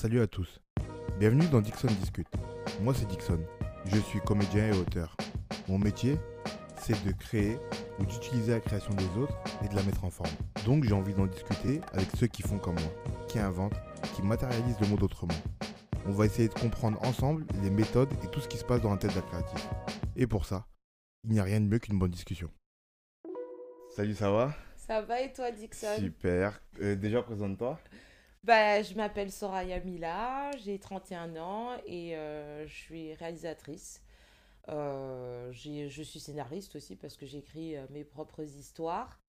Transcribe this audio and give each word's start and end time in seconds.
Salut 0.00 0.20
à 0.20 0.28
tous. 0.28 0.60
Bienvenue 1.18 1.48
dans 1.48 1.60
Dixon 1.60 1.88
Discute. 1.88 2.28
Moi 2.82 2.94
c'est 2.94 3.08
Dixon. 3.08 3.40
Je 3.84 3.98
suis 3.98 4.20
comédien 4.20 4.68
et 4.68 4.78
auteur. 4.78 5.16
Mon 5.66 5.76
métier, 5.76 6.16
c'est 6.76 7.04
de 7.04 7.10
créer 7.10 7.58
ou 7.98 8.06
d'utiliser 8.06 8.52
la 8.52 8.60
création 8.60 8.94
des 8.94 9.08
autres 9.18 9.36
et 9.64 9.68
de 9.68 9.74
la 9.74 9.82
mettre 9.82 10.04
en 10.04 10.10
forme. 10.10 10.30
Donc 10.64 10.84
j'ai 10.84 10.92
envie 10.92 11.14
d'en 11.14 11.26
discuter 11.26 11.80
avec 11.92 12.06
ceux 12.16 12.28
qui 12.28 12.42
font 12.42 12.60
comme 12.60 12.76
moi, 12.76 12.92
qui 13.26 13.40
inventent, 13.40 13.74
qui 14.14 14.22
matérialisent 14.22 14.78
le 14.80 14.86
monde 14.86 15.02
autrement. 15.02 15.34
On 16.06 16.12
va 16.12 16.26
essayer 16.26 16.46
de 16.46 16.54
comprendre 16.54 17.04
ensemble 17.04 17.44
les 17.60 17.70
méthodes 17.70 18.12
et 18.22 18.28
tout 18.28 18.38
ce 18.38 18.46
qui 18.46 18.56
se 18.56 18.64
passe 18.64 18.80
dans 18.80 18.92
la 18.92 18.98
tête 18.98 19.16
d'un 19.16 19.22
créatif. 19.22 19.68
Et 20.14 20.28
pour 20.28 20.44
ça, 20.44 20.68
il 21.24 21.32
n'y 21.32 21.40
a 21.40 21.42
rien 21.42 21.60
de 21.60 21.66
mieux 21.66 21.80
qu'une 21.80 21.98
bonne 21.98 22.12
discussion. 22.12 22.52
Salut, 23.96 24.14
ça 24.14 24.30
va? 24.30 24.54
Ça 24.76 25.02
va 25.02 25.20
et 25.22 25.32
toi, 25.32 25.50
Dixon? 25.50 25.96
Super. 25.98 26.62
Euh, 26.80 26.94
déjà, 26.94 27.20
présente-toi. 27.20 27.80
Bah, 28.48 28.82
Je 28.82 28.94
m'appelle 28.94 29.30
Soraya 29.30 29.78
Mila, 29.80 30.50
j'ai 30.64 30.78
31 30.78 31.36
ans 31.36 31.76
et 31.86 32.16
euh, 32.16 32.66
je 32.66 32.74
suis 32.74 33.14
réalisatrice. 33.14 34.02
Euh, 34.70 35.52
je 35.52 36.02
suis 36.02 36.18
scénariste 36.18 36.74
aussi 36.76 36.96
parce 36.96 37.16
que 37.16 37.26
j'écris 37.26 37.76
euh, 37.76 37.84
mes 37.90 38.04
propres 38.04 38.42
histoires. 38.42 39.20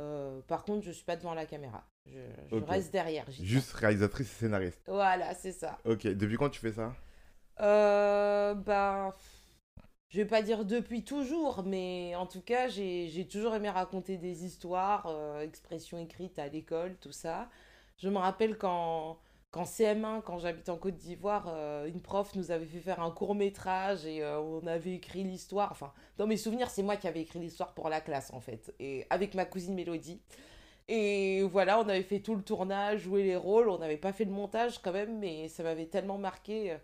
Euh, 0.00 0.40
par 0.42 0.62
contre, 0.62 0.84
je 0.84 0.90
ne 0.90 0.94
suis 0.94 1.04
pas 1.04 1.16
devant 1.16 1.34
la 1.34 1.46
caméra. 1.46 1.84
Je, 2.06 2.20
reste 2.64 2.92
derrière. 2.92 3.28
Juste 3.28 3.72
réalisatrice 3.72 4.30
et 4.32 4.38
scénariste. 4.38 4.80
Voilà, 4.86 5.34
c'est 5.34 5.52
ça. 5.52 5.78
Ok, 5.84 6.06
depuis 6.06 6.36
quand 6.36 6.48
tu 6.48 6.60
fais 6.60 6.72
ça? 6.72 6.94
Euh, 7.60 8.54
ben, 8.54 9.12
je 10.10 10.18
vais 10.18 10.26
pas 10.26 10.42
dire 10.42 10.64
depuis 10.64 11.02
toujours, 11.02 11.64
mais 11.64 12.14
en 12.14 12.26
tout 12.26 12.40
cas, 12.40 12.68
j'ai 12.68 13.08
j'ai 13.08 13.26
toujours 13.26 13.54
aimé 13.56 13.68
raconter 13.68 14.16
des 14.16 14.44
histoires, 14.44 15.12
expressions 15.40 15.98
écrites 15.98 16.38
à 16.38 16.46
l'école, 16.46 16.96
tout 17.00 17.12
ça. 17.12 17.50
Je 18.00 18.08
me 18.08 18.18
rappelle 18.18 18.56
quand, 18.58 19.18
qu'en 19.50 19.64
CM1, 19.64 20.22
quand 20.22 20.38
j'habitais 20.38 20.70
en 20.70 20.78
Côte 20.78 20.96
d'Ivoire, 20.96 21.46
euh, 21.48 21.86
une 21.86 22.00
prof 22.00 22.34
nous 22.34 22.50
avait 22.50 22.66
fait 22.66 22.80
faire 22.80 23.00
un 23.00 23.10
court 23.10 23.34
métrage 23.34 24.06
et 24.06 24.22
euh, 24.22 24.40
on 24.40 24.66
avait 24.66 24.94
écrit 24.94 25.22
l'histoire. 25.22 25.70
Enfin, 25.70 25.92
dans 26.16 26.26
mes 26.26 26.36
souvenirs, 26.36 26.70
c'est 26.70 26.82
moi 26.82 26.96
qui 26.96 27.06
avais 27.06 27.20
écrit 27.20 27.38
l'histoire 27.38 27.74
pour 27.74 27.88
la 27.88 28.00
classe, 28.00 28.32
en 28.32 28.40
fait, 28.40 28.74
et 28.80 29.06
avec 29.10 29.34
ma 29.34 29.44
cousine 29.44 29.74
Mélodie. 29.74 30.20
Et 30.88 31.42
voilà, 31.44 31.78
on 31.78 31.88
avait 31.88 32.02
fait 32.02 32.20
tout 32.20 32.34
le 32.34 32.42
tournage, 32.42 33.02
joué 33.02 33.22
les 33.22 33.36
rôles. 33.36 33.68
On 33.68 33.78
n'avait 33.78 33.96
pas 33.96 34.12
fait 34.12 34.24
le 34.24 34.32
montage 34.32 34.80
quand 34.80 34.92
même, 34.92 35.20
mais 35.20 35.46
ça 35.48 35.62
m'avait 35.62 35.86
tellement 35.86 36.18
marqué. 36.18 36.76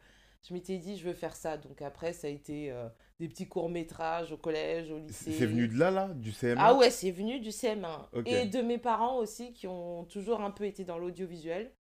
Je 0.47 0.55
m'étais 0.55 0.79
dit, 0.79 0.97
je 0.97 1.05
veux 1.05 1.15
faire 1.15 1.35
ça. 1.35 1.57
Donc 1.57 1.83
après, 1.83 2.13
ça 2.13 2.29
a 2.29 2.31
été 2.31 2.71
euh, 2.71 2.89
des 3.19 3.29
petits 3.29 3.49
courts-métrages 3.49 4.33
au 4.33 4.37
collège, 4.37 4.91
au 4.91 4.99
lycée. 4.99 5.33
C'est 5.33 5.47
venu 5.47 5.69
de 5.69 5.79
là, 5.79 5.91
là 5.91 6.09
Du 6.15 6.33
CM1 6.33 6.57
Ah 6.59 6.75
ouais, 6.75 6.91
c'est 6.91 7.11
venu 7.11 7.41
du 7.41 7.49
CM1. 7.49 8.09
Ok. 8.13 8.27
Et 8.27 8.47
de 8.47 8.61
mes 8.61 8.79
parents 8.79 9.17
aussi, 9.17 9.53
qui 9.55 9.67
ont 9.67 10.05
toujours 10.05 10.43
un 10.43 10.51
peu 10.51 10.65
été 10.65 10.85
dans 10.85 10.99
l'audiovisuel. 10.99 11.73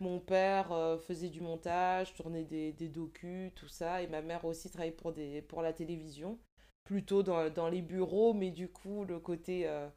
Mon 0.00 0.18
père 0.18 0.72
euh, 0.72 0.98
faisait 0.98 1.28
du 1.28 1.40
montage, 1.42 2.14
tournait 2.14 2.44
des, 2.44 2.72
des 2.72 2.88
docus, 2.88 3.52
tout 3.54 3.68
ça. 3.68 4.02
Et 4.02 4.06
ma 4.06 4.22
mère 4.22 4.44
aussi 4.44 4.70
travaillait 4.70 4.94
pour, 4.94 5.12
des, 5.12 5.42
pour 5.42 5.60
la 5.60 5.72
télévision. 5.72 6.38
Plutôt 6.84 7.22
dans, 7.22 7.50
dans 7.50 7.68
les 7.68 7.82
bureaux, 7.82 8.32
mais 8.32 8.50
du 8.50 8.68
coup, 8.68 9.04
le 9.04 9.18
côté 9.18 9.68
euh, 9.68 9.88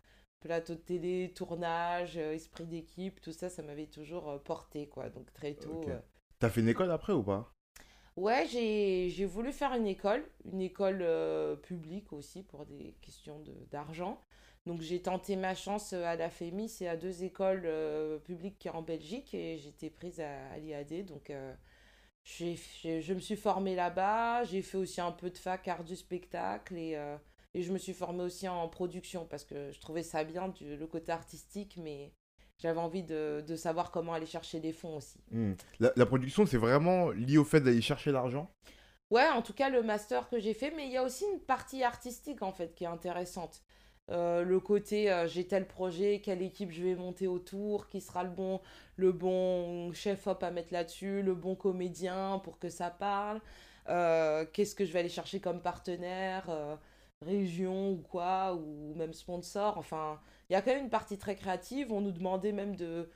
plateau 0.41 0.73
de 0.73 0.79
télé, 0.79 1.31
tournage, 1.33 2.17
euh, 2.17 2.33
esprit 2.33 2.65
d'équipe, 2.65 3.21
tout 3.21 3.31
ça, 3.31 3.47
ça 3.47 3.63
m'avait 3.63 3.87
toujours 3.87 4.41
porté, 4.43 4.87
quoi. 4.87 5.09
Donc 5.09 5.31
très 5.31 5.53
tôt. 5.53 5.85
T'as 6.39 6.49
fait 6.49 6.59
une 6.59 6.67
école 6.67 6.91
après 6.91 7.13
ou 7.13 7.23
pas? 7.23 7.53
Ouais, 8.21 8.45
j'ai, 8.47 9.25
voulu 9.25 9.51
faire 9.51 9.73
une 9.73 9.87
école, 9.87 10.23
une 10.45 10.61
école 10.61 10.99
euh, 11.01 11.55
publique 11.55 12.13
aussi 12.13 12.43
pour 12.43 12.67
des 12.67 12.95
questions 13.01 13.43
d'argent. 13.71 14.21
Donc 14.67 14.81
j'ai 14.81 15.01
tenté 15.01 15.35
ma 15.35 15.55
chance 15.55 15.93
euh, 15.93 16.03
à 16.05 16.15
la 16.15 16.29
FEMI, 16.29 16.69
c'est 16.69 16.87
à 16.87 16.95
deux 16.95 17.23
écoles 17.23 17.63
euh, 17.65 18.19
publiques 18.19 18.69
en 18.71 18.83
Belgique 18.83 19.33
et 19.33 19.57
j'étais 19.57 19.89
prise 19.89 20.19
à, 20.19 20.55
l'IAD. 20.59 21.07
Donc 21.07 21.31
euh, 21.31 21.51
je 22.23 23.13
me 23.15 23.19
suis 23.19 23.35
formée 23.35 23.73
là-bas, 23.73 24.43
j'ai 24.43 24.61
fait 24.61 24.77
aussi 24.77 25.01
un 25.01 25.11
peu 25.11 25.31
de 25.31 25.37
fac 25.39 25.67
art 25.67 25.83
du 25.83 25.95
spectacle 25.95 26.77
et, 26.77 26.91
et 27.55 27.63
je 27.63 27.73
me 27.73 27.79
suis 27.79 27.93
formée 27.93 28.23
aussi 28.23 28.47
en 28.47 28.69
production 28.69 29.25
parce 29.25 29.45
que 29.45 29.71
je 29.71 29.79
trouvais 29.79 30.03
ça 30.03 30.23
bien, 30.23 30.53
le 30.61 30.85
côté 30.85 31.11
artistique, 31.11 31.79
mais 31.81 32.13
j'avais 32.61 32.79
envie 32.79 33.03
de, 33.03 33.43
de 33.47 33.55
savoir 33.55 33.91
comment 33.91 34.13
aller 34.13 34.25
chercher 34.25 34.59
des 34.59 34.73
fonds 34.73 34.97
aussi. 34.97 35.19
Hmm. 35.31 35.53
la, 35.79 35.91
la 35.95 36.05
production, 36.05 36.45
c'est 36.45 36.57
vraiment 36.57 37.09
lié 37.11 37.37
au 37.37 37.43
fait 37.43 37.61
d'aller 37.61 37.81
chercher 37.81 38.11
l'argent? 38.11 38.49
Ouais, 39.09 39.27
en 39.27 39.41
tout 39.41 39.53
cas, 39.53 39.69
le 39.69 39.83
master 39.83 40.29
que 40.29 40.39
j'ai 40.39 40.53
fait, 40.53 40.71
mais 40.71 40.85
il 40.85 40.91
y 40.93 40.97
a 40.97 41.03
aussi 41.03 41.25
une 41.33 41.39
partie 41.41 41.83
artistique, 41.83 42.41
en 42.41 42.53
fait, 42.53 42.73
qui 42.75 42.85
est 42.85 42.87
intéressante. 42.87 43.61
Euh, 44.09 44.43
le 44.43 44.59
côté, 44.59 45.11
euh, 45.11 45.27
j'ai 45.27 45.45
tel 45.45 45.67
projet, 45.67 46.21
quelle 46.21 46.41
équipe 46.41 46.71
je 46.71 46.81
vais 46.83 46.95
monter 46.95 47.27
autour, 47.27 47.87
qui 47.87 48.01
sera 48.01 48.23
le 48.23 48.29
bon, 48.29 48.61
le 48.95 49.11
bon 49.11 49.91
chef-op 49.93 50.41
à 50.43 50.51
mettre 50.51 50.73
là-dessus, 50.73 51.21
le 51.21 51.35
bon 51.35 51.55
comédien 51.55 52.39
pour 52.43 52.57
que 52.57 52.69
ça 52.69 52.89
parle, 52.89 53.41
euh, 53.89 54.45
qu'est-ce 54.53 54.75
que 54.75 54.85
je 54.85 54.93
vais 54.93 54.99
aller 54.99 55.09
chercher 55.09 55.39
comme 55.39 55.61
partenaire, 55.61 56.49
région 57.21 57.91
ou 57.91 57.97
quoi, 57.97 58.53
ou 58.55 58.93
même 58.95 59.13
sponsor. 59.13 59.77
Enfin, 59.77 60.19
il 60.51 60.53
y 60.53 60.57
a 60.57 60.61
quand 60.61 60.73
même 60.73 60.83
une 60.83 60.89
partie 60.89 61.17
très 61.17 61.35
créative. 61.35 61.93
On 61.93 62.01
nous 62.01 62.11
demandait 62.11 62.51
même 62.51 62.75
de, 62.75 63.09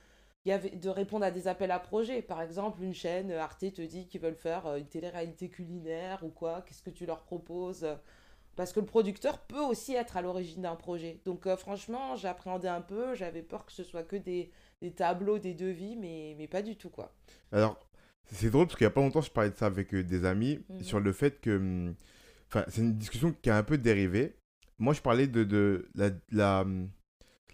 y 0.46 0.52
avait, 0.52 0.70
de 0.70 0.88
répondre 0.88 1.22
à 1.24 1.30
des 1.30 1.48
appels 1.48 1.70
à 1.70 1.78
projets. 1.78 2.22
Par 2.22 2.40
exemple, 2.40 2.82
une 2.82 2.94
chaîne, 2.94 3.30
euh, 3.30 3.42
Arte 3.42 3.72
te 3.74 3.82
dit 3.82 4.06
qu'ils 4.08 4.22
veulent 4.22 4.34
faire 4.34 4.66
euh, 4.66 4.76
une 4.78 4.86
télé-réalité 4.86 5.50
culinaire 5.50 6.24
ou 6.24 6.30
quoi, 6.30 6.62
qu'est-ce 6.62 6.82
que 6.82 6.88
tu 6.90 7.04
leur 7.04 7.22
proposes? 7.24 7.86
Parce 8.56 8.72
que 8.72 8.80
le 8.80 8.86
producteur 8.86 9.40
peut 9.40 9.60
aussi 9.60 9.92
être 9.94 10.16
à 10.16 10.22
l'origine 10.22 10.62
d'un 10.62 10.76
projet. 10.76 11.20
Donc 11.26 11.46
euh, 11.46 11.58
franchement, 11.58 12.16
j'appréhendais 12.16 12.68
un 12.68 12.80
peu, 12.80 13.14
j'avais 13.14 13.42
peur 13.42 13.66
que 13.66 13.72
ce 13.72 13.84
soit 13.84 14.02
que 14.02 14.16
des, 14.16 14.50
des 14.80 14.92
tableaux, 14.92 15.38
des 15.38 15.52
devis, 15.52 15.94
mais, 15.94 16.34
mais 16.38 16.48
pas 16.48 16.62
du 16.62 16.74
tout, 16.76 16.88
quoi. 16.88 17.12
Alors, 17.52 17.78
c'est 18.24 18.48
drôle 18.48 18.66
parce 18.66 18.78
qu'il 18.78 18.84
y 18.84 18.88
a 18.88 18.90
pas 18.90 19.02
longtemps, 19.02 19.20
je 19.20 19.30
parlais 19.30 19.50
de 19.50 19.56
ça 19.56 19.66
avec 19.66 19.94
des 19.94 20.24
amis 20.24 20.58
Mhm. 20.70 20.82
sur 20.82 21.00
le 21.00 21.12
fait 21.12 21.38
que. 21.40 21.50
hum, 21.56 21.94
Enfin, 22.48 22.64
c'est 22.68 22.80
une 22.80 22.96
discussion 22.96 23.34
qui 23.42 23.50
a 23.50 23.56
un 23.56 23.64
peu 23.64 23.76
dérivé. 23.76 24.36
Moi, 24.78 24.94
je 24.94 25.00
parlais 25.02 25.26
de, 25.26 25.42
de 25.44 25.88
la, 25.96 26.10
la, 26.30 26.60
hum, 26.62 26.88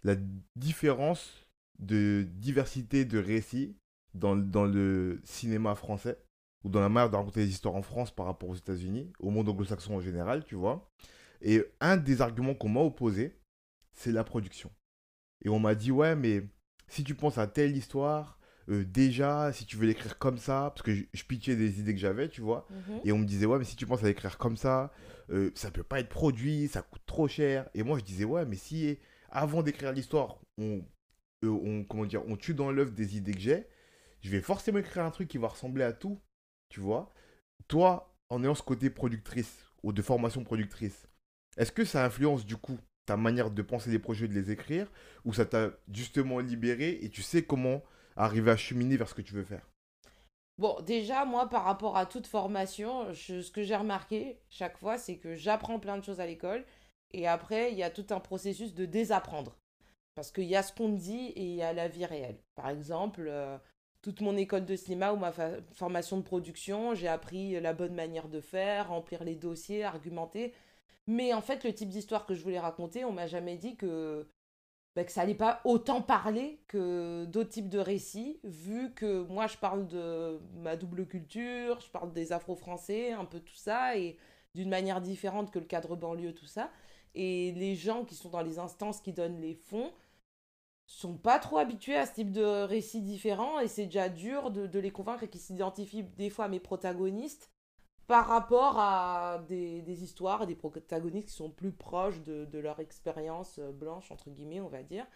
la 0.05 0.17
différence 0.57 1.47
de 1.79 2.27
diversité 2.35 3.05
de 3.05 3.19
récits 3.19 3.77
dans, 4.15 4.37
dans 4.37 4.65
le 4.65 5.21
cinéma 5.25 5.75
français 5.75 6.19
ou 6.65 6.69
dans 6.69 6.81
la 6.81 6.89
manière 6.89 7.11
de 7.11 7.17
raconter 7.17 7.41
les 7.41 7.51
histoires 7.51 7.75
en 7.75 7.83
France 7.83 8.15
par 8.15 8.27
rapport 8.27 8.49
aux 8.49 8.55
États-Unis, 8.55 9.13
au 9.19 9.31
monde 9.31 9.49
anglo-saxon 9.49 9.97
en 9.97 10.01
général, 10.01 10.45
tu 10.45 10.55
vois. 10.55 10.89
Et 11.41 11.65
un 11.81 11.97
des 11.97 12.21
arguments 12.21 12.55
qu'on 12.55 12.69
m'a 12.69 12.81
opposé, 12.81 13.37
c'est 13.93 14.13
la 14.13 14.23
production. 14.23 14.71
Et 15.45 15.49
on 15.49 15.59
m'a 15.59 15.75
dit, 15.75 15.91
ouais, 15.91 16.15
mais 16.15 16.45
si 16.87 17.03
tu 17.03 17.17
penses 17.17 17.39
à 17.39 17.49
telle 17.49 17.77
histoire, 17.77 18.39
euh, 18.69 18.85
déjà, 18.85 19.53
si 19.53 19.67
tu 19.67 19.77
veux 19.77 19.87
l'écrire 19.87 20.19
comme 20.19 20.39
ça, 20.39 20.71
parce 20.73 20.83
que 20.83 20.95
je, 20.95 21.03
je 21.13 21.25
pitchais 21.25 21.57
des 21.57 21.81
idées 21.81 21.95
que 21.95 22.01
j'avais, 22.01 22.29
tu 22.29 22.43
vois, 22.43 22.69
et 23.05 23.11
on 23.11 23.19
me 23.19 23.25
disait, 23.25 23.47
ouais, 23.47 23.59
mais 23.59 23.65
si 23.65 23.75
tu 23.75 23.87
penses 23.87 24.05
à 24.05 24.07
l'écrire 24.07 24.39
comme 24.39 24.57
ça, 24.57 24.93
euh, 25.31 25.51
ça 25.57 25.73
peut 25.73 25.83
pas 25.83 25.99
être 25.99 26.09
produit, 26.09 26.69
ça 26.69 26.83
coûte 26.83 27.03
trop 27.07 27.27
cher. 27.27 27.69
Et 27.75 27.83
moi, 27.83 27.99
je 27.99 28.05
disais, 28.05 28.25
ouais, 28.25 28.47
mais 28.47 28.57
si 28.57 28.99
avant 29.33 29.63
d'écrire 29.65 29.93
l'histoire, 29.93 30.39
on, 30.59 30.85
euh, 31.45 31.51
on, 31.51 31.85
comment 31.85 32.07
dire, 32.07 32.23
on 32.29 32.37
tue 32.37 32.55
dans 32.55 32.71
l'œuf 32.73 32.93
des 32.95 33.17
idées 33.17 33.33
que 33.35 33.41
j'ai, 33.41 33.67
je 34.23 34.31
vais 34.31 34.41
forcément 34.43 34.79
écrire 34.79 35.05
un 35.05 35.11
truc 35.11 35.29
qui 35.29 35.39
va 35.39 35.49
ressembler 35.49 35.85
à 35.85 35.93
tout, 35.93 36.21
tu 36.71 36.81
vois. 36.81 37.13
Toi, 37.69 38.15
en 38.31 38.43
ayant 38.45 38.55
ce 38.55 38.63
côté 38.63 38.91
productrice 38.91 39.67
ou 39.83 39.93
de 39.93 40.03
formation 40.03 40.45
productrice, 40.45 41.09
est-ce 41.57 41.73
que 41.73 41.85
ça 41.85 42.05
influence 42.05 42.47
du 42.47 42.57
coup 42.57 42.79
ta 43.07 43.17
manière 43.17 43.51
de 43.51 43.63
penser 43.63 43.91
les 43.91 43.99
projets, 43.99 44.29
de 44.29 44.35
les 44.35 44.51
écrire, 44.53 44.91
ou 45.25 45.33
ça 45.35 45.47
t'a 45.47 45.71
justement 45.93 46.41
libéré 46.41 46.99
et 47.03 47.11
tu 47.11 47.23
sais 47.23 47.45
comment 47.45 47.83
arriver 48.17 48.51
à 48.53 48.57
cheminer 48.57 48.97
vers 48.97 49.09
ce 49.09 49.15
que 49.15 49.23
tu 49.23 49.35
veux 49.35 49.45
faire? 49.45 49.69
Bon, 50.59 50.81
déjà, 50.83 51.25
moi, 51.25 51.49
par 51.49 51.65
rapport 51.65 51.97
à 51.97 52.07
toute 52.07 52.27
formation, 52.27 53.13
je- 53.13 53.41
ce 53.43 53.51
que 53.51 53.63
j'ai 53.63 53.77
remarqué 53.77 54.39
chaque 54.51 54.79
fois, 54.79 54.99
c'est 54.99 55.17
que 55.19 55.35
j'apprends 55.35 55.79
plein 55.81 55.99
de 55.99 56.05
choses 56.05 56.21
à 56.21 56.27
l'école. 56.27 56.65
Et 57.13 57.27
après, 57.27 57.73
il 57.73 57.79
y 57.79 57.83
a 57.83 57.91
tout 57.91 58.07
un 58.11 58.21
processus 58.21 58.75
de 58.75 58.87
désapprendre. 58.87 59.57
Parce 60.15 60.31
qu'il 60.31 60.45
y 60.45 60.57
a 60.57 60.63
ce 60.63 60.73
qu'on 60.73 60.91
dit 60.91 61.29
et 61.37 61.45
il 61.45 61.55
y 61.55 61.63
a 61.63 61.73
la 61.73 61.89
vie 61.89 62.05
réelle. 62.05 62.39
Par 62.55 62.69
exemple, 62.69 63.27
euh, 63.29 63.57
toute 64.03 64.21
mon 64.21 64.37
école 64.37 64.67
de 64.67 64.77
cinéma 64.77 65.13
ou 65.13 65.17
ma 65.17 65.33
formation 65.73 66.19
de 66.19 66.23
production, 66.23 66.95
j'ai 66.95 67.09
appris 67.09 67.59
la 67.61 67.73
bonne 67.73 67.95
manière 67.95 68.29
de 68.29 68.41
faire, 68.41 68.89
remplir 68.89 69.25
les 69.25 69.37
dossiers, 69.37 69.85
argumenter. 69.85 70.53
Mais 71.07 71.33
en 71.33 71.41
fait, 71.41 71.65
le 71.65 71.73
type 71.73 71.89
d'histoire 71.89 72.27
que 72.27 72.35
je 72.35 72.43
voulais 72.43 72.61
raconter, 72.61 73.05
on 73.05 73.13
m'a 73.13 73.27
jamais 73.27 73.57
dit 73.57 73.77
que 73.77 74.27
bah, 74.95 75.05
que 75.05 75.13
ça 75.13 75.23
allait 75.23 75.35
pas 75.35 75.63
autant 75.65 76.03
parler 76.03 76.61
que 76.69 77.25
d'autres 77.25 77.49
types 77.49 77.71
de 77.71 77.79
récits, 77.79 78.39
vu 78.45 78.93
que 78.93 79.23
moi 79.23 79.47
je 79.47 79.57
parle 79.57 79.87
de 79.87 80.39
ma 80.57 80.77
double 80.77 81.07
culture, 81.07 81.81
je 81.81 81.89
parle 81.89 82.13
des 82.13 82.33
afro-français, 82.33 83.13
un 83.13 83.25
peu 83.25 83.41
tout 83.41 83.55
ça, 83.55 83.97
et 83.97 84.19
d'une 84.55 84.69
manière 84.69 85.01
différente 85.01 85.51
que 85.51 85.59
le 85.59 85.65
cadre 85.65 85.97
banlieue, 85.97 86.35
tout 86.35 86.47
ça. 86.47 86.71
Et 87.15 87.53
les 87.53 87.75
gens 87.75 88.05
qui 88.05 88.15
sont 88.15 88.31
dans 88.31 88.43
les 88.43 88.59
instances 88.59 89.01
qui 89.01 89.13
donnent 89.13 89.41
les 89.41 89.55
fonds 89.55 89.93
sont 90.87 91.17
pas 91.17 91.39
trop 91.39 91.59
habitués 91.59 91.97
à 91.97 92.07
ce 92.07 92.15
type 92.15 92.33
de 92.33 92.65
récits 92.65 93.01
différents, 93.03 93.61
et 93.61 93.69
c'est 93.69 93.87
déjà 93.87 94.09
dur 94.09 94.51
de, 94.51 94.79
les 94.79 94.91
convaincre 94.91 95.23
et 95.25 95.29
qu'ils 95.29 95.41
s'identifient 95.41 96.03
des 96.03 96.31
fois 96.31 96.47
à 96.47 96.49
mes 96.49 96.61
protagonistes 96.61 97.51
par 98.07 98.27
rapport 98.27 98.79
à 98.79 99.43
des, 99.49 100.03
histoires, 100.03 100.47
des 100.47 100.55
protagonistes 100.55 101.29
qui 101.29 101.35
sont 101.35 101.51
plus 101.51 101.73
proches 101.73 102.21
de, 102.23 102.45
de 102.45 102.59
leur 102.59 102.81
expérience 102.81 103.59
euh, 103.59 103.73
blanche, 103.73 104.11
entre 104.11 104.29
guillemets, 104.29 104.61
on 104.61 104.69
va 104.69 104.83
dire. 104.83 105.07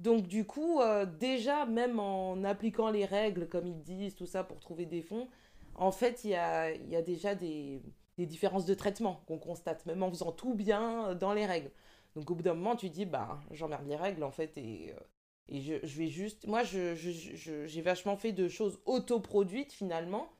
Donc 0.00 0.26
du 0.26 0.44
coup, 0.44 0.80
euh, 0.80 1.06
déjà, 1.06 1.64
même 1.64 2.00
en 2.00 2.42
appliquant 2.44 2.90
les 2.90 3.04
règles, 3.06 3.48
comme 3.48 3.66
ils 3.66 3.82
disent, 3.82 4.16
tout 4.16 4.26
ça, 4.26 4.44
pour 4.44 4.60
trouver 4.60 4.84
des 4.84 5.02
fonds, 5.02 5.28
en 5.76 5.92
fait, 5.92 6.24
il 6.24 6.30
y 6.30 6.34
a, 6.34 6.72
y 6.74 6.96
a 6.96 7.02
déjà 7.02 7.34
des, 7.34 7.80
des 8.18 8.26
différences 8.26 8.66
de 8.66 8.74
traitement 8.74 9.22
qu'on 9.26 9.38
constate, 9.38 9.84
même 9.86 10.02
en 10.02 10.10
faisant 10.10 10.32
tout 10.32 10.54
bien 10.54 11.14
dans 11.14 11.32
les 11.32 11.46
règles. 11.46 11.70
Donc 12.14 12.30
au 12.30 12.34
bout 12.34 12.42
d'un 12.42 12.54
moment, 12.54 12.76
tu 12.76 12.90
dis, 12.90 13.06
bah, 13.06 13.40
j'emmerde 13.50 13.86
les 13.88 13.96
règles, 13.96 14.22
en 14.22 14.30
fait, 14.30 14.56
et, 14.56 14.92
euh, 14.92 15.00
et 15.48 15.60
je, 15.60 15.74
je, 15.82 15.98
vais 15.98 16.08
juste... 16.08 16.46
Moi, 16.46 16.62
j'ai 16.62 16.94
je, 16.96 17.66
je, 17.66 17.80
vachement 17.80 18.16
fait 18.16 18.32
de 18.32 18.48
choses 18.48 18.78
autoproduites, 18.86 19.72
finalement, 19.72 20.32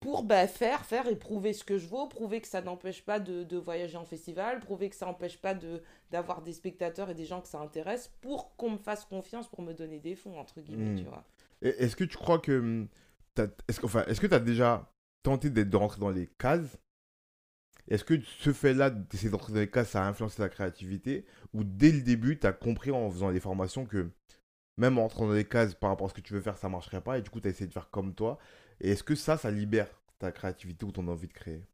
pour 0.00 0.22
bah, 0.22 0.46
faire, 0.46 0.84
faire 0.84 1.08
et 1.08 1.16
prouver 1.16 1.54
ce 1.54 1.64
que 1.64 1.78
je 1.78 1.88
vaux, 1.88 2.06
prouver 2.06 2.40
que 2.40 2.46
ça 2.46 2.60
n'empêche 2.60 3.04
pas 3.04 3.20
de, 3.20 3.42
de, 3.42 3.56
voyager 3.56 3.96
en 3.96 4.04
festival, 4.04 4.60
prouver 4.60 4.90
que 4.90 4.96
ça 4.96 5.06
n'empêche 5.06 5.38
pas 5.40 5.54
d'avoir 6.10 6.42
des 6.42 6.52
spectateurs 6.52 7.10
et 7.10 7.14
des 7.14 7.24
gens 7.24 7.40
que 7.40 7.48
ça 7.48 7.58
intéresse, 7.58 8.12
pour 8.20 8.54
qu'on 8.56 8.70
me 8.70 8.78
fasse 8.78 9.04
confiance 9.06 9.48
pour 9.48 9.62
me 9.62 9.72
donner 9.72 9.98
des 9.98 10.14
fonds, 10.14 10.38
entre 10.38 10.60
guillemets, 10.60 10.92
mmh. 10.92 10.96
tu 10.96 11.04
vois. 11.04 11.24
Est-ce 11.62 11.96
que 11.96 12.04
tu 12.04 12.16
crois 12.16 12.38
que... 12.38 12.58
Hum, 12.58 12.88
est-ce 13.68 13.84
enfin, 13.84 14.04
est 14.06 14.20
que 14.20 14.26
tu 14.26 14.34
as 14.34 14.40
déjà 14.40 14.92
tenté 15.22 15.48
de 15.48 15.76
rentrer 15.76 16.00
dans 16.00 16.10
les 16.10 16.26
cases 16.26 16.76
est-ce 17.88 18.04
que 18.04 18.20
ce 18.40 18.52
fait-là, 18.52 18.90
dans 18.90 19.54
les 19.54 19.70
cases, 19.70 19.90
ça 19.90 20.04
a 20.04 20.08
influencé 20.08 20.36
ta 20.36 20.48
créativité 20.48 21.24
Ou 21.54 21.64
dès 21.64 21.90
le 21.90 22.02
début, 22.02 22.38
tu 22.38 22.46
as 22.46 22.52
compris 22.52 22.90
en 22.90 23.10
faisant 23.10 23.32
des 23.32 23.40
formations 23.40 23.86
que 23.86 24.10
même 24.76 24.98
en 24.98 25.06
entrant 25.06 25.26
dans 25.26 25.32
les 25.32 25.44
cases 25.46 25.74
par 25.74 25.90
rapport 25.90 26.06
à 26.06 26.10
ce 26.10 26.14
que 26.14 26.20
tu 26.20 26.34
veux 26.34 26.40
faire, 26.40 26.56
ça 26.56 26.68
marcherait 26.68 27.00
pas 27.00 27.18
et 27.18 27.22
du 27.22 27.30
coup, 27.30 27.40
tu 27.40 27.48
as 27.48 27.50
essayé 27.50 27.66
de 27.66 27.72
faire 27.72 27.90
comme 27.90 28.14
toi? 28.14 28.38
Et 28.80 28.90
est-ce 28.92 29.02
que 29.02 29.14
ça, 29.14 29.36
ça 29.36 29.50
libère 29.50 29.88
ta 30.18 30.30
créativité 30.32 30.84
ou 30.84 30.92
ton 30.92 31.08
envie 31.08 31.28
de 31.28 31.32
créer? 31.32 31.64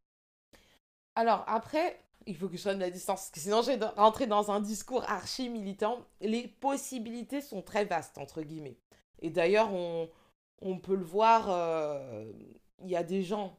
Alors 1.17 1.45
après, 1.47 2.01
il 2.27 2.37
faut 2.37 2.49
que 2.49 2.57
je 2.57 2.63
sois 2.63 2.75
la 2.75 2.91
distance, 2.91 3.31
parce 3.31 3.43
sinon 3.43 3.63
je 3.63 3.73
vais 3.73 4.27
dans 4.27 4.51
un 4.51 4.61
discours 4.61 5.05
archi 5.09 5.49
militant. 5.49 6.07
Les 6.21 6.49
possibilités 6.49 7.41
sont 7.41 7.63
très 7.63 7.85
vastes, 7.85 8.19
entre 8.19 8.43
guillemets. 8.43 8.79
Et 9.21 9.31
d'ailleurs, 9.31 9.73
on, 9.73 10.09
on 10.63 10.79
peut 10.79 10.97
le 10.97 11.05
voir, 11.05 11.51
euh, 11.51 12.33
il 12.83 12.89
y 12.89 12.97
a 12.97 13.03
des 13.03 13.23
gens 13.23 13.59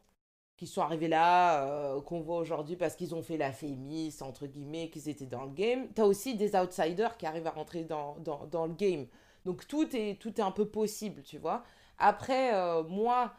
qui 0.57 0.67
sont 0.67 0.81
arrivés 0.81 1.07
là, 1.07 1.65
euh, 1.65 2.01
qu'on 2.01 2.21
voit 2.21 2.37
aujourd'hui 2.37 2.75
parce 2.75 2.95
qu'ils 2.95 3.13
ont 3.13 3.21
fait 3.21 3.37
la 3.37 3.51
fémis, 3.51 4.15
entre 4.21 4.47
guillemets, 4.47 4.89
qu'ils 4.89 5.09
étaient 5.09 5.25
dans 5.25 5.43
le 5.43 5.51
game. 5.51 5.87
Tu 5.93 6.01
as 6.01 6.05
aussi 6.05 6.35
des 6.35 6.55
outsiders 6.55 7.17
qui 7.17 7.25
arrivent 7.25 7.47
à 7.47 7.51
rentrer 7.51 7.83
dans, 7.83 8.15
dans, 8.19 8.45
dans, 8.45 8.65
le 8.65 8.73
game. 8.73 9.07
Donc 9.43 9.67
tout 9.67 9.95
est, 9.95 10.19
tout 10.19 10.39
est 10.39 10.43
un 10.43 10.51
peu 10.51 10.67
possible, 10.67 11.23
tu 11.23 11.37
vois. 11.37 11.63
Après, 11.97 12.53
euh, 12.55 12.83
moi, 12.83 13.33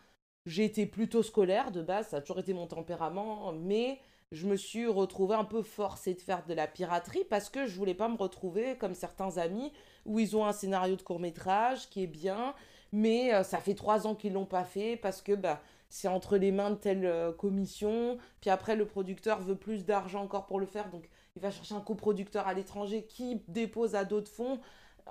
j'ai 0.45 0.65
été 0.65 0.87
plutôt 0.87 1.23
scolaire 1.23 1.71
de 1.71 1.83
base, 1.83 2.09
ça 2.09 2.19
a 2.19 2.21
toujours 2.21 2.39
été 2.39 2.53
mon 2.53 2.67
tempérament, 2.67 3.53
mais 3.53 3.99
je 4.33 4.47
me 4.47 4.57
suis 4.57 4.87
retrouvée 4.87 5.35
un 5.35 5.45
peu 5.45 5.63
forcée 5.63 6.15
de 6.15 6.21
faire 6.21 6.45
de 6.47 6.55
la 6.55 6.67
piraterie 6.67 7.25
parce 7.31 7.49
que 7.49 7.67
je 7.67 7.77
voulais 7.77 7.95
pas 7.95 8.09
me 8.09 8.17
retrouver 8.17 8.77
comme 8.77 8.95
certains 8.95 9.39
amis 9.39 9.73
où 10.05 10.19
ils 10.19 10.37
ont 10.37 10.45
un 10.45 10.53
scénario 10.53 10.97
de 10.97 11.03
court 11.03 11.21
métrage 11.21 11.89
qui 11.91 12.03
est 12.03 12.09
bien, 12.09 12.55
mais 12.93 13.33
euh, 13.35 13.43
ça 13.43 13.59
fait 13.59 13.75
trois 13.75 14.07
ans 14.07 14.15
qu'ils 14.15 14.33
l'ont 14.33 14.47
pas 14.47 14.65
fait 14.65 14.97
parce 14.97 15.23
que 15.23 15.33
bah, 15.33 15.61
c'est 15.97 16.09
entre 16.09 16.37
les 16.37 16.53
mains 16.53 16.73
de 16.73 16.75
telle 16.75 17.07
euh, 17.07 17.33
commission, 17.33 18.19
puis 18.43 18.51
après 18.51 18.77
le 18.77 18.85
producteur 18.85 19.41
veut 19.41 19.57
plus 19.57 19.87
d'argent 19.87 20.23
encore 20.23 20.45
pour 20.45 20.61
le 20.61 20.67
faire, 20.67 20.91
donc 20.91 21.09
il 21.37 21.41
va 21.41 21.51
chercher 21.51 21.75
un 21.75 21.81
coproducteur 21.81 22.47
à 22.47 22.53
l'étranger 22.53 23.07
qui 23.07 23.41
dépose 23.49 23.95
à 23.95 24.05
d'autres 24.05 24.31
fonds. 24.31 24.61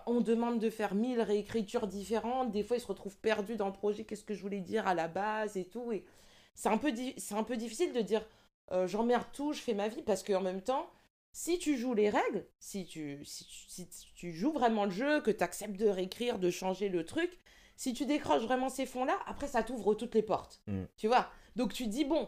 On 0.06 0.22
demande 0.22 0.60
de 0.60 0.70
faire 0.70 0.94
mille 0.94 1.22
réécritures 1.22 1.88
différentes, 1.88 2.52
des 2.52 2.62
fois 2.62 2.78
il 2.78 2.82
se 2.82 2.86
retrouve 2.86 3.18
perdu 3.18 3.56
dans 3.56 3.66
le 3.66 3.74
projet, 3.74 4.04
qu'est-ce 4.04 4.24
que 4.24 4.36
je 4.36 4.44
voulais 4.44 4.60
dire 4.60 4.88
à 4.88 4.94
la 4.94 5.08
base 5.08 5.58
et 5.58 5.66
tout. 5.66 5.92
Et 5.92 6.06
c'est 6.54 6.70
un, 6.70 6.78
peu 6.78 6.94
un 7.32 7.44
peu 7.44 7.58
difficile 7.58 7.92
de 7.92 8.02
dire 8.02 8.24
euh, 8.72 8.86
j'emmerde 8.86 9.26
tout, 9.34 9.54
je 9.54 9.62
fais 9.62 9.74
ma 9.74 9.88
vie, 9.88 10.04
parce 10.04 10.22
qu'en 10.22 10.42
même 10.42 10.62
temps, 10.62 10.88
si 11.32 11.58
tu 11.58 11.78
joues 11.78 11.96
les 11.96 12.12
règles, 12.12 12.46
si 12.60 12.86
tu, 12.86 13.26
si 13.26 13.48
tu, 13.48 13.58
si 13.68 13.88
tu 14.14 14.32
joues 14.34 14.54
vraiment 14.54 14.86
le 14.86 14.92
jeu, 14.92 15.20
que 15.22 15.32
tu 15.32 15.44
acceptes 15.44 15.78
de 15.78 15.88
réécrire, 15.88 16.38
de 16.38 16.52
changer 16.52 16.90
le 16.90 17.04
truc, 17.06 17.40
si 17.75 17.94
tu 17.94 18.06
décroches 18.06 18.44
vraiment 18.44 18.69
ces 18.69 18.86
fonds-là, 18.86 19.18
après, 19.27 19.48
ça 19.48 19.63
t'ouvre 19.63 19.94
toutes 19.95 20.16
les 20.16 20.24
portes. 20.24 20.62
Mm. 20.68 20.83
Tu 20.98 21.07
vois? 21.07 21.27
Donc, 21.56 21.74
tu 21.74 21.88
dis, 21.88 22.06
bon, 22.06 22.27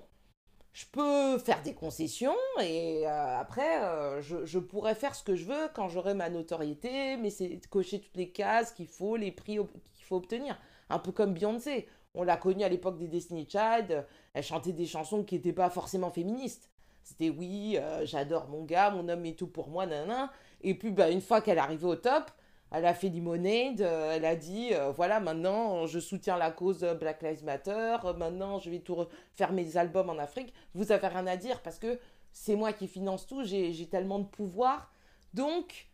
je 0.77 0.85
peux 0.91 1.39
faire 1.39 1.63
des 1.63 1.73
concessions 1.73 2.35
et 2.61 3.07
euh, 3.07 3.39
après, 3.39 3.83
euh, 3.83 4.21
je, 4.21 4.59
pourrais 4.59 4.93
faire 4.93 5.15
ce 5.15 5.23
que 5.23 5.35
je 5.35 5.45
veux 5.45 5.69
quand 5.73 5.89
j'aurai 5.89 6.13
ma 6.13 6.29
notoriété, 6.29 7.17
mais 7.17 7.31
c'est 7.31 7.59
cocher 7.69 7.99
toutes 7.99 8.15
les 8.15 8.29
cases 8.29 8.73
qu'il 8.73 8.87
faut, 8.87 9.15
les 9.15 9.31
prix 9.31 9.57
qu'il 9.95 10.05
faut 10.05 10.17
obtenir. 10.17 10.55
Un 10.89 10.99
peu 10.99 11.11
comme 11.11 11.33
Beyoncé. 11.33 11.87
On 12.13 12.23
l'a 12.23 12.37
connue 12.37 12.63
à 12.63 12.69
l'époque 12.69 12.97
des 12.97 13.07
Destiny 13.07 13.47
Child. 13.49 14.05
Elle 14.33 14.43
chantait 14.43 14.71
des 14.71 14.85
chansons 14.85 15.23
qui 15.23 15.35
n'étaient 15.35 15.51
pas 15.51 15.69
forcément 15.69 16.11
féministes. 16.11 16.69
C'était 17.03 17.29
oui, 17.29 17.77
euh, 17.77 18.05
j'adore 18.05 18.47
mon 18.47 18.63
gars, 18.63 18.91
mon 18.91 19.09
homme 19.09 19.25
est 19.25 19.37
tout 19.37 19.47
pour 19.47 19.69
moi, 19.69 19.85
nanana. 19.85 20.31
Et 20.61 20.77
puis, 20.77 20.91
bah, 20.91 21.09
une 21.09 21.21
fois 21.21 21.41
qu'elle 21.41 21.57
est 21.57 21.61
arrivée 21.61 21.87
au 21.87 21.95
top, 21.95 22.29
elle 22.71 22.85
a 22.85 22.93
fait 22.93 23.09
Limonade, 23.09 23.81
euh, 23.81 24.13
elle 24.13 24.25
a 24.25 24.35
dit 24.35 24.69
euh, 24.73 24.91
voilà, 24.91 25.19
maintenant 25.19 25.85
je 25.85 25.99
soutiens 25.99 26.37
la 26.37 26.51
cause 26.51 26.85
Black 26.99 27.21
Lives 27.21 27.43
Matter, 27.43 27.97
maintenant 28.17 28.59
je 28.59 28.69
vais 28.69 28.79
tout 28.79 29.05
faire 29.33 29.53
mes 29.53 29.77
albums 29.77 30.09
en 30.09 30.17
Afrique. 30.17 30.53
Vous 30.73 30.91
avez 30.91 31.07
rien 31.07 31.27
à 31.27 31.37
dire 31.37 31.61
parce 31.61 31.79
que 31.79 31.99
c'est 32.31 32.55
moi 32.55 32.73
qui 32.73 32.87
finance 32.87 33.25
tout, 33.25 33.43
j'ai 33.43 33.87
tellement 33.87 34.19
de 34.19 34.27
pouvoir. 34.27 34.91
Donc, 35.33 35.87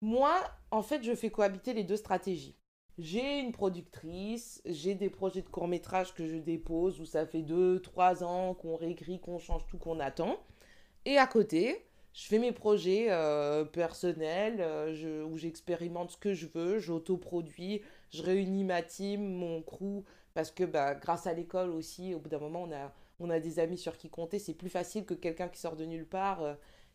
moi, 0.00 0.36
en 0.70 0.82
fait, 0.82 1.02
je 1.02 1.14
fais 1.14 1.30
cohabiter 1.30 1.72
les 1.72 1.84
deux 1.84 1.96
stratégies. 1.96 2.56
J'ai 2.98 3.40
une 3.40 3.52
productrice, 3.52 4.60
j'ai 4.64 4.94
des 4.94 5.10
projets 5.10 5.42
de 5.42 5.48
court 5.48 5.68
métrage 5.68 6.14
que 6.14 6.26
je 6.26 6.36
dépose 6.36 7.00
où 7.00 7.04
ça 7.04 7.26
fait 7.26 7.42
2-3 7.42 8.24
ans 8.24 8.54
qu'on 8.54 8.76
réécrit, 8.76 9.20
qu'on 9.20 9.38
change 9.38 9.66
tout, 9.66 9.78
qu'on 9.78 10.00
attend. 10.00 10.36
Et 11.04 11.16
à 11.16 11.26
côté, 11.26 11.87
je 12.18 12.26
fais 12.26 12.40
mes 12.40 12.50
projets 12.50 13.06
euh, 13.10 13.64
personnels 13.64 14.56
euh, 14.58 15.22
où 15.22 15.38
j'expérimente 15.38 16.10
ce 16.10 16.16
que 16.16 16.34
je 16.34 16.48
veux, 16.52 16.80
j'autoproduis, 16.80 17.80
je 18.10 18.24
réunis 18.24 18.64
ma 18.64 18.82
team, 18.82 19.22
mon 19.22 19.62
crew, 19.62 20.02
parce 20.34 20.50
que 20.50 20.64
bah, 20.64 20.96
grâce 20.96 21.28
à 21.28 21.32
l'école 21.32 21.70
aussi, 21.70 22.14
au 22.14 22.18
bout 22.18 22.28
d'un 22.28 22.40
moment, 22.40 22.64
on 22.64 22.72
a, 22.72 22.92
on 23.20 23.30
a 23.30 23.38
des 23.38 23.60
amis 23.60 23.78
sur 23.78 23.96
qui 23.96 24.10
compter. 24.10 24.40
C'est 24.40 24.54
plus 24.54 24.68
facile 24.68 25.06
que 25.06 25.14
quelqu'un 25.14 25.46
qui 25.46 25.60
sort 25.60 25.76
de 25.76 25.84
nulle 25.84 26.08
part, 26.08 26.42
euh, 26.42 26.54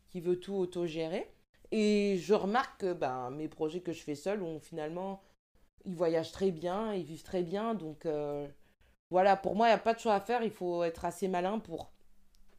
qui 0.09 0.19
veut 0.19 0.41
tout 0.41 0.55
autogérer. 0.55 1.31
Et 1.71 2.17
je 2.19 2.33
remarque 2.33 2.81
que 2.81 2.91
bah, 2.91 3.29
mes 3.31 3.47
projets 3.47 3.79
que 3.79 3.93
je 3.93 4.03
fais 4.03 4.15
seul, 4.15 4.43
ont 4.43 4.59
finalement, 4.59 5.23
ils 5.85 5.95
voyagent 5.95 6.33
très 6.33 6.51
bien, 6.51 6.93
ils 6.93 7.05
vivent 7.05 7.23
très 7.23 7.43
bien. 7.43 7.75
Donc 7.75 8.05
voilà, 9.09 9.37
pour 9.37 9.55
moi, 9.55 9.67
il 9.67 9.69
n'y 9.69 9.75
a 9.75 9.79
pas 9.79 9.93
de 9.93 9.99
choix 9.99 10.15
à 10.15 10.19
faire. 10.19 10.43
Il 10.43 10.51
faut 10.51 10.83
être 10.83 11.05
assez 11.05 11.29
malin 11.29 11.59
pour 11.59 11.93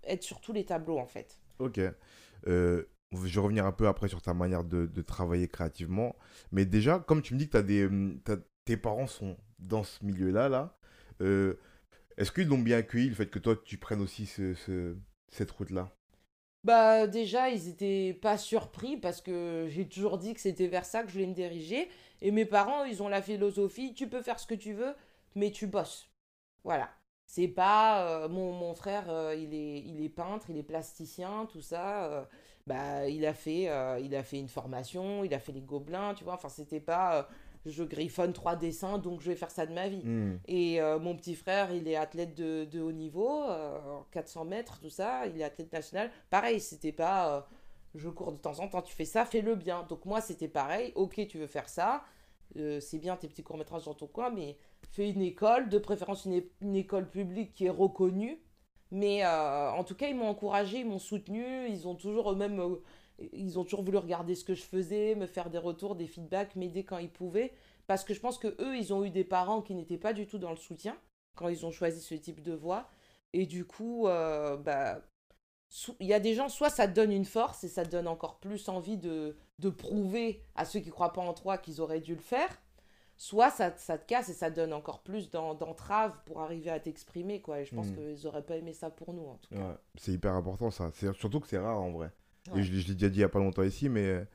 être 0.02 0.22
sur 0.22 0.40
tous 0.40 0.54
les 0.54 0.64
tableaux, 0.64 0.98
en 0.98 1.06
fait. 1.06 1.38
Ok. 1.58 1.78
Euh, 2.46 2.84
je 3.12 3.34
vais 3.34 3.40
revenir 3.40 3.66
un 3.66 3.72
peu 3.72 3.86
après 3.86 4.08
sur 4.08 4.22
ta 4.22 4.34
manière 4.34 4.64
de, 4.64 4.86
travailler 5.02 5.48
créativement. 5.48 6.16
Mais 6.52 6.64
déjà, 6.64 6.98
comme 6.98 7.22
tu 7.22 7.34
me 7.34 7.38
dis 7.38 7.48
que 7.48 7.86
hum, 7.86 8.20
tes 8.64 8.76
parents 8.76 9.06
sont 9.06 9.36
dans 9.58 9.84
ce 9.84 10.04
milieu-là, 10.04 10.48
là, 10.48 10.76
euh, 11.20 11.54
est-ce 12.16 12.32
qu'ils 12.32 12.48
l'ont 12.48 12.58
bien 12.58 12.78
accueilli, 12.78 13.08
le 13.08 13.14
fait 13.14 13.26
que 13.26 13.38
toi, 13.38 13.56
tu 13.64 13.76
prennes 13.78 14.00
aussi 14.00 14.26
ce, 14.26 14.96
cette 15.28 15.50
route-là? 15.50 15.94
Bah 16.64 17.06
déjà, 17.06 17.50
ils 17.50 17.68
étaient 17.68 18.18
pas 18.22 18.38
surpris 18.38 18.96
parce 18.96 19.20
que 19.20 19.66
j'ai 19.68 19.86
toujours 19.86 20.16
dit 20.16 20.32
que 20.32 20.40
c'était 20.40 20.66
vers 20.66 20.86
ça 20.86 21.02
que 21.02 21.08
je 21.08 21.12
voulais 21.12 21.26
me 21.26 21.34
diriger. 21.34 21.88
Et 22.22 22.30
mes 22.30 22.46
parents, 22.46 22.84
ils 22.84 23.02
ont 23.02 23.08
la 23.08 23.20
philosophie, 23.20 23.92
tu 23.92 24.08
peux 24.08 24.22
faire 24.22 24.38
ce 24.38 24.46
que 24.46 24.54
tu 24.54 24.72
veux, 24.72 24.94
mais 25.34 25.50
tu 25.50 25.66
bosses. 25.66 26.08
Voilà. 26.62 26.88
C'est 27.26 27.48
pas 27.48 28.06
euh, 28.06 28.28
mon, 28.28 28.52
mon, 28.52 28.74
frère, 28.74 29.06
euh, 29.08 29.34
il, 29.34 29.54
est, 29.54 29.80
il 29.80 30.04
est 30.04 30.08
peintre, 30.08 30.46
il 30.50 30.56
est 30.56 30.62
plasticien, 30.62 31.46
tout 31.50 31.62
ça. 31.62 32.04
Euh, 32.04 32.24
bah, 32.66 33.08
il 33.08 33.26
a 33.26 33.34
fait, 33.34 33.68
il 34.02 34.14
a 34.14 34.22
fait 34.22 34.38
une 34.38 34.48
formation, 34.48 35.22
il 35.24 35.34
a 35.34 35.38
fait 35.38 35.52
les 35.52 35.60
gobelins, 35.60 36.14
tu 36.14 36.24
vois. 36.24 36.34
Enfin, 36.34 36.48
c'était 36.48 36.80
pas 36.80 37.28
je 37.66 37.82
griffonne 37.82 38.34
trois 38.34 38.56
dessins, 38.56 38.98
donc 38.98 39.22
je 39.22 39.30
vais 39.30 39.36
faire 39.36 39.50
ça 39.50 39.64
de 39.64 39.72
ma 39.72 39.88
vie. 39.88 40.02
Hmm. 40.04 40.38
Et 40.48 40.80
mon 41.00 41.14
petit 41.16 41.34
frère, 41.34 41.72
il 41.74 41.88
est 41.88 41.96
athlète 41.96 42.34
de, 42.34 42.64
de 42.64 42.80
haut 42.80 42.92
niveau, 42.92 43.42
400 44.12 44.46
mètres, 44.46 44.80
tout 44.80 44.88
ça. 44.88 45.26
Il 45.26 45.38
est 45.40 45.44
athlète 45.44 45.72
national. 45.72 46.10
Pareil, 46.30 46.58
c'était 46.60 46.92
pas 46.92 47.46
je 47.94 48.08
cours 48.08 48.32
de 48.32 48.38
temps 48.38 48.58
en 48.58 48.68
temps, 48.68 48.82
tu 48.82 48.94
fais 48.94 49.04
ça, 49.04 49.24
fais-le 49.24 49.54
bien. 49.54 49.84
Donc 49.88 50.04
moi, 50.04 50.20
c'était 50.20 50.48
pareil. 50.48 50.92
Ok, 50.94 51.26
tu 51.28 51.38
veux 51.38 51.46
faire 51.46 51.68
ça. 51.68 52.04
c'est 52.54 52.98
bien 52.98 53.16
tes 53.16 53.28
petits 53.28 53.42
courts-métrages 53.42 53.84
dans 53.84 53.94
ton 53.94 54.06
coin, 54.06 54.30
mais 54.30 54.56
fait 54.94 55.10
une 55.10 55.22
école, 55.22 55.68
de 55.68 55.78
préférence 55.78 56.24
une, 56.24 56.76
école 56.76 57.10
publique 57.10 57.52
qui 57.52 57.66
est 57.66 57.70
reconnue. 57.70 58.40
Mais 58.90 59.24
euh, 59.24 59.70
en 59.72 59.82
tout 59.82 59.96
cas, 59.96 60.08
ils 60.08 60.14
m'ont 60.14 60.28
encouragé, 60.28 60.80
ils 60.80 60.86
m'ont 60.86 61.00
soutenu, 61.00 61.68
ils 61.68 61.88
ont 61.88 61.96
toujours 61.96 62.30
eux-mêmes, 62.30 62.60
euh, 62.60 62.76
ils 63.32 63.58
ont 63.58 63.64
toujours 63.64 63.82
voulu 63.82 63.98
regarder 63.98 64.36
ce 64.36 64.44
que 64.44 64.54
je 64.54 64.62
faisais, 64.62 65.16
me 65.16 65.26
faire 65.26 65.50
des 65.50 65.58
retours, 65.58 65.96
des 65.96 66.06
feedbacks, 66.06 66.54
m'aider 66.54 66.84
quand 66.84 66.98
ils 66.98 67.10
pouvaient. 67.10 67.52
Parce 67.88 68.04
que 68.04 68.14
je 68.14 68.20
pense 68.20 68.38
que 68.38 68.54
eux, 68.60 68.76
ils 68.76 68.94
ont 68.94 69.04
eu 69.04 69.10
des 69.10 69.24
parents 69.24 69.62
qui 69.62 69.74
n'étaient 69.74 69.98
pas 69.98 70.12
du 70.12 70.26
tout 70.26 70.38
dans 70.38 70.50
le 70.50 70.56
soutien 70.56 70.96
quand 71.34 71.48
ils 71.48 71.66
ont 71.66 71.72
choisi 71.72 72.00
ce 72.00 72.14
type 72.14 72.40
de 72.40 72.54
voie. 72.54 72.88
Et 73.32 73.46
du 73.46 73.64
coup, 73.64 74.06
euh, 74.06 74.56
bah, 74.56 75.00
il 75.98 76.06
y 76.06 76.14
a 76.14 76.20
des 76.20 76.34
gens, 76.34 76.48
soit 76.48 76.70
ça 76.70 76.86
te 76.86 76.94
donne 76.94 77.10
une 77.10 77.24
force 77.24 77.64
et 77.64 77.68
ça 77.68 77.84
te 77.84 77.90
donne 77.90 78.06
encore 78.06 78.38
plus 78.38 78.68
envie 78.68 78.96
de, 78.96 79.36
de 79.58 79.70
prouver 79.70 80.44
à 80.54 80.64
ceux 80.64 80.78
qui 80.78 80.90
croient 80.90 81.12
pas 81.12 81.22
en 81.22 81.34
toi 81.34 81.58
qu'ils 81.58 81.80
auraient 81.80 82.00
dû 82.00 82.14
le 82.14 82.20
faire 82.20 82.60
soit 83.16 83.50
ça, 83.50 83.72
ça, 83.76 83.98
te 83.98 84.06
casse 84.06 84.28
et 84.28 84.32
ça 84.32 84.50
donne 84.50 84.72
encore 84.72 85.02
plus 85.02 85.30
d'entraves 85.30 86.18
pour 86.26 86.40
arriver 86.40 86.70
à 86.70 86.80
t'exprimer, 86.80 87.40
quoi. 87.40 87.60
Et 87.60 87.64
je 87.64 87.74
pense 87.74 87.88
hmm. 87.88 87.96
qu'ils 87.96 88.26
auraient 88.26 88.42
pas 88.42 88.56
aimé 88.56 88.72
ça 88.72 88.90
pour 88.90 89.14
nous, 89.14 89.26
en 89.26 89.36
tout 89.36 89.54
cas. 89.54 89.78
c'est 89.96 90.12
hyper 90.12 90.34
important, 90.34 90.70
ça. 90.70 90.90
Surtout 91.14 91.40
que 91.40 91.48
c'est 91.48 91.58
rare, 91.58 91.80
en 91.80 91.92
vrai. 91.92 92.10
Et 92.54 92.62
je, 92.62 92.72
je 92.72 92.88
l'ai 92.88 92.94
déjà 92.94 93.08
dit 93.08 93.18
il 93.18 93.22
y 93.22 93.24
a 93.24 93.28
pas 93.28 93.38
longtemps 93.38 93.62
ici, 93.62 93.88
mais 93.88 94.26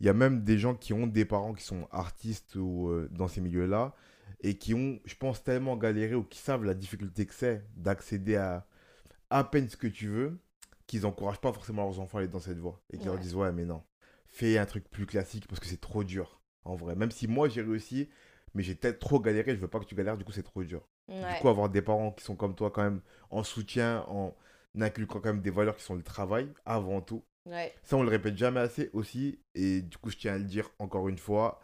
il 0.00 0.06
y 0.06 0.08
a 0.08 0.12
même 0.12 0.44
des 0.44 0.58
gens 0.58 0.74
qui 0.74 0.92
ont 0.92 1.06
des 1.06 1.24
parents 1.24 1.54
qui 1.54 1.64
sont 1.64 1.88
artistes 1.90 2.54
ou 2.56 2.88
euh, 2.88 3.08
dans 3.10 3.28
ces 3.28 3.40
milieux-là 3.40 3.94
et 4.40 4.56
qui 4.58 4.74
ont, 4.74 5.00
je 5.04 5.14
pense, 5.16 5.42
tellement 5.42 5.76
galéré 5.76 6.14
ou 6.14 6.22
qui 6.22 6.38
savent 6.38 6.64
la 6.64 6.74
difficulté 6.74 7.26
que 7.26 7.34
c'est 7.34 7.64
d'accéder 7.76 8.36
à 8.36 8.66
à 9.30 9.44
peine 9.44 9.68
ce 9.68 9.76
que 9.76 9.86
tu 9.86 10.08
veux, 10.08 10.38
qu'ils 10.86 11.02
n'encouragent 11.02 11.40
pas 11.40 11.52
forcément 11.52 11.82
leurs 11.84 12.00
enfants 12.00 12.18
à 12.18 12.20
aller 12.20 12.30
dans 12.30 12.40
cette 12.40 12.58
voie. 12.58 12.80
Et 12.92 12.96
qu'ils 12.96 13.06
leur 13.06 13.16
Ouais. 13.16 13.20
disent, 13.20 13.34
ouais, 13.34 13.52
mais 13.52 13.64
non, 13.64 13.82
fais 14.28 14.58
un 14.58 14.66
truc 14.66 14.88
plus 14.88 15.06
classique 15.06 15.48
parce 15.48 15.60
que 15.60 15.66
c'est 15.66 15.80
trop 15.80 16.04
dur, 16.04 16.40
en 16.64 16.76
vrai. 16.76 16.94
Même 16.94 17.10
si 17.10 17.26
moi, 17.26 17.48
j'ai 17.48 17.62
réussi, 17.62 18.08
mais 18.56 18.62
j'ai 18.62 18.74
peut-être 18.74 18.98
trop 18.98 19.20
galéré, 19.20 19.54
je 19.54 19.60
veux 19.60 19.68
pas 19.68 19.78
que 19.78 19.84
tu 19.84 19.94
galères, 19.94 20.16
du 20.16 20.24
coup, 20.24 20.32
c'est 20.32 20.42
trop 20.42 20.64
dur. 20.64 20.88
Ouais. 21.08 21.34
Du 21.34 21.40
coup, 21.40 21.48
avoir 21.48 21.68
des 21.68 21.82
parents 21.82 22.10
qui 22.10 22.24
sont 22.24 22.34
comme 22.34 22.54
toi, 22.54 22.70
quand 22.70 22.82
même, 22.82 23.02
en 23.30 23.44
soutien, 23.44 24.04
en 24.08 24.34
inculquant 24.80 25.20
quand 25.20 25.28
même 25.34 25.42
des 25.42 25.50
valeurs 25.50 25.76
qui 25.76 25.84
sont 25.84 25.94
le 25.94 26.02
travail, 26.02 26.50
avant 26.64 27.00
tout. 27.02 27.22
Ouais. 27.44 27.74
Ça, 27.84 27.96
on 27.96 28.02
le 28.02 28.08
répète 28.08 28.36
jamais 28.36 28.60
assez 28.60 28.90
aussi. 28.92 29.38
Et 29.54 29.82
du 29.82 29.98
coup, 29.98 30.10
je 30.10 30.16
tiens 30.16 30.34
à 30.34 30.38
le 30.38 30.44
dire 30.44 30.70
encore 30.78 31.08
une 31.08 31.18
fois. 31.18 31.60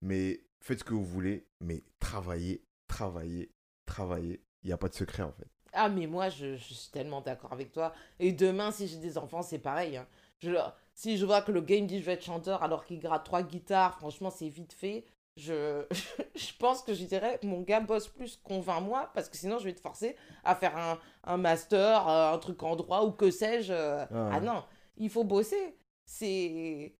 Mais 0.00 0.40
faites 0.60 0.80
ce 0.80 0.84
que 0.84 0.94
vous 0.94 1.04
voulez, 1.04 1.46
mais 1.60 1.84
travaillez, 2.00 2.64
travaillez, 2.88 3.50
travaillez. 3.86 4.42
Il 4.62 4.66
n'y 4.66 4.72
a 4.72 4.76
pas 4.76 4.88
de 4.88 4.94
secret, 4.94 5.22
en 5.22 5.32
fait. 5.32 5.46
Ah, 5.72 5.88
mais 5.88 6.06
moi, 6.06 6.28
je, 6.28 6.56
je 6.56 6.74
suis 6.74 6.90
tellement 6.90 7.20
d'accord 7.20 7.52
avec 7.52 7.72
toi. 7.72 7.94
Et 8.18 8.32
demain, 8.32 8.72
si 8.72 8.88
j'ai 8.88 8.98
des 8.98 9.16
enfants, 9.16 9.42
c'est 9.42 9.58
pareil. 9.60 9.96
hein. 9.96 10.06
Je, 10.40 10.50
si 10.92 11.16
je 11.16 11.24
vois 11.24 11.40
que 11.40 11.52
le 11.52 11.60
game 11.60 11.86
dit 11.86 12.00
je 12.00 12.04
vais 12.04 12.12
être 12.12 12.24
chanteur 12.24 12.62
alors 12.64 12.84
qu'il 12.84 12.98
gratte 12.98 13.24
trois 13.24 13.42
guitares, 13.42 13.96
franchement, 13.98 14.30
c'est 14.30 14.48
vite 14.48 14.72
fait. 14.72 15.04
Je, 15.36 15.84
je 16.34 16.52
pense 16.58 16.82
que 16.82 16.94
je 16.94 17.04
dirais, 17.04 17.38
mon 17.42 17.62
gars 17.62 17.80
bosse 17.80 18.08
plus, 18.08 18.36
convainc-moi, 18.42 19.10
parce 19.14 19.28
que 19.28 19.36
sinon, 19.36 19.58
je 19.58 19.64
vais 19.64 19.74
te 19.74 19.80
forcer 19.80 20.16
à 20.44 20.54
faire 20.54 20.76
un, 20.76 20.98
un 21.24 21.36
master, 21.38 22.08
euh, 22.08 22.32
un 22.34 22.38
truc 22.38 22.62
en 22.62 22.76
droit 22.76 23.02
ou 23.04 23.12
que 23.12 23.30
sais-je. 23.30 23.72
euh. 23.72 24.04
Ah. 24.10 24.30
Ah 24.34 24.40
non, 24.40 24.64
il 24.96 25.10
faut 25.10 25.24
bosser. 25.24 25.76
C'est. 26.06 26.94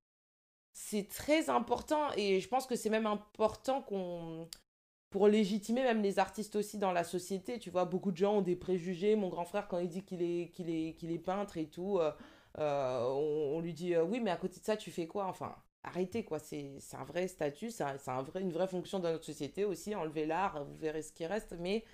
C'est 0.74 1.08
très 1.08 1.50
important 1.50 2.08
et 2.16 2.40
je 2.40 2.48
pense 2.48 2.66
que 2.66 2.76
c'est 2.76 2.88
même 2.90 3.06
important 3.06 3.82
qu'on 3.82 4.48
pour 5.10 5.28
légitimer 5.28 5.82
même 5.82 6.02
les 6.02 6.18
artistes 6.18 6.56
aussi 6.56 6.78
dans 6.78 6.92
la 6.92 7.04
société. 7.04 7.58
Tu 7.58 7.70
vois, 7.70 7.84
beaucoup 7.84 8.12
de 8.12 8.16
gens 8.16 8.36
ont 8.38 8.42
des 8.42 8.56
préjugés. 8.56 9.16
Mon 9.16 9.28
grand 9.28 9.44
frère, 9.44 9.68
quand 9.68 9.78
il 9.78 9.88
dit 9.88 10.04
qu'il 10.04 10.22
est, 10.22 10.50
qu'il 10.50 10.70
est, 10.70 10.94
qu'il 10.94 11.12
est 11.12 11.18
peintre 11.18 11.58
et 11.58 11.66
tout, 11.68 11.98
euh, 11.98 12.12
euh, 12.58 13.02
on, 13.04 13.56
on 13.58 13.60
lui 13.60 13.74
dit 13.74 13.94
euh, 13.94 14.02
Oui, 14.04 14.20
mais 14.20 14.30
à 14.30 14.36
côté 14.36 14.60
de 14.60 14.64
ça, 14.64 14.76
tu 14.76 14.90
fais 14.90 15.06
quoi? 15.06 15.26
Enfin, 15.26 15.54
arrêtez 15.84 16.24
quoi. 16.24 16.38
C'est 16.38 16.72
un 16.98 17.04
vrai 17.04 17.28
statut, 17.28 17.70
c'est 17.70 17.84
un- 17.84 17.98
c'est 17.98 18.10
un 18.10 18.22
vrai, 18.22 18.40
une 18.40 18.52
vraie 18.52 18.68
fonction 18.68 18.98
dans 18.98 19.10
notre 19.10 19.24
société 19.24 19.64
aussi. 19.64 19.94
Enlevez 19.94 20.26
l'art, 20.26 20.64
vous 20.64 20.76
verrez 20.76 21.02
ce 21.02 21.12
qui 21.12 21.26
reste. 21.26 21.54
Mais 21.58 21.84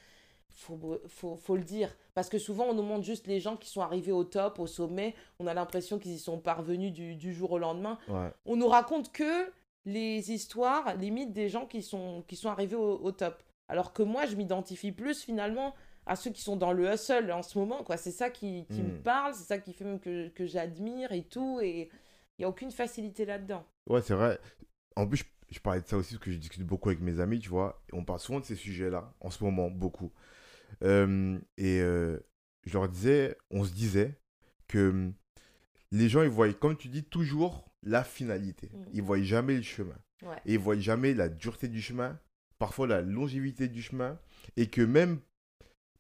faut, 0.51 0.99
faut, 1.07 1.37
faut 1.37 1.57
le 1.57 1.63
dire. 1.63 1.95
Parce 2.15 2.29
que 2.29 2.39
souvent, 2.39 2.65
on 2.67 2.75
nous 2.75 2.83
montre 2.83 3.05
juste 3.05 3.27
les 3.27 3.39
gens 3.41 3.57
qui 3.57 3.69
sont 3.69 3.81
arrivés 3.83 4.13
au 4.13 4.25
top, 4.25 4.59
au 4.59 4.67
sommet. 4.67 5.15
On 5.39 5.47
a 5.47 5.55
l'impression 5.55 5.99
qu'ils 5.99 6.13
y 6.13 6.19
sont 6.19 6.39
parvenus 6.39 6.93
du, 6.93 7.15
du 7.17 7.33
jour 7.33 7.53
au 7.53 7.59
lendemain 7.59 7.99
Ouais. 8.09 8.31
on 8.47 8.57
nous 8.57 8.69
raconte 8.69 9.13
que 9.13 9.53
les 9.85 10.33
histoires, 10.33 10.97
limite 10.97 11.33
des 11.33 11.49
gens 11.49 11.65
qui 11.67 11.83
sont, 11.83 12.23
qui 12.27 12.37
sont 12.37 12.49
arrivés 12.51 12.77
au, 12.77 12.99
au 12.99 13.13
top. 13.13 13.43
Alors 13.69 13.93
que 13.93 14.03
moi, 14.03 14.27
je 14.27 14.37
m'identifie 14.37 14.93
plus 14.93 15.23
finalement 15.23 15.75
à 16.07 16.17
ceux 16.17 16.31
qui 16.31 16.41
sont 16.43 16.57
dans 16.57 16.73
le 16.73 16.93
hustle 16.93 17.31
en 17.33 17.43
ce 17.43 17.59
moment. 17.59 17.85
quoi. 17.85 17.97
C'est 17.97 18.11
ça 18.11 18.29
qui, 18.31 18.67
qui 18.71 18.81
me 18.83 18.99
Mm. 18.99 19.03
parle, 19.03 19.35
c'est 19.35 19.45
ça 19.45 19.59
qui 19.59 19.73
fait 19.75 19.85
même 19.85 20.01
que, 20.01 20.29
que 20.29 20.47
j'admire 20.47 21.13
et 21.13 21.23
tout. 21.23 21.61
Et 21.63 21.91
il 22.39 22.43
n'y 22.43 22.45
a 22.45 22.49
aucune 22.49 22.71
facilité 22.71 23.25
là-dedans. 23.25 23.67
Ouais, 23.89 24.03
c'est 24.03 24.15
vrai. 24.15 24.39
En 24.97 25.07
plus, 25.07 25.19
je, 25.19 25.25
je 25.55 25.61
parlais 25.61 25.81
de 25.81 25.87
ça 25.87 25.97
aussi 25.97 26.15
parce 26.15 26.25
que 26.25 26.31
je 26.33 26.37
discute 26.37 26.63
beaucoup 26.63 26.89
avec 26.89 27.01
mes 27.01 27.21
amis, 27.21 27.41
tu 27.41 27.49
vois. 27.49 27.83
Et 27.93 27.97
on 27.97 28.05
parle 28.05 28.21
souvent 28.21 28.41
de 28.41 28.45
ces 28.45 28.55
sujets-là, 28.55 29.13
en 29.21 29.31
ce 29.31 29.43
moment, 29.43 29.71
beaucoup. 29.71 30.13
Euh, 30.85 31.39
et 31.57 31.81
euh, 31.81 32.19
je 32.65 32.73
leur 32.75 32.89
disais, 32.89 33.37
on 33.51 33.65
se 33.65 33.73
disait 33.73 34.21
que 34.69 34.91
hum, 34.91 35.15
les 35.91 36.09
gens, 36.09 36.23
ils 36.23 36.29
voient, 36.29 36.53
comme 36.53 36.77
tu 36.77 36.89
dis, 36.89 37.05
toujours 37.05 37.71
la 37.83 38.05
finalité. 38.05 38.71
Mhm. 38.73 38.87
Ils 38.93 39.03
voient 39.03 39.23
jamais 39.23 39.57
le 39.57 39.63
chemin. 39.63 39.97
Ouais. 40.23 40.37
Et 40.47 40.55
ils 40.55 40.59
voient 40.59 40.79
jamais 40.79 41.15
la 41.15 41.29
dureté 41.29 41.69
du 41.69 41.81
chemin, 41.81 42.19
parfois 42.59 42.87
la 42.87 43.01
longévité 43.01 43.69
du 43.69 43.83
chemin. 43.83 44.19
Et 44.57 44.69
que 44.69 44.83
même, 44.83 45.21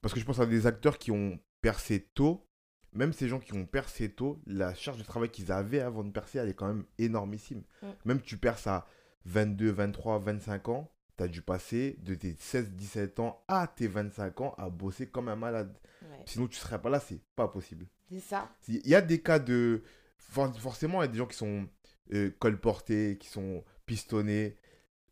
parce 0.02 0.14
que 0.14 0.20
je 0.20 0.24
pense 0.24 0.40
à 0.40 0.46
des 0.46 0.66
acteurs 0.66 0.98
qui 0.98 1.10
ont 1.10 1.38
percé 1.60 2.08
tôt, 2.14 2.47
même 2.92 3.12
ces 3.12 3.28
gens 3.28 3.38
qui 3.38 3.52
ont 3.54 3.66
percé 3.66 4.08
tôt, 4.10 4.40
la 4.46 4.74
charge 4.74 4.98
de 4.98 5.02
travail 5.04 5.30
qu'ils 5.30 5.52
avaient 5.52 5.80
avant 5.80 6.04
de 6.04 6.10
percer, 6.10 6.38
elle 6.38 6.48
est 6.48 6.54
quand 6.54 6.66
même 6.68 6.84
énormissime. 6.98 7.62
Mm. 7.82 7.86
Même 8.06 8.20
tu 8.20 8.36
perces 8.38 8.66
à 8.66 8.86
22, 9.26 9.70
23, 9.70 10.18
25 10.18 10.68
ans, 10.68 10.90
tu 11.16 11.24
as 11.24 11.28
dû 11.28 11.42
passer 11.42 11.96
de 12.02 12.14
tes 12.14 12.34
16, 12.38 12.70
17 12.72 13.20
ans 13.20 13.42
à 13.48 13.66
tes 13.66 13.88
25 13.88 14.40
ans 14.40 14.54
à 14.58 14.70
bosser 14.70 15.06
comme 15.08 15.28
un 15.28 15.36
malade. 15.36 15.76
Ouais. 16.02 16.22
Sinon, 16.26 16.46
tu 16.48 16.56
serais 16.56 16.80
pas 16.80 16.88
là, 16.90 17.00
c'est 17.00 17.20
pas 17.36 17.48
possible. 17.48 17.86
C'est 18.10 18.20
ça. 18.20 18.48
Il 18.68 18.86
y 18.88 18.94
a 18.94 19.02
des 19.02 19.20
cas 19.20 19.38
de. 19.38 19.82
for- 20.16 20.56
Forcément, 20.58 21.02
il 21.02 21.06
y 21.06 21.08
a 21.08 21.12
des 21.12 21.18
gens 21.18 21.26
qui 21.26 21.36
sont 21.36 21.68
euh, 22.14 22.30
colportés, 22.38 23.18
qui 23.18 23.28
sont 23.28 23.62
pistonnés. 23.84 24.56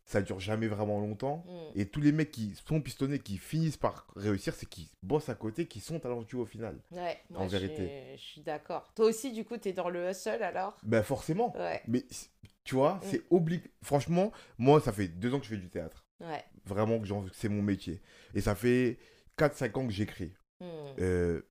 Ça 0.09 0.21
dure 0.21 0.39
jamais 0.39 0.67
vraiment 0.67 0.99
longtemps. 1.01 1.43
Mm. 1.47 1.79
Et 1.79 1.85
tous 1.85 1.99
les 1.99 2.13
mecs 2.13 2.31
qui 2.31 2.55
sont 2.65 2.79
pistonnés, 2.81 3.19
qui 3.19 3.37
finissent 3.37 3.75
par 3.77 4.07
réussir, 4.15 4.55
c'est 4.55 4.65
qu'ils 4.65 4.87
bossent 5.03 5.27
à 5.27 5.35
côté, 5.35 5.65
qui 5.67 5.81
sont 5.81 5.99
talentueux 5.99 6.37
au 6.39 6.45
final. 6.45 6.79
Ouais, 6.91 7.17
En 7.35 7.45
vérité. 7.45 8.13
Je 8.15 8.21
suis 8.21 8.41
d'accord. 8.41 8.89
Toi 8.95 9.05
aussi, 9.07 9.33
du 9.33 9.43
coup, 9.43 9.57
tu 9.57 9.67
es 9.69 9.73
dans 9.73 9.89
le 9.89 10.09
hustle 10.09 10.41
alors? 10.41 10.77
Ben 10.83 11.03
forcément. 11.03 11.53
Ouais, 11.57 11.81
Mais 11.89 12.05
tu 12.63 12.75
vois, 12.75 12.95
Mm. 12.95 12.99
c'est 13.03 13.21
obligé. 13.29 13.63
Franchement, 13.83 14.31
moi, 14.57 14.79
ça 14.79 14.93
fait 14.93 15.09
deux 15.09 15.33
ans 15.33 15.39
que 15.39 15.45
je 15.45 15.49
fais 15.51 15.57
du 15.57 15.69
théâtre. 15.69 16.05
ouais. 16.21 16.43
Vraiment 16.65 16.99
que 16.99 17.07
c'est 17.33 17.49
mon 17.49 17.61
métier. 17.61 18.01
Et 18.33 18.39
ça 18.41 18.55
fait 18.55 18.97
4-5 19.37 19.77
ans 19.77 19.85
que 19.87 19.93
j'écris. 19.93 20.33
Mm. 20.61 20.65
Euh, 20.99 21.41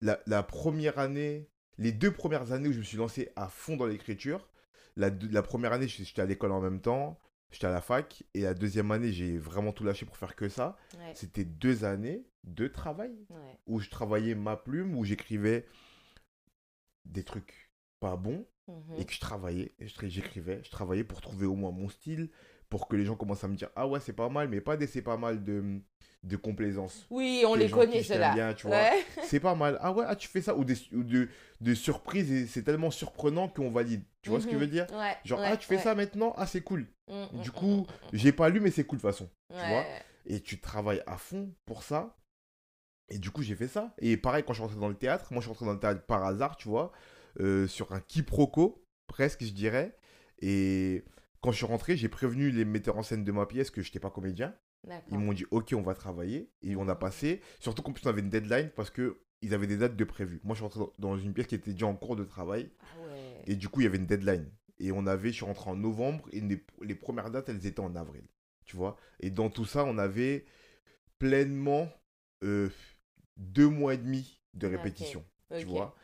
la, 0.00 0.18
la 0.26 0.42
première 0.44 0.98
année, 1.00 1.48
les 1.78 1.90
deux 1.92 2.12
premières 2.12 2.52
années 2.52 2.68
où 2.68 2.72
je 2.72 2.78
me 2.78 2.84
suis 2.84 2.96
lancé 2.98 3.30
à 3.36 3.48
fond 3.48 3.76
dans 3.76 3.86
l'écriture, 3.86 4.48
la, 4.96 5.10
la 5.30 5.42
première 5.42 5.72
année, 5.72 5.88
j'étais 5.88 6.22
à 6.22 6.26
l'école 6.26 6.52
en 6.52 6.60
même 6.60 6.80
temps, 6.80 7.18
j'étais 7.50 7.66
à 7.66 7.70
la 7.72 7.80
fac, 7.80 8.22
et 8.34 8.42
la 8.42 8.54
deuxième 8.54 8.90
année, 8.90 9.12
j'ai 9.12 9.38
vraiment 9.38 9.72
tout 9.72 9.84
lâché 9.84 10.06
pour 10.06 10.16
faire 10.16 10.36
que 10.36 10.48
ça. 10.48 10.76
Ouais, 10.98 11.12
C'était 11.14 11.44
deux 11.44 11.84
années 11.84 12.24
de 12.44 12.68
travail 12.68 13.12
ouais. 13.30 13.58
où 13.66 13.80
je 13.80 13.90
travaillais 13.90 14.34
ma 14.34 14.56
plume, 14.56 14.96
où 14.96 15.04
j'écrivais 15.04 15.66
des 17.04 17.24
trucs 17.24 17.70
pas 17.98 18.16
bons, 18.16 18.46
Mhm. 18.68 19.00
et 19.00 19.04
que 19.04 19.12
je 19.12 19.20
travaillais, 19.20 19.72
j'écrivais, 19.80 20.60
je 20.64 20.70
travaillais 20.70 21.02
pour 21.04 21.20
trouver 21.20 21.46
au 21.46 21.56
moins 21.56 21.72
mon 21.72 21.88
style, 21.88 22.30
pour 22.68 22.86
que 22.86 22.94
les 22.94 23.04
gens 23.04 23.16
commencent 23.16 23.42
à 23.42 23.48
me 23.48 23.56
dire 23.56 23.68
ah 23.74 23.88
ouais 23.88 23.98
c'est 23.98 24.12
pas 24.12 24.28
mal, 24.28 24.48
mais 24.48 24.60
pas 24.60 24.76
des 24.76 24.86
c'est 24.86 25.02
pas 25.02 25.16
mal 25.16 25.42
de, 25.42 25.80
de 26.22 26.36
complaisance. 26.36 27.04
Oui, 27.10 27.42
on 27.46 27.56
Des 27.56 27.64
les 27.64 27.70
connaît, 27.70 28.02
vois. 28.68 28.76
Ouais. 28.76 29.04
C'est 29.24 29.40
pas 29.40 29.56
mal. 29.56 29.76
Ah 29.80 29.92
ouais, 29.92 30.04
ah 30.06 30.14
tu 30.14 30.28
fais 30.28 30.40
ça 30.40 30.54
ou 30.54 30.64
des 30.64 30.76
ou 30.92 31.02
de, 31.02 31.28
de 31.60 31.74
surprises 31.74 32.30
et 32.30 32.46
c'est 32.46 32.62
tellement 32.62 32.90
surprenant 32.92 33.48
qu'on 33.48 33.70
valide. 33.70 34.04
Tu 34.22 34.28
vois 34.30 34.40
ce 34.40 34.46
que 34.46 34.52
je 34.52 34.56
veux 34.58 34.64
Mhm. 34.66 34.70
dire? 34.70 34.86
Ouais, 34.92 35.16
Genre 35.24 35.40
ouais, 35.40 35.46
ah 35.50 35.56
tu 35.56 35.66
fais 35.66 35.76
ouais. 35.76 35.82
ça 35.82 35.94
maintenant, 35.94 36.34
ah 36.36 36.46
c'est 36.46 36.60
cool. 36.60 36.86
Mm, 37.08 37.40
Du 37.40 37.48
mm, 37.50 37.52
coup, 37.52 37.66
mm, 37.82 37.86
j'ai 38.12 38.32
pas 38.32 38.48
lu 38.50 38.60
mais 38.60 38.70
c'est 38.70 38.84
cool 38.84 38.98
de 38.98 39.02
toute 39.02 39.10
façon. 39.10 39.24
mm, 39.50 39.54
tu 39.58 39.66
vois. 39.66 39.86
Et 40.26 40.40
tu 40.40 40.60
travailles 40.60 41.02
à 41.06 41.16
fond 41.16 41.54
pour 41.64 41.82
ça. 41.82 42.16
Et 43.08 43.18
du 43.18 43.30
coup, 43.30 43.42
j'ai 43.42 43.56
fait 43.56 43.66
ça. 43.68 43.94
Et 43.98 44.16
pareil, 44.16 44.44
quand 44.44 44.52
je 44.52 44.58
suis 44.58 44.62
rentré 44.62 44.78
dans 44.80 44.88
le 44.88 44.94
théâtre, 44.94 45.32
moi 45.32 45.40
je 45.40 45.44
suis 45.46 45.48
rentré 45.50 45.64
dans 45.66 45.72
le 45.72 45.80
théâtre 45.80 46.04
par 46.06 46.24
hasard, 46.24 46.56
tu 46.56 46.68
vois, 46.68 46.92
euh, 47.40 47.66
sur 47.66 47.92
un 47.92 48.00
quiproquo, 48.00 48.84
presque, 49.06 49.42
je 49.42 49.52
dirais. 49.52 49.96
Et 50.40 51.04
quand 51.40 51.50
je 51.50 51.56
suis 51.56 51.66
rentré, 51.66 51.96
j'ai 51.96 52.08
prévenu 52.08 52.50
les 52.50 52.64
metteurs 52.64 52.98
en 52.98 53.02
scène 53.02 53.24
de 53.24 53.32
ma 53.32 53.46
pièce 53.46 53.70
que 53.70 53.82
je 53.82 53.88
n'étais 53.88 54.00
pas 54.00 54.10
comédien. 54.10 54.54
Ils 55.08 55.18
m'ont 55.18 55.32
dit, 55.32 55.44
ok, 55.50 55.74
on 55.76 55.82
va 55.82 55.94
travailler. 55.94 56.50
Et 56.62 56.76
on 56.76 56.88
a 56.88 56.94
passé. 56.94 57.40
Surtout 57.58 57.82
qu'en 57.82 57.92
plus, 57.92 58.02
on 58.06 58.10
avait 58.10 58.20
une 58.22 58.30
deadline 58.30 58.70
parce 58.70 58.90
que 58.90 59.20
ils 59.42 59.54
avaient 59.54 59.66
des 59.66 59.76
dates 59.78 59.96
de 59.96 60.04
prévues. 60.04 60.40
Moi, 60.44 60.54
je 60.54 60.58
suis 60.58 60.64
rentré 60.64 60.80
dans- 60.80 60.92
dans 60.98 61.18
une 61.18 61.32
pièce 61.34 61.46
qui 61.46 61.54
était 61.54 61.72
déjà 61.72 61.86
en 61.86 61.94
cours 61.96 62.14
de 62.16 62.24
travail. 62.24 62.70
Ah 62.80 62.84
ouais. 63.06 63.29
Et 63.46 63.56
du 63.56 63.68
coup, 63.68 63.80
il 63.80 63.84
y 63.84 63.86
avait 63.86 63.98
une 63.98 64.06
deadline. 64.06 64.50
Et 64.78 64.92
on 64.92 65.06
avait, 65.06 65.28
je 65.30 65.34
suis 65.36 65.44
rentré 65.44 65.70
en 65.70 65.76
novembre. 65.76 66.26
Et 66.32 66.40
les, 66.40 66.64
les 66.82 66.94
premières 66.94 67.30
dates, 67.30 67.48
elles 67.48 67.66
étaient 67.66 67.80
en 67.80 67.94
avril. 67.96 68.24
Tu 68.64 68.76
vois? 68.76 68.96
Et 69.20 69.30
dans 69.30 69.50
tout 69.50 69.64
ça, 69.66 69.84
on 69.84 69.98
avait 69.98 70.44
pleinement 71.18 71.88
euh, 72.44 72.68
deux 73.36 73.68
mois 73.68 73.94
et 73.94 73.98
demi 73.98 74.40
de 74.54 74.66
répétition. 74.66 75.24
Tu 75.58 75.66
vois? 75.66 75.94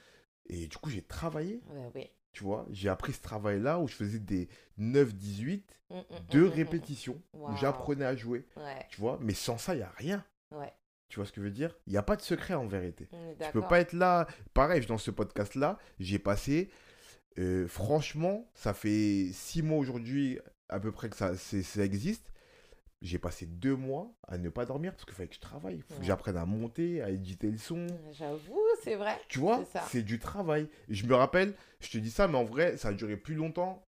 Et 0.46 0.66
du 0.66 0.76
coup, 0.76 0.90
j'ai 0.90 1.02
travaillé. 1.02 1.62
Ouais, 1.70 1.90
ouais. 1.94 2.12
Tu 2.32 2.44
vois? 2.44 2.66
J'ai 2.70 2.88
appris 2.88 3.12
ce 3.12 3.20
travail-là 3.22 3.78
où 3.80 3.88
je 3.88 3.94
faisais 3.94 4.18
des 4.18 4.48
9-18 4.78 5.62
Mm, 5.88 5.98
mm, 5.98 6.02
de 6.30 6.38
mm, 6.40 6.42
mm, 6.42 6.46
mm. 6.46 6.50
répétitions. 6.52 7.22
Où 7.32 7.56
j'apprenais 7.56 8.04
à 8.04 8.16
jouer. 8.16 8.44
Ouais, 8.56 8.86
Tu 8.90 9.00
vois? 9.00 9.18
Mais 9.22 9.34
sans 9.34 9.56
ça, 9.56 9.74
il 9.74 9.78
n'y 9.78 9.82
a 9.84 9.92
rien. 9.96 10.24
ouais. 10.50 10.72
Tu 11.08 11.20
vois 11.20 11.26
ce 11.26 11.30
que 11.30 11.40
je 11.40 11.46
veux 11.46 11.52
dire? 11.52 11.72
Il 11.86 11.92
n'y 11.92 11.98
a 11.98 12.02
pas 12.02 12.16
de 12.16 12.22
secret 12.22 12.54
en 12.54 12.66
vérité. 12.66 13.08
Tu 13.40 13.52
peux 13.52 13.62
pas 13.62 13.78
être 13.78 13.92
là. 13.92 14.26
Pareil, 14.54 14.84
dans 14.86 14.98
ce 14.98 15.12
podcast-là, 15.12 15.78
j'ai 16.00 16.18
passé. 16.18 16.68
Euh, 17.38 17.68
franchement, 17.68 18.50
ça 18.54 18.74
fait 18.74 19.28
six 19.32 19.62
mois 19.62 19.78
aujourd'hui, 19.78 20.38
à 20.68 20.80
peu 20.80 20.92
près 20.92 21.08
que 21.08 21.16
ça, 21.16 21.32
existe. 21.82 22.32
J'ai 23.02 23.18
passé 23.18 23.46
deux 23.46 23.76
mois 23.76 24.16
à 24.26 24.38
ne 24.38 24.48
pas 24.48 24.64
dormir 24.64 24.92
parce 24.92 25.04
qu'il 25.04 25.14
fallait 25.14 25.28
que 25.28 25.34
je 25.34 25.40
travaille. 25.40 25.76
Il 25.76 25.82
faut 25.82 26.00
que 26.00 26.06
j'apprenne 26.06 26.38
à 26.38 26.46
monter, 26.46 27.02
à 27.02 27.10
éditer 27.10 27.50
le 27.50 27.58
son. 27.58 27.86
J'avoue, 28.12 28.58
c'est 28.82 28.96
vrai. 28.96 29.20
Tu 29.28 29.38
vois, 29.38 29.64
C'est 29.88 30.02
du 30.02 30.18
travail. 30.18 30.68
Je 30.88 31.06
me 31.06 31.14
rappelle, 31.14 31.54
je 31.80 31.90
te 31.90 31.98
dis 31.98 32.10
ça, 32.10 32.26
mais 32.26 32.38
en 32.38 32.44
vrai, 32.44 32.78
ça 32.78 32.88
a 32.88 32.92
duré 32.94 33.16
plus 33.16 33.34
longtemps 33.34 33.84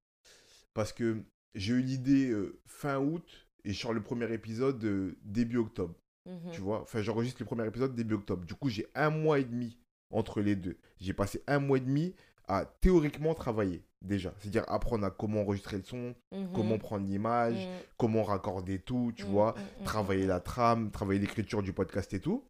parce 0.74 0.92
que 0.92 1.24
j'ai 1.54 1.72
eu 1.72 1.80
l'idée 1.80 2.28
euh, 2.28 2.60
fin 2.66 2.98
août 2.98 3.48
et 3.64 3.72
je 3.72 3.80
sors 3.80 3.94
le 3.94 4.02
premier 4.02 4.32
épisode 4.32 4.84
euh, 4.84 5.18
début 5.22 5.56
octobre. 5.56 5.94
Mhm. 6.26 6.52
Tu 6.52 6.60
vois, 6.60 6.82
enfin, 6.82 7.00
j'enregistre 7.00 7.40
le 7.40 7.46
premier 7.46 7.66
épisode 7.66 7.94
début 7.94 8.14
octobre. 8.14 8.44
Du 8.44 8.54
coup, 8.54 8.68
j'ai 8.68 8.86
un 8.94 9.10
mois 9.10 9.38
et 9.38 9.44
demi 9.44 9.78
entre 10.10 10.40
les 10.40 10.56
deux. 10.56 10.78
J'ai 11.00 11.12
passé 11.12 11.42
un 11.46 11.58
mois 11.58 11.78
et 11.78 11.82
demi 11.82 12.14
à 12.48 12.64
théoriquement 12.80 13.34
travailler. 13.34 13.82
déjà. 14.00 14.32
C'est-à-dire 14.38 14.62
apprendre 14.68 15.04
à 15.04 15.10
comment 15.10 15.40
enregistrer 15.40 15.76
le 15.76 15.82
son, 15.82 16.14
Mhm. 16.30 16.52
comment 16.54 16.78
prendre 16.78 17.04
l'image, 17.04 17.56
Mhm. 17.66 17.72
comment 17.96 18.22
raccorder 18.22 18.78
tout, 18.78 19.12
tu 19.16 19.24
Mhm, 19.24 19.30
vois, 19.32 19.54
travailler 19.84 20.24
la 20.24 20.38
trame, 20.38 20.92
travailler 20.92 21.18
l'écriture 21.18 21.64
du 21.64 21.72
podcast 21.72 22.14
et 22.14 22.20
tout. 22.20 22.44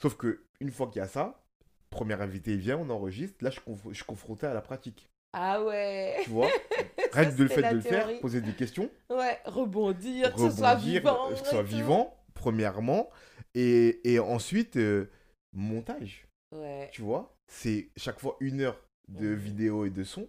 Sauf 0.00 0.16
que 0.16 0.44
une 0.60 0.70
fois 0.70 0.86
qu'il 0.86 1.00
y 1.00 1.04
a 1.04 1.08
ça, 1.08 1.42
premier 1.90 2.14
invité 2.14 2.52
il 2.52 2.58
vient, 2.60 2.78
on 2.78 2.88
enregistre, 2.90 3.42
là 3.42 3.50
je, 3.50 3.58
conf- 3.58 3.88
je 3.88 3.94
suis 3.94 4.04
confronté 4.04 4.46
à 4.46 4.54
la 4.54 4.60
pratique. 4.60 5.10
Ah 5.32 5.60
ouais. 5.64 6.18
Tu 6.22 6.30
vois 6.30 6.46
Rien 7.12 7.30
que 7.32 7.36
de 7.36 7.42
le 7.42 7.48
fait 7.48 7.62
de 7.68 7.74
le 7.74 7.80
faire, 7.80 8.20
poser 8.20 8.40
des 8.40 8.52
questions, 8.54 8.88
Ouais, 9.10 9.40
rebondir, 9.44 10.32
que 10.34 10.40
ce 10.40 10.50
soit 10.52 10.74
rebondir, 10.74 11.00
vivant. 11.00 11.26
euh, 11.26 11.32
que 11.32 11.38
ce 11.40 11.44
soit 11.46 11.62
vivant, 11.64 12.16
premièrement, 12.34 13.10
et, 13.56 14.08
et 14.12 14.20
ensuite 14.20 14.76
euh, 14.76 15.10
montage. 15.52 16.28
Ouais. 16.52 16.88
Tu 16.92 17.02
vois 17.02 17.36
C'est 17.48 17.90
chaque 17.96 18.20
fois 18.20 18.36
une 18.38 18.60
heure 18.60 18.80
de 19.08 19.28
Mhm. 19.28 19.34
vidéo 19.34 19.84
et 19.84 19.90
de 19.90 20.04
son. 20.04 20.28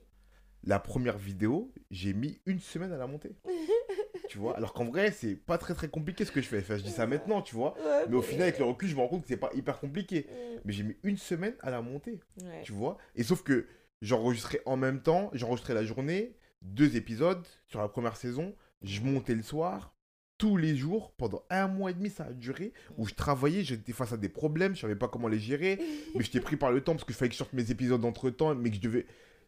La 0.63 0.79
première 0.79 1.17
vidéo, 1.17 1.71
j'ai 1.91 2.13
mis 2.13 2.39
une 2.45 2.59
semaine 2.59 2.91
à 2.91 2.97
la 2.97 3.07
monter. 3.07 3.35
tu 4.29 4.37
vois 4.37 4.57
Alors 4.57 4.73
qu'en 4.73 4.85
vrai, 4.85 5.11
c'est 5.11 5.35
pas 5.35 5.57
très 5.57 5.73
très 5.73 5.87
compliqué 5.87 6.25
ce 6.25 6.31
que 6.31 6.41
je 6.41 6.47
fais. 6.47 6.59
Enfin, 6.59 6.77
je 6.77 6.83
dis 6.83 6.91
ça 6.91 7.07
maintenant, 7.07 7.41
tu 7.41 7.55
vois. 7.55 7.75
Ouais, 7.77 8.05
Mais 8.09 8.15
au 8.15 8.21
final, 8.21 8.43
avec 8.43 8.59
le 8.59 8.65
recul, 8.65 8.89
je 8.89 8.95
me 8.95 8.99
rends 9.01 9.07
compte 9.07 9.21
que 9.21 9.27
c'est 9.27 9.37
pas 9.37 9.51
hyper 9.53 9.79
compliqué. 9.79 10.27
Mm, 10.29 10.59
Mais 10.65 10.73
j'ai 10.73 10.83
mis 10.83 10.95
une 11.03 11.17
semaine 11.17 11.55
à 11.61 11.69
la 11.69 11.81
monter, 11.81 12.19
ouais. 12.43 12.61
tu 12.63 12.73
vois. 12.73 12.97
Et 13.15 13.23
sauf 13.23 13.43
que 13.43 13.67
j'enregistrais 14.01 14.61
en 14.65 14.77
même 14.77 15.01
temps, 15.01 15.29
j'enregistrais 15.33 15.73
la 15.73 15.83
journée, 15.85 16.35
deux 16.61 16.97
épisodes 16.97 17.45
sur 17.67 17.79
la 17.79 17.87
première 17.87 18.17
saison. 18.17 18.55
Je 18.81 19.01
montais 19.01 19.35
le 19.35 19.43
soir, 19.43 19.95
tous 20.37 20.57
les 20.57 20.75
jours, 20.75 21.11
pendant 21.17 21.43
un 21.49 21.67
mois 21.67 21.91
et 21.91 21.93
demi, 21.93 22.09
ça 22.09 22.25
a 22.25 22.31
duré. 22.33 22.73
Où 22.97 23.07
je 23.07 23.13
travaillais, 23.13 23.63
j'étais 23.63 23.93
face 23.93 24.13
à 24.13 24.17
des 24.17 24.29
problèmes, 24.29 24.75
je 24.75 24.81
savais 24.81 24.95
pas 24.95 25.07
comment 25.07 25.27
les 25.27 25.39
gérer. 25.39 25.79
Mais 26.15 26.23
j'étais 26.23 26.39
pris 26.39 26.57
par 26.57 26.71
le 26.71 26.81
temps 26.81 26.93
parce 26.93 27.05
qu'il 27.05 27.15
fallait 27.15 27.29
que 27.29 27.33
je 27.33 27.39
sorte 27.39 27.53
mes 27.53 27.71
épisodes 27.71 28.03
entre 28.05 28.29
temps, 28.29 28.53
mais 28.55 28.69
que 28.69 28.75
je 28.75 28.81
devais. 28.81 29.05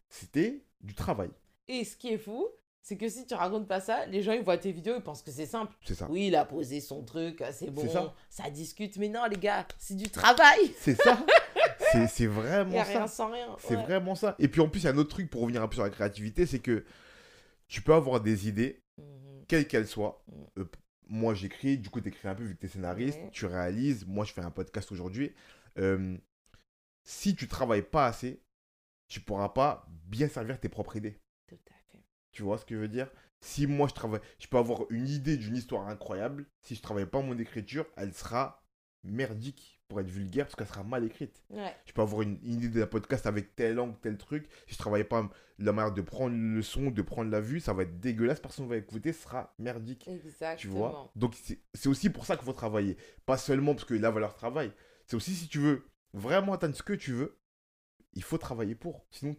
C'était 0.08 0.62
du 0.80 0.94
travail, 0.94 1.30
Et 1.68 1.84
ce 1.84 1.96
qui 1.96 2.08
est 2.08 2.18
fou, 2.18 2.48
c'est 2.82 2.96
que 2.96 3.08
si 3.08 3.26
tu 3.26 3.34
racontes 3.34 3.68
pas 3.68 3.80
ça, 3.80 4.06
les 4.06 4.22
gens 4.22 4.32
ils 4.32 4.42
voient 4.42 4.56
tes 4.58 4.72
vidéos, 4.72 4.94
ils 4.96 5.02
pensent 5.02 5.22
que 5.22 5.30
c'est 5.30 5.46
simple. 5.46 5.72
c'est 5.84 5.94
ça. 5.94 6.08
Oui, 6.10 6.28
il 6.28 6.34
a 6.34 6.44
posé 6.44 6.80
son 6.80 7.04
truc, 7.04 7.44
c'est 7.52 7.70
bon, 7.70 7.88
ça. 7.88 8.14
ça. 8.28 8.50
discute. 8.50 8.96
Mais 8.96 9.08
non, 9.08 9.24
les 9.26 9.36
gars, 9.36 9.66
c'est 9.78 9.94
du 9.94 10.08
travail. 10.08 10.72
C'est 10.78 11.00
ça. 11.00 11.24
C'est- 12.08 12.26
vraiment 12.26 12.76
a 12.78 12.82
rien 12.82 13.06
ça. 13.06 13.08
sans 13.08 13.30
rien. 13.30 13.54
C'est 13.58 13.76
ouais. 13.76 13.82
vraiment 13.82 14.14
ça. 14.14 14.34
Et 14.38 14.48
puis 14.48 14.60
en 14.60 14.68
plus, 14.68 14.80
il 14.80 14.84
y 14.84 14.88
a 14.88 14.92
un 14.92 14.98
autre 14.98 15.10
truc 15.10 15.30
pour 15.30 15.42
revenir 15.42 15.62
un 15.62 15.68
peu 15.68 15.74
sur 15.74 15.84
la 15.84 15.90
créativité, 15.90 16.46
c'est 16.46 16.60
que 16.60 16.84
tu 17.68 17.82
peux 17.82 17.94
avoir 17.94 18.20
des 18.20 18.48
idées, 18.48 18.82
quelles 19.46 19.68
qu'elles 19.68 19.86
soient. 19.86 20.22
Mm. 20.26 20.60
Euh, 20.60 20.64
moi, 21.10 21.34
j'écris, 21.34 21.76
du 21.76 21.90
coup, 21.90 22.00
tu 22.00 22.08
écris 22.08 22.28
un 22.28 22.34
peu 22.34 22.44
vu 22.44 22.54
que 22.54 22.60
tu 22.60 22.66
es 22.66 22.68
scénariste, 22.70 23.18
Ouais. 23.18 23.30
tu 23.32 23.44
réalises. 23.46 24.06
Moi, 24.06 24.24
je 24.24 24.32
fais 24.32 24.40
un 24.40 24.50
podcast 24.50 24.90
aujourd'hui. 24.92 25.34
Euh, 25.78 26.16
si 27.04 27.34
tu 27.34 27.48
travailles 27.48 27.82
pas 27.82 28.06
assez, 28.06 28.42
tu 29.08 29.20
pourras 29.20 29.48
pas 29.50 29.86
bien 30.06 30.28
servir 30.28 30.58
tes 30.60 30.68
propres 30.68 30.96
idées. 30.96 31.20
Tout 31.48 31.58
à 31.68 31.74
fait. 31.92 32.02
Tu 32.32 32.42
vois 32.42 32.58
ce 32.58 32.64
que 32.64 32.74
je 32.76 32.80
veux 32.80 32.88
dire? 32.88 33.10
Si 33.40 33.66
moi 33.66 33.88
je 33.88 33.94
travaille, 33.94 34.20
je 34.38 34.46
peux 34.46 34.58
avoir 34.58 34.82
une 34.90 35.08
idée 35.08 35.36
d'une 35.36 35.56
histoire 35.56 35.88
incroyable. 35.88 36.46
Si 36.62 36.74
je 36.76 36.82
travaille 36.82 37.06
pas 37.06 37.20
mon 37.22 37.36
écriture, 37.38 37.86
elle 37.96 38.12
sera 38.14 38.62
merdique 39.02 39.79
pour 39.90 40.00
être 40.00 40.08
vulgaire 40.08 40.46
parce 40.46 40.54
qu'elle 40.54 40.68
sera 40.68 40.84
mal 40.84 41.04
écrite. 41.04 41.42
Ouais. 41.50 41.74
Je 41.84 41.92
peux 41.92 42.00
avoir 42.00 42.22
une, 42.22 42.38
une 42.44 42.62
idée 42.62 42.80
d'un 42.80 42.86
podcast 42.86 43.26
avec 43.26 43.54
tel 43.56 43.78
angle, 43.78 43.98
tel 44.00 44.16
truc. 44.16 44.48
Si 44.66 44.74
je 44.74 44.78
travaille 44.78 45.04
pas 45.04 45.28
la 45.58 45.72
manière 45.72 45.92
de 45.92 46.00
prendre 46.00 46.34
le 46.34 46.62
son, 46.62 46.90
de 46.90 47.02
prendre 47.02 47.30
la 47.30 47.40
vue, 47.40 47.60
ça 47.60 47.72
va 47.72 47.82
être 47.82 47.98
dégueulasse. 47.98 48.40
Personne 48.40 48.68
va 48.68 48.76
écouter, 48.76 49.12
ce 49.12 49.24
sera 49.24 49.52
merdique. 49.58 50.08
Exactement. 50.08 50.56
Tu 50.56 50.68
vois? 50.68 51.12
Donc 51.16 51.34
c'est 51.74 51.88
aussi 51.88 52.08
pour 52.08 52.24
ça 52.24 52.36
qu'il 52.36 52.46
faut 52.46 52.52
travailler. 52.52 52.96
Pas 53.26 53.36
seulement 53.36 53.74
parce 53.74 53.84
que 53.84 53.94
la 53.94 54.10
valeur 54.10 54.34
travail. 54.34 54.72
C'est 55.06 55.16
aussi 55.16 55.34
si 55.34 55.48
tu 55.48 55.58
veux 55.58 55.84
vraiment 56.14 56.52
atteindre 56.54 56.76
ce 56.76 56.84
que 56.84 56.92
tu 56.92 57.12
veux, 57.12 57.38
il 58.14 58.22
faut 58.22 58.38
travailler 58.38 58.76
pour. 58.76 59.04
Sinon, 59.10 59.36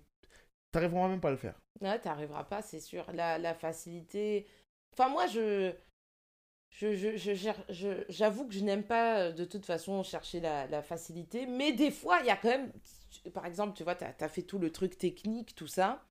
t'arriveras 0.71 1.07
même 1.07 1.21
pas 1.21 1.29
à 1.29 1.31
le 1.31 1.37
faire. 1.37 1.61
Ouais, 1.79 1.97
t'arriveras 1.99 2.43
pas, 2.43 2.61
c'est 2.61 2.81
sûr. 2.81 3.09
La, 3.13 3.37
la 3.37 3.53
facilité. 3.53 4.45
Enfin, 4.93 5.09
moi, 5.09 5.27
je. 5.27 5.73
Je, 6.71 8.05
j'avoue 8.09 8.47
que 8.47 8.53
je 8.53 8.63
n'aime 8.63 8.83
pas 8.83 9.19
euh, 9.19 9.31
de 9.31 9.45
toute 9.45 9.65
façon 9.65 10.03
chercher 10.03 10.39
la, 10.39 10.67
la 10.67 10.81
facilité, 10.81 11.45
mais 11.45 11.73
des 11.73 11.91
fois, 11.91 12.19
il 12.21 12.27
y 12.27 12.29
a 12.29 12.37
quand 12.37 12.49
même, 12.49 12.71
par 13.33 13.45
exemple, 13.45 13.75
tu 13.75 13.83
vois, 13.83 13.95
tu 13.95 14.05
as, 14.05 14.29
fait 14.29 14.41
tout 14.41 14.57
le 14.57 14.71
truc 14.71 14.97
technique, 14.97 15.53
tout 15.53 15.67
ça, 15.67 16.03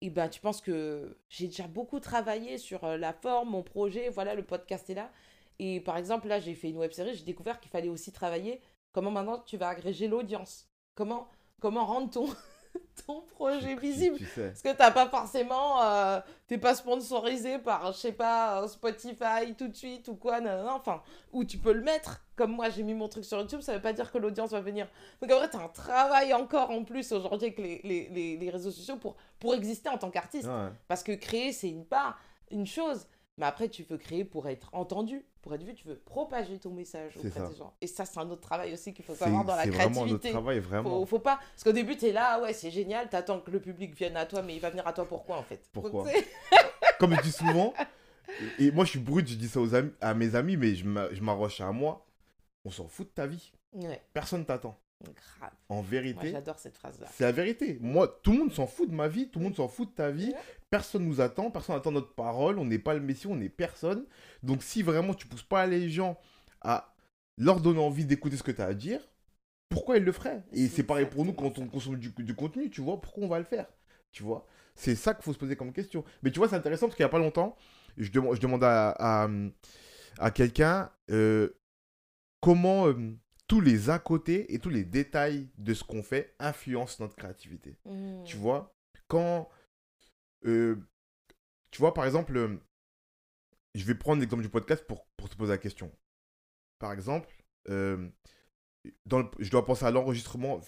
et 0.00 0.10
ben 0.10 0.28
tu 0.28 0.40
penses 0.40 0.60
que 0.60 1.18
j'ai 1.28 1.46
déjà 1.48 1.66
beaucoup 1.66 1.98
travaillé 2.00 2.58
sur 2.58 2.84
euh, 2.84 2.96
la 2.96 3.12
forme, 3.12 3.50
mon 3.50 3.62
projet, 3.62 4.08
voilà, 4.08 4.34
le 4.34 4.44
podcast 4.44 4.88
est 4.88 4.94
là, 4.94 5.10
et 5.58 5.80
par 5.80 5.96
exemple, 5.96 6.28
là, 6.28 6.38
j'ai 6.38 6.54
fait 6.54 6.70
une 6.70 6.78
web 6.78 6.92
série, 6.92 7.14
j'ai 7.14 7.24
découvert 7.24 7.58
qu'il 7.60 7.70
fallait 7.70 7.88
aussi 7.88 8.12
travailler 8.12 8.60
comment 8.92 9.10
maintenant 9.10 9.38
tu 9.40 9.56
vas 9.56 9.68
agréger 9.68 10.08
l'audience, 10.08 10.68
comment, 10.94 11.28
comment 11.60 11.84
rendre 11.84 12.10
ton, 12.10 12.26
ton 13.06 13.22
projet 13.22 13.74
visible. 13.76 14.16
Tu, 14.16 14.24
tu 14.24 14.30
sais. 14.30 14.48
Parce 14.48 14.62
que 14.62 14.72
t'as 14.72 14.90
pas 14.90 15.08
forcément. 15.08 15.82
euh, 15.82 16.20
T'es 16.46 16.56
pas 16.56 16.74
sponsorisé 16.74 17.58
par, 17.58 17.92
je 17.92 17.98
sais 17.98 18.12
pas, 18.12 18.66
Spotify 18.68 19.54
tout 19.58 19.68
de 19.68 19.74
suite 19.74 20.08
ou 20.08 20.14
quoi, 20.14 20.40
non, 20.40 20.64
non, 20.64 20.70
enfin, 20.70 21.02
où 21.32 21.44
tu 21.44 21.58
peux 21.58 21.72
le 21.74 21.82
mettre. 21.82 22.22
Comme 22.36 22.52
moi, 22.52 22.70
j'ai 22.70 22.82
mis 22.82 22.94
mon 22.94 23.06
truc 23.06 23.26
sur 23.26 23.38
YouTube, 23.38 23.60
ça 23.60 23.74
veut 23.74 23.82
pas 23.82 23.92
dire 23.92 24.10
que 24.10 24.16
l'audience 24.16 24.52
va 24.52 24.60
venir. 24.60 24.88
Donc 25.20 25.30
en 25.30 25.36
vrai, 25.36 25.50
t'as 25.50 25.62
un 25.62 25.68
travail 25.68 26.32
encore 26.32 26.70
en 26.70 26.84
plus 26.84 27.12
aujourd'hui 27.12 27.48
avec 27.48 27.58
les, 27.58 27.80
les, 27.84 28.08
les, 28.08 28.36
les 28.38 28.50
réseaux 28.50 28.70
sociaux 28.70 28.96
pour, 28.96 29.16
pour 29.38 29.54
exister 29.54 29.90
en 29.90 29.98
tant 29.98 30.10
qu'artiste. 30.10 30.48
Ouais. 30.48 30.68
Parce 30.86 31.02
que 31.02 31.12
créer, 31.12 31.52
c'est 31.52 31.68
une 31.68 31.84
part, 31.84 32.18
une 32.50 32.66
chose. 32.66 33.06
Mais 33.38 33.46
après, 33.46 33.68
tu 33.68 33.84
veux 33.84 33.96
créer 33.98 34.24
pour 34.24 34.48
être 34.48 34.68
entendu, 34.72 35.24
pour 35.42 35.54
être 35.54 35.62
vu, 35.62 35.72
tu 35.72 35.86
veux 35.86 35.96
propager 35.96 36.58
ton 36.58 36.70
message 36.70 37.16
auprès 37.16 37.48
des 37.48 37.56
gens. 37.56 37.72
Et 37.80 37.86
ça, 37.86 38.04
c'est 38.04 38.18
un 38.18 38.28
autre 38.30 38.40
travail 38.42 38.72
aussi 38.72 38.92
qu'il 38.92 39.04
faut 39.04 39.14
C'est 39.14 39.24
savoir 39.24 39.44
dans 39.44 39.54
la 39.54 39.62
c'est 39.62 39.70
vraiment 39.70 39.88
notre 39.88 40.00
créativité. 40.06 40.30
travail, 40.30 40.58
vraiment. 40.58 40.90
Faut, 41.00 41.06
faut 41.06 41.18
pas. 41.20 41.36
Parce 41.36 41.62
qu'au 41.64 41.72
début, 41.72 41.96
t'es 41.96 42.10
là, 42.12 42.32
ah 42.34 42.42
ouais, 42.42 42.52
c'est 42.52 42.70
génial, 42.72 43.08
t'attends 43.08 43.40
que 43.40 43.50
le 43.52 43.60
public 43.60 43.94
vienne 43.96 44.16
à 44.16 44.26
toi, 44.26 44.42
mais 44.42 44.56
il 44.56 44.60
va 44.60 44.70
venir 44.70 44.86
à 44.86 44.92
toi 44.92 45.06
pourquoi 45.06 45.36
en 45.38 45.44
fait? 45.44 45.68
Pourquoi? 45.72 46.04
Comme 46.98 47.14
je 47.14 47.22
dis 47.22 47.32
souvent, 47.32 47.72
et, 48.58 48.72
moi 48.72 48.84
je 48.84 48.90
suis 48.90 48.98
brut, 48.98 49.26
je 49.28 49.36
dis 49.36 49.48
ça 49.48 49.60
aux 49.60 49.72
amis, 49.74 49.92
à 50.00 50.14
mes 50.14 50.34
amis, 50.34 50.56
mais 50.56 50.74
je 50.74 50.84
m'a- 50.84 51.12
je 51.14 51.20
m'arroche 51.22 51.60
à 51.60 51.70
moi. 51.70 52.04
On 52.64 52.70
s'en 52.72 52.88
fout 52.88 53.06
de 53.06 53.12
ta 53.12 53.26
vie. 53.28 53.52
Ouais, 53.72 54.02
Personne 54.12 54.44
t'attend. 54.44 54.76
Grave. 55.04 55.52
En 55.68 55.80
vérité, 55.82 56.30
j'adore 56.32 56.58
cette 56.58 56.76
phrase-là. 56.76 57.06
c'est 57.12 57.24
la 57.24 57.32
vérité. 57.32 57.78
Moi, 57.80 58.20
tout 58.22 58.32
le 58.32 58.38
monde 58.38 58.52
s'en 58.52 58.66
fout 58.66 58.88
de 58.90 58.94
ma 58.94 59.08
vie, 59.08 59.28
tout 59.30 59.38
le 59.38 59.44
monde 59.44 59.56
s'en 59.56 59.68
fout 59.68 59.90
de 59.90 59.94
ta 59.94 60.10
vie. 60.10 60.34
Personne 60.70 61.04
nous 61.04 61.20
attend, 61.20 61.50
personne 61.50 61.76
n'attend 61.76 61.92
notre 61.92 62.14
parole. 62.14 62.58
On 62.58 62.64
n'est 62.64 62.78
pas 62.78 62.94
le 62.94 63.00
Messie, 63.00 63.26
on 63.26 63.36
n'est 63.36 63.48
personne. 63.48 64.04
Donc 64.42 64.62
si 64.62 64.82
vraiment 64.82 65.14
tu 65.14 65.26
pousses 65.26 65.42
pas 65.42 65.66
les 65.66 65.88
gens 65.88 66.18
à 66.60 66.94
leur 67.36 67.60
donner 67.60 67.80
envie 67.80 68.04
d'écouter 68.04 68.36
ce 68.36 68.42
que 68.42 68.50
tu 68.50 68.60
as 68.60 68.66
à 68.66 68.74
dire, 68.74 69.00
pourquoi 69.68 69.98
ils 69.98 70.04
le 70.04 70.12
feraient? 70.12 70.42
Et 70.52 70.66
C'est 70.68 70.82
pareil 70.82 71.06
pour 71.06 71.24
nous 71.24 71.32
quand 71.32 71.58
on 71.58 71.68
consomme 71.68 71.96
du, 71.96 72.10
du 72.10 72.34
contenu, 72.34 72.68
tu 72.70 72.80
vois, 72.80 73.00
pourquoi 73.00 73.24
on 73.24 73.28
va 73.28 73.38
le 73.38 73.44
faire? 73.44 73.66
Tu 74.12 74.22
vois? 74.22 74.46
C'est 74.74 74.94
ça 74.94 75.14
qu'il 75.14 75.22
faut 75.22 75.32
se 75.32 75.38
poser 75.38 75.54
comme 75.56 75.72
question. 75.72 76.04
Mais 76.22 76.30
tu 76.30 76.38
vois, 76.38 76.48
c'est 76.48 76.56
intéressant 76.56 76.86
parce 76.86 76.96
qu'il 76.96 77.04
n'y 77.04 77.08
a 77.08 77.10
pas 77.10 77.18
longtemps, 77.18 77.56
je, 77.96 78.10
dem- 78.10 78.34
je 78.34 78.40
demande 78.40 78.64
à, 78.64 78.90
à, 78.98 79.28
à 80.18 80.30
quelqu'un 80.30 80.90
euh, 81.10 81.50
comment 82.40 82.88
euh, 82.88 83.16
tous 83.48 83.60
les 83.60 83.90
à 83.90 83.98
côté 83.98 84.52
et 84.54 84.58
tous 84.60 84.68
les 84.70 84.84
détails 84.84 85.48
de 85.58 85.74
ce 85.74 85.82
qu'on 85.82 86.02
fait 86.02 86.34
influencent 86.38 87.02
notre 87.02 87.16
créativité. 87.16 87.76
Mmh. 87.86 88.24
Tu 88.24 88.36
vois, 88.36 88.74
quand. 89.08 89.48
euh, 90.44 90.76
tu 91.70 91.78
vois, 91.80 91.92
par 91.94 92.04
exemple, 92.06 92.36
euh, 92.36 92.56
je 93.74 93.84
vais 93.84 93.94
prendre 93.94 94.20
l'exemple 94.20 94.42
du 94.42 94.48
podcast 94.48 94.84
pour, 94.86 95.06
pour 95.16 95.28
te 95.28 95.36
poser 95.36 95.52
la 95.52 95.58
question. 95.58 95.90
Par 96.78 96.92
exemple, 96.92 97.28
euh, 97.68 98.08
dans 99.06 99.18
le- 99.20 99.30
je 99.38 99.50
dois 99.50 99.64
penser 99.64 99.84
à 99.84 99.90
l'enregistrement 99.90 100.60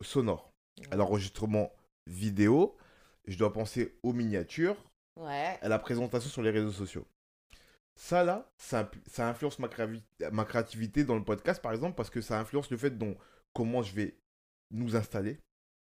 sonore, 0.00 0.52
à 0.90 0.96
l'enregistrement 0.96 1.70
vidéo, 2.06 2.76
je 3.26 3.36
dois 3.38 3.52
penser 3.52 3.98
aux 4.02 4.12
miniatures, 4.12 4.76
Ouais. 5.16 5.58
à 5.62 5.68
la 5.68 5.78
présentation 5.78 6.28
sur 6.28 6.42
les 6.42 6.50
réseaux 6.50 6.70
sociaux. 6.72 7.06
Ça, 7.96 8.22
là, 8.22 8.52
ça, 8.56 8.90
ça 9.06 9.28
influence 9.28 9.58
ma, 9.58 9.68
ma 10.30 10.44
créativité 10.44 11.02
dans 11.02 11.16
le 11.16 11.24
podcast, 11.24 11.60
par 11.60 11.72
exemple, 11.72 11.96
parce 11.96 12.10
que 12.10 12.20
ça 12.20 12.38
influence 12.38 12.70
le 12.70 12.76
fait 12.76 12.90
dont 12.90 13.16
comment 13.52 13.82
je 13.82 13.94
vais 13.94 14.18
nous 14.70 14.96
installer 14.96 15.40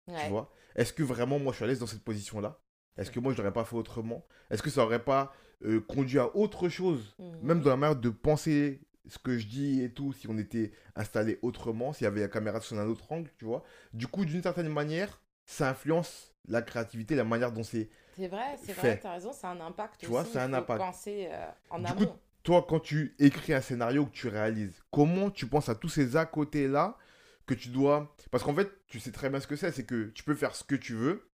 ouais. 0.07 0.23
tu 0.23 0.29
vois. 0.29 0.51
Est-ce 0.75 0.93
que 0.93 1.03
vraiment 1.03 1.39
moi 1.39 1.51
je 1.51 1.57
suis 1.57 1.65
à 1.65 1.67
l'aise 1.67 1.79
dans 1.79 1.87
cette 1.87 2.03
position-là? 2.03 2.59
Est-ce 2.97 3.11
que 3.11 3.19
moi 3.19 3.33
je 3.33 3.37
l'aurais 3.37 3.53
pas 3.53 3.65
fait 3.65 3.75
autrement? 3.75 4.25
Est-ce 4.49 4.63
que 4.63 4.69
ça 4.69 4.83
aurait 4.83 5.03
pas 5.03 5.33
euh, 5.65 5.81
conduit 5.81 6.19
à 6.19 6.35
autre 6.35 6.69
chose? 6.69 7.15
Mhm. 7.19 7.39
Même 7.41 7.61
dans 7.61 7.69
la 7.69 7.77
manière 7.77 7.95
de 7.95 8.09
penser 8.09 8.81
ce 9.07 9.17
que 9.17 9.37
je 9.37 9.47
dis 9.47 9.81
et 9.81 9.91
tout, 9.91 10.13
si 10.13 10.27
on 10.27 10.37
était 10.37 10.71
installé 10.95 11.39
autrement, 11.41 11.93
s'il 11.93 12.05
y 12.05 12.07
avait 12.07 12.21
la 12.21 12.27
caméra 12.27 12.59
sur 12.59 12.77
un 12.77 12.87
autre 12.87 13.11
angle, 13.11 13.31
tu 13.37 13.45
vois. 13.45 13.63
Du 13.93 14.07
coup, 14.07 14.25
d'une 14.25 14.43
certaine 14.43 14.69
manière, 14.69 15.21
ça 15.45 15.69
influence 15.69 16.33
la 16.47 16.61
créativité, 16.61 17.15
la 17.15 17.23
manière 17.23 17.51
dont 17.51 17.63
c'est... 17.63 17.89
C'est 18.17 18.27
vrai, 18.27 18.57
c'est 18.65 18.73
vrai, 18.73 18.99
t'as 18.99 19.11
raison, 19.13 19.31
c'est 19.31 19.45
un 19.47 19.61
impact 19.61 19.99
Tu 19.99 20.07
vois, 20.07 20.25
c'est 20.25 20.39
un 20.39 20.51
impact. 20.53 20.79
penser 20.79 21.27
euh, 21.31 21.49
en 21.69 21.79
Du 21.79 21.93
coup. 21.93 22.05
Toi, 22.43 22.65
quand 22.67 22.79
tu 22.79 23.13
écris 23.19 23.53
un 23.53 23.61
scénario 23.61 24.05
que 24.05 24.11
tu 24.11 24.27
réalises, 24.27 24.81
comment 24.89 25.29
tu 25.29 25.45
penses 25.47 25.69
à 25.69 25.75
tous 25.75 25.89
ces 25.89 26.15
à 26.15 26.25
côté-là 26.25 26.97
que 27.45 27.53
tu 27.53 27.69
dois... 27.69 28.15
Parce 28.31 28.43
qu'en 28.43 28.55
fait, 28.55 28.69
tu 28.87 28.99
sais 28.99 29.11
très 29.11 29.29
bien 29.29 29.39
ce 29.41 29.47
que 29.47 29.55
c'est, 29.57 29.71
c'est 29.71 29.83
que 29.85 30.05
tu 30.15 30.23
peux 30.23 30.33
faire 30.33 30.55
ce 30.55 30.63
que 30.63 30.75
tu 30.75 30.93
veux, 30.95 31.29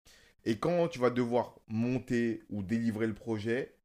et 0.45 0.57
quand 0.59 0.87
tu 0.87 0.99
vas 0.99 1.09
devoir 1.09 1.55
monter 1.67 2.43
ou 2.49 2.61
délivrer 2.63 3.07
le 3.07 3.13
projet, 3.15 3.75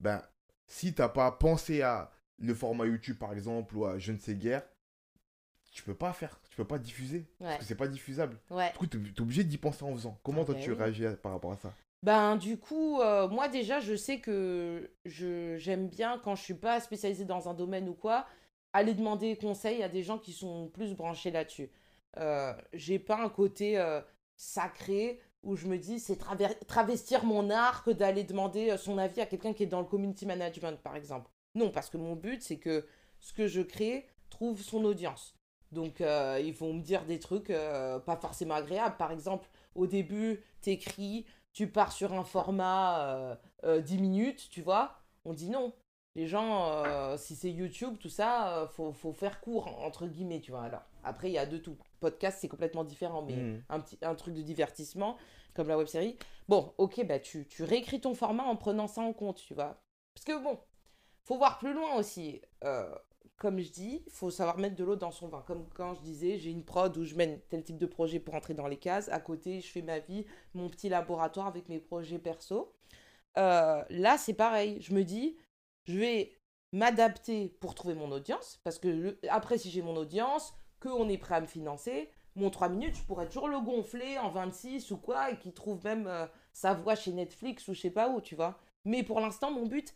ben, 0.00 0.22
si 0.66 0.94
tu 0.94 1.00
n'as 1.02 1.08
pas 1.08 1.30
pensé 1.32 1.82
à 1.82 2.10
le 2.38 2.54
format 2.54 2.86
YouTube, 2.86 3.16
par 3.18 3.32
exemple, 3.32 3.74
ou 3.76 3.86
à 3.86 3.98
je 3.98 4.12
ne 4.12 4.18
sais 4.18 4.34
guère, 4.34 4.62
tu 5.72 5.82
peux 5.82 5.94
pas 5.94 6.12
faire, 6.12 6.38
tu 6.50 6.56
peux 6.56 6.66
pas 6.66 6.78
diffuser, 6.78 7.26
Ouais. 7.40 7.46
parce 7.48 7.58
que 7.58 7.64
c'est 7.64 7.74
pas 7.74 7.88
diffusable. 7.88 8.38
Ouais. 8.50 8.70
Du 8.72 8.78
coup, 8.78 8.86
tu 8.86 8.98
es 8.98 9.20
obligé 9.20 9.42
d'y 9.42 9.58
penser 9.58 9.84
en 9.84 9.92
faisant. 9.94 10.18
Comment 10.22 10.42
Ah 10.42 10.46
toi, 10.46 10.54
ben 10.54 10.62
tu 10.62 10.72
réagis 10.72 11.04
par 11.22 11.32
rapport 11.32 11.52
à 11.52 11.56
ça? 11.56 11.74
Ben, 12.04 12.36
du 12.36 12.58
coup, 12.58 13.00
euh, 13.00 13.28
moi 13.28 13.48
déjà, 13.48 13.80
je 13.80 13.94
sais 13.96 14.20
que 14.20 14.90
je, 15.06 15.56
j'aime 15.56 15.88
bien, 15.88 16.20
quand 16.22 16.34
je 16.36 16.42
suis 16.42 16.52
pas 16.52 16.78
spécialisée 16.80 17.24
dans 17.24 17.48
un 17.48 17.54
domaine 17.54 17.88
ou 17.88 17.94
quoi, 17.94 18.26
aller 18.74 18.92
demander 18.92 19.38
conseil 19.38 19.82
à 19.82 19.88
des 19.88 20.02
gens 20.02 20.18
qui 20.18 20.34
sont 20.34 20.68
plus 20.68 20.94
branchés 20.94 21.30
là-dessus. 21.30 21.70
Euh, 22.18 22.52
j'ai 22.74 22.98
pas 22.98 23.22
un 23.22 23.30
côté 23.30 23.78
euh, 23.78 24.02
sacré 24.36 25.18
où 25.42 25.56
je 25.56 25.66
me 25.66 25.78
dis 25.78 25.98
c'est 25.98 26.18
travestir 26.66 27.24
mon 27.24 27.48
art 27.48 27.82
que 27.84 27.90
d'aller 27.90 28.24
demander 28.24 28.76
son 28.76 28.98
avis 28.98 29.22
à 29.22 29.26
quelqu'un 29.26 29.54
qui 29.54 29.62
est 29.62 29.66
dans 29.66 29.80
le 29.80 29.86
community 29.86 30.26
management, 30.26 30.78
par 30.82 30.96
exemple. 30.96 31.30
Non, 31.54 31.70
parce 31.70 31.88
que 31.88 31.96
mon 31.96 32.16
but, 32.16 32.42
c'est 32.42 32.58
que 32.58 32.86
ce 33.18 33.32
que 33.32 33.46
je 33.46 33.62
crée 33.62 34.06
trouve 34.28 34.60
son 34.60 34.84
audience. 34.84 35.38
Donc, 35.72 36.00
ils 36.00 36.54
vont 36.54 36.74
me 36.74 36.82
dire 36.82 37.04
des 37.06 37.18
trucs 37.18 37.48
pas 37.48 38.16
forcément 38.20 38.54
agréables. 38.54 38.96
Par 38.96 39.12
exemple, 39.12 39.48
au 39.74 39.86
début, 39.86 40.42
t'écris, 40.60 41.26
tu 41.54 41.68
pars 41.70 41.92
sur 41.92 42.12
un 42.12 42.24
format 42.24 43.38
10 43.64 43.98
minutes, 43.98 44.48
tu 44.50 44.60
vois. 44.60 44.98
On 45.24 45.32
dit 45.32 45.48
non. 45.48 45.72
Les 46.16 46.26
gens, 46.28 47.16
si 47.16 47.34
c'est 47.34 47.50
YouTube, 47.50 47.96
tout 47.98 48.08
ça, 48.08 48.68
faut, 48.76 48.92
faut 48.92 49.12
faire 49.12 49.40
court, 49.40 49.66
entre 49.82 50.06
guillemets, 50.06 50.40
tu 50.40 50.50
vois. 50.52 50.62
Alors, 50.64 50.82
après, 51.02 51.28
il 51.30 51.32
y 51.32 51.38
a 51.38 51.46
de 51.46 51.56
tout. 51.58 51.76
Podcast, 52.00 52.38
c'est 52.40 52.48
complètement 52.48 52.84
différent, 52.84 53.22
mais 53.22 53.34
Mm. 53.36 53.62
un, 53.70 53.80
petit, 53.80 53.98
un 54.02 54.14
truc 54.14 54.34
de 54.34 54.42
divertissement, 54.42 55.16
comme 55.54 55.66
la 55.68 55.78
web 55.78 55.86
série. 55.86 56.16
Bon, 56.48 56.72
ok, 56.78 57.04
bah, 57.06 57.18
tu, 57.18 57.46
tu 57.48 57.64
réécris 57.64 58.00
ton 58.00 58.14
format 58.14 58.44
en 58.44 58.56
prenant 58.56 58.86
ça 58.86 59.00
en 59.00 59.12
compte, 59.12 59.38
tu 59.38 59.54
vois. 59.54 59.80
Parce 60.14 60.24
que 60.26 60.40
bon, 60.42 60.58
faut 61.24 61.36
voir 61.38 61.58
plus 61.58 61.72
loin 61.72 61.94
aussi. 61.96 62.42
Euh, 62.62 62.94
comme 63.36 63.58
je 63.60 63.70
dis, 63.70 64.02
il 64.06 64.12
faut 64.12 64.30
savoir 64.30 64.58
mettre 64.58 64.76
de 64.76 64.84
l'eau 64.84 64.96
dans 64.96 65.10
son 65.10 65.28
vin. 65.28 65.42
Comme 65.46 65.68
quand 65.74 65.94
je 65.94 66.00
disais, 66.00 66.38
j'ai 66.38 66.50
une 66.50 66.64
prod 66.64 66.96
où 66.96 67.04
je 67.04 67.14
mène 67.14 67.40
tel 67.48 67.62
type 67.62 67.78
de 67.78 67.86
projet 67.86 68.20
pour 68.20 68.34
entrer 68.34 68.54
dans 68.54 68.68
les 68.68 68.76
cases. 68.76 69.08
À 69.08 69.20
côté, 69.20 69.60
je 69.60 69.70
fais 69.70 69.82
ma 69.82 69.98
vie, 69.98 70.24
mon 70.54 70.68
petit 70.68 70.88
laboratoire 70.88 71.46
avec 71.46 71.68
mes 71.68 71.78
projets 71.78 72.18
perso. 72.18 72.74
Euh, 73.36 73.82
là, 73.90 74.18
c'est 74.18 74.34
pareil. 74.34 74.80
Je 74.80 74.94
me 74.94 75.02
dis, 75.02 75.36
je 75.84 75.98
vais 75.98 76.32
m'adapter 76.72 77.56
pour 77.60 77.74
trouver 77.74 77.94
mon 77.94 78.10
audience. 78.12 78.60
Parce 78.64 78.78
que 78.78 79.18
après, 79.28 79.58
si 79.58 79.70
j'ai 79.70 79.82
mon 79.82 79.96
audience, 79.96 80.54
qu'on 80.80 81.08
est 81.08 81.18
prêt 81.18 81.36
à 81.36 81.40
me 81.40 81.46
financer, 81.46 82.10
mon 82.36 82.50
3 82.50 82.68
minutes, 82.68 82.96
je 82.96 83.02
pourrais 83.02 83.26
toujours 83.26 83.48
le 83.48 83.60
gonfler 83.60 84.18
en 84.18 84.28
26 84.28 84.90
ou 84.90 84.96
quoi, 84.96 85.30
et 85.30 85.38
qu'il 85.38 85.54
trouve 85.54 85.84
même 85.84 86.06
euh, 86.06 86.26
sa 86.52 86.74
voix 86.74 86.94
chez 86.94 87.12
Netflix 87.12 87.68
ou 87.68 87.74
je 87.74 87.80
sais 87.80 87.90
pas 87.90 88.08
où, 88.08 88.20
tu 88.20 88.34
vois. 88.34 88.58
Mais 88.84 89.02
pour 89.02 89.20
l'instant, 89.20 89.50
mon 89.50 89.66
but, 89.66 89.94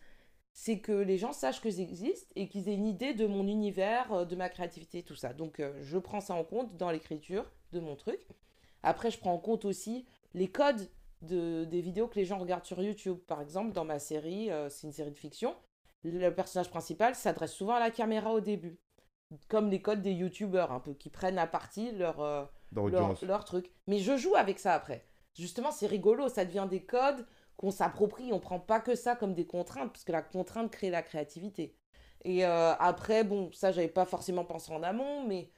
c'est 0.60 0.80
que 0.80 0.90
les 0.90 1.18
gens 1.18 1.32
sachent 1.32 1.60
que 1.60 1.70
j'existe 1.70 2.32
et 2.34 2.48
qu'ils 2.48 2.68
aient 2.68 2.74
une 2.74 2.88
idée 2.88 3.14
de 3.14 3.28
mon 3.28 3.46
univers, 3.46 4.12
euh, 4.12 4.24
de 4.24 4.34
ma 4.34 4.48
créativité, 4.48 5.04
tout 5.04 5.14
ça. 5.14 5.32
Donc, 5.32 5.60
euh, 5.60 5.72
je 5.82 5.98
prends 5.98 6.20
ça 6.20 6.34
en 6.34 6.42
compte 6.42 6.76
dans 6.76 6.90
l'écriture 6.90 7.48
de 7.70 7.78
mon 7.78 7.94
truc. 7.94 8.18
Après, 8.82 9.12
je 9.12 9.20
prends 9.20 9.32
en 9.32 9.38
compte 9.38 9.64
aussi 9.64 10.04
les 10.34 10.48
codes 10.48 10.90
de, 11.22 11.64
des 11.64 11.80
vidéos 11.80 12.08
que 12.08 12.16
les 12.16 12.24
gens 12.24 12.38
regardent 12.38 12.64
sur 12.64 12.82
YouTube. 12.82 13.18
Par 13.28 13.40
exemple, 13.40 13.72
dans 13.72 13.84
ma 13.84 14.00
série, 14.00 14.50
euh, 14.50 14.68
c'est 14.68 14.88
une 14.88 14.92
série 14.92 15.12
de 15.12 15.16
fiction, 15.16 15.54
le 16.02 16.28
personnage 16.30 16.70
principal 16.70 17.14
s'adresse 17.14 17.52
souvent 17.52 17.74
à 17.74 17.80
la 17.80 17.92
caméra 17.92 18.32
au 18.32 18.40
début. 18.40 18.80
Comme 19.46 19.70
les 19.70 19.80
codes 19.80 20.02
des 20.02 20.12
youtubeurs, 20.12 20.72
un 20.72 20.80
peu, 20.80 20.92
qui 20.92 21.08
prennent 21.08 21.38
à 21.38 21.46
partie 21.46 21.92
leur, 21.92 22.20
euh, 22.20 22.44
leur, 22.72 23.24
leur 23.24 23.44
truc. 23.44 23.70
Mais 23.86 24.00
je 24.00 24.16
joue 24.16 24.34
avec 24.34 24.58
ça 24.58 24.74
après. 24.74 25.04
Justement, 25.34 25.70
c'est 25.70 25.86
rigolo, 25.86 26.28
ça 26.28 26.44
devient 26.44 26.66
des 26.68 26.82
codes 26.82 27.24
qu'on 27.58 27.70
s'approprie. 27.70 28.32
On 28.32 28.40
prend 28.40 28.60
pas 28.60 28.80
que 28.80 28.94
ça 28.94 29.16
comme 29.16 29.34
des 29.34 29.46
contraintes, 29.46 29.92
parce 29.92 30.04
que 30.04 30.12
la 30.12 30.22
contrainte 30.22 30.70
crée 30.70 30.90
la 30.90 31.02
créativité. 31.02 31.76
Et 32.24 32.46
euh, 32.46 32.74
après, 32.76 33.24
bon, 33.24 33.52
ça, 33.52 33.72
j'avais 33.72 33.88
pas 33.88 34.06
forcément 34.06 34.44
pensé 34.44 34.72
en 34.72 34.82
amont, 34.82 35.26
mais 35.26 35.50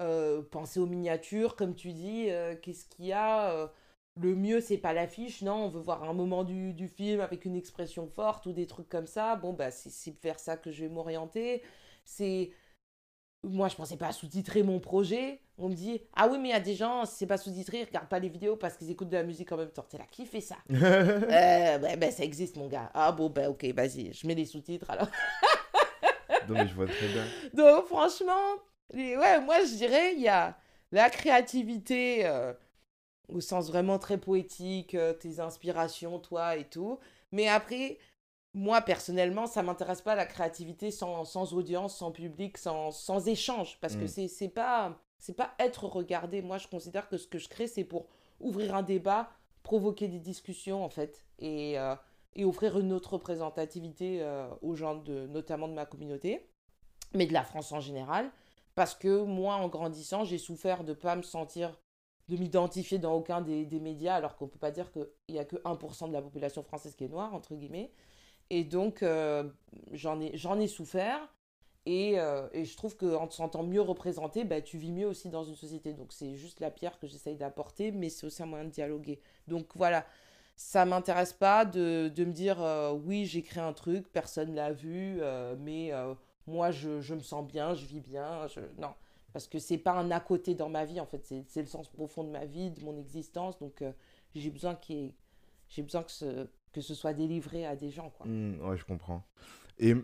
euh, 0.00 0.42
penser 0.42 0.80
aux 0.80 0.86
miniatures, 0.86 1.56
comme 1.56 1.74
tu 1.74 1.92
dis, 1.92 2.30
euh, 2.30 2.56
qu'est-ce 2.56 2.86
qu'il 2.86 3.06
y 3.06 3.12
a 3.12 3.70
Le 4.16 4.34
mieux, 4.36 4.60
c'est 4.60 4.78
pas 4.78 4.92
l'affiche, 4.92 5.42
non, 5.42 5.66
on 5.66 5.68
veut 5.68 5.80
voir 5.80 6.04
un 6.04 6.14
moment 6.14 6.44
du, 6.44 6.88
film 6.88 7.20
avec 7.20 7.44
une 7.44 7.56
expression 7.56 8.08
forte 8.08 8.46
ou 8.46 8.52
des 8.52 8.66
trucs 8.66 8.88
comme 8.88 9.06
ça. 9.06 9.36
Bon, 9.36 9.52
bah, 9.52 9.70
c'est 9.70 9.90
c'est 9.90 10.20
vers 10.22 10.38
ça 10.40 10.56
que 10.56 10.70
je 10.72 10.82
vais 10.84 10.88
m'orienter. 10.90 11.62
C'est 12.04 12.52
moi, 13.44 13.68
je 13.68 13.76
pensais 13.76 13.96
pas 13.96 14.08
à 14.08 14.12
sous-titrer 14.12 14.62
mon 14.62 14.80
projet. 14.80 15.40
On 15.62 15.68
me 15.68 15.74
dit, 15.74 16.00
ah 16.16 16.26
oui, 16.26 16.38
mais 16.38 16.48
il 16.48 16.52
y 16.52 16.54
a 16.54 16.60
des 16.60 16.74
gens, 16.74 17.04
c'est 17.04 17.26
pas 17.26 17.36
sous-titré, 17.36 17.80
ils 17.80 17.84
regardent 17.84 18.08
pas 18.08 18.18
les 18.18 18.30
vidéos 18.30 18.56
parce 18.56 18.76
qu'ils 18.76 18.90
écoutent 18.90 19.10
de 19.10 19.16
la 19.16 19.22
musique 19.22 19.52
en 19.52 19.58
même 19.58 19.70
temps. 19.70 19.84
T'es 19.88 19.98
là, 19.98 20.04
qui 20.10 20.24
fait 20.24 20.40
ça 20.40 20.56
euh, 20.70 21.78
ben, 21.78 21.98
ben, 21.98 22.10
ça 22.10 22.24
existe, 22.24 22.56
mon 22.56 22.66
gars. 22.66 22.90
Ah 22.94 23.12
bon, 23.12 23.28
ben 23.28 23.48
ok, 23.50 23.64
vas-y, 23.74 24.12
je 24.12 24.26
mets 24.26 24.34
les 24.34 24.46
sous-titres 24.46 24.88
alors. 24.90 25.08
non, 26.48 26.54
mais 26.56 26.66
je 26.66 26.74
vois 26.74 26.86
très 26.86 27.08
bien. 27.08 27.24
Donc, 27.54 27.86
franchement, 27.86 28.54
les- 28.92 29.16
ouais, 29.16 29.40
moi, 29.40 29.58
je 29.64 29.74
dirais, 29.76 30.14
il 30.14 30.20
y 30.22 30.28
a 30.28 30.56
la 30.92 31.10
créativité 31.10 32.26
euh, 32.26 32.52
au 33.28 33.40
sens 33.40 33.68
vraiment 33.68 33.98
très 33.98 34.18
poétique, 34.18 34.94
euh, 34.94 35.12
tes 35.12 35.40
inspirations, 35.40 36.18
toi 36.18 36.56
et 36.56 36.64
tout. 36.64 36.98
Mais 37.32 37.48
après, 37.48 37.98
moi, 38.54 38.80
personnellement, 38.80 39.46
ça 39.46 39.62
m'intéresse 39.62 40.00
pas 40.02 40.14
la 40.16 40.26
créativité 40.26 40.90
sans, 40.90 41.24
sans 41.24 41.52
audience, 41.54 41.96
sans 41.96 42.10
public, 42.10 42.58
sans, 42.58 42.90
sans 42.90 43.28
échange. 43.28 43.78
Parce 43.80 43.94
que 43.96 44.04
Mm. 44.04 44.28
c'est 44.28 44.48
pas, 44.48 44.98
c'est 45.20 45.36
pas 45.36 45.54
être 45.58 45.84
regardé. 45.84 46.42
Moi, 46.42 46.58
je 46.58 46.66
considère 46.66 47.08
que 47.08 47.18
ce 47.18 47.28
que 47.28 47.38
je 47.38 47.48
crée, 47.48 47.66
c'est 47.66 47.84
pour 47.84 48.06
ouvrir 48.40 48.74
un 48.74 48.82
débat, 48.82 49.30
provoquer 49.62 50.08
des 50.08 50.18
discussions, 50.18 50.82
en 50.82 50.88
fait. 50.88 51.24
Et, 51.38 51.78
euh, 51.78 51.94
offrir 52.42 52.78
une 52.78 52.92
autre 52.92 53.14
représentativité 53.14 54.22
euh, 54.22 54.48
aux 54.62 54.74
gens, 54.74 54.96
de, 54.96 55.26
notamment 55.26 55.68
de 55.68 55.74
ma 55.74 55.84
communauté, 55.84 56.48
mais 57.12 57.26
de 57.26 57.34
la 57.34 57.44
France 57.44 57.70
en 57.72 57.80
général. 57.80 58.30
Parce 58.74 58.94
que 58.94 59.22
moi, 59.22 59.56
en 59.56 59.68
grandissant, 59.68 60.24
j'ai 60.24 60.38
souffert 60.38 60.84
de 60.84 60.94
pas 60.94 61.16
me 61.16 61.22
sentir, 61.22 61.78
de 62.28 62.36
m'identifier 62.36 62.98
dans 62.98 63.12
aucun 63.12 63.42
des, 63.42 63.66
médias, 63.80 64.14
alors 64.14 64.36
qu'on 64.36 64.48
peut 64.48 64.58
pas 64.58 64.70
dire 64.70 64.90
qu'il 64.90 65.06
n'y 65.28 65.38
a 65.38 65.44
que 65.44 65.56
1% 65.56 66.08
de 66.08 66.12
la 66.14 66.22
population 66.22 66.62
française 66.62 66.94
qui 66.94 67.04
est 67.04 67.08
noire, 67.08 67.34
entre 67.34 67.54
guillemets. 67.56 67.92
Et 68.48 68.64
donc, 68.64 69.02
euh, 69.02 69.50
j'en 69.92 70.18
ai, 70.18 70.34
j'en 70.36 70.58
ai 70.58 70.66
souffert. 70.66 71.20
Et, 71.86 72.20
euh, 72.20 72.46
et 72.52 72.64
je 72.64 72.76
trouve 72.76 72.96
qu'en 72.96 73.26
te 73.26 73.34
sentant 73.34 73.62
mieux 73.62 73.80
représenté, 73.80 74.44
bah, 74.44 74.60
tu 74.60 74.76
vis 74.76 74.92
mieux 74.92 75.06
aussi 75.06 75.30
dans 75.30 75.44
une 75.44 75.56
société. 75.56 75.94
Donc, 75.94 76.12
c'est 76.12 76.34
juste 76.34 76.60
la 76.60 76.70
pierre 76.70 76.98
que 76.98 77.06
j'essaye 77.06 77.36
d'apporter, 77.36 77.90
mais 77.90 78.10
c'est 78.10 78.26
aussi 78.26 78.42
un 78.42 78.46
moyen 78.46 78.66
de 78.66 78.70
dialoguer. 78.70 79.20
Donc, 79.48 79.68
voilà. 79.74 80.04
Ça 80.56 80.84
m'intéresse 80.84 81.32
pas 81.32 81.64
de, 81.64 82.12
de 82.14 82.24
me 82.26 82.32
dire, 82.32 82.60
euh, 82.60 82.92
oui, 82.92 83.24
j'ai 83.24 83.40
créé 83.42 83.62
un 83.62 83.72
truc, 83.72 84.12
personne 84.12 84.54
l'a 84.54 84.72
vu, 84.72 85.16
euh, 85.22 85.56
mais 85.58 85.90
moi, 86.46 86.70
je, 86.70 87.00
je 87.00 87.14
me 87.14 87.20
sens 87.20 87.46
bien, 87.46 87.74
je 87.74 87.86
vis 87.86 88.00
bien. 88.00 88.46
Je... 88.48 88.60
Non. 88.76 88.92
Parce 89.32 89.48
que 89.48 89.58
c'est 89.58 89.78
pas 89.78 89.92
un 89.92 90.10
à 90.10 90.20
côté 90.20 90.54
dans 90.54 90.68
ma 90.68 90.84
vie, 90.84 91.00
en 91.00 91.06
fait. 91.06 91.24
C'est 91.46 91.60
le 91.62 91.66
sens 91.66 91.88
profond 91.88 92.24
de 92.24 92.30
ma 92.30 92.44
vie, 92.44 92.70
de 92.70 92.84
mon 92.84 92.98
existence. 92.98 93.58
Donc, 93.58 93.82
j'ai 94.34 94.50
besoin, 94.50 94.78
y 94.90 95.14
ait- 95.78 95.82
besoin 95.82 96.02
que, 96.02 96.10
ce, 96.10 96.46
que 96.72 96.82
ce 96.82 96.94
soit 96.94 97.14
délivré 97.14 97.64
à 97.64 97.74
des 97.74 97.88
gens, 97.88 98.10
quoi. 98.10 98.26
Hmm, 98.26 98.60
ouais, 98.60 98.76
je 98.76 98.84
comprends. 98.84 99.22
Et 99.78 99.94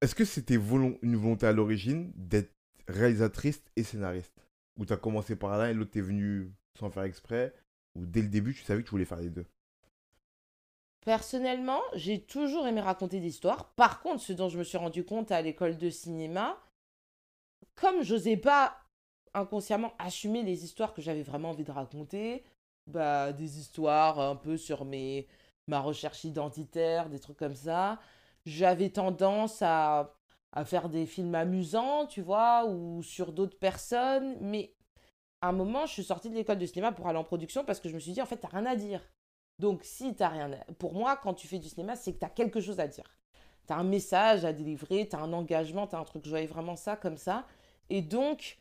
est-ce 0.00 0.14
que 0.14 0.24
c'était 0.24 0.54
une 0.54 1.16
volonté 1.16 1.46
à 1.46 1.52
l'origine 1.52 2.12
d'être 2.14 2.52
réalisatrice 2.88 3.62
et 3.76 3.82
scénariste? 3.82 4.32
Ou 4.78 4.84
t'as 4.84 4.96
commencé 4.96 5.36
par 5.36 5.56
l'un 5.58 5.68
et 5.68 5.74
l'autre 5.74 5.92
t'es 5.92 6.00
venu 6.00 6.52
sans 6.78 6.90
faire 6.90 7.04
exprès? 7.04 7.54
Ou 7.94 8.06
dès 8.06 8.22
le 8.22 8.28
début 8.28 8.54
tu 8.54 8.62
savais 8.62 8.82
que 8.82 8.86
tu 8.86 8.92
voulais 8.92 9.04
faire 9.04 9.20
les 9.20 9.30
deux? 9.30 9.46
Personnellement, 11.04 11.80
j'ai 11.94 12.20
toujours 12.22 12.66
aimé 12.66 12.80
raconter 12.80 13.20
des 13.20 13.26
histoires. 13.28 13.68
Par 13.74 14.00
contre, 14.00 14.22
ce 14.22 14.32
dont 14.32 14.48
je 14.48 14.58
me 14.58 14.64
suis 14.64 14.78
rendu 14.78 15.04
compte 15.04 15.30
à 15.32 15.42
l'école 15.42 15.76
de 15.76 15.90
cinéma, 15.90 16.58
comme 17.74 18.02
j'osais 18.02 18.38
pas 18.38 18.78
inconsciemment 19.34 19.92
assumer 19.98 20.42
les 20.42 20.64
histoires 20.64 20.94
que 20.94 21.02
j'avais 21.02 21.22
vraiment 21.22 21.50
envie 21.50 21.64
de 21.64 21.72
raconter, 21.72 22.42
bah 22.86 23.32
des 23.32 23.58
histoires 23.58 24.18
un 24.18 24.36
peu 24.36 24.56
sur 24.56 24.84
mes 24.84 25.26
ma 25.66 25.80
recherche 25.80 26.24
identitaire, 26.24 27.08
des 27.08 27.18
trucs 27.18 27.38
comme 27.38 27.54
ça, 27.54 27.98
j'avais 28.46 28.90
tendance 28.90 29.62
à 29.62 30.14
à 30.54 30.64
faire 30.64 30.88
des 30.88 31.04
films 31.04 31.34
amusants, 31.34 32.06
tu 32.06 32.22
vois, 32.22 32.64
ou 32.66 33.02
sur 33.02 33.32
d'autres 33.32 33.58
personnes, 33.58 34.36
mais 34.40 34.72
à 35.40 35.48
un 35.48 35.52
moment, 35.52 35.84
je 35.84 35.92
suis 35.92 36.04
sortie 36.04 36.30
de 36.30 36.34
l'école 36.34 36.58
de 36.58 36.66
cinéma 36.66 36.92
pour 36.92 37.08
aller 37.08 37.18
en 37.18 37.24
production 37.24 37.64
parce 37.64 37.80
que 37.80 37.88
je 37.88 37.94
me 37.94 37.98
suis 37.98 38.12
dit 38.12 38.22
en 38.22 38.26
fait, 38.26 38.36
t'as 38.36 38.48
rien 38.48 38.64
à 38.64 38.76
dire. 38.76 39.02
Donc, 39.58 39.80
si 39.82 40.14
t'as 40.14 40.28
rien 40.28 40.52
à... 40.52 40.72
Pour 40.74 40.94
moi, 40.94 41.16
quand 41.16 41.34
tu 41.34 41.48
fais 41.48 41.58
du 41.58 41.68
cinéma, 41.68 41.96
c'est 41.96 42.12
que 42.12 42.18
t'as 42.18 42.28
quelque 42.28 42.60
chose 42.60 42.78
à 42.78 42.86
dire. 42.86 43.18
T'as 43.66 43.76
un 43.76 43.84
message 43.84 44.44
à 44.44 44.52
délivrer, 44.52 45.08
t'as 45.08 45.18
un 45.18 45.32
engagement, 45.32 45.88
t'as 45.88 45.98
un 45.98 46.04
truc. 46.04 46.24
Je 46.24 46.30
voyais 46.30 46.46
vraiment 46.46 46.76
ça 46.76 46.96
comme 46.96 47.16
ça. 47.16 47.46
Et 47.90 48.00
donc, 48.00 48.58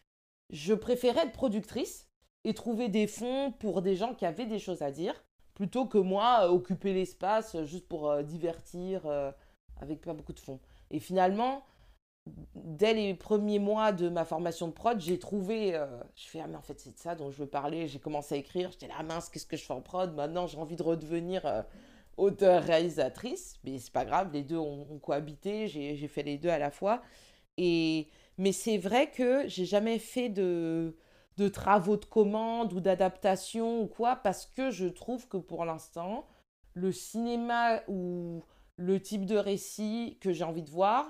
je 0.49 0.73
préférais 0.73 1.27
être 1.27 1.31
productrice 1.31 2.09
et 2.43 2.55
trouver 2.55 2.89
des 2.89 3.05
fonds 3.05 3.51
pour 3.51 3.83
des 3.83 3.95
gens 3.95 4.15
qui 4.15 4.25
avaient 4.25 4.45
des 4.47 4.59
choses 4.59 4.81
à 4.81 4.91
dire, 4.91 5.23
plutôt 5.53 5.85
que 5.85 5.99
moi, 5.99 6.51
occuper 6.51 6.93
l'espace 6.93 7.53
euh, 7.55 7.65
juste 7.65 7.87
pour 7.87 8.09
euh, 8.09 8.23
divertir 8.23 9.05
euh, 9.05 9.31
avec 9.81 10.01
pas 10.01 10.13
beaucoup 10.13 10.33
de 10.33 10.39
fonds. 10.39 10.59
Et 10.91 10.99
finalement, 10.99 11.63
dès 12.55 12.93
les 12.93 13.13
premiers 13.13 13.59
mois 13.59 13.91
de 13.91 14.09
ma 14.09 14.25
formation 14.25 14.67
de 14.67 14.73
prod, 14.73 14.99
j'ai 14.99 15.19
trouvé. 15.19 15.75
euh, 15.75 15.85
je 16.15 16.27
fais, 16.27 16.39
ah, 16.39 16.47
mais 16.47 16.55
en 16.55 16.61
fait, 16.61 16.79
c'est 16.79 16.93
de 16.93 16.99
ça 16.99 17.15
dont 17.15 17.29
je 17.29 17.37
veux 17.37 17.47
parler. 17.47 17.87
J'ai 17.87 17.99
commencé 17.99 18.35
à 18.35 18.37
écrire. 18.37 18.71
J'étais 18.71 18.87
là, 18.87 19.03
mince, 19.03 19.29
qu'est-ce 19.29 19.45
que 19.45 19.57
je 19.57 19.65
fais 19.65 19.73
en 19.73 19.81
prod? 19.81 20.13
Maintenant, 20.15 20.47
j'ai 20.47 20.57
envie 20.57 20.75
de 20.75 20.83
redevenir 20.83 21.45
euh, 21.45 21.61
auteur-réalisatrice. 22.17 23.59
Mais 23.63 23.79
c'est 23.79 23.93
pas 23.93 24.05
grave, 24.05 24.31
les 24.33 24.43
deux 24.43 24.57
ont, 24.57 24.99
cohabité. 24.99 25.67
J'ai 25.67 25.95
j'ai 25.95 26.07
fait 26.07 26.23
les 26.23 26.37
deux 26.37 26.49
à 26.49 26.59
la 26.59 26.71
fois. 26.71 27.01
Et, 27.57 28.07
mais 28.37 28.51
c'est 28.51 28.77
vrai 28.77 29.11
que 29.11 29.47
j'ai 29.47 29.65
jamais 29.65 29.99
fait 29.99 30.29
de, 30.29 30.95
de 31.37 31.47
travaux 31.47 31.97
de 31.97 32.05
commande 32.05 32.73
ou 32.73 32.79
d'adaptation 32.79 33.81
ou 33.81 33.87
quoi, 33.87 34.15
parce 34.15 34.45
que 34.45 34.71
je 34.71 34.87
trouve 34.87 35.27
que 35.27 35.37
pour 35.37 35.65
l'instant, 35.65 36.27
le 36.73 36.91
cinéma 36.91 37.81
ou 37.87 38.43
le 38.77 39.01
type 39.01 39.25
de 39.25 39.37
récit 39.37 40.17
que 40.21 40.33
j'ai 40.33 40.43
envie 40.43 40.63
de 40.63 40.69
voir, 40.69 41.05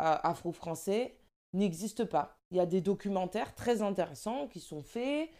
euh, 0.00 0.16
afro-français, 0.22 1.18
n'existe 1.52 2.04
pas. 2.04 2.38
Il 2.50 2.56
y 2.56 2.60
a 2.60 2.66
des 2.66 2.80
documentaires 2.80 3.54
très 3.54 3.82
intéressants 3.82 4.48
qui 4.48 4.60
sont 4.60 4.82
faits. 4.82 5.30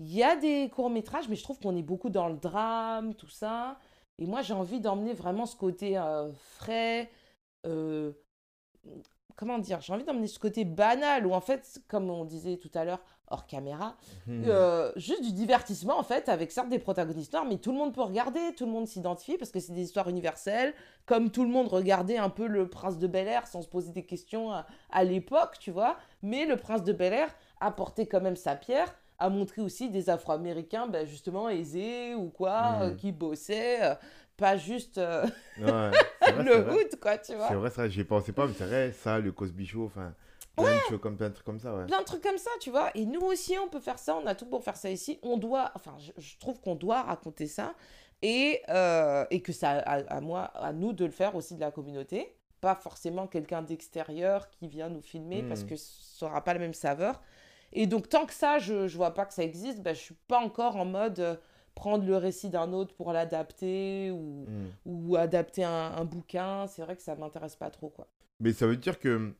Il 0.00 0.12
y 0.12 0.22
a 0.22 0.36
des 0.36 0.70
courts-métrages, 0.70 1.28
mais 1.28 1.36
je 1.36 1.42
trouve 1.42 1.58
qu'on 1.58 1.76
est 1.76 1.82
beaucoup 1.82 2.10
dans 2.10 2.28
le 2.28 2.36
drame, 2.36 3.14
tout 3.14 3.28
ça. 3.28 3.78
Et 4.18 4.26
moi, 4.26 4.42
j'ai 4.42 4.54
envie 4.54 4.80
d'emmener 4.80 5.12
vraiment 5.12 5.46
ce 5.46 5.56
côté 5.56 5.98
euh, 5.98 6.32
frais, 6.32 7.10
euh, 7.66 8.12
comment 9.36 9.58
dire, 9.58 9.80
j'ai 9.80 9.92
envie 9.92 10.04
d'emmener 10.04 10.26
ce 10.26 10.38
côté 10.38 10.64
banal, 10.64 11.26
où 11.26 11.32
en 11.32 11.40
fait, 11.40 11.80
comme 11.88 12.08
on 12.10 12.24
disait 12.24 12.56
tout 12.56 12.70
à 12.74 12.84
l'heure, 12.84 13.00
hors 13.28 13.46
caméra, 13.46 13.96
Mhm. 14.26 14.44
euh, 14.46 14.92
juste 14.96 15.22
du 15.22 15.32
divertissement 15.32 15.98
en 15.98 16.02
fait, 16.02 16.28
avec 16.28 16.52
certes 16.52 16.68
des 16.68 16.78
protagonistes 16.78 17.32
noirs, 17.32 17.46
mais 17.46 17.56
tout 17.56 17.72
le 17.72 17.78
monde 17.78 17.94
peut 17.94 18.02
regarder, 18.02 18.54
tout 18.56 18.66
le 18.66 18.70
monde 18.72 18.86
s'identifie, 18.86 19.38
parce 19.38 19.50
que 19.50 19.60
c'est 19.60 19.72
des 19.72 19.82
histoires 19.82 20.08
universelles, 20.08 20.74
comme 21.06 21.30
tout 21.30 21.42
le 21.42 21.48
monde 21.50 21.68
regardait 21.68 22.18
un 22.18 22.28
peu 22.30 22.46
le 22.46 22.68
prince 22.68 22.98
de 22.98 23.06
Bel 23.06 23.26
Air 23.26 23.46
sans 23.46 23.62
se 23.62 23.68
poser 23.68 23.92
des 23.92 24.04
questions 24.04 24.52
à, 24.52 24.66
à 24.90 25.04
l'époque, 25.04 25.56
tu 25.58 25.70
vois, 25.70 25.96
mais 26.22 26.44
le 26.44 26.56
prince 26.56 26.84
de 26.84 26.92
Bel 26.92 27.12
Air 27.14 27.34
a 27.60 27.70
porté 27.70 28.06
quand 28.06 28.20
même 28.20 28.36
sa 28.36 28.54
pierre, 28.56 28.94
a 29.18 29.30
montré 29.30 29.62
aussi 29.62 29.88
des 29.90 30.10
Afro-Américains, 30.10 30.86
ben, 30.86 31.06
justement 31.06 31.48
aisés 31.48 32.14
ou 32.14 32.28
quoi, 32.28 32.60
Mhm. 32.60 32.82
euh, 32.82 32.90
qui 32.94 33.10
bossaient, 33.10 33.82
euh, 33.82 33.94
pas 34.36 34.56
juste 34.56 34.98
euh, 34.98 35.24
Ouais, 35.58 35.90
vrai, 36.32 36.44
le 36.44 36.72
hood, 36.72 37.00
quoi, 37.00 37.18
tu 37.18 37.34
vois. 37.34 37.48
C'est 37.48 37.54
vrai, 37.54 37.70
ça, 37.70 37.88
j'y 37.88 38.04
pensais 38.04 38.32
pas, 38.32 38.46
mais 38.46 38.54
c'est 38.56 38.66
vrai, 38.66 38.92
ça, 38.92 39.18
le 39.18 39.32
Cosby 39.32 39.66
Show, 39.66 39.84
enfin, 39.86 40.14
plein 40.56 40.74
de 40.74 40.80
choses 40.88 41.00
comme, 41.00 41.16
plein 41.16 41.28
de 41.28 41.34
trucs 41.34 41.46
comme 41.46 41.60
ça, 41.60 41.74
ouais. 41.74 41.86
plein 41.86 42.00
de 42.00 42.04
trucs 42.04 42.22
comme 42.22 42.38
ça, 42.38 42.50
tu 42.60 42.70
vois. 42.70 42.90
Et 42.94 43.06
nous 43.06 43.20
aussi, 43.22 43.56
on 43.58 43.68
peut 43.68 43.80
faire 43.80 43.98
ça, 43.98 44.16
on 44.16 44.26
a 44.26 44.34
tout 44.34 44.46
pour 44.46 44.62
faire 44.62 44.76
ça 44.76 44.90
ici. 44.90 45.18
On 45.22 45.36
doit, 45.36 45.72
enfin, 45.74 45.96
je, 45.98 46.12
je 46.16 46.38
trouve 46.38 46.60
qu'on 46.60 46.74
doit 46.74 47.02
raconter 47.02 47.46
ça 47.46 47.74
et, 48.22 48.62
euh, 48.68 49.24
et 49.30 49.42
que 49.42 49.52
ça 49.52 49.70
à, 49.72 50.16
à 50.16 50.20
moi, 50.20 50.44
à 50.54 50.72
nous 50.72 50.92
de 50.92 51.04
le 51.04 51.10
faire 51.10 51.34
aussi 51.34 51.54
de 51.54 51.60
la 51.60 51.70
communauté. 51.70 52.36
Pas 52.60 52.74
forcément 52.74 53.26
quelqu'un 53.26 53.60
d'extérieur 53.60 54.48
qui 54.48 54.68
vient 54.68 54.88
nous 54.88 55.02
filmer 55.02 55.42
parce 55.42 55.64
que 55.64 55.76
ça 55.76 56.26
n'aura 56.26 56.42
pas 56.42 56.54
la 56.54 56.60
même 56.60 56.72
saveur. 56.72 57.20
Et 57.74 57.86
donc, 57.86 58.08
tant 58.08 58.24
que 58.24 58.32
ça, 58.32 58.58
je, 58.58 58.86
je 58.86 58.96
vois 58.96 59.12
pas 59.12 59.26
que 59.26 59.34
ça 59.34 59.42
existe, 59.42 59.80
ben, 59.82 59.94
je 59.94 60.00
suis 60.00 60.14
pas 60.28 60.38
encore 60.38 60.76
en 60.76 60.84
mode 60.84 61.20
euh, 61.20 61.36
prendre 61.74 62.04
le 62.04 62.16
récit 62.16 62.50
d'un 62.50 62.72
autre 62.72 62.94
pour 62.94 63.12
l'adapter 63.12 64.10
ou, 64.10 64.46
Mm. 64.48 64.66
ou 64.86 65.16
adapter 65.16 65.64
un, 65.64 65.92
un 65.96 66.04
bouquin. 66.04 66.66
C'est 66.66 66.82
vrai 66.82 66.96
que 66.96 67.02
ça 67.02 67.16
m'intéresse 67.16 67.56
pas 67.56 67.70
trop, 67.70 67.88
quoi. 67.88 68.06
Mais 68.40 68.52
ça 68.52 68.66
veut 68.66 68.76
dire 68.76 68.98
que 68.98 69.32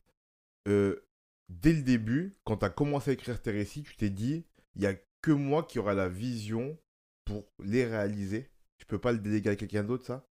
euh, 0.67 1.05
dès 1.49 1.73
le 1.73 1.81
début, 1.81 2.33
quand 2.43 2.57
tu 2.57 2.65
as 2.65 2.69
commencé 2.69 3.11
à 3.11 3.13
écrire 3.13 3.41
tes 3.41 3.51
récits, 3.51 3.83
tu 3.83 3.95
t'es 3.95 4.09
dit, 4.09 4.45
il 4.75 4.81
n'y 4.81 4.87
a 4.87 4.95
que 5.21 5.31
moi 5.31 5.63
qui 5.63 5.79
aura 5.79 5.93
la 5.93 6.07
vision 6.09 6.77
pour 7.25 7.43
les 7.63 7.85
réaliser. 7.85 8.49
Je 8.79 8.85
peux 8.85 8.99
pas 8.99 9.11
le 9.11 9.19
déléguer 9.19 9.51
à 9.51 9.55
quelqu'un 9.55 9.83
d'autre, 9.83 10.05
ça? 10.05 10.25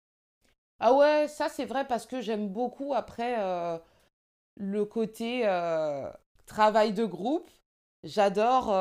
Ah 0.80 0.94
ouais, 0.94 1.28
ça 1.28 1.48
c'est 1.48 1.66
vrai 1.66 1.86
parce 1.88 2.06
que 2.06 2.22
j'aime 2.22 2.50
beaucoup 2.50 2.94
après 2.94 3.36
euh, 3.40 3.78
le 4.58 4.84
côté 4.86 5.44
euh, 5.46 6.10
travail 6.46 6.94
de 6.94 7.06
groupe. 7.06 7.50
J'adore 8.04 8.74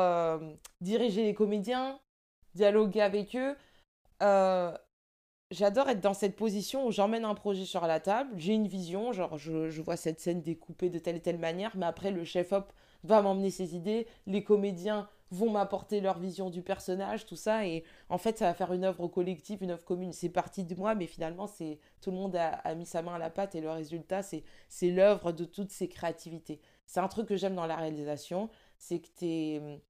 diriger 0.81 1.23
les 1.23 1.35
comédiens, 1.35 1.99
dialoguer 2.55 3.01
avec 3.01 3.35
eux. 3.35 3.55
Euh, 4.21 4.75
J'adore 5.51 5.89
être 5.89 5.99
dans 5.99 6.13
cette 6.13 6.37
position 6.37 6.87
où 6.87 6.91
j'emmène 6.91 7.25
un 7.25 7.35
projet 7.35 7.65
sur 7.65 7.85
la 7.85 7.99
table, 7.99 8.31
j'ai 8.37 8.53
une 8.53 8.69
vision, 8.69 9.11
genre 9.11 9.37
je, 9.37 9.69
je 9.69 9.81
vois 9.81 9.97
cette 9.97 10.21
scène 10.21 10.41
découpée 10.41 10.89
de 10.89 10.97
telle 10.97 11.17
et 11.17 11.21
telle 11.21 11.39
manière, 11.39 11.75
mais 11.75 11.85
après 11.85 12.09
le 12.09 12.23
chef-op 12.23 12.71
va 13.03 13.21
m'emmener 13.21 13.51
ses 13.51 13.75
idées, 13.75 14.07
les 14.27 14.45
comédiens 14.45 15.09
vont 15.29 15.49
m'apporter 15.49 15.99
leur 15.99 16.19
vision 16.19 16.49
du 16.49 16.61
personnage, 16.61 17.25
tout 17.25 17.35
ça, 17.35 17.65
et 17.67 17.83
en 18.07 18.17
fait 18.17 18.37
ça 18.37 18.45
va 18.45 18.53
faire 18.53 18.71
une 18.71 18.85
œuvre 18.85 19.09
collective, 19.09 19.61
une 19.61 19.71
œuvre 19.71 19.83
commune. 19.83 20.13
C'est 20.13 20.29
parti 20.29 20.63
de 20.63 20.73
moi, 20.73 20.95
mais 20.95 21.05
finalement 21.05 21.47
c'est 21.47 21.79
tout 21.99 22.11
le 22.11 22.17
monde 22.17 22.37
a, 22.37 22.51
a 22.51 22.73
mis 22.73 22.85
sa 22.85 23.01
main 23.01 23.15
à 23.15 23.19
la 23.19 23.29
pâte 23.29 23.53
et 23.53 23.59
le 23.59 23.71
résultat 23.71 24.21
c'est 24.23 24.89
l'œuvre 24.89 25.33
de 25.33 25.43
toutes 25.43 25.71
ces 25.71 25.89
créativités. 25.89 26.61
C'est 26.85 27.01
un 27.01 27.09
truc 27.09 27.27
que 27.27 27.35
j'aime 27.35 27.55
dans 27.55 27.67
la 27.67 27.75
réalisation, 27.75 28.49
c'est 28.77 28.99
que 28.99 29.09
t'es 29.17 29.81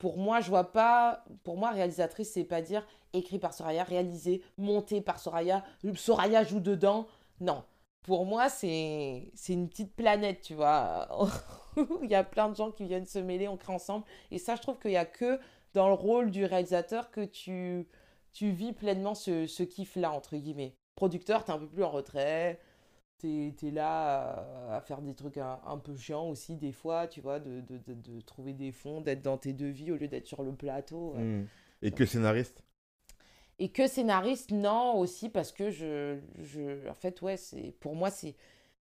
pour 0.00 0.16
moi, 0.16 0.40
je 0.40 0.48
vois 0.48 0.72
pas. 0.72 1.24
Pour 1.44 1.58
moi, 1.58 1.70
réalisatrice, 1.70 2.32
c'est 2.32 2.44
pas 2.44 2.62
dire 2.62 2.84
écrit 3.12 3.38
par 3.38 3.52
Soraya, 3.52 3.84
réalisé, 3.84 4.42
monté 4.56 5.00
par 5.00 5.20
Soraya, 5.20 5.62
Soraya 5.94 6.42
joue 6.42 6.60
dedans. 6.60 7.06
Non. 7.40 7.62
Pour 8.02 8.24
moi, 8.24 8.48
c'est 8.48 9.30
une 9.48 9.68
petite 9.68 9.94
planète, 9.94 10.40
tu 10.40 10.54
vois. 10.54 11.06
Il 12.02 12.10
y 12.10 12.14
a 12.14 12.24
plein 12.24 12.48
de 12.48 12.56
gens 12.56 12.70
qui 12.70 12.86
viennent 12.86 13.06
se 13.06 13.18
mêler, 13.18 13.46
on 13.46 13.58
crée 13.58 13.74
ensemble. 13.74 14.06
Et 14.30 14.38
ça, 14.38 14.56
je 14.56 14.62
trouve 14.62 14.78
qu'il 14.78 14.92
y 14.92 14.96
a 14.96 15.04
que 15.04 15.38
dans 15.74 15.88
le 15.88 15.94
rôle 15.94 16.30
du 16.30 16.46
réalisateur 16.46 17.10
que 17.10 17.24
tu, 17.24 17.86
tu 18.32 18.50
vis 18.50 18.72
pleinement 18.72 19.14
ce, 19.14 19.46
ce 19.46 19.62
kiff-là, 19.62 20.12
entre 20.12 20.36
guillemets. 20.36 20.76
Producteur, 20.94 21.44
t'es 21.44 21.52
un 21.52 21.58
peu 21.58 21.68
plus 21.68 21.84
en 21.84 21.90
retrait. 21.90 22.58
T'es 23.20 23.54
es 23.62 23.70
là 23.70 24.74
à, 24.76 24.80
faire 24.80 25.02
des 25.02 25.14
trucs 25.14 25.36
un, 25.38 25.60
un 25.66 25.78
peu 25.78 25.96
chiants 25.96 26.28
aussi, 26.28 26.56
des 26.56 26.72
fois, 26.72 27.06
tu 27.08 27.20
vois, 27.20 27.38
de, 27.40 27.60
de, 27.60 27.78
de, 27.78 27.94
de 27.94 28.20
trouver 28.22 28.52
des 28.54 28.72
fonds, 28.72 29.00
d'être 29.02 29.22
dans 29.22 29.38
tes 29.38 29.52
devis 29.52 29.92
au 29.92 29.96
lieu 29.96 30.08
d'être 30.08 30.26
sur 30.26 30.42
le 30.42 30.52
plateau. 30.54 31.14
ouais. 31.14 31.24
Mm. 31.24 31.48
Et 31.82 31.92
que 31.92 32.06
scénariste? 32.06 32.62
Et 33.58 33.68
que 33.68 33.86
scénariste, 33.86 34.52
non, 34.52 34.96
aussi, 34.98 35.28
parce 35.28 35.52
que 35.52 35.70
je. 35.70 36.18
je 36.38 36.88
en 36.88 36.94
fait, 36.94 37.20
ouais, 37.22 37.36
c'est 37.36 37.74
pour 37.80 37.94
moi, 37.94 38.10
c'est. 38.10 38.34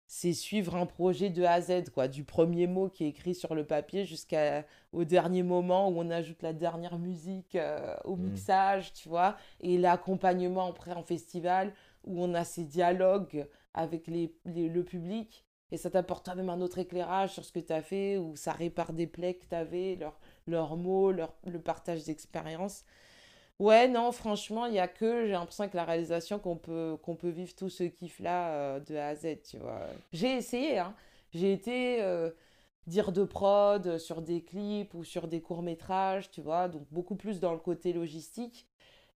C'est 0.07 0.33
suivre 0.33 0.75
un 0.75 0.85
projet 0.85 1.31
de 1.31 1.43
A 1.43 1.53
à 1.53 1.61
Z, 1.61 1.89
quoi, 1.93 2.07
du 2.07 2.23
premier 2.25 2.67
mot 2.67 2.89
qui 2.89 3.05
est 3.05 3.09
écrit 3.09 3.35
sur 3.35 3.55
le 3.55 3.65
papier 3.65 4.05
jusqu'au 4.05 5.03
dernier 5.05 5.43
moment 5.43 5.89
où 5.89 5.99
on 5.99 6.11
ajoute 6.11 6.43
la 6.43 6.53
dernière 6.53 6.99
musique 6.99 7.55
euh, 7.55 7.95
au 8.05 8.15
Mm. 8.17 8.23
mixage, 8.25 8.93
tu 8.93 9.09
vois, 9.09 9.37
et 9.61 9.77
l'accompagnement 9.79 10.67
après 10.69 10.93
en 10.93 11.03
festival 11.03 11.73
où 12.03 12.23
on 12.23 12.33
a 12.35 12.43
ces 12.43 12.65
dialogues 12.65 13.47
avec 13.73 14.07
le 14.07 14.81
public 14.81 15.45
et 15.73 15.77
ça 15.77 15.89
t'apporte 15.89 16.25
toi-même 16.25 16.51
un 16.51 16.61
autre 16.61 16.77
éclairage 16.77 17.33
sur 17.33 17.43
ce 17.43 17.51
que 17.51 17.59
tu 17.59 17.73
as 17.73 17.81
fait 17.81 18.17
ou 18.17 18.35
ça 18.35 18.51
répare 18.51 18.93
des 18.93 19.07
plaies 19.07 19.33
que 19.33 19.45
tu 19.47 19.55
avais, 19.55 19.97
leurs 20.45 20.77
mots, 20.77 21.11
leur, 21.11 21.33
le 21.47 21.59
partage 21.59 22.03
d'expériences. 22.03 22.85
Ouais, 23.57 23.87
non, 23.87 24.11
franchement, 24.11 24.67
il 24.67 24.75
y 24.75 24.79
a 24.79 24.87
que, 24.87 25.25
j'ai 25.25 25.31
l'impression 25.31 25.67
que 25.67 25.75
la 25.75 25.85
réalisation 25.85 26.37
qu'on 26.37 26.57
peut, 26.57 26.95
qu'on 27.01 27.15
peut 27.15 27.29
vivre 27.29 27.55
tout 27.55 27.69
ce 27.69 27.85
kiff-là 27.85 28.49
euh, 28.51 28.79
de 28.81 28.95
A 28.95 29.07
à 29.07 29.15
Z, 29.15 29.41
tu 29.49 29.57
vois. 29.57 29.87
J'ai 30.11 30.37
essayé, 30.37 30.77
hein. 30.77 30.93
J'ai 31.31 31.53
été 31.53 32.03
euh, 32.03 32.29
dire 32.85 33.11
de 33.11 33.23
prod 33.23 33.97
sur 33.97 34.21
des 34.21 34.43
clips 34.43 34.93
ou 34.93 35.03
sur 35.03 35.27
des 35.27 35.41
courts-métrages, 35.41 36.29
tu 36.29 36.41
vois, 36.41 36.67
donc 36.67 36.83
beaucoup 36.91 37.15
plus 37.15 37.39
dans 37.39 37.51
le 37.51 37.59
côté 37.59 37.93
logistique. 37.93 38.67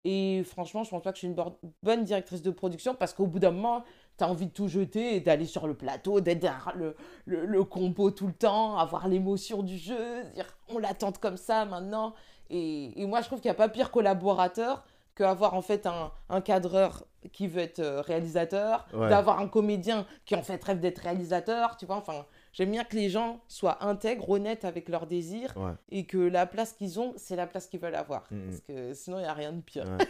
Et 0.05 0.43
franchement, 0.45 0.83
je 0.83 0.91
pense 0.91 1.01
pas 1.01 1.11
que 1.11 1.17
je 1.17 1.25
suis 1.25 1.27
une 1.27 1.35
bonne 1.81 2.03
directrice 2.03 2.43
de 2.43 2.51
production 2.51 2.93
parce 2.93 3.13
qu'au 3.13 3.25
bout 3.25 3.39
d'un 3.39 3.51
moment, 3.51 3.83
t'as 4.17 4.27
envie 4.27 4.45
de 4.47 4.51
tout 4.51 4.67
jeter 4.67 5.15
et 5.15 5.19
d'aller 5.19 5.45
sur 5.45 5.67
le 5.67 5.73
plateau, 5.73 6.21
d'être 6.21 6.39
derrière 6.39 6.71
le, 6.75 6.95
le, 7.25 7.45
le 7.45 7.63
compo 7.63 8.11
tout 8.11 8.27
le 8.27 8.33
temps, 8.33 8.77
avoir 8.77 9.07
l'émotion 9.07 9.61
du 9.63 9.77
jeu, 9.77 10.23
dire 10.35 10.45
on 10.69 10.79
l'attend 10.79 11.11
comme 11.11 11.37
ça 11.37 11.65
maintenant. 11.65 12.13
Et, 12.49 13.01
et 13.01 13.05
moi, 13.07 13.21
je 13.21 13.25
trouve 13.27 13.41
qu'il 13.41 13.49
n'y 13.49 13.55
a 13.55 13.57
pas 13.57 13.69
pire 13.69 13.91
collaborateur 13.91 14.83
qu'avoir 15.15 15.53
en 15.53 15.61
fait 15.61 15.85
un, 15.85 16.11
un 16.29 16.41
cadreur 16.41 17.05
qui 17.31 17.47
veut 17.47 17.61
être 17.61 17.79
euh, 17.79 18.01
réalisateur, 18.01 18.85
Ouais. 18.93 19.09
d'avoir 19.09 19.39
un 19.39 19.47
comédien 19.47 20.05
qui 20.25 20.35
en 20.35 20.43
fait 20.43 20.61
rêve 20.63 20.79
d'être 20.79 20.99
réalisateur, 20.99 21.75
tu 21.77 21.85
vois. 21.85 21.95
Enfin, 21.97 22.25
j'aime 22.55 22.71
bien 22.71 22.85
que 22.85 22.95
les 22.95 23.09
gens 23.09 23.43
soient 23.49 23.83
intègres, 23.85 24.29
honnêtes 24.29 24.63
avec 24.63 24.87
leurs 24.89 25.07
désirs 25.07 25.55
Ouais. 25.57 25.73
et 25.89 26.05
que 26.05 26.17
la 26.17 26.45
place 26.47 26.71
qu'ils 26.73 26.99
ont, 27.01 27.13
c'est 27.17 27.35
la 27.35 27.45
place 27.47 27.67
qu'ils 27.67 27.81
veulent 27.81 27.95
avoir. 27.95 28.25
Mhm. 28.31 28.47
Parce 28.47 28.61
que 28.61 28.93
sinon, 28.93 29.17
il 29.19 29.23
n'y 29.23 29.27
a 29.27 29.33
rien 29.33 29.51
de 29.51 29.61
pire. 29.61 29.85
Ouais. 29.85 30.07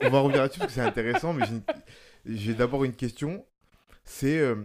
On- 0.00 0.08
va 0.10 0.20
revenir 0.20 0.40
là-dessus 0.42 0.58
parce 0.58 0.72
que 0.72 0.80
c'est 0.80 0.86
intéressant, 0.86 1.32
mais 1.34 1.44
j'ai 2.26 2.50
une- 2.52 2.56
d'abord 2.56 2.82
une 2.84 2.96
question. 2.96 3.44
C'est. 4.04 4.38
euh, 4.38 4.64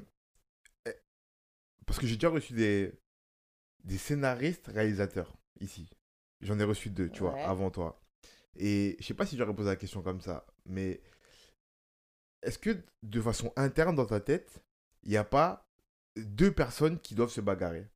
eh, 0.87 0.93
Parce 1.85 1.99
que 1.99 2.07
j'ai 2.07 2.15
déjà 2.15 2.29
reçu 2.29 2.53
des, 2.53 2.93
des 3.83 3.97
scénaristes 3.97 4.67
réalisateurs 4.67 5.33
ici. 5.59 5.89
J'en 6.41 6.57
ai 6.59 6.63
reçu 6.63 6.89
deux, 6.89 7.09
tu 7.09 7.21
vois, 7.21 7.37
avant 7.41 7.69
toi. 7.71 8.01
Et 8.55 8.95
je 8.99 9.05
sais 9.05 9.13
pas 9.13 9.25
si 9.25 9.37
j'aurais 9.37 9.53
posé 9.53 9.69
la 9.69 9.75
question 9.75 10.01
comme 10.01 10.21
ça, 10.21 10.45
mais 10.65 11.01
est-ce 12.41 12.57
que 12.57 12.77
de 13.03 13.21
façon 13.21 13.51
interne 13.55 13.95
dans 13.95 14.05
ta 14.05 14.19
tête, 14.19 14.63
il 15.03 15.09
n'y 15.09 15.17
a 15.17 15.23
pas 15.23 15.66
deux 16.23 16.51
personnes 16.51 16.99
qui 16.99 17.15
doivent 17.15 17.29
se 17.31 17.41
bagarrer 17.41 17.87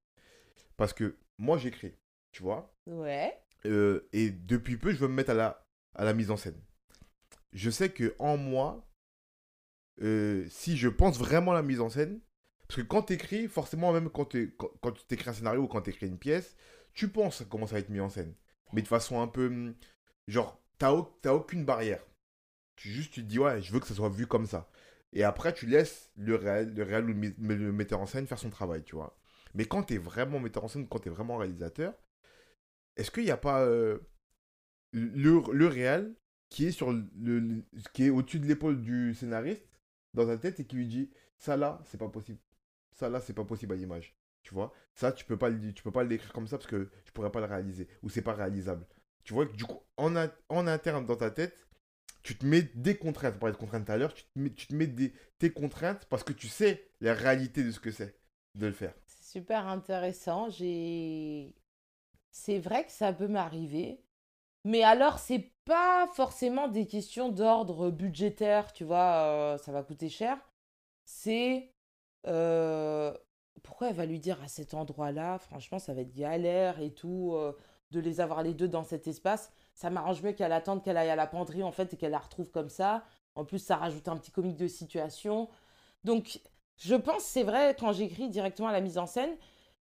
Parce 0.78 0.94
que 0.94 1.18
moi 1.38 1.58
j'écris, 1.58 1.94
tu 2.32 2.44
vois, 2.44 2.74
Ouais. 2.88 3.38
euh, 3.66 4.08
et 4.14 4.30
depuis 4.32 4.78
peu, 4.78 4.92
je 4.92 4.98
veux 4.98 5.08
me 5.08 5.14
mettre 5.14 5.32
à 5.32 5.36
la, 5.36 5.66
à 5.96 6.04
la 6.06 6.14
mise 6.14 6.32
en 6.32 6.38
scène. 6.38 6.60
Je 7.54 7.70
sais 7.70 7.90
que 7.92 8.16
en 8.20 8.38
moi, 8.38 8.88
euh, 10.02 10.46
si 10.50 10.78
je 10.78 10.88
pense 10.88 11.18
vraiment 11.20 11.52
à 11.52 11.56
la 11.56 11.62
mise 11.62 11.82
en 11.82 11.90
scène, 11.90 12.20
parce 12.68 12.82
que 12.82 12.86
quand 12.88 13.04
tu 13.04 13.14
écris, 13.14 13.48
forcément, 13.48 13.92
même 13.92 14.10
quand, 14.10 14.26
t'es- 14.26 14.54
quand, 14.58 14.70
quand 14.82 14.92
tu 14.94 15.02
écris 15.14 15.30
un 15.30 15.34
scénario 15.34 15.62
ou 15.64 15.68
quand 15.68 15.82
tu 15.82 15.90
écris 15.90 16.08
une 16.08 16.18
pièce, 16.18 16.56
tu 16.94 17.10
penses 17.10 17.42
à 17.42 17.46
comment 17.46 17.68
ça 17.68 17.74
va 17.76 17.80
être 17.80 17.90
mis 17.90 18.00
en 18.00 18.10
scène. 18.10 18.34
Mais 18.74 18.82
de 18.82 18.88
façon 18.88 19.22
un 19.22 19.28
peu. 19.28 19.48
hum, 19.48 19.76
Genre, 20.28 20.62
tu 20.80 20.86
n'as 20.86 21.34
aucune 21.34 21.66
barrière. 21.66 22.02
Tu, 22.78 22.90
juste, 22.90 23.14
tu 23.14 23.22
te 23.22 23.28
dis, 23.28 23.40
ouais, 23.40 23.62
je 23.62 23.72
veux 23.74 23.80
que 23.80 23.88
ça 23.88 23.94
soit 23.96 24.10
vu 24.10 24.28
comme 24.28 24.46
ça. 24.46 24.70
Et 25.14 25.24
après, 25.24 25.54
tu 25.54 25.66
laisses 25.66 26.12
le 26.16 26.36
réel, 26.36 26.74
le 26.74 26.84
réel 26.84 27.10
ou 27.10 27.14
le, 27.14 27.72
metteur 27.72 28.00
en 28.00 28.06
scène 28.06 28.28
faire 28.28 28.40
son 28.40 28.50
travail, 28.50 28.84
tu 28.84 28.96
vois. 28.96 29.18
Mais 29.54 29.66
quand 29.66 29.84
tu 29.84 29.96
es 29.96 29.98
vraiment 29.98 30.40
metteur 30.40 30.64
en 30.64 30.68
scène, 30.68 30.88
quand 30.88 31.00
tu 31.00 31.10
es 31.10 31.12
vraiment 31.12 31.38
réalisateur, 31.38 31.94
est-ce 32.96 33.12
qu'il 33.12 33.26
n'y 33.26 33.32
a 33.32 33.38
pas 33.38 33.64
euh, 33.66 34.00
le, 34.92 35.42
le 35.52 35.68
réel 35.68 36.16
qui 36.50 36.68
est, 36.68 36.72
sur 36.72 36.92
le, 36.92 37.64
qui 37.94 38.06
est 38.06 38.10
au-dessus 38.10 38.40
de 38.40 38.46
l'épaule 38.46 38.82
du 38.82 39.14
scénariste 39.14 39.66
dans 40.14 40.28
sa 40.28 40.38
tête 40.38 40.60
et 40.60 40.66
qui 40.66 40.76
lui 40.76 40.88
dit 40.88 41.10
ça 41.38 41.58
là, 41.58 41.82
c'est 41.86 41.98
pas 41.98 42.10
possible. 42.10 42.40
Ça 42.94 43.10
là, 43.10 43.20
c'est 43.22 43.34
pas 43.34 43.46
possible 43.46 43.74
à 43.74 43.76
l'image. 43.76 44.16
Tu 44.44 44.54
vois 44.54 44.74
Ça, 44.94 45.12
tu 45.12 45.26
peux 45.26 45.38
pas 45.38 45.50
le, 45.50 45.74
tu 45.74 45.84
peux 45.84 45.92
pas 45.92 46.04
l'écrire 46.04 46.34
comme 46.34 46.48
ça 46.48 46.58
parce 46.58 46.70
que 46.70 46.90
je 47.06 47.12
pourrais 47.12 47.32
pas 47.32 47.40
le 47.40 47.46
réaliser 47.46 47.88
ou 48.04 48.10
c'est 48.10 48.22
pas 48.22 48.34
réalisable. 48.34 48.86
Tu 49.24 49.34
vois 49.34 49.46
que 49.46 49.54
du 49.54 49.66
coup, 49.66 49.80
en, 49.98 50.14
en 50.50 50.68
interne 50.68 51.06
dans 51.06 51.16
ta 51.16 51.32
tête, 51.32 51.58
tu 52.24 52.38
te 52.38 52.46
mets 52.46 52.64
des 52.76 52.98
contraintes. 52.98 53.36
On 53.36 53.40
parlait 53.40 53.54
de 53.54 53.60
contraintes 53.60 53.86
tout 53.86 53.92
à 53.92 53.98
l'heure, 53.98 54.14
tu 54.14 54.24
te 54.24 54.74
mets, 54.74 54.88
des, 54.88 55.14
tes 55.40 55.52
contraintes 55.52 56.06
parce 56.06 56.24
que 56.24 56.34
tu 56.34 56.48
sais 56.48 56.90
la 57.00 57.14
réalité 57.14 57.64
de 57.64 57.72
ce 57.72 57.80
que 57.80 57.92
c'est 57.92 58.16
de 58.56 58.68
le 58.68 58.74
faire. 58.74 58.94
C'est 59.08 59.40
super 59.40 59.68
intéressant. 59.68 60.50
J'ai. 60.50 61.56
C'est 62.32 62.60
vrai 62.60 62.86
que 62.86 62.92
ça 62.92 63.12
peut 63.14 63.28
m'arriver. 63.28 64.04
Mais 64.64 64.84
alors, 64.84 65.20
c'est 65.20 65.52
pas 65.66 66.08
forcément 66.14 66.68
des 66.68 66.86
questions 66.86 67.30
d'ordre 67.30 67.90
budgétaire, 67.90 68.74
tu 68.74 68.84
vois, 68.84 69.26
euh, 69.26 69.58
ça 69.58 69.72
va 69.72 69.84
coûter 69.84 70.10
cher. 70.10 70.38
C'est. 71.06 71.74
Euh, 72.28 73.14
pourquoi 73.64 73.90
elle 73.90 73.96
va 73.96 74.06
lui 74.06 74.20
dire 74.20 74.42
à 74.42 74.48
cet 74.48 74.74
endroit-là, 74.74 75.40
franchement, 75.40 75.80
ça 75.80 75.94
va 75.94 76.02
être 76.02 76.14
galère 76.14 76.80
et 76.80 76.94
tout, 76.94 77.34
euh, 77.36 77.54
de 77.92 78.00
les 78.00 78.22
avoir 78.22 78.44
les 78.44 78.54
deux 78.54 78.68
dans 78.68 78.84
cet 78.84 79.08
espace 79.08 79.52
ça 79.82 79.90
m'arrange 79.90 80.22
mieux 80.22 80.34
qu'elle 80.34 80.52
attende 80.52 80.84
qu'elle 80.84 80.98
aille 80.98 81.10
à 81.10 81.16
la 81.16 81.26
penderie 81.26 81.64
en 81.64 81.72
fait 81.72 81.94
et 81.94 81.98
qu'elle 81.98 82.12
la 82.12 82.20
retrouve 82.20 82.52
comme 82.52 82.70
ça. 82.70 83.04
En 83.36 83.46
plus, 83.46 83.60
ça 83.60 83.78
rajoute 83.78 84.08
un 84.08 84.18
petit 84.18 84.32
comique 84.32 84.58
de 84.58 84.68
situation. 84.68 85.50
Donc, 86.04 86.40
je 86.78 86.96
pense, 86.96 87.24
c'est 87.24 87.44
vrai, 87.44 87.76
quand 87.80 87.92
j'écris 87.92 88.30
directement 88.30 88.68
à 88.68 88.72
la 88.74 88.82
mise 88.82 88.98
en 89.00 89.08
scène, 89.08 89.36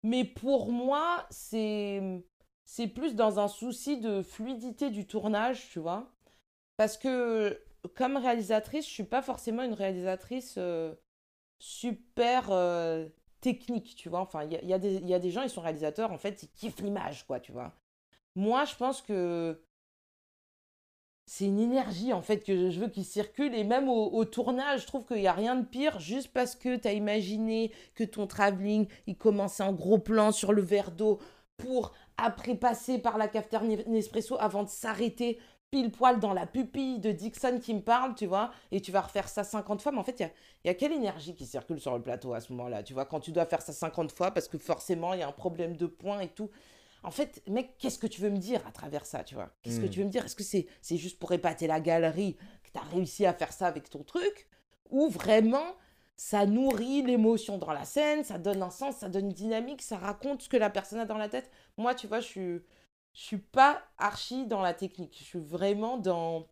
mais 0.04 0.26
pour 0.26 0.72
moi, 0.72 1.26
c'est 1.30 2.24
c'est 2.66 2.88
plus 2.88 3.16
dans 3.16 3.40
un 3.40 3.48
souci 3.48 4.00
de 4.00 4.22
fluidité 4.22 4.90
du 4.90 5.08
tournage, 5.08 5.70
tu 5.70 5.80
vois. 5.80 6.12
Parce 6.78 6.98
que 6.98 7.62
comme 7.96 8.18
réalisatrice, 8.18 8.86
je 8.86 8.92
suis 8.92 9.04
pas 9.04 9.22
forcément 9.22 9.64
une 9.64 9.74
réalisatrice 9.74 10.56
euh, 10.58 10.94
super 11.60 12.52
euh, 12.52 13.08
technique, 13.40 13.96
tu 13.96 14.10
vois. 14.10 14.22
Enfin, 14.22 14.44
il 14.44 14.52
y 14.54 14.58
a, 14.58 14.78
y 14.78 15.14
a, 15.14 15.20
des 15.20 15.32
gens, 15.32 15.44
ils 15.44 15.50
sont 15.50 15.62
réalisateurs, 15.62 16.12
en 16.12 16.18
fait, 16.18 16.44
ils 16.44 16.50
kiffent 16.50 16.80
l'image, 16.82 17.26
quoi, 17.28 17.40
tu 17.40 17.52
vois. 17.54 17.74
Moi, 18.36 18.66
je 18.66 18.76
pense 18.76 19.02
que 19.02 19.62
c'est 21.26 21.46
une 21.46 21.60
énergie 21.60 22.14
en 22.14 22.22
fait 22.22 22.40
que 22.40 22.70
je 22.70 22.80
veux 22.80 22.88
qu'il 22.88 23.06
circule. 23.06 23.56
Et 23.56 23.64
même 23.64 23.90
au, 23.90 24.26
tournage 24.26 24.82
je 24.82 24.88
trouve 24.88 25.06
qu'il 25.06 25.18
n'y 25.18 25.28
a 25.28 25.34
rien 25.34 25.56
de 25.56 25.66
pire 25.66 26.00
juste 26.00 26.30
parce 26.34 26.56
que 26.56 26.76
tu 26.76 26.88
as 26.88 26.94
imaginé 26.94 27.72
que 27.96 28.04
ton 28.04 28.28
travelling 28.28 28.88
il 29.08 29.18
commençait 29.18 29.64
en 29.64 29.74
gros 29.74 29.98
plan 29.98 30.32
sur 30.32 30.54
le 30.54 30.62
verre 30.62 30.92
d'eau 30.92 31.20
pour 31.58 31.94
après 32.18 32.56
passer 32.56 33.00
par 33.00 33.18
la 33.18 33.28
cafetière 33.28 33.64
Nespresso 33.64 34.38
avant 34.40 34.64
de 34.64 34.70
s'arrêter 34.70 35.40
pile 35.72 35.92
poil 35.92 36.20
dans 36.20 36.34
la 36.34 36.46
pupille 36.46 37.00
de 37.00 37.12
Dixon 37.12 37.60
qui 37.60 37.74
me 37.74 37.82
parle, 37.82 38.16
tu 38.16 38.28
vois, 38.28 38.52
et 38.72 38.80
tu 38.80 38.92
vas 38.92 39.02
refaire 39.02 39.28
ça 39.28 39.44
50 39.44 39.82
fois, 39.82 39.92
mais 39.92 39.98
en 39.98 40.04
fait, 40.04 40.20
il 40.20 40.24
y 40.24 40.26
a, 40.26 40.32
y 40.66 40.70
a, 40.70 40.74
quelle 40.74 40.94
énergie 40.94 41.36
qui 41.36 41.46
circule 41.46 41.82
sur 41.82 41.94
le 41.96 42.02
plateau 42.02 42.34
à 42.34 42.40
ce 42.40 42.54
moment-là, 42.54 42.84
tu 42.84 42.94
vois, 42.94 43.06
quand 43.06 43.20
tu 43.20 43.32
dois 43.32 43.46
faire 43.46 43.62
ça 43.62 43.74
50 43.74 44.12
fois, 44.12 44.32
parce 44.32 44.48
que 44.48 44.58
forcément, 44.58 45.14
il 45.14 45.20
y 45.20 45.24
a 45.24 45.28
un 45.28 45.34
problème 45.34 45.76
de 45.76 45.88
points 45.88 46.22
et 46.22 46.30
tout 46.30 46.50
en 47.06 47.12
fait, 47.12 47.44
mec, 47.48 47.78
qu'est-ce 47.78 48.00
que 48.00 48.08
tu 48.08 48.20
veux 48.20 48.32
me 48.32 48.38
dire 48.38 48.66
à 48.68 48.72
travers 48.72 49.06
ça, 49.06 49.24
tu 49.24 49.36
vois? 49.36 49.52
Qu'est-ce 49.62 49.80
que 49.80 49.86
hmm. 49.86 49.90
tu 49.90 50.00
veux 50.00 50.06
me 50.06 50.10
dire? 50.10 50.26
Est-ce 50.26 50.36
que 50.36 50.44
c'est 50.44 50.98
juste 50.98 51.20
pour 51.20 51.32
épater 51.34 51.68
la 51.68 51.80
galerie 51.80 52.36
que 52.64 52.72
tu 52.72 52.80
as 52.80 52.84
réussi 52.84 53.26
à 53.26 53.34
faire 53.34 53.54
ça 53.54 53.68
avec 53.68 53.90
ton 53.90 54.04
truc? 54.04 54.50
Ou 54.90 55.08
vraiment, 55.10 55.76
ça 56.18 56.48
nourrit 56.48 57.04
l'émotion 57.04 57.60
dans 57.60 57.72
la 57.72 57.86
scène, 57.86 58.24
ça 58.24 58.40
donne 58.40 58.64
un 58.64 58.72
sens, 58.72 58.98
ça 58.98 59.10
donne 59.10 59.26
une 59.26 59.34
dynamique, 59.34 59.84
ça 59.84 59.98
raconte 59.98 60.42
ce 60.42 60.50
que 60.50 60.58
la 60.58 60.72
personne 60.72 61.00
a 61.00 61.06
dans 61.06 61.18
la 61.18 61.30
tête? 61.30 61.52
Moi, 61.78 61.94
tu 61.94 62.08
vois, 62.08 62.22
je 62.22 62.26
suis, 62.26 62.62
je 63.14 63.22
suis 63.22 63.38
pas 63.38 63.84
archi 64.00 64.48
dans 64.48 64.62
la 64.62 64.74
technique. 64.74 65.16
Je 65.20 65.24
suis 65.24 65.40
vraiment 65.40 65.98
dans... 65.98 66.48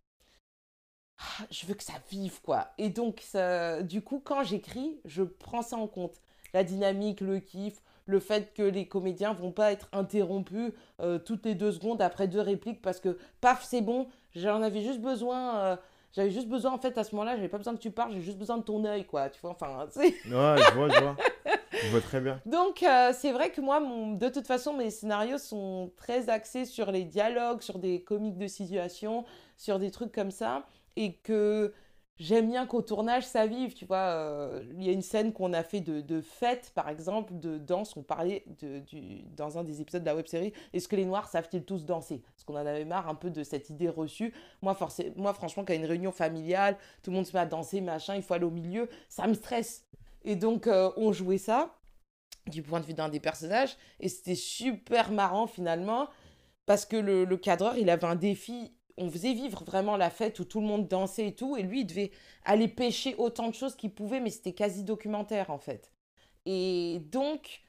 Ah, 1.18 1.46
je 1.50 1.66
veux 1.66 1.74
que 1.74 1.84
ça 1.84 1.94
vive, 2.10 2.40
quoi. 2.42 2.72
Et 2.78 2.90
donc, 2.90 3.20
ça, 3.20 3.82
du 3.82 4.02
coup, 4.02 4.20
quand 4.20 4.44
j'écris, 4.44 5.00
je 5.04 5.22
prends 5.22 5.62
ça 5.62 5.76
en 5.76 5.88
compte. 5.88 6.20
La 6.52 6.62
dynamique, 6.62 7.20
le 7.20 7.40
kiff, 7.40 7.82
le 8.06 8.20
fait 8.20 8.52
que 8.54 8.62
les 8.62 8.86
comédiens 8.86 9.32
vont 9.32 9.52
pas 9.52 9.72
être 9.72 9.88
interrompus 9.92 10.72
euh, 11.00 11.18
toutes 11.18 11.44
les 11.46 11.54
deux 11.54 11.72
secondes 11.72 12.02
après 12.02 12.28
deux 12.28 12.40
répliques 12.40 12.82
parce 12.82 13.00
que 13.00 13.18
paf 13.40 13.64
c'est 13.64 13.80
bon 13.80 14.08
j'en 14.34 14.62
avais 14.62 14.80
juste 14.80 15.00
besoin 15.00 15.56
euh, 15.56 15.76
j'avais 16.12 16.30
juste 16.30 16.48
besoin 16.48 16.72
en 16.72 16.78
fait 16.78 16.96
à 16.98 17.04
ce 17.04 17.14
moment-là 17.14 17.36
j'avais 17.36 17.48
pas 17.48 17.58
besoin 17.58 17.74
que 17.74 17.80
tu 17.80 17.90
parles 17.90 18.12
j'ai 18.12 18.20
juste 18.20 18.38
besoin 18.38 18.58
de 18.58 18.62
ton 18.62 18.84
œil 18.84 19.04
quoi 19.04 19.30
tu 19.30 19.40
vois 19.40 19.50
enfin 19.50 19.86
ouais 19.96 20.14
je 20.26 20.74
vois 20.74 20.88
je 20.88 21.00
vois. 21.00 21.16
Je 21.82 21.88
vois 21.88 22.00
très 22.00 22.20
bien. 22.20 22.40
Donc 22.46 22.82
euh, 22.82 23.12
c'est 23.12 23.32
vrai 23.32 23.50
que 23.50 23.60
moi 23.60 23.80
de 23.80 24.28
toute 24.28 24.46
façon 24.46 24.74
mes 24.74 24.90
scénarios 24.90 25.38
sont 25.38 25.90
très 25.96 26.28
axés 26.28 26.64
sur 26.64 26.90
les 26.90 27.04
dialogues 27.04 27.62
sur 27.62 27.78
des 27.78 28.02
comiques 28.02 28.38
de 28.38 28.46
situation 28.46 29.24
sur 29.56 29.78
des 29.78 29.90
trucs 29.90 30.12
comme 30.12 30.30
ça 30.30 30.66
et 30.96 31.14
que 31.14 31.72
J'aime 32.16 32.48
bien 32.48 32.64
qu'au 32.64 32.80
tournage, 32.80 33.26
ça 33.26 33.44
vive, 33.44 33.74
tu 33.74 33.86
vois. 33.86 33.96
Euh, 33.96 34.62
il 34.76 34.84
y 34.84 34.88
a 34.88 34.92
une 34.92 35.02
scène 35.02 35.32
qu'on 35.32 35.52
a 35.52 35.64
fait 35.64 35.80
de, 35.80 36.00
de, 36.00 36.20
fête, 36.20 36.70
par 36.72 36.88
exemple, 36.88 37.36
de 37.36 37.58
danse. 37.58 37.96
On 37.96 38.04
parlait 38.04 38.44
de, 38.60 38.78
du, 38.78 39.22
dans 39.36 39.58
un 39.58 39.64
des 39.64 39.80
épisodes 39.80 40.02
de 40.02 40.06
la 40.06 40.14
web-série, 40.14 40.52
est-ce 40.72 40.86
que 40.86 40.94
les 40.94 41.06
Noirs 41.06 41.28
savent-ils 41.28 41.64
tous 41.64 41.84
danser? 41.84 42.22
Parce 42.24 42.44
qu'on 42.44 42.54
en 42.54 42.66
avait 42.66 42.84
marre 42.84 43.08
un 43.08 43.16
peu 43.16 43.30
de 43.30 43.42
cette 43.42 43.68
idée 43.68 43.88
reçue. 43.88 44.32
Moi, 44.62 44.76
moi 45.16 45.34
franchement, 45.34 45.64
quand 45.64 45.72
il 45.72 45.76
y 45.76 45.78
a 45.80 45.84
une 45.84 45.90
réunion 45.90 46.12
familiale, 46.12 46.76
tout 47.02 47.10
le 47.10 47.16
monde 47.16 47.26
se 47.26 47.32
met 47.32 47.40
à 47.40 47.46
danser, 47.46 47.80
machin, 47.80 48.14
il 48.14 48.22
faut 48.22 48.34
aller 48.34 48.44
au 48.44 48.50
milieu, 48.50 48.88
ça 49.08 49.26
me 49.26 49.34
stresse. 49.34 49.84
Et 50.22 50.36
donc, 50.36 50.68
euh, 50.68 50.92
on 50.96 51.12
jouait 51.12 51.38
ça, 51.38 51.74
du 52.46 52.62
point 52.62 52.78
de 52.78 52.86
vue 52.86 52.94
d'un 52.94 53.08
des 53.08 53.20
personnages, 53.20 53.76
et 53.98 54.08
c'était 54.08 54.36
super 54.36 55.10
marrant, 55.10 55.48
finalement, 55.48 56.08
parce 56.64 56.86
que 56.86 56.96
le, 56.96 57.24
le 57.24 57.36
cadreur, 57.36 57.76
il 57.76 57.90
avait 57.90 58.06
un 58.06 58.14
défi 58.14 58.72
on 58.96 59.10
faisait 59.10 59.34
vivre 59.34 59.64
vraiment 59.64 59.96
la 59.96 60.10
fête 60.10 60.38
où 60.38 60.44
tout 60.44 60.60
le 60.60 60.66
monde 60.66 60.88
dansait 60.88 61.28
et 61.28 61.34
tout, 61.34 61.56
et 61.56 61.62
lui, 61.62 61.80
il 61.80 61.86
devait 61.86 62.10
aller 62.44 62.68
pêcher 62.68 63.14
autant 63.18 63.48
de 63.48 63.54
choses 63.54 63.74
qu'il 63.74 63.92
pouvait, 63.92 64.20
mais 64.20 64.30
c'était 64.30 64.52
quasi 64.52 64.84
documentaire 64.84 65.50
en 65.50 65.58
fait. 65.58 65.90
Et 66.46 67.00
donc, 67.10 67.62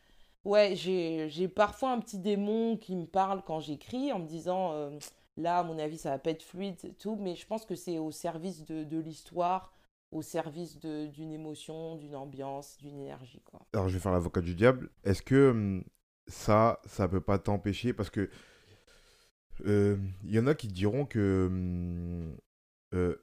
ouais, 0.44 0.76
j'ai 0.76 1.48
parfois 1.48 1.92
un 1.92 2.00
petit 2.00 2.20
démon 2.20 2.78
qui 2.78 2.96
me 2.96 3.06
parle 3.06 3.42
quand 3.44 3.60
j'écris 3.60 4.12
en 4.12 4.20
me 4.20 4.28
disant, 4.28 4.74
euh, 4.74 4.92
là, 5.38 5.60
à 5.60 5.64
mon 5.64 5.80
avis, 5.80 5.98
ça 5.98 6.12
va 6.12 6.20
pas 6.20 6.32
être 6.32 6.44
fluide 6.44 6.78
et 6.84 6.94
tout, 6.94 7.16
mais 7.16 7.36
je 7.36 7.46
pense 7.46 7.66
que 7.66 7.76
c'est 7.76 7.98
au 7.98 8.12
service 8.12 8.66
de, 8.66 9.00
l'histoire, 9.00 9.74
au 10.12 10.22
service 10.22 10.78
d'une 10.78 11.32
émotion, 11.32 11.96
d'une 11.96 12.16
ambiance, 12.16 12.78
d'une 12.78 13.00
énergie. 13.00 13.42
Quoi. 13.46 13.62
Alors, 13.74 13.90
je 13.90 13.96
vais 13.96 14.00
faire 14.00 14.12
l'avocat 14.12 14.42
du 14.42 14.56
diable. 14.56 14.90
Est-ce 15.04 15.22
que 15.22 15.52
hum, 15.52 15.84
ça, 16.28 16.80
ça 16.86 17.08
peut 17.08 17.22
pas 17.22 17.40
t'empêcher? 17.40 17.94
Parce 17.94 18.10
que 18.10 18.30
il 19.60 19.70
euh, 19.70 19.98
y 20.24 20.40
en 20.40 20.48
a 20.48 20.56
qui 20.56 20.68
diront 20.68 21.06
que 21.06 21.48
hum, 21.48 22.38
euh, 22.94 23.16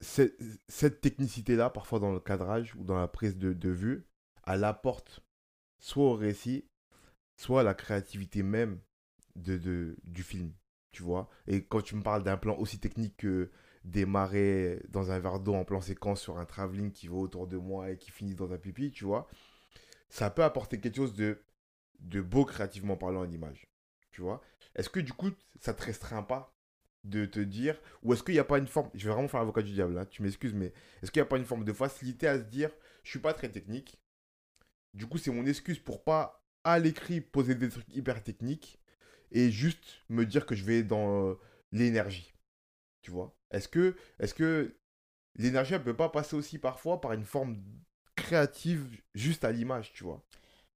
cette, 0.00 1.00
technicité-là, 1.00 1.70
parfois 1.70 1.98
dans 1.98 2.12
le 2.12 2.20
cadrage 2.20 2.74
ou 2.76 2.84
dans 2.84 2.98
la 2.98 3.08
prise 3.08 3.38
de, 3.38 3.68
vue, 3.70 4.06
elle 4.46 4.64
apporte 4.64 5.20
soit 5.78 6.04
au 6.04 6.14
récit, 6.14 6.68
soit 7.36 7.60
à 7.60 7.64
la 7.64 7.74
créativité 7.74 8.42
même 8.42 8.80
du 9.36 10.22
film, 10.22 10.52
tu 10.92 11.02
vois. 11.02 11.28
Et 11.46 11.64
quand 11.64 11.82
tu 11.82 11.96
me 11.96 12.02
parles 12.02 12.22
d'un 12.22 12.36
plan 12.36 12.56
aussi 12.56 12.78
technique 12.78 13.16
que 13.16 13.50
démarrer 13.84 14.82
dans 14.88 15.10
un 15.10 15.18
verre 15.18 15.40
d'eau 15.40 15.54
en 15.54 15.64
plan 15.64 15.80
séquence 15.80 16.22
sur 16.22 16.38
un 16.38 16.46
travelling 16.46 16.92
qui 16.92 17.08
va 17.08 17.16
autour 17.16 17.46
de 17.46 17.56
moi 17.56 17.90
et 17.90 17.98
qui 17.98 18.10
finit 18.10 18.34
dans 18.34 18.52
un 18.52 18.58
pipi, 18.58 18.90
tu 18.92 19.04
vois, 19.04 19.28
ça 20.08 20.30
peut 20.30 20.44
apporter 20.44 20.80
quelque 20.80 20.96
chose 20.96 21.14
de, 21.14 21.42
de 22.00 22.20
beau 22.20 22.44
créativement 22.44 22.96
parlant 22.96 23.20
en 23.20 23.30
image 23.30 23.68
tu 24.14 24.20
vois. 24.20 24.40
Est-ce 24.76 24.88
que 24.88 25.00
du 25.00 25.12
coup, 25.12 25.30
ça 25.60 25.74
te 25.74 25.82
restreint 25.82 26.22
pas 26.22 26.56
de 27.02 27.26
te 27.26 27.40
dire, 27.40 27.78
ou 28.02 28.14
est-ce 28.14 28.22
qu'il 28.22 28.34
n'y 28.34 28.40
a 28.40 28.44
pas 28.44 28.58
une 28.58 28.68
forme, 28.68 28.88
je 28.94 29.06
vais 29.06 29.12
vraiment 29.12 29.28
faire 29.28 29.40
l'avocat 29.40 29.60
du 29.60 29.72
diable 29.72 29.94
là, 29.94 30.06
tu 30.06 30.22
m'excuses, 30.22 30.54
mais 30.54 30.72
est-ce 31.02 31.10
qu'il 31.10 31.20
n'y 31.20 31.26
a 31.26 31.28
pas 31.28 31.36
une 31.36 31.44
forme 31.44 31.64
de 31.64 31.72
facilité 31.72 32.28
à 32.28 32.38
se 32.38 32.44
dire, 32.44 32.70
je 33.02 33.10
suis 33.10 33.18
pas 33.18 33.34
très 33.34 33.50
technique, 33.50 34.00
du 34.94 35.06
coup 35.06 35.18
c'est 35.18 35.32
mon 35.32 35.44
excuse 35.44 35.78
pour 35.78 36.02
pas 36.02 36.46
à 36.62 36.78
l'écrit 36.78 37.20
poser 37.20 37.56
des 37.56 37.68
trucs 37.68 37.92
hyper 37.94 38.22
techniques 38.22 38.78
et 39.32 39.50
juste 39.50 39.98
me 40.08 40.24
dire 40.24 40.46
que 40.46 40.54
je 40.54 40.64
vais 40.64 40.82
dans 40.82 41.28
euh, 41.28 41.34
l'énergie, 41.72 42.32
tu 43.02 43.10
vois. 43.10 43.36
Est-ce 43.50 43.68
que, 43.68 43.96
est-ce 44.18 44.32
que 44.32 44.74
l'énergie 45.34 45.74
elle 45.74 45.82
peut 45.84 45.96
pas 45.96 46.08
passer 46.08 46.36
aussi 46.36 46.58
parfois 46.58 47.02
par 47.02 47.12
une 47.12 47.26
forme 47.26 47.62
créative 48.16 48.86
juste 49.14 49.44
à 49.44 49.52
l'image, 49.52 49.92
tu 49.92 50.04
vois 50.04 50.24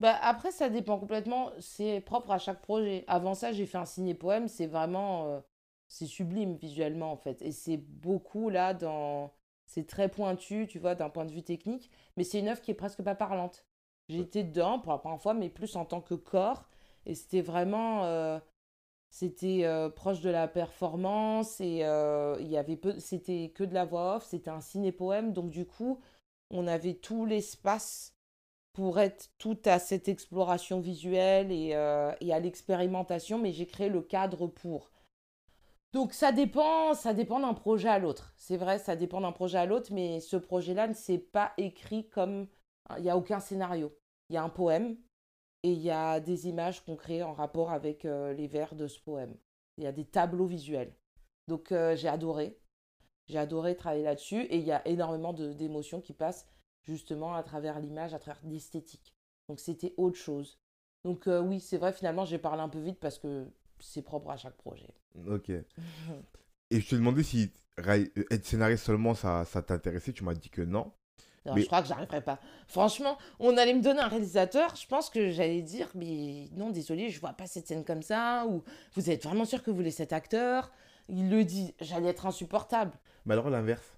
bah, 0.01 0.17
après, 0.23 0.51
ça 0.51 0.69
dépend 0.69 0.99
complètement. 0.99 1.51
C'est 1.61 2.01
propre 2.01 2.31
à 2.33 2.39
chaque 2.39 2.61
projet. 2.61 3.05
Avant 3.07 3.35
ça, 3.35 3.53
j'ai 3.53 3.67
fait 3.67 3.79
un 3.79 3.85
ciné-poème. 3.87 4.49
C'est 4.49 4.67
vraiment. 4.67 5.29
Euh, 5.29 5.41
c'est 5.89 6.07
sublime 6.07 6.57
visuellement, 6.57 7.13
en 7.13 7.17
fait. 7.17 7.43
Et 7.43 7.53
c'est 7.53 7.77
beaucoup 7.77 8.51
là 8.51 8.75
dans. 8.75 9.33
C'est 9.67 9.87
très 9.87 10.09
pointu, 10.09 10.67
tu 10.69 10.79
vois, 10.79 10.95
d'un 10.95 11.11
point 11.11 11.25
de 11.25 11.33
vue 11.33 11.43
technique. 11.43 11.91
Mais 12.17 12.25
c'est 12.25 12.39
une 12.41 12.49
œuvre 12.49 12.61
qui 12.61 12.71
est 12.71 12.75
presque 12.75 13.03
pas 13.03 13.15
parlante. 13.15 13.65
J'étais 14.09 14.45
dedans 14.45 14.79
pour 14.79 14.93
la 14.93 14.99
première 14.99 15.21
fois, 15.21 15.35
mais 15.35 15.49
plus 15.49 15.77
en 15.77 15.85
tant 15.87 16.01
que 16.01 16.15
corps. 16.15 16.69
Et 17.07 17.15
c'était 17.15 17.43
vraiment. 17.43 18.05
Euh, 18.05 18.39
c'était 19.11 19.65
euh, 19.65 19.89
proche 19.91 20.21
de 20.21 20.31
la 20.31 20.49
performance. 20.49 21.61
Et 21.61 21.79
il 22.41 22.49
y 22.49 22.57
avait 22.59 22.77
peu. 22.77 22.99
C'était 22.99 23.53
que 23.55 23.65
de 23.65 23.75
la 23.75 23.85
voix 23.85 24.17
off. 24.17 24.25
C'était 24.25 24.51
un 24.51 24.61
ciné-poème. 24.61 25.33
Donc, 25.33 25.51
du 25.51 25.67
coup, 25.67 26.01
on 26.51 26.67
avait 26.67 26.95
tout 26.95 27.27
l'espace 27.27 28.14
pour 28.75 28.99
être 28.99 29.31
tout 29.39 29.59
à 29.65 29.79
cette 29.79 30.09
exploration 30.09 30.81
visuelle 30.81 31.51
et, 31.51 31.71
euh, 31.75 32.13
et 32.21 32.33
à 32.33 32.41
l'expérimentation, 32.41 33.39
mais 33.39 33.53
j'ai 33.53 33.67
créé 33.67 33.89
le 33.89 34.03
cadre 34.03 34.49
pour. 34.49 34.91
Donc 35.93 36.13
ça 36.13 36.33
dépend, 36.33 36.93
ça 36.93 37.15
dépend 37.15 37.39
d'un 37.39 37.55
projet 37.55 37.89
à 37.89 38.01
l'autre. 38.01 38.35
C'est 38.37 38.57
vrai, 38.57 38.81
ça 38.81 38.97
dépend 38.97 39.21
d'un 39.21 39.31
projet 39.31 39.59
à 39.59 39.65
l'autre, 39.65 39.93
mais 39.93 40.19
ce 40.19 40.37
projet-là 40.37 40.89
ne 40.89 40.93
s'est 40.93 41.19
pas 41.19 41.53
écrit 41.57 42.09
comme... 42.09 42.49
Il 42.99 43.05
n'y 43.05 43.11
a 43.11 43.17
aucun 43.17 43.41
scénario. 43.41 43.97
Il 44.29 44.35
y 44.35 44.37
a 44.37 44.43
un 44.43 44.49
poème 44.49 44.97
et 45.63 45.71
il 45.71 45.81
y 45.81 45.91
a 45.91 46.19
des 46.19 46.49
images 46.49 46.85
qu'on 46.85 46.97
crée 46.97 47.23
en 47.23 47.33
rapport 47.33 47.71
avec 47.71 48.05
euh, 48.05 48.33
les 48.33 48.49
vers 48.49 48.75
de 48.75 48.89
ce 48.89 48.99
poème. 48.99 49.37
Il 49.79 49.85
y 49.85 49.87
a 49.87 49.93
des 49.93 50.05
tableaux 50.05 50.47
visuels. 50.47 50.95
Donc 51.47 51.71
euh, 51.71 51.95
j'ai 51.95 52.09
adoré. 52.09 52.59
J'ai 53.29 53.39
adoré 53.39 53.77
travailler 53.77 54.03
là-dessus 54.03 54.43
et 54.43 54.59
il 54.59 54.65
y 54.65 54.73
a 54.73 54.87
énormément 54.87 55.33
d'émotions 55.33 56.01
qui 56.01 56.13
passent 56.13 56.47
justement 56.87 57.35
à 57.35 57.43
travers 57.43 57.81
l'image, 57.81 58.15
à 58.15 58.19
travers 58.19 58.41
l'esthétique. 58.45 59.15
Donc 59.49 59.61
c'était 59.61 59.95
autre 59.97 60.19
chose. 60.19 60.59
Donc 61.05 61.27
euh, 61.27 61.41
oui, 61.41 61.61
c'est 61.61 61.79
vrai, 61.79 61.93
finalement, 61.93 62.25
j'ai 62.25 62.39
parlé 62.39 62.63
un 62.63 62.69
peu 62.69 62.81
vite 62.81 62.99
parce 63.01 63.19
que 63.19 63.47
c'est 63.79 64.03
propre 64.03 64.31
à 64.31 64.37
chaque 64.37 64.57
projet. 64.57 64.95
Ok. 65.27 65.51
Et 66.71 66.81
je 66.81 66.89
te 66.89 66.95
demandais 66.95 67.23
si 67.23 67.53
être 67.79 68.45
scénariste 68.47 68.85
seulement, 68.85 69.15
ça, 69.15 69.45
ça 69.45 69.63
t'intéressait. 69.63 70.13
Tu 70.13 70.25
m'as 70.25 70.35
dit 70.35 70.51
que 70.51 70.63
non. 70.63 70.93
Non, 71.47 71.57
je 71.57 71.67
crois 71.67 71.83
que 71.83 71.89
j'arriverai 71.89 72.23
pas. 72.23 72.41
Franchement, 72.69 73.19
on 73.39 73.57
allait 73.59 73.75
me 73.75 73.83
donner 73.83 74.01
un 74.01 74.09
réalisateur, 74.09 74.75
je 74.77 74.87
pense 74.87 75.11
que 75.11 75.31
j'allais 75.31 75.61
dire, 75.61 75.91
mais 75.95 76.49
non, 76.53 76.71
désolé, 76.71 77.11
je 77.11 77.21
vois 77.21 77.35
pas 77.35 77.47
cette 77.47 77.67
scène 77.67 77.85
comme 77.85 78.03
ça, 78.03 78.47
ou 78.47 78.65
vous 78.95 79.11
êtes 79.11 79.25
vraiment 79.25 79.45
sûr 79.45 79.63
que 79.63 79.71
vous 79.71 79.77
voulez 79.77 79.91
cet 79.91 80.15
acteur? 80.15 80.73
Il 81.09 81.29
le 81.29 81.45
dit, 81.45 81.75
j'allais 81.81 82.09
être 82.09 82.25
insupportable. 82.25 82.93
Mais 83.27 83.35
alors 83.35 83.51
l'inverse 83.51 83.93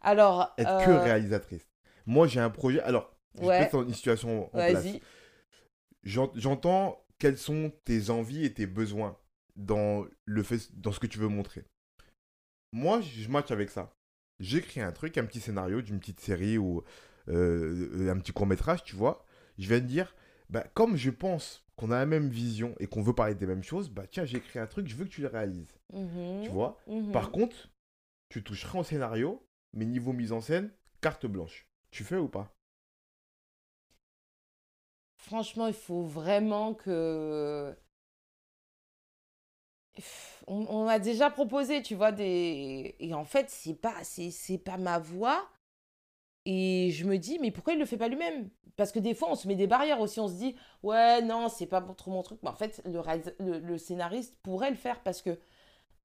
Alors. 0.00 0.54
Être 0.56 0.84
que 0.86 0.90
euh, 0.90 1.02
réalisatrice. 1.02 1.67
Moi, 2.08 2.26
j'ai 2.26 2.40
un 2.40 2.48
projet. 2.48 2.80
Alors, 2.80 3.14
je 3.36 3.42
vais 3.42 3.60
mettre 3.60 3.82
une 3.82 3.92
situation 3.92 4.46
en 4.46 4.48
place. 4.48 4.86
J'entends 6.02 7.04
quelles 7.18 7.36
sont 7.36 7.70
tes 7.84 8.08
envies 8.08 8.46
et 8.46 8.54
tes 8.54 8.66
besoins 8.66 9.16
dans, 9.56 10.06
le 10.24 10.42
fait, 10.42 10.58
dans 10.80 10.90
ce 10.90 11.00
que 11.00 11.06
tu 11.06 11.18
veux 11.18 11.28
montrer. 11.28 11.64
Moi, 12.72 13.02
je 13.02 13.28
match 13.28 13.50
avec 13.50 13.68
ça. 13.68 13.92
J'écris 14.40 14.80
un 14.80 14.92
truc, 14.92 15.18
un 15.18 15.24
petit 15.26 15.40
scénario 15.40 15.82
d'une 15.82 15.98
petite 15.98 16.20
série 16.20 16.56
ou 16.56 16.82
euh, 17.28 18.10
un 18.10 18.18
petit 18.18 18.32
court 18.32 18.46
métrage, 18.46 18.84
tu 18.84 18.96
vois. 18.96 19.26
Je 19.58 19.68
viens 19.68 19.80
de 19.80 19.86
dire, 19.86 20.14
bah, 20.48 20.64
comme 20.74 20.96
je 20.96 21.10
pense 21.10 21.66
qu'on 21.76 21.90
a 21.90 21.98
la 21.98 22.06
même 22.06 22.28
vision 22.28 22.74
et 22.80 22.86
qu'on 22.86 23.02
veut 23.02 23.14
parler 23.14 23.34
des 23.34 23.46
mêmes 23.46 23.62
choses, 23.62 23.90
bah 23.90 24.06
tiens, 24.10 24.24
j'ai 24.24 24.38
écrit 24.38 24.58
un 24.58 24.66
truc, 24.66 24.88
je 24.88 24.94
veux 24.94 25.04
que 25.04 25.10
tu 25.10 25.20
le 25.20 25.28
réalises. 25.28 25.76
Mhm. 25.92 26.44
Tu 26.44 26.50
vois? 26.50 26.78
Mhm. 26.86 27.12
Par 27.12 27.30
contre, 27.30 27.68
tu 28.30 28.42
toucheras 28.42 28.78
au 28.78 28.84
scénario, 28.84 29.44
mais 29.74 29.84
niveau 29.84 30.12
mise 30.12 30.32
en 30.32 30.40
scène, 30.40 30.70
carte 31.00 31.26
blanche. 31.26 31.67
Tu 31.90 32.04
fais 32.04 32.16
ou 32.16 32.28
pas? 32.28 32.54
Franchement, 35.16 35.66
il 35.66 35.74
faut 35.74 36.02
vraiment 36.04 36.74
que. 36.74 37.76
On, 40.46 40.86
a 40.86 40.98
déjà 40.98 41.28
proposé, 41.28 41.82
tu 41.82 41.94
vois, 41.94 42.12
des. 42.12 42.94
Et 43.00 43.12
en 43.14 43.24
fait, 43.24 43.50
c'est 43.50 43.74
pas, 43.74 44.02
c'est, 44.04 44.58
pas 44.58 44.78
ma 44.78 44.98
voix. 44.98 45.48
Et 46.46 46.90
je 46.92 47.04
me 47.04 47.18
dis, 47.18 47.38
mais 47.40 47.50
pourquoi 47.50 47.74
il 47.74 47.78
le 47.78 47.84
fait 47.84 47.98
pas 47.98 48.08
lui-même? 48.08 48.48
Parce 48.76 48.92
que 48.92 49.00
des 49.00 49.14
fois, 49.14 49.30
on 49.30 49.34
se 49.34 49.48
met 49.48 49.56
des 49.56 49.66
barrières 49.66 50.00
aussi. 50.00 50.20
On 50.20 50.28
se 50.28 50.34
dit, 50.34 50.56
ouais, 50.82 51.20
non, 51.22 51.48
c'est 51.48 51.66
pas 51.66 51.82
trop 51.82 52.10
mon 52.10 52.22
truc. 52.22 52.38
Mais 52.42 52.48
en 52.48 52.54
fait, 52.54 52.82
le, 52.86 53.58
le 53.58 53.78
scénariste 53.78 54.36
pourrait 54.42 54.70
le 54.70 54.76
faire 54.76 55.02
parce 55.02 55.20
que 55.20 55.38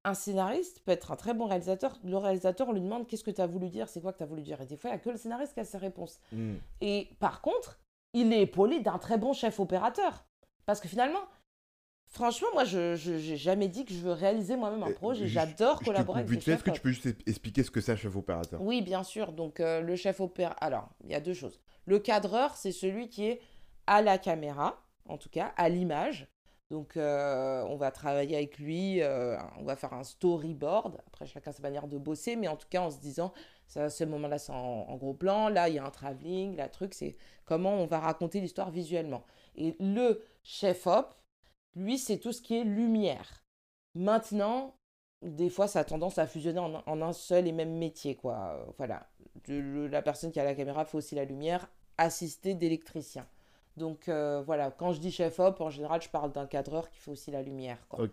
un 0.06 0.14
scénariste 0.14 0.82
peut 0.86 0.92
être 0.92 1.12
un 1.12 1.16
très 1.16 1.34
bon 1.34 1.46
réalisateur. 1.46 1.98
Le 2.04 2.18
réalisateur, 2.18 2.68
on 2.68 2.74
lui 2.74 2.82
demande 2.82 3.08
qu'est-ce 3.08 3.24
que 3.24 3.32
tu 3.32 3.42
as 3.42 3.48
voulu 3.48 3.70
dire, 3.70 3.88
c'est 3.88 4.02
quoi 4.02 4.12
que 4.12 4.18
tu 4.18 4.24
as 4.24 4.28
voulu 4.28 4.42
dire? 4.42 4.60
Et 4.62 4.66
des 4.66 4.76
fois, 4.76 4.90
il 4.90 4.94
n'y 4.94 5.00
a 5.00 5.00
que 5.00 5.10
le 5.10 5.18
scénariste 5.18 5.54
qui 5.54 5.60
a 5.60 5.66
ses 5.66 5.78
réponses. 5.78 6.20
Hmm. 6.32 6.56
Et 6.82 7.10
par 7.20 7.42
contre, 7.42 7.80
il 8.14 8.32
est 8.34 8.42
épaulé 8.42 8.80
d'un 8.80 8.98
très 8.98 9.18
bon 9.18 9.34
chef 9.34 9.60
opérateur. 9.60 10.26
Parce 10.66 10.80
que 10.80 10.88
finalement, 10.88 11.24
franchement, 12.08 12.48
moi, 12.54 12.66
je 12.66 13.10
n'ai 13.10 13.38
jamais 13.38 13.68
dit 13.68 13.86
que 13.86 13.94
je 13.94 14.00
veux 14.00 14.12
réaliser 14.12 14.56
moi-même 14.56 14.84
un 14.84 14.92
projet. 14.92 15.28
J'adore 15.28 15.82
collaborer 15.82 16.22
avec 16.22 16.46
les 16.46 16.54
Est-ce 16.54 16.64
que 16.64 16.72
tu 16.72 16.82
peux 16.82 16.90
juste 16.90 17.08
expliquer 17.28 17.64
ce 17.64 17.72
que 17.72 17.82
c'est 17.82 17.94
un 17.94 17.98
chef 17.98 18.16
opérateur? 18.16 18.62
Oui, 18.62 18.82
bien 18.82 19.04
sûr. 19.04 19.32
Donc, 19.32 19.60
euh, 19.60 19.82
le 19.82 19.96
chef 19.96 20.20
opérateur. 20.20 20.62
Alors, 20.62 20.90
il 21.04 21.12
y 21.12 21.16
a 21.16 21.22
deux 21.22 21.34
choses. 21.34 21.60
Le 21.86 22.00
cadreur, 22.00 22.56
c'est 22.56 22.72
celui 22.72 23.10
qui 23.10 23.26
est 23.26 23.42
à 23.88 24.02
la 24.02 24.18
caméra, 24.18 24.82
en 25.08 25.18
tout 25.18 25.30
cas, 25.30 25.54
à 25.58 25.70
l'image. 25.70 26.28
Donc, 26.74 26.98
euh, 26.98 27.64
on 27.70 27.76
va 27.76 27.92
travailler 27.92 28.36
avec 28.36 28.58
lui, 28.58 29.00
euh, 29.04 29.38
on 29.60 29.64
va 29.64 29.76
faire 29.76 29.94
un 29.94 30.04
storyboard. 30.04 30.98
Après, 31.06 31.28
chacun 31.28 31.52
sa 31.52 31.62
manière 31.62 31.88
de 31.88 32.00
bosser, 32.00 32.36
mais 32.36 32.48
en 32.48 32.58
tout 32.58 32.66
cas, 32.68 32.82
en 32.82 32.90
se 32.90 32.98
disant, 32.98 33.32
ça, 33.68 33.92
ce 33.92 34.04
moment-là, 34.06 34.40
c'est 34.40 34.54
en, 34.54 34.96
gros 34.96 35.14
plan. 35.14 35.50
Là, 35.50 35.70
il 35.70 35.76
y 35.76 35.78
a 35.78 35.86
un 35.86 35.92
travelling. 35.92 36.56
La 36.56 36.70
truc, 36.70 36.96
c'est 36.96 37.16
comment 37.46 37.76
on 37.76 37.86
va 37.86 38.00
raconter 38.00 38.42
l'histoire 38.42 38.72
visuellement. 38.72 39.24
Et 39.56 39.76
le 39.80 40.26
chef-op, 40.42 41.14
lui, 41.76 42.00
c'est 42.00 42.18
tout 42.18 42.32
ce 42.32 42.42
qui 42.42 42.58
est 42.58 42.64
lumière. 42.64 43.44
Maintenant, 43.94 44.74
des 45.22 45.52
fois, 45.52 45.68
ça 45.68 45.82
a 45.82 45.84
tendance 45.84 46.18
à 46.18 46.26
fusionner 46.26 46.60
en, 46.60 47.02
un 47.04 47.14
seul 47.14 47.46
et 47.46 47.52
même 47.52 47.78
métier, 47.78 48.16
quoi. 48.16 48.66
Voilà. 48.80 49.08
la 49.48 50.02
personne 50.02 50.32
qui 50.32 50.40
a 50.40 50.44
la 50.44 50.56
caméra 50.56 50.86
fait 50.86 50.98
aussi 50.98 51.14
la 51.14 51.26
lumière, 51.26 51.70
assistée 52.00 52.56
d'électricien. 52.56 53.28
Donc 53.78 54.08
euh, 54.08 54.42
voilà, 54.46 54.72
quand 54.72 54.94
je 54.94 55.00
dis 55.00 55.12
chef-op, 55.12 55.60
en 55.62 55.70
général, 55.70 56.02
je 56.02 56.10
parle 56.10 56.32
d'un 56.32 56.46
cadreur 56.46 56.90
qui 56.90 57.00
fait 57.00 57.12
aussi 57.12 57.32
la 57.32 57.42
lumière. 57.42 57.80
Quoi. 57.90 58.06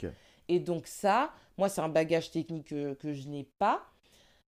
Et 0.48 0.58
donc 0.58 0.86
ça, 0.86 1.30
moi, 1.58 1.68
c'est 1.68 1.80
un 1.80 1.88
bagage 1.88 2.30
technique 2.30 2.68
que, 2.68 3.12
je 3.12 3.28
n'ai 3.28 3.44
pas. 3.44 3.82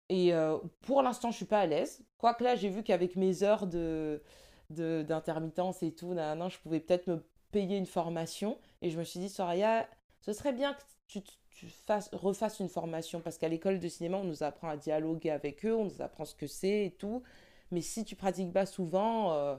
Et 0.08 0.34
euh, 0.34 0.58
pour 0.80 1.02
l'instant, 1.02 1.30
je 1.30 1.36
suis 1.36 1.44
pas 1.44 1.60
à 1.60 1.66
l'aise. 1.66 2.02
Quoique 2.18 2.42
là, 2.42 2.56
j'ai 2.56 2.68
vu 2.68 2.82
qu'avec 2.82 3.16
mes 3.16 3.42
heures 3.42 3.66
de 3.66 4.22
d'intermittence 4.70 5.82
et 5.82 5.92
tout, 5.92 6.14
nan, 6.14 6.48
je 6.48 6.58
pouvais 6.58 6.80
peut-être 6.80 7.06
me 7.06 7.22
payer 7.50 7.76
une 7.76 7.84
formation. 7.84 8.58
Et 8.80 8.88
je 8.88 8.98
me 8.98 9.04
suis 9.04 9.20
dit, 9.20 9.28
Soraya, 9.28 9.86
ce 10.22 10.32
serait 10.32 10.54
bien 10.54 10.72
que 10.72 10.80
tu, 11.08 11.20
tu 11.50 11.66
fasses, 11.66 12.08
refasses 12.14 12.58
une 12.58 12.70
formation. 12.70 13.20
Parce 13.20 13.36
qu'à 13.36 13.48
l'école 13.48 13.80
de 13.80 13.88
cinéma, 13.88 14.16
on 14.16 14.24
nous 14.24 14.42
apprend 14.42 14.70
à 14.70 14.78
dialoguer 14.78 15.30
avec 15.30 15.66
eux, 15.66 15.76
on 15.76 15.84
nous 15.84 16.00
apprend 16.00 16.24
ce 16.24 16.34
que 16.34 16.46
c'est 16.46 16.86
et 16.86 16.90
tout. 16.90 17.22
Mais 17.70 17.82
si 17.82 18.06
tu 18.06 18.16
pratiques 18.16 18.52
pas 18.52 18.64
souvent, 18.64 19.32
euh, 19.32 19.56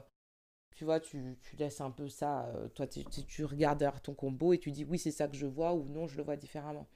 tu 0.74 0.84
vois, 0.84 1.00
tu, 1.00 1.36
laisses 1.58 1.80
un 1.80 1.90
peu 1.90 2.08
ça. 2.08 2.46
Euh, 2.46 2.68
toi, 2.68 2.86
tu, 2.86 3.44
regardes 3.44 3.90
ton 4.02 4.14
combo 4.14 4.52
et 4.52 4.58
tu 4.58 4.70
dis 4.70 4.84
oui, 4.84 4.98
c'est 4.98 5.10
ça 5.10 5.28
que 5.28 5.36
je 5.36 5.46
vois 5.46 5.74
ou 5.74 5.88
non, 5.88 6.06
je 6.06 6.16
le 6.16 6.22
vois 6.22 6.36
différemment. 6.36 6.88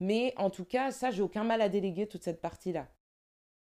Mais 0.00 0.32
en 0.36 0.50
tout 0.50 0.64
cas, 0.64 0.90
ça, 0.90 1.10
j'ai 1.10 1.22
aucun 1.22 1.44
mal 1.44 1.60
à 1.60 1.68
déléguer 1.68 2.06
toute 2.06 2.22
cette 2.22 2.40
partie-là. 2.40 2.88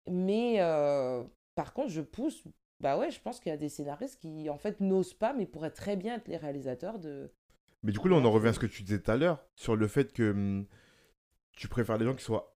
Mais 0.07 0.57
euh, 0.59 1.23
par 1.55 1.73
contre, 1.73 1.89
je 1.89 2.01
pousse. 2.01 2.43
Bah 2.81 2.97
ouais, 2.97 3.09
je 3.09 3.21
pense 3.21 3.39
qu'il 3.39 3.49
y 3.49 3.53
a 3.53 3.57
des 3.57 3.69
scénaristes 3.69 4.19
qui, 4.19 4.49
en 4.49 4.57
fait, 4.57 4.81
n'osent 4.81 5.13
pas, 5.13 5.33
mais 5.33 5.45
pourraient 5.45 5.71
très 5.71 5.95
bien 5.95 6.15
être 6.15 6.27
les 6.27 6.37
réalisateurs 6.37 6.99
de. 6.99 7.31
Mais 7.83 7.91
du 7.91 7.99
coup, 7.99 8.07
là, 8.07 8.17
on 8.17 8.25
en 8.25 8.31
revient 8.31 8.49
à 8.49 8.53
ce 8.53 8.59
que 8.59 8.65
tu 8.65 8.83
disais 8.83 8.99
tout 8.99 9.11
à 9.11 9.17
l'heure, 9.17 9.43
sur 9.55 9.75
le 9.75 9.87
fait 9.87 10.11
que 10.13 10.31
hum, 10.31 10.67
tu 11.53 11.67
préfères 11.67 11.97
les 11.97 12.05
gens 12.05 12.15
qui 12.15 12.23
soient 12.23 12.55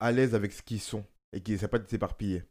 à 0.00 0.12
l'aise 0.12 0.34
avec 0.34 0.52
ce 0.52 0.62
qu'ils 0.62 0.80
sont 0.80 1.04
et 1.32 1.40
qui 1.40 1.52
ne 1.52 1.56
savent 1.56 1.70
pas 1.70 1.84
s'éparpiller. 1.86 2.42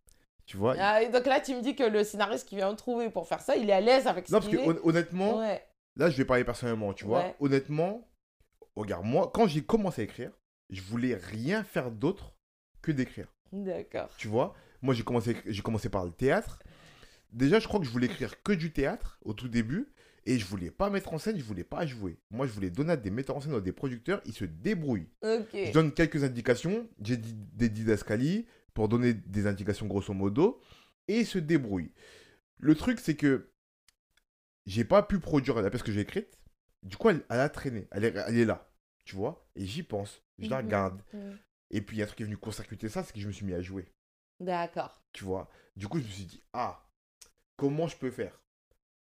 Tu 0.49 0.57
vois 0.57 0.75
ah, 0.79 1.05
Donc 1.05 1.27
là, 1.27 1.39
tu 1.39 1.53
me 1.53 1.61
dis 1.61 1.75
que 1.75 1.83
le 1.83 2.03
scénariste 2.03 2.49
qui 2.49 2.55
vient 2.55 2.71
de 2.71 2.75
trouver 2.75 3.11
pour 3.11 3.27
faire 3.27 3.39
ça, 3.39 3.55
il 3.55 3.69
est 3.69 3.73
à 3.73 3.81
l'aise 3.81 4.07
avec 4.07 4.27
ça. 4.27 4.33
Non, 4.33 4.41
parce 4.41 4.51
que 4.51 4.81
honnêtement, 4.83 5.39
là, 5.95 6.09
je 6.09 6.17
vais 6.17 6.25
parler 6.25 6.43
personnellement, 6.43 6.91
tu 6.91 7.05
vois. 7.05 7.35
Honnêtement, 7.39 8.09
regarde, 8.75 9.05
moi, 9.05 9.29
quand 9.31 9.45
j'ai 9.45 9.61
commencé 9.61 10.01
à 10.01 10.05
écrire, 10.05 10.31
je 10.71 10.81
voulais 10.81 11.13
rien 11.13 11.63
faire 11.63 11.91
d'autre 11.91 12.33
que 12.81 12.91
d'écrire. 12.91 13.27
D'accord. 13.51 14.09
Tu 14.17 14.27
vois 14.27 14.55
Moi, 14.81 14.95
j'ai 14.95 15.03
commencé, 15.03 15.37
j'ai 15.45 15.61
commencé 15.61 15.87
par 15.87 16.03
le 16.03 16.11
théâtre. 16.11 16.57
Déjà, 17.31 17.59
je 17.59 17.67
crois 17.67 17.79
que 17.79 17.85
je 17.85 17.91
voulais 17.91 18.07
écrire 18.07 18.41
que 18.41 18.53
du 18.53 18.73
théâtre 18.73 19.19
au 19.23 19.33
tout 19.33 19.49
début. 19.49 19.93
Et 20.25 20.37
je 20.37 20.45
voulais 20.45 20.69
pas 20.69 20.89
mettre 20.89 21.13
en 21.13 21.17
scène, 21.17 21.37
je 21.37 21.43
voulais 21.43 21.63
pas 21.63 21.85
jouer. 21.85 22.19
Moi, 22.29 22.45
je 22.45 22.51
voulais 22.51 22.69
donner 22.69 22.91
à 22.91 22.97
des 22.97 23.09
metteurs 23.09 23.37
en 23.37 23.41
scène 23.41 23.53
ou 23.53 23.61
des 23.61 23.71
producteurs, 23.71 24.21
ils 24.25 24.33
se 24.33 24.45
débrouillent. 24.45 25.09
Je 25.23 25.71
donne 25.71 25.91
quelques 25.91 26.23
indications, 26.23 26.87
j'ai 27.01 27.17
des 27.17 27.69
didascalies, 27.69 28.45
pour 28.73 28.89
donner 28.89 29.13
des 29.13 29.47
indications 29.47 29.87
grosso 29.87 30.13
modo, 30.13 30.61
et 31.07 31.25
se 31.25 31.39
débrouille. 31.39 31.91
Le 32.57 32.75
truc, 32.75 32.99
c'est 32.99 33.15
que 33.15 33.51
j'ai 34.65 34.85
pas 34.85 35.01
pu 35.01 35.19
produire 35.19 35.61
la 35.61 35.69
pièce 35.69 35.83
que 35.83 35.91
j'ai 35.91 36.01
écrite. 36.01 36.37
Du 36.83 36.95
coup, 36.95 37.09
elle, 37.09 37.23
a 37.29 37.49
traîné. 37.49 37.87
Elle 37.91 38.05
est, 38.05 38.15
elle 38.27 38.37
est, 38.37 38.45
là, 38.45 38.71
tu 39.05 39.15
vois. 39.15 39.49
Et 39.55 39.65
j'y 39.65 39.83
pense. 39.83 40.21
Je 40.37 40.49
la 40.49 40.59
mhm. 40.59 40.65
regarde. 40.65 41.01
Mhm. 41.13 41.37
Et 41.71 41.81
puis, 41.81 41.97
il 41.97 41.99
y 41.99 42.01
a 42.01 42.05
un 42.05 42.07
truc 42.07 42.17
qui 42.17 42.23
est 42.23 42.25
venu 42.25 42.37
court-circuiter 42.37 42.89
ça, 42.89 43.03
c'est 43.03 43.13
que 43.13 43.19
je 43.19 43.27
me 43.27 43.31
suis 43.31 43.45
mis 43.45 43.53
à 43.53 43.61
jouer. 43.61 43.91
D'accord. 44.39 45.01
Tu 45.11 45.23
vois. 45.23 45.49
Du 45.75 45.87
coup, 45.87 45.99
je 45.99 46.03
me 46.05 46.09
suis 46.09 46.25
dit, 46.25 46.43
ah, 46.53 46.87
comment 47.55 47.87
je 47.87 47.97
peux 47.97 48.11
faire? 48.11 48.41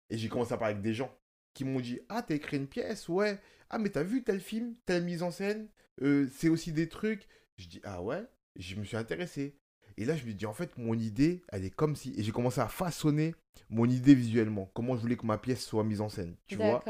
Et 0.08 0.18
j'ai 0.18 0.28
commencé 0.28 0.52
à 0.52 0.58
parler 0.58 0.72
avec 0.72 0.82
des 0.82 0.94
gens 0.94 1.14
qui 1.54 1.64
m'ont 1.64 1.80
dit, 1.80 2.00
ah, 2.08 2.22
t'as 2.22 2.34
écrit 2.34 2.56
une 2.56 2.66
pièce 2.66 3.08
Ouais. 3.08 3.38
Ah, 3.70 3.78
mais 3.78 3.90
t'as 3.90 4.02
vu 4.02 4.24
tel 4.24 4.40
film, 4.40 4.74
telle 4.86 5.04
mise 5.04 5.22
en 5.22 5.30
scène 5.30 5.68
euh, 6.02 6.28
C'est 6.34 6.48
aussi 6.48 6.72
des 6.72 6.88
trucs. 6.88 7.28
Je 7.56 7.68
dis, 7.68 7.80
ah 7.84 8.02
ouais? 8.02 8.24
Je 8.56 8.76
me 8.76 8.84
suis 8.84 8.96
intéressé. 8.96 9.56
Et 9.96 10.04
là, 10.04 10.16
je 10.16 10.24
me 10.24 10.32
dis, 10.32 10.46
en 10.46 10.52
fait, 10.54 10.76
mon 10.78 10.94
idée, 10.94 11.42
elle 11.48 11.64
est 11.64 11.70
comme 11.74 11.96
si. 11.96 12.14
Et 12.16 12.22
j'ai 12.22 12.32
commencé 12.32 12.60
à 12.60 12.68
façonner 12.68 13.34
mon 13.68 13.86
idée 13.86 14.14
visuellement. 14.14 14.70
Comment 14.74 14.96
je 14.96 15.00
voulais 15.02 15.16
que 15.16 15.26
ma 15.26 15.36
pièce 15.38 15.64
soit 15.64 15.84
mise 15.84 16.00
en 16.00 16.08
scène. 16.08 16.36
Tu 16.46 16.56
vois 16.70 16.80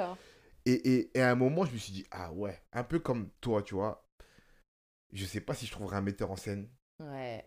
et, 0.67 1.09
et, 1.15 1.21
à 1.21 1.31
un 1.31 1.35
moment, 1.35 1.65
je 1.65 1.73
me 1.73 1.79
suis 1.79 1.93
dit, 1.93 2.07
ah 2.11 2.33
ouais, 2.33 2.61
un 2.73 2.85
peu 2.85 2.99
comme 2.99 3.31
toi, 3.41 3.63
tu 3.63 3.75
vois. 3.75 4.07
Je 5.13 5.25
sais 5.25 5.41
pas 5.41 5.55
si 5.55 5.67
je 5.67 5.73
trouverai 5.73 5.97
un 5.97 6.03
metteur 6.03 6.31
en 6.31 6.37
scène 6.37 6.69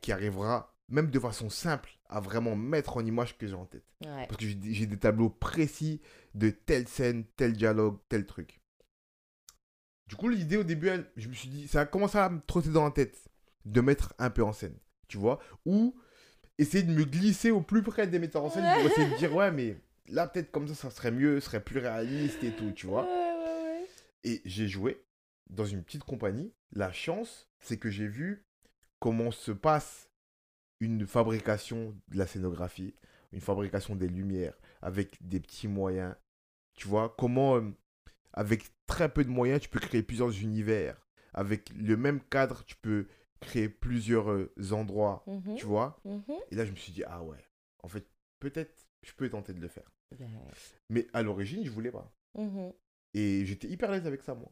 qui 0.02 0.12
arrivera 0.12 0.76
même 0.90 1.10
de 1.12 1.20
façon 1.20 1.50
simple, 1.50 1.98
à 2.10 2.20
vraiment 2.20 2.56
mettre 2.56 2.98
en 2.98 3.06
image 3.06 3.30
ce 3.30 3.34
que 3.36 3.48
j'ai 3.48 3.54
en 3.54 3.66
tête. 3.66 3.86
Ouais. 4.04 4.26
Parce 4.28 4.36
que 4.38 4.46
j'ai 4.46 4.56
des- 4.56 4.74
j'ai 4.74 4.86
des 4.86 4.98
tableaux 5.00 5.30
précis 5.30 6.02
de 6.34 6.50
telle 6.50 6.88
scène, 6.88 7.24
tel 7.38 7.54
dialogue, 7.54 8.00
tel 8.10 8.26
truc. 8.26 8.60
Du 10.08 10.16
coup, 10.16 10.28
l'idée 10.28 10.58
au 10.58 10.64
début, 10.64 10.88
elle- 10.90 11.10
je 11.16 11.30
me 11.30 11.34
suis 11.34 11.48
dit, 11.50 11.68
ça 11.68 11.82
a 11.82 11.86
commencé 11.86 12.18
à 12.18 12.30
me 12.30 12.42
trotter 12.42 12.70
dans 12.70 12.84
la 12.84 12.92
tête 12.92 13.18
de 13.66 13.82
mettre 13.82 14.14
un 14.20 14.30
peu 14.30 14.44
en 14.44 14.54
scène, 14.54 14.78
tu 15.08 15.18
vois, 15.18 15.40
ou 15.66 15.96
essayer 16.58 16.84
de 16.84 16.92
me 16.92 17.04
glisser 17.04 17.52
au 17.52 17.62
plus 17.62 17.84
près 17.84 18.08
des 18.08 18.20
metteurs 18.20 18.44
en 18.44 18.50
scène 18.50 18.66
pour 18.76 18.92
essayer 18.92 19.10
de 19.10 19.18
dire, 19.18 19.34
ouais, 19.36 19.52
mais 19.52 19.78
là, 20.08 20.28
peut-être 20.28 20.52
comme 20.52 20.68
ça, 20.68 20.76
ça 20.76 20.90
serait 20.90 21.12
mieux, 21.12 21.40
serait 21.40 21.64
plus 21.64 21.80
réaliste 21.80 22.44
et 22.44 22.52
tout, 22.52 22.72
tu 22.72 22.88
vois. 22.88 23.04
Ouais, 23.04 23.10
ouais, 23.10 23.64
ouais. 23.64 23.88
Et 24.24 24.42
j'ai 24.46 24.68
joué 24.68 25.04
dans 25.50 25.66
une 25.66 25.84
petite 25.84 26.04
compagnie. 26.04 26.54
La 26.72 26.92
chance, 26.92 27.50
c'est 27.60 27.78
que 27.78 27.90
j'ai 27.90 28.08
vu 28.08 28.46
comment 29.00 29.32
se 29.32 29.52
passe 29.52 30.10
une 30.80 31.06
fabrication 31.08 31.96
de 32.10 32.18
la 32.18 32.28
scénographie, 32.28 32.94
une 33.32 33.42
fabrication 33.42 33.96
des 33.96 34.08
lumières 34.08 34.58
avec 34.82 35.18
des 35.22 35.40
petits 35.40 35.68
moyens. 35.68 36.16
Tu 36.76 36.88
vois, 36.88 37.16
comment 37.18 37.58
euh, 37.58 37.72
avec 38.34 38.66
très 38.88 39.10
peu 39.10 39.24
de 39.24 39.30
moyens, 39.30 39.62
tu 39.62 39.70
peux 39.70 39.80
créer 39.80 40.04
plusieurs 40.04 40.42
univers. 40.42 40.98
Avec 41.34 41.70
le 41.76 41.98
même 41.98 42.22
cadre, 42.22 42.64
tu 42.66 42.76
peux 42.76 43.08
créer 43.44 43.70
plusieurs 43.70 44.32
euh, 44.32 44.54
endroits. 44.72 45.24
Mhm, 45.28 45.56
Tu 45.56 45.66
vois 45.66 46.00
mhm. 46.06 46.24
Et 46.52 46.56
là, 46.56 46.66
je 46.66 46.72
me 46.72 46.76
suis 46.76 46.92
dit, 46.92 47.04
ah 47.06 47.24
ouais, 47.24 47.38
en 47.84 47.88
fait, 47.88 48.06
peut-être 48.40 48.88
je 49.02 49.14
peux 49.14 49.30
tenter 49.30 49.54
de 49.54 49.60
le 49.60 49.68
faire. 49.68 49.90
Mais 50.90 51.08
à 51.14 51.22
l'origine, 51.24 51.64
je 51.66 51.72
voulais 51.72 51.92
pas. 51.92 52.14
mhm. 52.36 52.72
Et 53.16 53.46
j'étais 53.46 53.68
hyper 53.68 53.90
à 53.90 53.94
l'aise 53.94 54.08
avec 54.08 54.24
ça, 54.24 54.34
moi. 54.34 54.52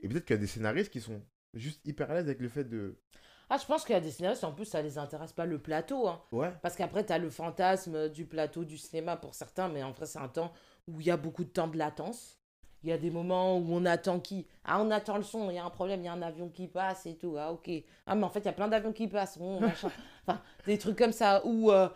Et 0.00 0.08
peut-être 0.08 0.24
qu'il 0.24 0.34
y 0.34 0.38
a 0.38 0.40
des 0.40 0.46
scénaristes 0.48 0.90
qui 0.92 1.00
sont 1.00 1.22
juste 1.54 1.80
hyper 1.86 2.10
à 2.10 2.14
l'aise 2.14 2.24
avec 2.26 2.40
le 2.40 2.48
fait 2.48 2.64
de. 2.64 3.00
Ah, 3.48 3.58
je 3.58 3.64
pense 3.66 3.84
qu'il 3.84 3.92
y 3.92 3.96
a 3.96 4.00
des 4.00 4.10
scénaristes, 4.10 4.42
en 4.42 4.52
plus, 4.52 4.64
ça 4.64 4.82
les 4.82 4.98
intéresse 4.98 5.32
pas 5.32 5.46
le 5.46 5.60
plateau. 5.62 6.08
Hein. 6.08 6.20
Ouais. 6.32 6.52
Parce 6.62 6.74
qu'après, 6.74 7.06
tu 7.06 7.12
as 7.12 7.18
le 7.18 7.30
fantasme 7.30 8.08
du 8.08 8.26
plateau 8.26 8.64
du 8.64 8.76
cinéma 8.76 9.16
pour 9.16 9.34
certains, 9.34 9.68
mais 9.68 9.84
en 9.84 9.92
vrai, 9.92 10.06
c'est 10.06 10.18
un 10.18 10.28
temps 10.28 10.52
où 10.88 11.00
il 11.00 11.06
y 11.06 11.10
a 11.10 11.16
beaucoup 11.16 11.44
de 11.44 11.50
temps 11.50 11.68
de 11.68 11.78
latence. 11.78 12.35
Il 12.86 12.90
y 12.90 12.92
a 12.92 12.98
des 12.98 13.10
moments 13.10 13.56
où 13.58 13.66
on 13.70 13.84
attend 13.84 14.20
qui 14.20 14.46
Ah, 14.64 14.80
on 14.80 14.92
attend 14.92 15.16
le 15.16 15.24
son, 15.24 15.50
il 15.50 15.56
y 15.56 15.58
a 15.58 15.64
un 15.64 15.70
problème, 15.70 16.02
il 16.02 16.04
y 16.04 16.08
a 16.08 16.12
un 16.12 16.22
avion 16.22 16.48
qui 16.48 16.68
passe 16.68 17.04
et 17.06 17.16
tout. 17.16 17.34
Ah, 17.36 17.50
ok. 17.50 17.68
Ah, 18.06 18.14
mais 18.14 18.22
en 18.22 18.28
fait, 18.28 18.38
il 18.38 18.44
y 18.46 18.48
a 18.48 18.52
plein 18.52 18.68
d'avions 18.68 18.92
qui 18.92 19.08
passent. 19.08 19.38
bon. 19.38 19.58
Enfin, 20.28 20.40
des 20.66 20.78
trucs 20.78 20.96
comme 20.96 21.10
ça 21.12 21.42
où 21.44 21.72
euh, 21.72 21.88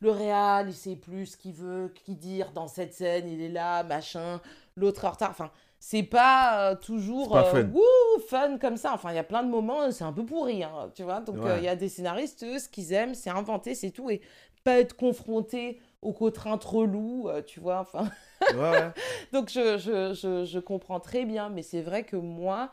le 0.00 0.10
réal, 0.10 0.68
il 0.68 0.74
sait 0.74 0.96
plus 0.96 1.26
ce 1.26 1.36
qu'il 1.36 1.52
veut, 1.52 1.92
qui 1.94 2.14
dire 2.14 2.50
dans 2.52 2.66
cette 2.66 2.94
scène, 2.94 3.28
il 3.28 3.42
est 3.42 3.48
là, 3.50 3.82
machin. 3.82 4.40
L'autre 4.74 5.04
est 5.04 5.08
en 5.08 5.10
retard. 5.10 5.30
Enfin, 5.30 5.50
c'est 5.78 6.02
pas 6.02 6.70
euh, 6.70 6.76
toujours 6.76 7.30
pas 7.32 7.46
euh, 7.48 7.50
fun. 7.64 7.68
wouh, 7.74 8.20
fun 8.26 8.58
comme 8.58 8.78
ça. 8.78 8.92
Enfin, 8.94 9.10
il 9.12 9.16
y 9.16 9.18
a 9.18 9.24
plein 9.24 9.42
de 9.42 9.50
moments, 9.50 9.90
c'est 9.90 10.04
un 10.04 10.12
peu 10.14 10.24
pourri, 10.24 10.64
hein, 10.64 10.90
tu 10.94 11.02
vois. 11.02 11.20
Donc, 11.20 11.36
il 11.38 11.42
Ouais. 11.42 11.62
y 11.62 11.68
a 11.68 11.76
des 11.76 11.90
scénaristes, 11.90 12.42
eux, 12.42 12.58
ce 12.58 12.68
qu'ils 12.70 12.94
aiment, 12.94 13.14
c'est 13.14 13.28
inventer, 13.30 13.74
c'est 13.74 13.90
tout. 13.90 14.08
Et 14.08 14.22
pas 14.64 14.80
être 14.80 14.96
confronté 14.96 15.80
aux 16.02 16.12
contraintes 16.12 16.64
reloues, 16.64 17.28
euh, 17.28 17.42
tu 17.42 17.60
vois. 17.60 17.80
Enfin, 17.80 18.10
Ouais, 18.50 18.92
donc, 19.32 19.50
je, 19.50 19.78
je, 19.78 20.14
je, 20.14 20.44
je 20.44 20.58
comprends 20.58 21.00
très 21.00 21.24
bien, 21.24 21.50
mais 21.50 21.62
c'est 21.62 21.82
vrai 21.82 22.04
que 22.04 22.16
moi, 22.16 22.70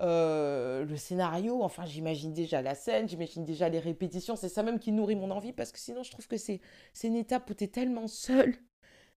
euh, 0.00 0.84
le 0.84 0.96
scénario, 0.96 1.62
enfin, 1.62 1.84
j'imagine 1.86 2.32
déjà 2.34 2.62
la 2.62 2.74
scène, 2.74 3.08
j'imagine 3.08 3.44
déjà 3.44 3.68
les 3.68 3.78
répétitions. 3.80 4.36
C'est 4.36 4.48
ça 4.48 4.62
même 4.62 4.78
qui 4.78 4.92
nourrit 4.92 5.16
mon 5.16 5.30
envie, 5.30 5.52
parce 5.52 5.72
que 5.72 5.78
sinon, 5.78 6.02
je 6.02 6.10
trouve 6.10 6.26
que 6.28 6.36
c'est 6.38 6.60
c'est 6.94 7.08
une 7.08 7.16
étape 7.16 7.48
où 7.50 7.54
tu 7.54 7.64
es 7.64 7.68
tellement 7.68 8.08
seul. 8.08 8.56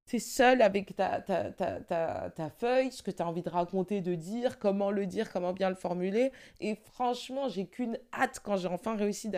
Tu 0.07 0.17
es 0.17 0.19
seul 0.19 0.61
avec 0.61 0.95
ta, 0.95 1.21
ta, 1.21 1.51
ta, 1.51 1.79
ta, 1.81 2.29
ta 2.29 2.49
feuille, 2.51 2.91
ce 2.91 3.01
que 3.03 3.09
tu 3.11 3.23
as 3.23 3.27
envie 3.27 3.41
de 3.41 3.49
raconter, 3.49 4.01
de 4.01 4.15
dire, 4.15 4.59
comment 4.59 4.91
le 4.91 5.07
dire, 5.07 5.31
comment 5.31 5.53
bien 5.53 5.69
le 5.69 5.75
formuler. 5.75 6.31
Et 6.59 6.75
franchement, 6.75 7.49
j'ai 7.49 7.67
qu'une 7.67 7.97
hâte 8.13 8.39
quand 8.43 8.55
j'ai 8.57 8.67
enfin 8.67 8.95
réussi 8.95 9.31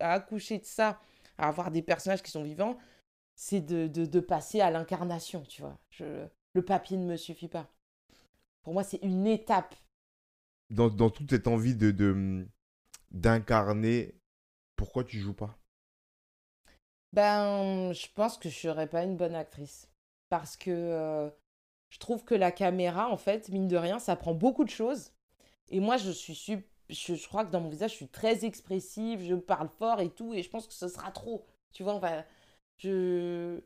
à 0.00 0.12
accoucher 0.14 0.58
de 0.58 0.64
ça, 0.64 0.98
à 1.38 1.48
avoir 1.48 1.70
des 1.70 1.82
personnages 1.82 2.22
qui 2.22 2.30
sont 2.30 2.42
vivants, 2.42 2.78
c'est 3.42 3.60
de, 3.60 3.88
de, 3.88 4.06
de 4.06 4.20
passer 4.20 4.60
à 4.60 4.70
l'incarnation, 4.70 5.42
tu 5.48 5.62
vois. 5.62 5.76
Je, 5.90 6.28
le 6.54 6.64
papier 6.64 6.96
ne 6.96 7.04
me 7.06 7.16
suffit 7.16 7.48
pas. 7.48 7.68
Pour 8.62 8.74
moi, 8.74 8.84
c'est 8.84 9.00
une 9.02 9.26
étape. 9.26 9.74
Dans, 10.70 10.90
dans 10.90 11.08
toute 11.08 11.30
cette 11.30 11.46
envie 11.46 11.76
de 11.76 11.92
de- 11.92 12.48
d'incarner, 13.12 14.14
pourquoi 14.76 15.04
tu 15.04 15.20
joues 15.20 15.34
pas? 15.34 15.58
Ben, 17.12 17.92
je 17.92 18.06
pense 18.14 18.38
que 18.38 18.48
je 18.48 18.58
serais 18.58 18.86
pas 18.86 19.02
une 19.04 19.16
bonne 19.16 19.34
actrice. 19.34 19.88
Parce 20.28 20.56
que 20.56 20.70
euh, 20.70 21.28
je 21.90 21.98
trouve 21.98 22.24
que 22.24 22.34
la 22.34 22.52
caméra, 22.52 23.08
en 23.10 23.16
fait, 23.16 23.48
mine 23.50 23.68
de 23.68 23.76
rien, 23.76 23.98
ça 23.98 24.16
prend 24.16 24.34
beaucoup 24.34 24.64
de 24.64 24.70
choses. 24.70 25.12
Et 25.70 25.80
moi, 25.80 25.96
je 25.98 26.10
suis 26.10 26.34
sup- 26.36 26.66
je, 26.90 27.14
je 27.16 27.28
crois 27.28 27.44
que 27.46 27.50
dans 27.52 27.60
mon 27.60 27.70
visage, 27.70 27.92
je 27.92 27.96
suis 27.96 28.08
très 28.08 28.44
expressive, 28.46 29.22
je 29.22 29.34
parle 29.36 29.68
fort 29.68 30.00
et 30.00 30.10
tout, 30.10 30.34
et 30.34 30.42
je 30.42 30.50
pense 30.50 30.66
que 30.68 30.74
ce 30.74 30.88
sera 30.88 31.10
trop. 31.12 31.46
Tu 31.72 31.82
vois, 31.84 31.94
je 32.82 33.60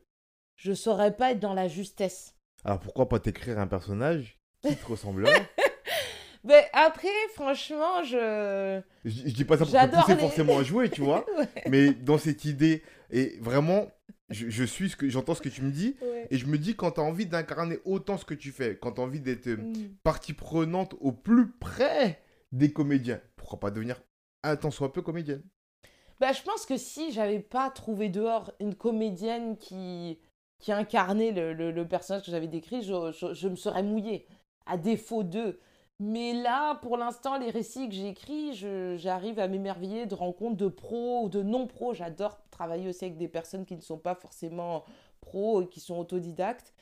je 0.55 0.73
saurais 0.73 1.15
pas 1.15 1.31
être 1.31 1.39
dans 1.39 1.53
la 1.53 1.67
justesse. 1.67 2.35
Alors 2.63 2.79
pourquoi 2.79 3.07
pas 3.09 3.19
t'écrire 3.19 3.59
un 3.59 3.67
personnage 3.67 4.39
qui 4.61 4.75
te 4.75 4.85
ressemblerait? 4.85 5.47
Mais 6.43 6.69
après, 6.73 7.07
franchement, 7.33 8.03
je 8.03 8.81
je, 9.05 9.09
je 9.27 9.33
dis 9.33 9.43
pas 9.43 9.57
ça 9.57 9.65
pour 9.65 9.73
te 9.73 9.95
pousser 9.95 10.13
les- 10.15 10.19
forcément 10.19 10.57
à 10.59 10.63
jouer, 10.63 10.89
tu 10.89 11.01
vois. 11.01 11.25
Ouais, 11.37 11.47
Mais 11.69 11.93
dans 11.93 12.17
cette 12.17 12.45
idée, 12.45 12.83
et 13.11 13.37
vraiment, 13.41 13.91
je, 14.29 14.49
je 14.49 14.63
suis 14.63 14.89
ce 14.89 14.95
que 14.95 15.09
j'entends 15.09 15.35
ce 15.35 15.41
que 15.41 15.49
tu 15.49 15.61
me 15.61 15.71
dis, 15.71 15.97
ouais. 16.01 16.27
et 16.31 16.37
je 16.37 16.45
me 16.45 16.57
dis 16.57 16.75
quand 16.75 16.91
tu 16.91 16.99
as 16.99 17.03
envie 17.03 17.25
d'incarner 17.25 17.79
autant 17.85 18.17
ce 18.17 18.23
que 18.25 18.33
tu 18.33 18.51
fais, 18.51 18.77
quand 18.77 18.93
tu 18.93 19.01
as 19.01 19.03
envie 19.03 19.19
d'être 19.19 19.47
euh, 19.47 19.57
Mm. 19.57 19.95
partie 20.03 20.33
prenante 20.33 20.95
au 20.99 21.11
plus 21.11 21.51
près 21.51 22.21
des 22.51 22.71
comédiens, 22.71 23.19
pourquoi 23.35 23.59
pas 23.59 23.71
devenir 23.71 24.01
un 24.43 24.55
tant 24.55 24.71
soit 24.71 24.93
peu 24.93 25.01
comédienne? 25.01 25.43
Bah, 26.19 26.31
je 26.33 26.41
pense 26.41 26.65
que 26.65 26.77
si 26.77 27.11
j'avais 27.11 27.39
pas 27.39 27.69
trouvé 27.69 28.09
dehors 28.09 28.51
une 28.59 28.75
comédienne 28.75 29.57
qui, 29.57 30.19
incarnait 30.67 31.31
le, 31.31 31.85
personnage 31.87 32.23
que 32.25 32.31
j'avais 32.31 32.47
décrit, 32.47 32.81
je, 32.81 33.11
je- 33.33 33.47
me 33.47 33.55
serais 33.55 33.83
mouillée, 33.83 34.25
à 34.65 34.77
défaut 34.77 35.23
d'eux. 35.23 35.59
Mais 35.99 36.33
là, 36.33 36.75
pour 36.75 36.97
l'instant, 36.97 37.37
les 37.37 37.49
récits 37.51 37.87
que 37.89 37.95
j'écris, 37.95 38.53
j'arrive 38.97 39.39
à 39.39 39.47
m'émerveiller 39.47 40.05
de 40.05 40.15
rencontres 40.15 40.57
de 40.57 40.67
pros 40.67 41.23
ou 41.25 41.29
de 41.29 41.41
non-pros. 41.43 41.93
J'adore 41.93 42.37
travailler 42.51 42.89
aussi 42.89 43.05
avec 43.05 43.17
des 43.17 43.27
personnes 43.27 43.65
qui 43.65 43.75
ne 43.75 43.81
sont 43.81 43.97
pas 43.97 44.15
forcément 44.15 44.83
pros 45.21 45.61
et 45.63 45.67
qui 45.69 45.79
sont 45.79 45.97
autodidactes. 45.99 46.73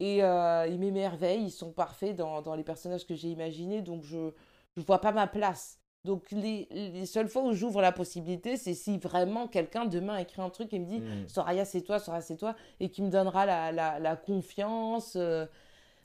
Et 0.00 0.24
euh, 0.24 0.66
ils 0.68 0.80
m'émerveillent, 0.80 1.44
ils 1.46 1.52
sont 1.52 1.72
parfaits 1.72 2.16
dans, 2.16 2.42
dans 2.42 2.56
les 2.56 2.64
personnages 2.64 3.06
que 3.06 3.14
j'ai 3.16 3.28
imaginés, 3.30 3.82
donc 3.82 4.04
je 4.04 4.18
ne 4.76 4.82
vois 4.84 5.00
pas 5.00 5.12
ma 5.12 5.28
place. 5.28 5.79
Donc 6.04 6.30
les, 6.30 6.66
les 6.70 7.04
seules 7.06 7.28
fois 7.28 7.42
où 7.42 7.52
j'ouvre 7.52 7.82
la 7.82 7.92
possibilité, 7.92 8.56
c'est 8.56 8.72
si 8.74 8.96
vraiment 8.98 9.48
quelqu'un 9.48 9.84
demain 9.84 10.16
écrit 10.16 10.40
un 10.40 10.48
truc 10.50 10.72
et 10.72 10.78
me 10.78 10.86
dit 10.86 11.00
Mm. 11.00 11.28
Soraya 11.28 11.64
c'est 11.64 11.82
toi, 11.82 11.98
Soraya 11.98 12.22
c'est 12.22 12.36
toi, 12.36 12.56
et 12.80 12.90
qui 12.90 13.02
me 13.02 13.10
donnera 13.10 13.44
la, 13.46 13.70
la, 13.72 13.98
la 13.98 14.16
confiance. 14.16 15.14
euh, 15.16 15.46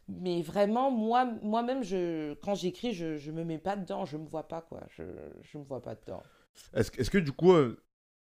mais 0.08 0.42
vraiment, 0.44 0.92
moi, 0.92 1.26
moi-même, 1.42 1.84
je, 1.84 2.34
quand 2.36 2.54
j'écris, 2.56 2.94
je, 2.94 3.18
je 3.18 3.32
me 3.32 3.44
mets 3.44 3.58
pas 3.58 3.76
dedans, 3.76 4.06
je 4.06 4.18
me 4.18 4.26
vois 4.28 4.48
pas, 4.48 4.62
quoi. 4.62 4.82
Je, 4.90 5.04
je 5.42 5.58
me 5.58 5.64
vois 5.64 5.82
pas 5.82 5.96
dedans. 5.96 6.22
Est-ce 6.76 6.92
que- 6.92 7.02
est-ce 7.02 7.10
que 7.10 7.18
du 7.18 7.32
coup, 7.32 7.54
euh, 7.54 7.82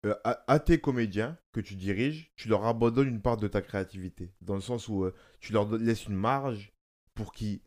euh, 0.06 0.14
à, 0.24 0.42
à 0.52 0.58
tes 0.58 0.80
comédiens 0.80 1.38
que 1.52 1.60
tu 1.60 1.76
diriges, 1.76 2.32
tu 2.36 2.48
leur 2.48 2.64
abandonnes 2.66 3.08
une 3.08 3.20
part 3.22 3.36
de 3.36 3.46
ta 3.48 3.62
créativité? 3.62 4.32
Dans 4.40 4.54
le 4.56 4.60
sens 4.60 4.88
où 4.88 5.04
euh, 5.04 5.14
tu 5.40 5.52
leur 5.52 5.70
laisses 5.70 6.06
une 6.06 6.16
marge 6.16 6.72
pour 7.14 7.32
qu'ils 7.32 7.60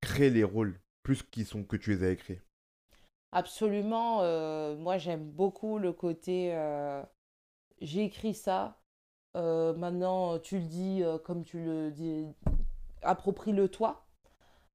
créent 0.00 0.30
les 0.30 0.44
rôles 0.44 0.80
plus 1.02 1.22
qu'ils 1.22 1.46
sont 1.46 1.62
que 1.64 1.76
tu 1.76 1.90
les 1.90 2.02
as 2.02 2.10
écrits? 2.10 2.40
Absolument, 3.36 4.20
euh, 4.22 4.76
moi 4.78 4.96
j'aime 4.96 5.22
beaucoup 5.30 5.76
le 5.76 5.92
côté 5.92 6.54
euh, 6.54 7.02
j'ai 7.82 8.02
écrit 8.04 8.32
ça, 8.32 8.78
euh, 9.36 9.74
maintenant 9.74 10.38
tu 10.38 10.58
le 10.58 10.64
dis 10.64 11.02
euh, 11.02 11.18
comme 11.18 11.44
tu 11.44 11.62
le 11.62 11.90
dis, 11.90 12.26
approprie-le 13.02 13.68
toi. 13.68 14.06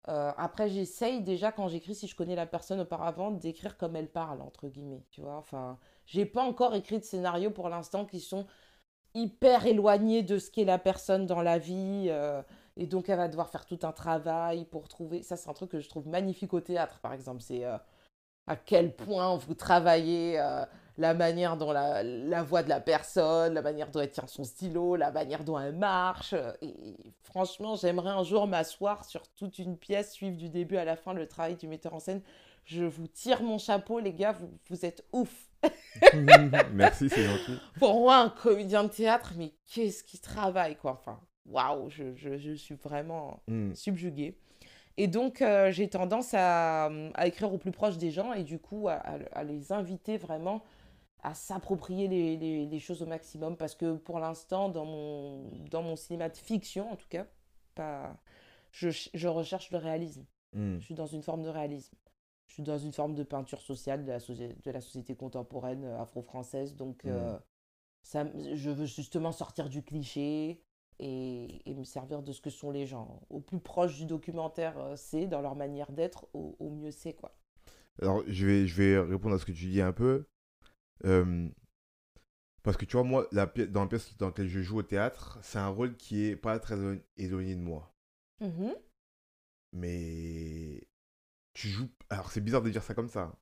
Après 0.06 0.70
j'essaye 0.70 1.22
déjà 1.24 1.52
quand 1.52 1.68
j'écris, 1.70 1.96
si 1.96 2.08
je 2.08 2.16
connais 2.16 2.36
la 2.36 2.46
personne 2.46 2.82
auparavant, 2.82 3.32
d'écrire 3.32 3.78
comme 3.78 3.96
elle 3.96 4.12
parle, 4.12 4.42
entre 4.42 4.68
guillemets, 4.68 5.06
tu 5.12 5.22
vois. 5.22 5.38
Enfin, 5.38 5.80
j'ai 6.06 6.26
pas 6.26 6.44
encore 6.44 6.76
écrit 6.76 7.00
de 7.00 7.04
scénario 7.04 7.52
pour 7.52 7.70
l'instant 7.70 8.06
qui 8.06 8.20
sont 8.20 8.46
hyper 9.16 9.66
éloignés 9.68 10.24
de 10.24 10.40
ce 10.40 10.52
qu'est 10.52 10.66
la 10.66 10.80
personne 10.80 11.26
dans 11.28 11.42
la 11.42 11.60
vie. 11.60 12.12
et 12.78 12.88
donc 12.88 13.10
elle 13.10 13.18
va 13.18 13.28
devoir 13.30 13.50
faire 13.50 13.66
tout 13.66 13.80
un 13.84 13.94
travail 13.94 14.66
pour 14.66 14.88
trouver. 14.90 15.24
Ça 15.24 15.38
c'est 15.38 15.50
un 15.50 15.54
truc 15.54 15.72
que 15.72 15.80
je 15.80 15.90
trouve 15.90 16.08
magnifique 16.08 16.54
au 16.54 16.62
théâtre, 16.62 17.00
par 17.02 17.14
exemple. 17.14 17.42
C'est... 17.42 17.66
à 18.48 18.56
quel 18.56 18.96
point 18.96 19.36
vous 19.38 19.54
travaillez 19.54 20.40
euh, 20.40 20.64
la 20.98 21.14
manière 21.14 21.58
dont 21.58 21.72
la, 21.72 22.04
la 22.04 22.44
voix 22.44 22.64
de 22.64 22.70
la 22.70 22.80
personne, 22.82 23.54
la 23.54 23.62
manière 23.62 23.90
dont 23.92 24.02
elle 24.02 24.12
tient 24.12 24.28
son 24.28 24.44
stylo, 24.44 24.96
la 24.96 25.12
manière 25.12 25.44
dont 25.44 25.58
elle 25.60 25.76
marche. 25.76 26.36
Et 26.62 26.98
franchement, 27.24 27.76
j'aimerais 27.76 28.10
un 28.12 28.24
jour 28.24 28.48
m'asseoir 28.48 29.06
sur 29.06 29.22
toute 29.36 29.58
une 29.60 29.78
pièce, 29.78 30.12
suivre 30.12 30.38
du 30.38 30.50
début 30.50 30.78
à 30.78 30.86
la 30.86 30.96
fin 30.96 31.14
le 31.14 31.28
travail 31.28 31.56
du 31.56 31.68
metteur 31.68 31.94
en 31.94 32.00
scène. 32.00 32.22
Je 32.66 32.84
vous 32.84 33.08
tire 33.08 33.42
mon 33.42 33.58
chapeau, 33.58 34.00
les 34.00 34.14
gars, 34.14 34.34
vous, 34.34 34.52
vous 34.70 34.86
êtes 34.86 35.04
ouf. 35.14 35.50
Merci, 36.74 37.10
c'est 37.10 37.24
gentil. 37.24 37.60
Pour 37.80 38.00
moi, 38.02 38.18
un 38.18 38.30
comédien 38.30 38.84
de 38.84 38.90
théâtre, 38.90 39.34
mais 39.38 39.54
qu'est-ce 39.68 40.04
qu'il 40.04 40.20
travaille, 40.22 40.76
quoi. 40.76 40.92
Enfin, 40.92 41.20
waouh, 41.46 41.90
je, 41.90 42.16
je, 42.16 42.38
je 42.38 42.54
suis 42.54 42.76
vraiment 42.76 43.42
Mm. 43.48 43.74
subjuguée. 43.74 44.38
Et 44.98 45.08
donc, 45.08 45.42
euh, 45.42 45.72
j'ai 45.72 45.90
tendance 45.90 46.34
à, 46.34 46.86
à 47.14 47.28
écrire 47.28 47.54
au 47.54 47.58
plus 47.58 47.72
proche 47.72 47.98
des 47.98 48.12
gens 48.12 48.34
et 48.34 48.44
du 48.44 48.60
coup 48.60 48.88
à, 48.88 49.44
les 49.44 49.72
inviter 49.72 50.18
vraiment 50.18 50.64
à 51.24 51.34
s'approprier 51.34 52.08
les, 52.08 52.36
les, 52.36 52.66
les, 52.66 52.80
choses 52.80 53.02
au 53.02 53.06
maximum 53.06 53.56
parce 53.56 53.76
que 53.76 53.96
pour 53.96 54.20
l'instant, 54.20 54.70
dans 54.70 54.86
mon, 54.86 55.50
dans 55.70 55.84
mon 55.84 55.96
cinéma 55.96 56.30
de 56.30 56.38
fiction, 56.38 56.92
en 56.92 56.96
tout 56.96 57.08
cas, 57.10 57.26
pas, 57.76 58.18
je, 58.72 58.90
je 59.14 59.28
recherche 59.28 59.72
le 59.72 59.78
réalisme. 59.78 60.26
Hmm. 60.54 60.80
Je 60.80 60.86
suis 60.86 60.96
dans 60.96 61.06
une 61.06 61.22
forme 61.22 61.44
de 61.44 61.50
réalisme. 61.50 61.96
Je 62.48 62.56
suis 62.56 62.64
dans 62.64 62.78
une 62.78 62.92
forme 62.92 63.16
de 63.16 63.24
peinture 63.24 63.62
sociale 63.62 64.04
de 64.04 64.12
la, 64.12 64.20
de 64.20 64.72
la 64.72 64.82
société 64.82 65.16
contemporaine 65.16 65.86
euh, 65.86 66.02
afro-française. 66.02 66.76
Donc, 66.76 67.06
euh, 67.06 67.38
ça, 68.04 68.26
je 68.56 68.70
veux 68.70 68.86
justement 68.86 69.32
sortir 69.32 69.70
du 69.70 69.84
cliché 69.84 70.62
et, 71.02 71.70
et, 71.70 71.74
me 71.74 71.84
servir 71.84 72.22
de 72.22 72.32
ce 72.32 72.40
que 72.40 72.50
sont 72.50 72.72
les 72.72 72.86
gens. 72.86 73.22
Au 73.30 73.42
plus 73.42 73.60
proche 73.60 73.98
du 73.98 74.06
documentaire, 74.06 74.78
euh, 74.78 74.96
c'est 74.96 75.28
dans 75.28 75.42
leur 75.42 75.56
manière 75.56 75.92
d'être, 75.92 76.28
au, 76.34 76.56
au, 76.60 76.70
mieux 76.70 76.92
c'est 76.92 77.14
quoi. 77.14 77.36
Alors, 78.02 78.24
je 78.28 78.46
vais, 78.46 78.68
je 78.68 78.82
vais 78.82 79.00
répondre 79.00 79.36
à 79.36 79.40
ce 79.40 79.46
que 79.46 79.52
tu 79.52 79.66
dis 79.66 79.82
un 79.82 79.92
peu. 79.92 80.26
Euh, 81.06 81.50
parce 82.64 82.78
que 82.78 82.86
tu 82.86 82.96
vois, 82.96 83.04
moi, 83.04 83.28
la 83.32 83.48
dans 83.48 83.82
la 83.82 83.88
pièce 83.88 84.16
dans 84.18 84.28
laquelle 84.28 84.48
je 84.48 84.62
joue 84.62 84.78
au 84.78 84.84
théâtre, 84.84 85.40
c'est 85.42 85.58
un 85.58 85.68
rôle 85.68 85.98
qui 85.98 86.24
est 86.26 86.36
pas 86.36 86.60
très 86.60 86.78
éloigné 87.18 87.56
de 87.56 87.62
moi. 87.62 87.94
Mmh 88.40 88.72
mais 89.74 90.86
tu 91.54 91.70
joues. 91.70 91.90
Alors, 92.10 92.32
c'est 92.32 92.42
bizarre 92.42 92.62
de 92.62 92.70
dire 92.70 92.84
ça 92.84 92.94
comme 92.94 93.08
ça. 93.08 93.40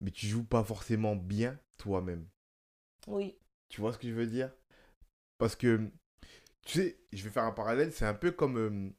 Mais 0.00 0.10
tu 0.12 0.26
joues 0.26 0.44
pas 0.44 0.62
forcément 0.62 1.16
bien 1.16 1.58
toi-même. 1.76 2.28
Oui. 3.08 3.36
Tu 3.68 3.80
vois 3.80 3.92
ce 3.92 3.98
que 3.98 4.08
je 4.08 4.14
veux 4.14 4.26
dire? 4.26 4.52
Parce 5.38 5.56
que, 5.56 5.90
tu 6.66 6.80
sais, 6.80 6.98
je 7.12 7.24
vais 7.24 7.30
faire 7.30 7.44
un 7.44 7.52
parallèle. 7.52 7.92
C'est 7.92 8.04
un 8.04 8.14
peu 8.14 8.32
comme. 8.32 8.58
Euh, 8.58 8.90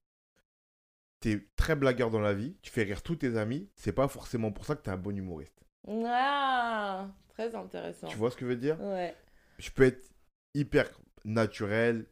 tu 1.19 1.31
es 1.31 1.47
très 1.55 1.75
blagueur 1.75 2.09
dans 2.09 2.19
la 2.19 2.33
vie, 2.33 2.57
tu 2.61 2.71
fais 2.71 2.83
rire 2.83 3.03
tous 3.03 3.17
tes 3.17 3.37
amis. 3.37 3.69
C'est 3.75 3.91
pas 3.91 4.07
forcément 4.07 4.51
pour 4.51 4.65
ça 4.65 4.75
que 4.75 4.81
tu 4.81 4.89
es 4.89 4.93
un 4.93 4.97
bon 4.97 5.15
humoriste. 5.15 5.63
Ah 5.87 7.09
Très 7.29 7.53
intéressant. 7.53 8.07
Tu 8.07 8.17
vois 8.17 8.31
ce 8.31 8.35
que 8.35 8.45
je 8.45 8.49
veux 8.49 8.57
dire? 8.57 8.81
Ouais. 8.81 9.15
Je 9.59 9.69
peux 9.69 9.83
être 9.83 10.09
hyper 10.53 10.89
naturel 11.23 12.05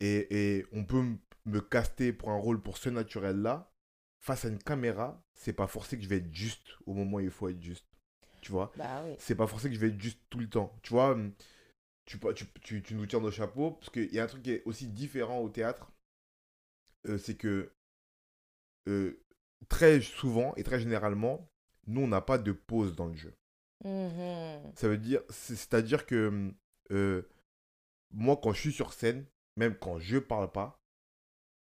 et, 0.00 0.58
et 0.58 0.66
on 0.72 0.84
peut 0.84 1.02
me 1.44 1.60
caster 1.60 2.12
pour 2.12 2.30
un 2.30 2.38
rôle 2.38 2.62
pour 2.62 2.78
ce 2.78 2.88
naturel-là, 2.88 3.70
face 4.20 4.44
à 4.44 4.48
une 4.48 4.58
caméra, 4.58 5.22
c'est 5.34 5.52
pas 5.52 5.66
forcé 5.66 5.96
que 5.98 6.04
je 6.04 6.08
vais 6.08 6.16
être 6.18 6.32
juste 6.32 6.68
au 6.86 6.94
moment 6.94 7.16
où 7.16 7.20
il 7.20 7.30
faut 7.30 7.48
être 7.48 7.60
juste. 7.60 7.86
Tu 8.40 8.52
vois? 8.52 8.72
Bah, 8.76 9.02
oui. 9.04 9.16
C'est 9.18 9.34
pas 9.34 9.46
forcé 9.46 9.68
que 9.68 9.74
je 9.74 9.80
vais 9.80 9.88
être 9.88 10.00
juste 10.00 10.20
tout 10.30 10.38
le 10.38 10.48
temps. 10.48 10.74
Tu 10.82 10.92
vois, 10.92 11.16
tu, 12.04 12.18
tu, 12.34 12.46
tu, 12.60 12.82
tu 12.82 12.94
nous 12.94 13.06
tiens 13.06 13.20
nos 13.20 13.30
chapeaux, 13.30 13.72
parce 13.72 13.90
qu'il 13.90 14.12
y 14.12 14.18
a 14.18 14.24
un 14.24 14.26
truc 14.26 14.42
qui 14.42 14.52
est 14.52 14.62
aussi 14.64 14.86
différent 14.86 15.38
au 15.38 15.48
théâtre, 15.48 15.90
euh, 17.08 17.18
c'est 17.18 17.36
que 17.36 17.72
euh, 18.88 19.22
très 19.68 20.00
souvent 20.00 20.54
et 20.56 20.64
très 20.64 20.80
généralement, 20.80 21.48
nous, 21.86 22.02
on 22.02 22.08
n'a 22.08 22.20
pas 22.20 22.38
de 22.38 22.52
pause 22.52 22.94
dans 22.94 23.06
le 23.06 23.14
jeu. 23.14 23.34
Mmh 23.84 24.72
Ça 24.76 24.88
veut 24.88 24.98
dire, 24.98 25.20
c'est-à-dire 25.28 26.06
que 26.06 26.52
euh, 26.90 27.22
moi, 28.10 28.38
quand 28.42 28.52
je 28.52 28.60
suis 28.60 28.72
sur 28.72 28.92
scène, 28.92 29.26
même 29.56 29.76
quand 29.76 29.98
je 29.98 30.18
parle 30.18 30.50
pas, 30.50 30.80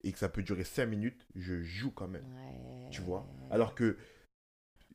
et 0.03 0.11
que 0.11 0.19
ça 0.19 0.29
peut 0.29 0.43
durer 0.43 0.63
5 0.63 0.85
minutes, 0.85 1.27
je 1.35 1.61
joue 1.61 1.91
quand 1.91 2.07
même. 2.07 2.25
Ouais. 2.25 2.89
Tu 2.89 3.01
vois? 3.01 3.27
Alors 3.51 3.75
que. 3.75 3.97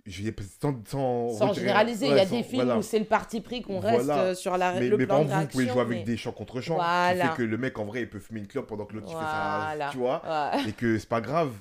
Je 0.06 0.22
sans, 0.60 0.74
sans, 0.86 1.30
sans 1.30 1.52
généraliser, 1.54 2.06
il 2.06 2.12
ouais, 2.12 2.18
y 2.18 2.20
a 2.20 2.26
des 2.26 2.42
films 2.42 2.64
voilà. 2.64 2.78
où 2.78 2.82
c'est 2.82 2.98
le 2.98 3.06
parti 3.06 3.40
pris 3.40 3.62
qu'on 3.62 3.80
reste 3.80 4.04
voilà. 4.04 4.34
sur 4.34 4.58
la, 4.58 4.74
mais, 4.74 4.88
le 4.88 4.98
mais 4.98 5.06
plan 5.06 5.22
exemple, 5.22 5.40
vous 5.40 5.48
pouvez 5.48 5.66
jouer 5.68 5.80
avec 5.80 5.98
mais... 6.00 6.04
des 6.04 6.16
chants 6.18 6.32
contre 6.32 6.60
chants. 6.60 6.74
Voilà. 6.74 7.14
Qui 7.14 7.28
fait 7.28 7.36
que 7.36 7.42
le 7.42 7.56
mec, 7.56 7.78
en 7.78 7.86
vrai, 7.86 8.02
il 8.02 8.10
peut 8.10 8.18
fumer 8.18 8.40
une 8.40 8.46
clope 8.46 8.66
pendant 8.66 8.84
que 8.84 8.92
l'autre 8.92 9.06
voilà. 9.10 9.70
fait 9.72 9.78
ça. 9.78 9.88
Tu 9.92 9.96
vois. 9.96 10.22
Et 10.68 10.72
que 10.72 10.98
c'est 10.98 11.08
pas 11.08 11.22
grave. 11.22 11.52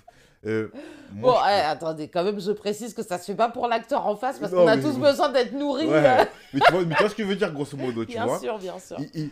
Euh, 0.45 0.67
moi, 1.13 1.33
bon, 1.33 1.39
je... 1.39 1.49
eh, 1.51 1.61
attendez, 1.61 2.07
quand 2.09 2.23
même, 2.23 2.39
je 2.39 2.51
précise 2.51 2.93
que 2.93 3.01
ça 3.01 3.17
se 3.17 3.25
fait 3.25 3.35
pas 3.35 3.47
pour 3.47 3.67
l'acteur 3.67 4.05
en 4.05 4.17
face 4.17 4.39
parce 4.39 4.51
qu'on 4.51 4.67
a 4.67 4.77
tous 4.77 4.97
besoin 4.97 5.29
d'être 5.29 5.53
nourris. 5.53 5.85
Ouais. 5.85 6.27
mais, 6.53 6.59
tu 6.59 6.71
vois, 6.71 6.83
mais 6.83 6.95
tu 6.95 7.01
vois 7.01 7.09
ce 7.09 7.15
que 7.15 7.23
je 7.23 7.29
veux 7.29 7.35
dire, 7.37 7.53
grosso 7.53 7.77
modo, 7.77 8.03
tu 8.03 8.11
bien 8.11 8.25
vois 8.25 8.39
sûr, 8.39 8.57
bien 8.59 8.77
sûr. 8.77 8.97
Il, 8.99 9.09
il, 9.13 9.29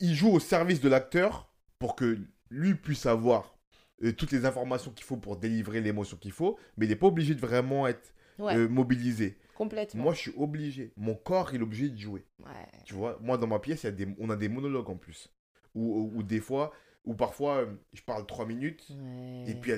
il, 0.00 0.14
joue 0.14 0.30
au 0.30 0.38
service 0.38 0.80
de 0.80 0.88
l'acteur 0.88 1.48
pour 1.80 1.96
que 1.96 2.16
lui 2.50 2.74
puisse 2.74 3.06
avoir 3.06 3.56
euh, 4.04 4.12
toutes 4.12 4.30
les 4.30 4.46
informations 4.46 4.92
qu'il 4.92 5.04
faut 5.04 5.16
pour 5.16 5.36
délivrer 5.36 5.80
l'émotion 5.80 6.16
qu'il 6.16 6.30
faut, 6.32 6.56
mais 6.76 6.86
il 6.86 6.90
n'est 6.90 6.96
pas 6.96 7.08
obligé 7.08 7.34
de 7.34 7.40
vraiment 7.40 7.88
être 7.88 8.12
ouais. 8.42 8.56
euh, 8.56 8.68
mobilisé. 8.68 9.38
Complètement. 9.54 10.04
Moi, 10.04 10.14
je 10.14 10.18
suis 10.18 10.34
obligé. 10.36 10.92
Mon 10.96 11.14
corps, 11.14 11.54
il 11.54 11.60
est 11.60 11.62
obligé 11.62 11.88
de 11.88 11.96
jouer. 11.96 12.24
Ouais. 12.40 12.68
Tu 12.84 12.94
vois, 12.94 13.18
moi, 13.20 13.38
dans 13.38 13.46
ma 13.46 13.58
pièce, 13.58 13.84
y 13.84 13.86
a 13.86 13.90
des, 13.90 14.08
on 14.18 14.30
a 14.30 14.36
des 14.36 14.48
monologues 14.48 14.90
en 14.90 14.96
plus. 14.96 15.32
Ou, 15.74 16.22
des 16.22 16.40
fois, 16.40 16.72
ou 17.04 17.14
parfois, 17.14 17.62
euh, 17.62 17.66
je 17.94 18.02
parle 18.02 18.26
trois 18.26 18.44
minutes, 18.44 18.90
ouais. 18.90 19.44
et 19.48 19.54
puis 19.54 19.72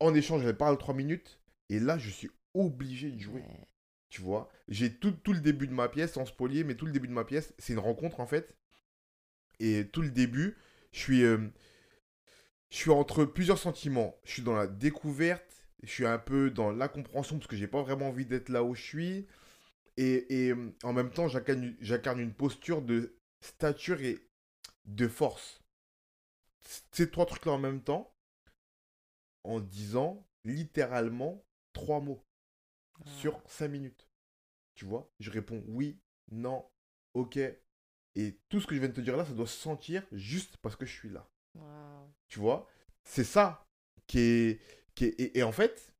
en 0.00 0.14
échange, 0.14 0.44
elle 0.46 0.56
parle 0.56 0.78
trois 0.78 0.94
minutes, 0.94 1.40
et 1.68 1.78
là, 1.78 1.98
je 1.98 2.08
suis 2.10 2.30
obligé 2.54 3.10
de 3.10 3.18
jouer. 3.18 3.42
Tu 4.08 4.22
vois, 4.22 4.48
j'ai 4.68 4.94
tout, 4.94 5.10
tout 5.10 5.32
le 5.32 5.40
début 5.40 5.66
de 5.66 5.74
ma 5.74 5.88
pièce, 5.88 6.12
sans 6.12 6.24
spolier, 6.24 6.64
mais 6.64 6.74
tout 6.74 6.86
le 6.86 6.92
début 6.92 7.08
de 7.08 7.12
ma 7.12 7.24
pièce, 7.24 7.54
c'est 7.58 7.72
une 7.74 7.78
rencontre 7.80 8.20
en 8.20 8.26
fait. 8.26 8.56
Et 9.58 9.86
tout 9.88 10.02
le 10.02 10.10
début, 10.10 10.56
je 10.92 10.98
suis, 11.00 11.22
euh, 11.24 11.38
je 12.70 12.76
suis 12.76 12.90
entre 12.90 13.24
plusieurs 13.24 13.58
sentiments. 13.58 14.14
Je 14.24 14.32
suis 14.32 14.42
dans 14.42 14.54
la 14.54 14.66
découverte, 14.66 15.55
je 15.82 15.90
suis 15.90 16.06
un 16.06 16.18
peu 16.18 16.50
dans 16.50 16.70
la 16.70 16.88
compréhension 16.88 17.38
parce 17.38 17.48
que 17.48 17.56
j'ai 17.56 17.68
pas 17.68 17.82
vraiment 17.82 18.08
envie 18.08 18.26
d'être 18.26 18.48
là 18.48 18.62
où 18.62 18.74
je 18.74 18.82
suis. 18.82 19.26
Et, 19.96 20.48
et 20.48 20.54
en 20.82 20.92
même 20.92 21.10
temps, 21.10 21.28
j'incarne 21.28 22.20
une 22.20 22.34
posture 22.34 22.82
de 22.82 23.16
stature 23.40 24.00
et 24.02 24.18
de 24.84 25.08
force. 25.08 25.62
Ces 26.92 27.10
trois 27.10 27.26
trucs-là 27.26 27.52
en 27.52 27.58
même 27.58 27.82
temps, 27.82 28.14
en 29.44 29.60
disant 29.60 30.26
littéralement 30.44 31.44
trois 31.72 32.00
mots 32.00 32.24
ah. 33.00 33.10
sur 33.18 33.40
cinq 33.46 33.68
minutes. 33.68 34.08
Tu 34.74 34.84
vois 34.84 35.10
Je 35.20 35.30
réponds 35.30 35.62
oui, 35.68 36.00
non, 36.30 36.68
ok. 37.14 37.38
Et 38.16 38.40
tout 38.48 38.60
ce 38.60 38.66
que 38.66 38.74
je 38.74 38.80
viens 38.80 38.88
de 38.88 38.94
te 38.94 39.00
dire 39.00 39.16
là, 39.16 39.24
ça 39.24 39.32
doit 39.32 39.46
se 39.46 39.58
sentir 39.58 40.02
juste 40.12 40.56
parce 40.58 40.76
que 40.76 40.86
je 40.86 40.92
suis 40.92 41.10
là. 41.10 41.28
Wow. 41.54 42.12
Tu 42.28 42.38
vois 42.38 42.68
C'est 43.04 43.24
ça 43.24 43.66
qui 44.06 44.18
est, 44.18 44.60
qui 44.96 45.04
est... 45.04 45.20
Et, 45.20 45.38
et, 45.38 45.42
en 45.44 45.52
fait, 45.52 45.94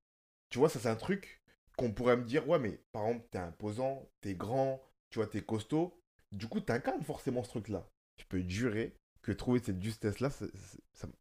tu 0.50 0.58
vois, 0.58 0.68
ça 0.68 0.80
c'est 0.80 0.88
un 0.88 0.96
truc 0.96 1.40
qu'on 1.76 1.92
pourrait 1.92 2.16
me 2.16 2.24
dire, 2.24 2.48
ouais, 2.48 2.58
mais 2.58 2.80
par 2.90 3.06
exemple, 3.06 3.26
t'es 3.30 3.38
imposant, 3.38 4.08
t'es 4.20 4.34
grand, 4.34 4.82
tu 5.10 5.20
vois, 5.20 5.28
t'es 5.28 5.42
costaud. 5.42 6.00
Du 6.32 6.48
coup, 6.48 6.60
t'incarnes 6.60 7.04
forcément 7.04 7.44
ce 7.44 7.50
truc-là. 7.50 7.88
Je 8.18 8.24
peux 8.24 8.42
te 8.42 8.48
jurer 8.48 8.96
que 9.22 9.32
trouver 9.32 9.60
cette 9.62 9.82
justesse-là, 9.82 10.30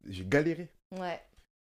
j'ai 0.06 0.26
galéré. 0.26 0.70
Ouais. 0.92 1.22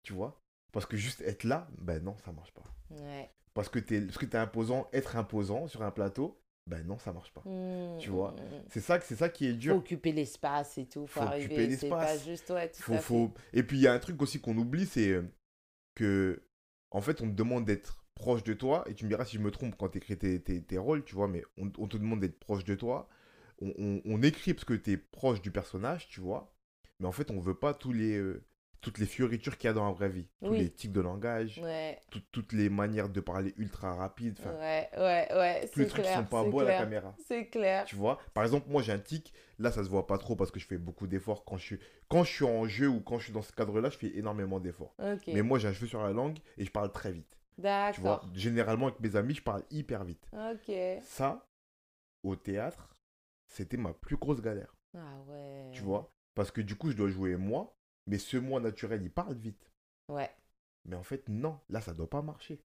Tu 0.03 0.13
vois? 0.13 0.41
Parce 0.71 0.85
que 0.85 0.97
juste 0.97 1.21
être 1.21 1.43
là, 1.43 1.67
ben 1.79 2.03
non, 2.03 2.15
ça 2.23 2.31
marche 2.31 2.53
pas. 2.53 2.63
Ouais. 2.91 3.29
Parce 3.53 3.69
que 3.69 3.79
t'es 3.79 3.97
es 3.97 4.35
imposant, 4.35 4.87
être 4.93 5.15
imposant 5.15 5.67
sur 5.67 5.81
un 5.81 5.91
plateau, 5.91 6.39
ben 6.67 6.85
non, 6.85 6.99
ça 6.99 7.11
marche 7.11 7.33
pas. 7.33 7.41
Mmh, 7.45 7.97
tu 7.99 8.09
vois? 8.09 8.31
mmh. 8.31 8.63
C'est 8.69 8.81
ça, 8.81 8.99
c'est 9.01 9.15
ça 9.15 9.29
qui 9.29 9.47
est 9.47 9.53
dur. 9.53 9.73
Faut 9.73 9.79
occuper 9.79 10.11
l'espace 10.11 10.77
et 10.77 10.85
tout. 10.85 11.07
Faut, 11.07 11.21
faut 11.21 11.25
arriver. 11.25 11.75
C'est 11.75 11.89
pas 11.89 12.17
juste 12.17 12.49
ouais, 12.51 12.69
tout 12.69 12.81
faut, 12.81 12.93
à 12.93 12.99
faut... 12.99 13.33
Et 13.53 13.63
puis 13.63 13.77
il 13.77 13.81
y 13.81 13.87
a 13.87 13.93
un 13.93 13.99
truc 13.99 14.21
aussi 14.21 14.39
qu'on 14.39 14.57
oublie, 14.57 14.85
c'est 14.85 15.19
en 16.91 17.01
fait, 17.01 17.21
on 17.21 17.29
te 17.29 17.35
demande 17.35 17.65
d'être 17.65 18.05
proche 18.15 18.43
de 18.43 18.53
toi. 18.53 18.83
Et 18.87 18.95
tu 18.95 19.05
me 19.05 19.09
diras 19.09 19.25
si 19.25 19.37
je 19.37 19.41
me 19.41 19.51
trompe 19.51 19.75
quand 19.77 19.89
tu 19.89 19.97
écris 19.99 20.17
tes, 20.17 20.41
tes, 20.41 20.63
tes, 20.63 20.77
rôles, 20.77 21.03
tu 21.03 21.15
vois, 21.15 21.27
mais 21.27 21.43
on, 21.57 21.69
te 21.69 21.97
demande 21.97 22.19
d'être 22.19 22.39
proche 22.39 22.63
de 22.63 22.75
toi. 22.75 23.07
On, 23.61 24.21
écrit 24.21 24.53
parce 24.53 24.65
que 24.65 24.73
tu 24.73 24.91
es 24.91 24.97
proche 24.97 25.41
du 25.41 25.51
personnage, 25.51 26.07
tu 26.09 26.21
vois. 26.21 26.53
Mais 26.99 27.07
en 27.07 27.11
fait, 27.11 27.31
on 27.31 27.39
veut 27.39 27.57
pas 27.57 27.73
tous 27.73 27.93
les, 27.93 28.17
euh, 28.17 28.43
toutes 28.81 28.99
les 28.99 29.05
fioritures 29.05 29.57
qu'il 29.57 29.67
y 29.67 29.71
a 29.71 29.73
dans 29.73 29.85
la 29.85 29.91
vraie 29.91 30.09
vie. 30.09 30.27
Tous 30.43 30.53
les 30.53 30.69
tics 30.69 30.91
de 30.91 31.01
langage, 31.01 31.59
ouais. 31.63 31.99
tout, 32.09 32.21
toutes 32.31 32.53
les 32.53 32.69
manières 32.69 33.09
de 33.09 33.19
parler 33.19 33.53
ultra 33.57 33.95
rapides. 33.95 34.39
Ouais, 34.45 34.89
ouais, 34.97 35.27
ouais. 35.33 35.69
Tous 35.71 35.79
les 35.79 35.87
trucs 35.87 36.03
clair, 36.03 36.13
qui 36.13 36.23
sont 36.23 36.29
pas 36.29 36.43
beaux 36.43 36.59
à 36.61 36.65
la 36.65 36.77
caméra. 36.79 37.15
C'est 37.27 37.47
clair. 37.47 37.85
Tu 37.85 37.95
vois 37.95 38.19
Par 38.33 38.43
exemple, 38.43 38.69
moi, 38.69 38.81
j'ai 38.81 38.91
un 38.91 38.99
tic. 38.99 39.33
Là, 39.59 39.71
ça 39.71 39.83
se 39.83 39.89
voit 39.89 40.05
pas 40.05 40.17
trop 40.17 40.35
parce 40.35 40.51
que 40.51 40.59
je 40.59 40.67
fais 40.67 40.77
beaucoup 40.77 41.07
d'efforts. 41.07 41.43
Quand 41.43 41.57
je, 41.57 41.65
suis... 41.65 41.79
quand 42.09 42.23
je 42.23 42.31
suis 42.31 42.45
en 42.45 42.67
jeu 42.67 42.87
ou 42.87 43.01
quand 43.01 43.17
je 43.17 43.25
suis 43.25 43.33
dans 43.33 43.41
ce 43.41 43.51
cadre-là, 43.51 43.89
je 43.89 43.97
fais 43.97 44.15
énormément 44.17 44.59
d'efforts. 44.59 44.95
Okay. 44.99 45.33
Mais 45.33 45.41
moi, 45.41 45.57
j'ai 45.59 45.67
un 45.67 45.73
cheveu 45.73 45.87
sur 45.87 46.03
la 46.03 46.11
langue 46.11 46.37
et 46.57 46.65
je 46.65 46.71
parle 46.71 46.91
très 46.91 47.11
vite. 47.11 47.37
D'accord. 47.57 47.95
Tu 47.95 48.01
vois 48.01 48.21
Généralement, 48.33 48.87
avec 48.87 48.99
mes 48.99 49.15
amis, 49.15 49.33
je 49.33 49.41
parle 49.41 49.63
hyper 49.71 50.03
vite. 50.03 50.29
Ok. 50.33 50.71
Ça, 51.01 51.47
au 52.23 52.35
théâtre, 52.35 52.95
c'était 53.47 53.77
ma 53.77 53.93
plus 53.93 54.17
grosse 54.17 54.41
galère. 54.41 54.75
Ah 54.95 55.19
ouais. 55.27 55.71
Tu 55.73 55.81
vois 55.81 56.13
Parce 56.35 56.51
que 56.51 56.61
du 56.61 56.75
coup, 56.75 56.91
je 56.91 56.95
dois 56.97 57.09
jouer 57.09 57.35
moi, 57.35 57.76
mais 58.07 58.17
ce 58.17 58.37
moi 58.37 58.59
naturel, 58.59 59.01
il 59.03 59.11
parle 59.11 59.35
vite. 59.35 59.71
Ouais. 60.09 60.29
Mais 60.85 60.95
en 60.95 61.03
fait, 61.03 61.27
non, 61.27 61.59
là, 61.69 61.81
ça 61.81 61.93
doit 61.93 62.09
pas 62.09 62.21
marcher. 62.21 62.59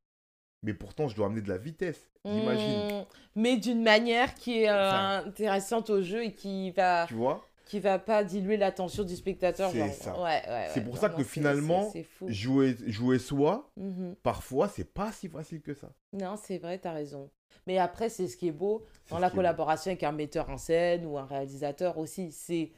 Mais 0.63 0.75
pourtant, 0.75 1.09
je 1.09 1.17
dois 1.17 1.27
amener 1.27 1.41
de 1.41 1.49
la 1.49 1.59
vitesse, 1.59 2.09
j'imagine. 2.25 3.01
Mmh, 3.01 3.05
mais 3.35 3.57
d'une 3.57 3.83
manière 3.83 4.35
qui 4.35 4.63
est 4.63 4.71
euh, 4.71 5.27
intéressante 5.27 5.91
au 5.91 6.03
jeu 6.03 6.25
et 6.25 6.33
qui 6.33 6.71
va. 6.71 7.07
Tu 7.09 7.15
vois? 7.15 7.45
qui 7.73 7.81
va 7.81 7.99
pas 7.99 8.23
diluer 8.23 8.59
l'attention 8.59 9.03
du 9.03 9.17
spectateur. 9.17 9.71
C'est 9.71 9.89
ça. 9.93 10.15
Ouais, 10.21 10.43
ouais, 10.47 10.69
c'est 10.75 10.81
ouais. 10.81 10.85
pour 10.85 10.95
non, 10.95 11.01
ça 11.01 11.09
non, 11.09 11.17
que 11.17 11.25
finalement, 11.25 11.91
c 11.91 12.01
est, 12.01 12.03
c 12.03 12.27
est 12.27 12.33
jouer, 12.33 12.77
jouer 12.87 13.19
soi, 13.19 13.71
mmh. 13.79 14.13
parfois, 14.23 14.69
c'est 14.69 14.93
pas 14.93 15.11
si 15.11 15.29
facile 15.29 15.63
que 15.63 15.73
ça. 15.73 15.91
Non, 16.13 16.37
c'est 16.37 16.59
vrai, 16.59 16.79
tu 16.79 16.87
as 16.87 16.93
raison. 16.93 17.31
Mais 17.67 17.79
après, 17.79 18.09
c'est 18.09 18.29
ce 18.29 18.37
qui 18.37 18.49
est 18.49 18.53
beau 18.53 18.85
dans 19.09 19.19
la 19.19 19.31
collaboration 19.31 19.91
avec 19.91 20.03
un 20.03 20.13
metteur 20.13 20.51
en 20.51 20.59
scène 20.59 21.07
ou 21.07 21.17
un 21.17 21.25
réalisateur 21.25 21.97
aussi. 21.97 22.33
C'est 22.33 22.73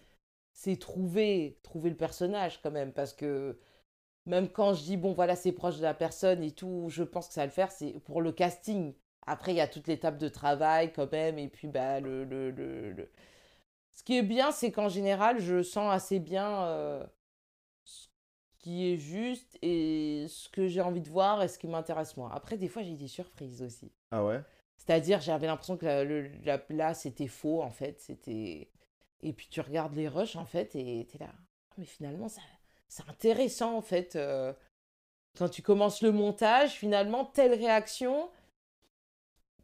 c'est 0.55 0.79
trouver, 0.79 1.59
trouver 1.63 1.91
le 1.91 1.97
personnage 1.97 2.63
quand 2.63 2.71
même. 2.71 2.93
Parce 2.93 3.13
que 3.13 3.59
même 4.25 4.49
quand 4.49 4.73
je 4.73 4.83
dis, 4.85 4.97
bon, 4.97 5.13
voilà, 5.13 5.37
c'est 5.37 5.53
proche 5.53 5.77
de 5.77 5.83
la 5.83 5.93
personne 5.93 6.43
et 6.43 6.53
tout, 6.53 6.87
je 6.89 7.03
pense 7.03 7.29
que 7.29 7.35
ça 7.35 7.43
va 7.43 7.47
le 7.47 7.53
faire, 7.53 7.71
c'est 7.71 7.93
pour 8.05 8.23
le 8.23 8.33
casting. 8.33 8.95
Après, 9.27 9.53
il 9.53 9.57
y 9.57 9.61
a 9.61 9.69
toute 9.69 9.89
l'étape 9.89 10.17
de 10.17 10.29
travail 10.29 10.93
quand 10.93 11.11
même. 11.13 11.39
Et 11.39 11.49
puis, 11.49 11.69
bah, 11.69 12.01
le, 12.01 12.25
le, 12.25 12.51
le, 12.51 13.11
ce 13.93 14.03
qui 14.03 14.17
est 14.17 14.23
bien, 14.23 14.53
c'est 14.53 14.71
qu'en 14.71 14.89
général, 14.89 15.41
je 15.41 15.63
sens 15.63 15.93
assez 15.93 16.21
bien 16.21 16.65
euh, 16.67 17.05
ce 17.85 18.07
qui 18.59 18.93
est 18.93 18.97
juste 18.97 19.59
et 19.63 20.27
ce 20.29 20.49
que 20.49 20.69
j'ai 20.69 20.81
envie 20.81 21.01
de 21.01 21.09
voir 21.09 21.43
et 21.43 21.49
ce 21.49 21.59
qui 21.59 21.67
m'intéresse 21.67 22.17
moi. 22.17 22.31
Après, 22.33 22.57
des 22.57 22.69
fois, 22.69 22.83
j'ai 22.83 22.97
des 22.97 23.09
surprises 23.09 23.63
aussi. 23.63 23.93
Ah 24.11 24.25
ouais? 24.25 24.41
C'est-à-dire, 24.77 25.21
j'avais 25.21 25.47
l'impression 25.47 25.77
que 25.77 25.87
la, 26.45 26.63
là, 26.69 26.95
c'était 26.95 27.29
faux, 27.29 27.63
en 27.63 27.71
fait. 27.71 28.01
C'était... 28.01 28.71
Et 29.25 29.33
puis, 29.33 29.49
tu 29.51 29.61
regardes 29.61 29.95
les 29.95 30.07
rushs, 30.07 30.37
en 30.37 30.45
fait, 30.45 30.77
et 30.77 31.09
tu 31.11 31.17
es 31.17 31.21
là. 31.21 31.31
Ah, 31.33 31.75
mais 31.79 31.87
finalement, 31.87 32.29
ça, 32.29 32.43
c'est 32.89 33.09
intéressant, 33.09 33.77
en 33.77 33.81
fait. 33.81 34.17
Euh, 34.17 34.53
quand 35.37 35.49
tu 35.49 35.63
commences 35.63 36.03
le 36.03 36.13
montage, 36.13 36.73
finalement, 36.73 37.25
telle 37.25 37.55
réaction, 37.55 38.31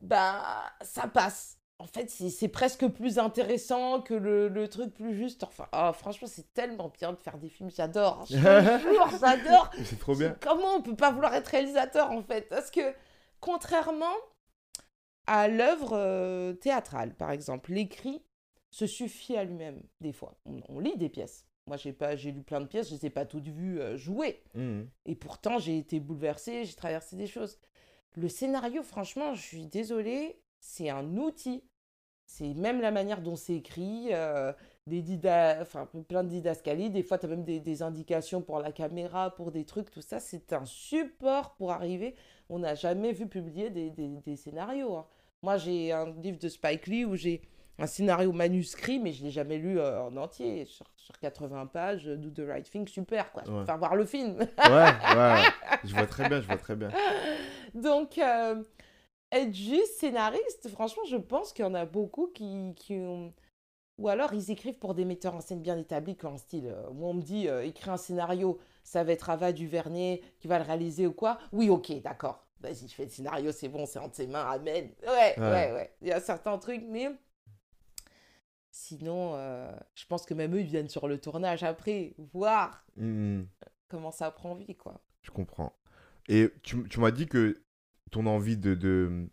bah, 0.00 0.64
ça 0.80 1.06
passe. 1.06 1.58
En 1.78 1.86
fait, 1.86 2.11
c'est 2.11 2.48
presque 2.48 2.86
plus 2.88 3.18
intéressant 3.18 4.00
que 4.02 4.14
le, 4.14 4.68
truc 4.68 4.92
plus 4.94 5.14
juste. 5.14 5.44
Enfin, 5.44 5.66
oh, 5.72 5.92
franchement, 5.92 6.28
c'est 6.28 6.52
tellement 6.52 6.88
bien 6.88 7.12
de 7.12 7.18
faire 7.18 7.38
des 7.38 7.48
films. 7.48 7.70
J'adore. 7.70 8.24
j'adore. 8.28 9.70
C'est 9.84 9.98
trop 9.98 10.14
bien. 10.14 10.36
Comment 10.40 10.74
on 10.76 10.82
peut 10.82 10.96
pas 10.96 11.11
vouloir 11.11 11.34
être 11.34 11.48
réalisateur, 11.48 12.11
en 12.11 12.22
fait? 12.22 12.48
Parce 12.48 12.70
que, 12.70 12.94
contrairement 13.40 14.14
à 15.26 15.48
l'œuvre 15.48 15.92
euh, 15.92 16.52
théâtrale, 16.54 17.14
par 17.14 17.30
exemple, 17.30 17.72
l'écrit 17.72 18.22
se 18.70 18.86
suffit 18.86 19.36
à 19.36 19.44
lui-même, 19.44 19.82
des 20.00 20.12
fois. 20.12 20.36
On, 20.68 20.78
lit 20.78 20.96
des 20.96 21.08
pièces. 21.08 21.46
Moi, 21.66 21.76
j'ai 21.76 21.92
pas, 21.92 22.16
j'ai 22.16 22.32
lu 22.32 22.42
plein 22.42 22.60
de 22.60 22.66
pièces, 22.66 22.88
je 22.88 22.94
les 22.94 23.06
ai 23.06 23.10
pas 23.10 23.26
toutes 23.26 23.48
vues 23.48 23.80
euh, 23.80 23.96
jouer. 23.96 24.42
Mmh. 24.54 24.82
Et 25.06 25.14
pourtant, 25.14 25.58
j'ai 25.58 25.78
été 25.78 26.00
bouleversée, 26.00 26.64
j'ai 26.64 26.74
traversé 26.74 27.16
des 27.16 27.26
choses. 27.26 27.58
Le 28.16 28.28
scénario, 28.28 28.82
franchement, 28.82 29.34
je 29.34 29.42
suis 29.42 29.66
désolée, 29.66 30.40
c'est 30.58 30.90
un 30.90 31.16
outil. 31.16 31.62
C'est 32.26 32.54
même 32.54 32.80
la 32.80 32.92
manière 32.92 33.22
dont 33.22 33.34
c'est 33.34 33.56
écrit, 33.56 34.08
euh, 34.12 34.52
des 34.86 35.02
enfin, 35.60 35.88
plein 36.08 36.22
de 36.22 36.28
didascalies. 36.28 36.90
Des 36.90 37.02
fois, 37.02 37.18
tu 37.18 37.26
as 37.26 37.28
même 37.28 37.44
des, 37.44 37.82
indications 37.82 38.40
pour 38.40 38.60
la 38.60 38.70
caméra, 38.70 39.34
pour 39.34 39.50
des 39.50 39.64
trucs, 39.64 39.90
tout 39.90 40.00
ça. 40.00 40.20
C'est 40.20 40.52
un 40.52 40.64
support 40.64 41.54
pour 41.56 41.72
arriver. 41.72 42.14
On 42.48 42.60
n'a 42.60 42.76
jamais 42.76 43.12
vu 43.12 43.26
publier 43.26 43.70
des, 43.70 44.36
scénarios. 44.36 44.96
Hein. 44.96 45.06
Moi, 45.42 45.56
j'ai 45.56 45.90
un 45.90 46.12
livre 46.20 46.38
de 46.38 46.48
Spike 46.48 46.86
Lee 46.86 47.04
où 47.04 47.16
j'ai 47.16 47.42
un 47.80 47.86
scénario 47.86 48.32
manuscrit, 48.32 48.98
mais 48.98 49.12
je 49.12 49.22
ne 49.22 49.26
l'ai 49.26 49.32
jamais 49.32 49.56
lu 49.56 49.80
euh, 49.80 50.02
en 50.02 50.16
entier. 50.16 50.66
Sur, 50.66 50.86
80 51.20 51.66
pages, 51.66 52.04
Do 52.04 52.30
the 52.30 52.46
Right 52.46 52.70
Thing, 52.70 52.86
super, 52.86 53.32
quoi. 53.32 53.42
Ouais. 53.48 53.64
Faire 53.66 53.78
voir 53.78 53.96
le 53.96 54.04
film. 54.04 54.36
ouais, 54.38 54.46
ouais, 54.68 55.42
je 55.82 55.92
vois 55.92 56.06
très 56.06 56.28
bien, 56.28 56.40
je 56.40 56.46
vois 56.46 56.56
très 56.56 56.76
bien. 56.76 56.88
Donc, 57.74 58.16
euh, 58.18 58.62
être 59.32 59.52
juste 59.52 59.98
scénariste, 59.98 60.68
franchement, 60.68 61.02
je 61.08 61.16
pense 61.16 61.52
qu'il 61.52 61.64
y 61.64 61.68
en 61.68 61.74
a 61.74 61.84
beaucoup 61.84 62.28
qui, 62.28 62.74
qui 62.76 62.94
ont... 62.94 63.32
Ou 63.98 64.08
alors, 64.08 64.32
ils 64.32 64.52
écrivent 64.52 64.78
pour 64.78 64.94
des 64.94 65.04
metteurs 65.04 65.34
en 65.34 65.40
scène 65.40 65.60
bien 65.60 65.76
établis, 65.76 66.16
comme 66.16 66.38
style. 66.38 66.68
Euh, 66.68 66.90
moi, 66.92 67.08
on 67.08 67.14
me 67.14 67.22
dit, 67.22 67.48
écris 67.64 67.90
un 67.90 67.96
scénario, 67.96 68.60
ça 68.84 69.02
va 69.02 69.10
être 69.10 69.30
Ava 69.30 69.50
Duvernay 69.50 70.20
qui 70.38 70.46
va 70.46 70.60
le 70.60 70.64
réaliser 70.64 71.08
ou 71.08 71.12
quoi. 71.12 71.38
Oui, 71.50 71.70
ok, 71.70 72.00
d'accord. 72.02 72.46
Vas-y, 72.60 72.86
je 72.86 72.94
fais 72.94 73.04
le 73.04 73.10
scénario, 73.10 73.50
c'est 73.50 73.68
bon, 73.68 73.84
c'est 73.84 73.98
entre 73.98 74.14
ses 74.14 74.28
mains, 74.28 74.48
amen. 74.48 74.90
Ouais, 75.02 75.34
ouais, 75.38 75.72
ouais. 75.72 75.94
Il 76.02 76.08
y 76.08 76.12
a 76.12 76.20
certains 76.20 76.56
trucs, 76.58 76.84
mais 76.86 77.08
Sinon, 78.91 79.36
euh, 79.36 79.70
je 79.95 80.05
pense 80.07 80.26
que 80.26 80.34
même 80.34 80.53
eux, 80.53 80.62
ils 80.62 80.66
viennent 80.66 80.88
sur 80.88 81.07
le 81.07 81.20
tournage 81.20 81.62
après, 81.62 82.12
voir 82.32 82.84
mmh 82.97 83.43
comment 83.86 84.11
ça 84.11 84.32
prend 84.32 84.57
vie, 84.57 84.76
quoi. 84.76 85.01
Je 85.22 85.30
comprends. 85.30 85.78
Et 86.28 86.51
tu, 86.64 86.88
tu 86.88 86.99
m'as 86.99 87.12
dit 87.12 87.26
que 87.26 87.62
ton 88.11 88.26
envie 88.26 88.57
de... 88.57 88.74
de 88.74 89.28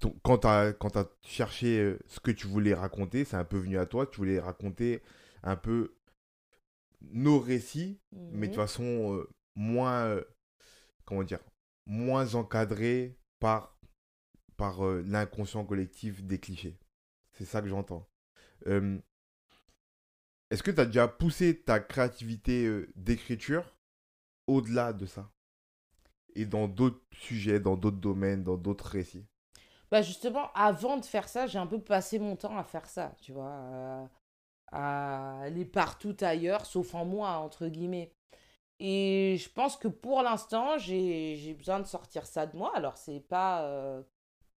ton, 0.00 0.14
quand 0.22 0.38
tu 0.38 0.48
as, 0.48 0.74
as, 0.94 1.08
cherché 1.22 1.78
euh, 1.80 1.98
ce 2.08 2.20
que 2.20 2.30
tu 2.30 2.46
voulais 2.46 2.74
raconter, 2.74 3.24
c'est 3.24 3.36
un 3.36 3.44
peu 3.44 3.56
venu 3.56 3.78
à 3.78 3.86
toi, 3.86 4.06
tu 4.06 4.18
voulais 4.18 4.38
raconter 4.38 5.02
un 5.42 5.56
peu 5.56 5.96
nos 7.00 7.40
récits, 7.40 7.98
mais 8.12 8.48
de 8.48 8.52
mmh 8.52 8.56
façon 8.56 9.16
euh, 9.16 9.30
moins... 9.54 10.20
comment 11.06 11.22
dire 11.22 11.40
Moins 11.86 12.34
encadré 12.34 13.18
par, 13.38 13.78
par 14.58 14.84
l'inconscient 14.84 15.64
collectif 15.64 16.22
des 16.22 16.38
clichés. 16.38 16.78
C'est 17.32 17.46
ça 17.46 17.62
que 17.62 17.68
j'entends. 17.68 18.06
Est-ce 20.50 20.62
que 20.62 20.70
tu 20.70 20.80
as 20.80 20.86
déjà 20.86 21.08
poussé 21.08 21.60
ta 21.62 21.80
créativité 21.80 22.86
d'écriture 22.96 23.76
au-delà 24.46 24.92
de 24.92 25.06
ça? 25.06 25.30
Et 26.34 26.46
dans 26.46 26.68
d'autres 26.68 27.02
sujets, 27.12 27.58
dans 27.60 27.76
d'autres 27.76 28.00
domaines, 28.00 28.44
dans 28.44 28.56
d'autres 28.56 28.86
récits? 28.86 29.26
Bah 29.90 30.02
justement, 30.02 30.52
avant 30.54 30.96
de 30.96 31.04
faire 31.04 31.28
ça, 31.28 31.48
j'ai 31.48 31.58
un 31.58 31.66
peu 31.66 31.80
passé 31.80 32.20
mon 32.20 32.36
temps 32.36 32.56
à 32.56 32.62
faire 32.62 32.86
ça, 32.86 33.16
tu 33.20 33.32
vois, 33.32 34.08
à 34.70 35.40
aller 35.40 35.64
partout 35.64 36.16
ailleurs, 36.20 36.66
sauf 36.66 36.94
en 36.94 37.04
moi, 37.04 37.30
entre 37.38 37.66
guillemets. 37.66 38.12
Et 38.78 39.36
je 39.38 39.48
pense 39.50 39.76
que 39.76 39.88
pour 39.88 40.22
l'instant, 40.22 40.78
j'ai 40.78 41.54
besoin 41.58 41.80
de 41.80 41.86
sortir 41.86 42.24
ça 42.26 42.46
de 42.46 42.56
moi. 42.56 42.72
Alors, 42.76 42.96
c'est 42.96 43.20
pas 43.20 44.02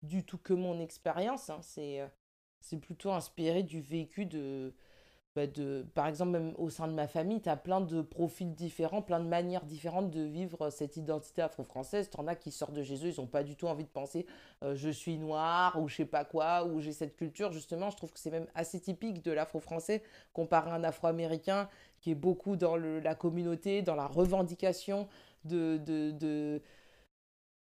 du 0.02 0.26
tout 0.26 0.38
que 0.38 0.52
mon 0.52 0.80
expérience, 0.80 1.48
hein, 1.50 1.60
c'est 1.62 2.02
c'est 2.60 2.78
plutôt 2.78 3.12
inspiré 3.12 3.62
du 3.62 3.80
vécu 3.80 4.26
de, 4.26 4.74
bah, 5.36 5.46
de, 5.46 5.86
par 5.94 6.08
exemple, 6.08 6.32
même 6.32 6.54
au 6.58 6.70
sein 6.70 6.88
de 6.88 6.92
ma 6.92 7.06
famille, 7.06 7.40
tu 7.40 7.48
as 7.48 7.56
plein 7.56 7.80
de 7.80 8.02
profils 8.02 8.52
différents, 8.52 9.00
plein 9.00 9.20
de 9.20 9.28
manières 9.28 9.64
différentes 9.64 10.10
de 10.10 10.22
vivre 10.22 10.70
cette 10.70 10.96
identité 10.96 11.40
afro-française. 11.40 12.10
Tu 12.10 12.18
en 12.18 12.26
as 12.26 12.34
qui 12.34 12.50
sortent 12.50 12.74
de 12.74 12.82
chez 12.82 12.96
eux, 13.06 13.12
ils 13.16 13.20
n'ont 13.20 13.28
pas 13.28 13.44
du 13.44 13.54
tout 13.54 13.68
envie 13.68 13.84
de 13.84 13.88
penser 13.88 14.26
euh, 14.64 14.74
je 14.74 14.90
suis 14.90 15.18
noir 15.18 15.80
ou 15.80 15.88
je 15.88 15.96
sais 15.96 16.04
pas 16.04 16.24
quoi, 16.24 16.64
ou 16.64 16.80
j'ai 16.80 16.92
cette 16.92 17.16
culture. 17.16 17.52
Justement, 17.52 17.90
je 17.90 17.96
trouve 17.96 18.12
que 18.12 18.18
c'est 18.18 18.32
même 18.32 18.48
assez 18.56 18.80
typique 18.80 19.22
de 19.24 19.30
l'afro-français 19.30 20.02
comparé 20.32 20.70
à 20.70 20.74
un 20.74 20.82
afro-américain 20.82 21.68
qui 22.00 22.10
est 22.10 22.16
beaucoup 22.16 22.56
dans 22.56 22.76
la 22.76 23.14
communauté, 23.14 23.82
dans 23.82 23.94
la 23.94 24.06
revendication 24.06 25.06
de, 25.44 25.76
de, 25.78 26.10
de 26.10 26.60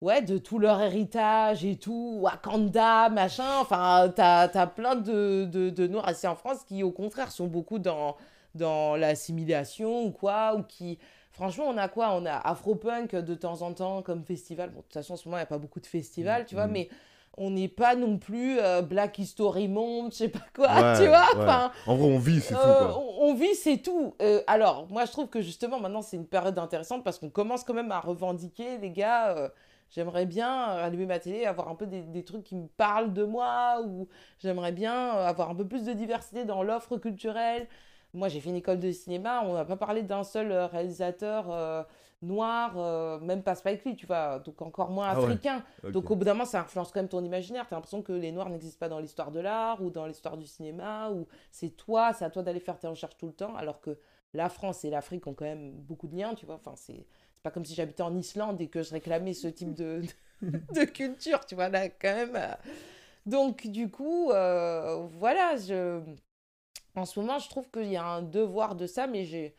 ouais, 0.01 0.21
de 0.21 0.37
tout 0.37 0.59
leur 0.59 0.81
héritage 0.81 1.65
et 1.65 1.77
tout, 1.77 2.19
Wakanda, 2.21 3.09
machin. 3.09 3.59
Enfin, 3.59 4.11
t'as 4.15 4.49
as 4.53 4.67
plein 4.67 4.95
de, 4.95 5.45
de, 5.45 5.69
de 5.69 5.87
Noirs 5.87 6.07
assis 6.07 6.27
en 6.27 6.35
France 6.35 6.63
qui, 6.67 6.83
au 6.83 6.91
contraire, 6.91 7.31
sont 7.31 7.47
beaucoup 7.47 7.79
dans, 7.79 8.15
dans 8.53 8.95
l'assimilation 8.95 10.03
ou 10.03 10.11
quoi, 10.11 10.55
ou 10.55 10.63
qui... 10.63 10.97
Franchement, 11.31 11.65
on 11.67 11.77
a 11.77 11.89
quoi? 11.89 12.13
On 12.13 12.25
a 12.25 12.31
Afropunk 12.33 13.13
de 13.13 13.35
temps 13.35 13.61
en 13.61 13.73
temps 13.73 14.01
comme 14.01 14.23
festival. 14.23 14.69
Bon, 14.69 14.77
de 14.77 14.83
toute 14.83 14.93
façon, 14.93 15.13
en 15.13 15.17
ce 15.17 15.27
moment, 15.27 15.37
il 15.37 15.41
n'y 15.41 15.43
a 15.43 15.47
pas 15.47 15.57
beaucoup 15.57 15.81
de 15.81 15.85
festivals, 15.85 16.45
tu 16.45 16.55
vois, 16.55 16.67
mm. 16.67 16.71
mais 16.71 16.89
on 17.37 17.49
n'est 17.49 17.67
pas 17.67 17.95
non 17.95 18.17
plus 18.17 18.57
euh, 18.59 18.81
Black 18.81 19.19
History 19.19 19.67
Month, 19.67 20.13
je 20.13 20.17
sais 20.19 20.29
pas 20.29 20.45
quoi, 20.55 20.93
tu 20.97 21.07
vois. 21.07 21.25
Enfin, 21.35 21.71
en 21.85 21.95
vrai, 21.97 22.07
on 22.07 22.19
vit, 22.19 22.39
c'est 22.39 22.53
tout. 22.53 22.59
Euh, 22.61 22.93
on, 23.19 23.33
vit, 23.33 23.55
c'est 23.55 23.77
tout. 23.79 24.15
Euh, 24.21 24.41
alors, 24.47 24.87
moi, 24.89 25.03
je 25.03 25.11
trouve 25.11 25.27
que 25.27 25.41
justement, 25.41 25.77
maintenant, 25.77 26.01
c'est 26.01 26.15
une 26.15 26.27
période 26.27 26.57
intéressante 26.57 27.03
parce 27.03 27.19
qu'on 27.19 27.29
commence 27.29 27.65
quand 27.65 27.73
même 27.73 27.91
à 27.91 27.99
revendiquer, 27.99 28.77
les 28.77 28.91
gars 28.91 29.51
J'aimerais 29.89 30.25
bien 30.25 30.69
euh, 30.71 30.85
allumer 30.85 31.05
ma 31.05 31.19
télé, 31.19 31.45
avoir 31.45 31.69
un 31.69 31.75
peu 31.75 31.85
des, 31.85 32.01
des, 32.01 32.23
trucs 32.23 32.43
qui 32.43 32.55
me 32.55 32.67
parlent 32.67 33.13
de 33.13 33.23
moi, 33.23 33.81
ou 33.85 34.07
j'aimerais 34.39 34.71
bien 34.71 35.15
euh, 35.15 35.25
avoir 35.25 35.49
un 35.49 35.55
peu 35.55 35.67
plus 35.67 35.85
de 35.85 35.93
diversité 35.93 36.45
dans 36.45 36.63
l'offre 36.63 36.97
culturelle. 36.97 37.67
Moi, 38.13 38.27
j'ai 38.27 38.39
fait 38.39 38.49
une 38.49 38.55
école 38.55 38.79
de 38.79 38.91
cinéma, 38.91 39.43
on 39.45 39.53
n'a 39.53 39.65
pas 39.65 39.75
parlé 39.75 40.01
d'un 40.01 40.23
seul 40.23 40.51
euh, 40.51 40.67
réalisateur 40.67 41.85
noir, 42.21 43.21
même 43.21 43.43
pas 43.43 43.53
Spike 43.53 43.85
Lee, 43.85 43.95
tu 43.95 44.07
vois, 44.07 44.39
donc 44.39 44.59
encore 44.61 44.89
moins 44.89 45.09
ah 45.09 45.17
africain. 45.17 45.63
Donc 45.91 46.09
au 46.09 46.15
bout 46.15 46.23
d'un 46.23 46.33
moment, 46.33 46.45
ça 46.45 46.61
influence 46.61 46.91
quand 46.91 46.99
même 46.99 47.09
ton 47.09 47.23
imaginaire. 47.23 47.67
Tu 47.67 47.73
as 47.73 47.77
l'impression 47.77 48.01
que 48.01 48.13
les 48.13 48.31
noirs 48.31 48.49
n'existent 48.49 48.79
pas 48.79 48.89
dans 48.89 48.99
l'histoire 48.99 49.31
de 49.31 49.39
l'art 49.39 49.83
ou 49.83 49.91
dans 49.91 50.07
l'histoire 50.07 50.35
du 50.37 50.47
cinéma, 50.47 51.11
ou 51.11 51.27
c'est 51.51 51.69
toi, 51.69 52.13
c'est 52.13 52.25
à 52.25 52.31
toi 52.31 52.41
d'aller 52.41 52.61
faire 52.61 52.79
tes 52.79 52.87
recherches 52.87 53.17
tout 53.17 53.27
le 53.27 53.33
temps, 53.33 53.55
alors 53.55 53.79
que 53.79 53.99
la 54.35 54.49
France 54.49 54.83
et 54.85 54.89
l'Afrique 54.89 55.27
ont 55.27 55.33
quand 55.33 55.45
même 55.45 55.71
beaucoup 55.71 56.07
de 56.07 56.15
liens, 56.15 56.33
tu 56.33 56.45
vois. 56.45 56.55
Enfin, 56.55 56.73
c'est 56.75 57.05
pas 57.45 57.51
comme 57.51 57.63
si 57.63 57.75
j'habitais 57.75 58.01
en 58.01 58.17
Islande 58.17 58.59
et 58.59 58.67
que 58.69 58.81
je 58.81 58.91
réclamais 58.91 59.33
ce 59.33 59.47
type 59.47 59.73
de, 59.75 60.01
de, 60.41 60.83
culture, 60.85 61.45
tu 61.45 61.53
vois, 61.53 61.69
là, 61.69 61.89
quand 61.89 62.13
même. 62.13 62.35
Euh. 62.35 62.55
Donc, 63.27 63.67
du 63.67 63.89
coup, 63.89 64.31
euh, 64.31 65.07
voilà, 65.19 65.55
je... 65.55 66.01
en 66.95 67.05
ce 67.05 67.19
moment, 67.19 67.37
je 67.37 67.47
trouve 67.47 67.69
qu'il 67.69 67.91
y 67.91 67.97
a 67.97 68.03
un 68.03 68.23
devoir 68.23 68.75
de 68.75 68.87
ça, 68.87 69.05
mais 69.05 69.25
j'ai 69.25 69.55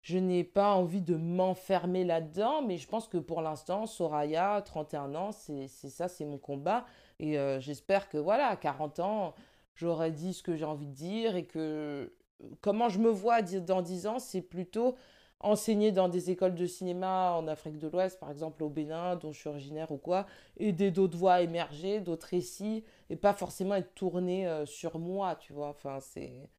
je 0.00 0.16
n'ai 0.16 0.44
pas 0.44 0.72
envie 0.74 1.02
de 1.02 1.16
m'enfermer 1.16 2.04
là-dedans, 2.04 2.62
mais 2.62 2.78
je 2.78 2.88
pense 2.88 3.08
que 3.08 3.18
pour 3.18 3.42
l'instant, 3.42 3.84
Soraya, 3.84 4.62
31 4.64 5.14
ans, 5.14 5.32
c'est 5.32 5.66
ça, 5.68 6.08
c'est 6.08 6.24
mon 6.24 6.38
combat. 6.38 6.86
Et 7.18 7.38
euh, 7.38 7.60
j'espère 7.60 8.08
que, 8.08 8.16
voilà, 8.16 8.46
à 8.46 8.56
40 8.56 9.00
ans, 9.00 9.34
j'aurai 9.74 10.12
dit 10.12 10.32
ce 10.32 10.42
que 10.42 10.56
j'ai 10.56 10.64
envie 10.64 10.86
de 10.86 10.94
dire 10.94 11.36
et 11.36 11.44
que 11.44 12.14
comment 12.62 12.88
je 12.88 13.00
me 13.00 13.10
vois 13.10 13.42
dans 13.42 13.82
10 13.82 14.06
ans, 14.06 14.18
c'est 14.18 14.40
plutôt 14.40 14.96
enseigner 15.40 15.92
dans 15.92 16.08
des 16.08 16.30
écoles 16.30 16.54
de 16.54 16.66
cinéma 16.66 17.32
en 17.32 17.46
Afrique 17.48 17.78
de 17.78 17.88
l'Ouest, 17.88 18.18
par 18.20 18.30
exemple 18.30 18.62
au 18.64 18.68
Bénin, 18.68 19.16
dont 19.16 19.32
je 19.32 19.38
suis 19.38 19.48
originaire 19.48 19.92
ou 19.92 19.98
quoi, 19.98 20.26
aider 20.56 20.90
d'autres 20.90 21.16
voix 21.16 21.40
émerger, 21.42 22.00
d'autres 22.00 22.26
récits, 22.28 22.84
et 23.10 23.16
pas 23.16 23.32
forcément 23.34 23.74
être 23.76 23.94
tourné 23.94 24.46
euh, 24.48 24.66
sur 24.66 24.98
moi, 24.98 25.36
tu 25.36 25.52
vois. 25.52 25.68
Enfin, 25.68 26.00
c'est, 26.00 26.50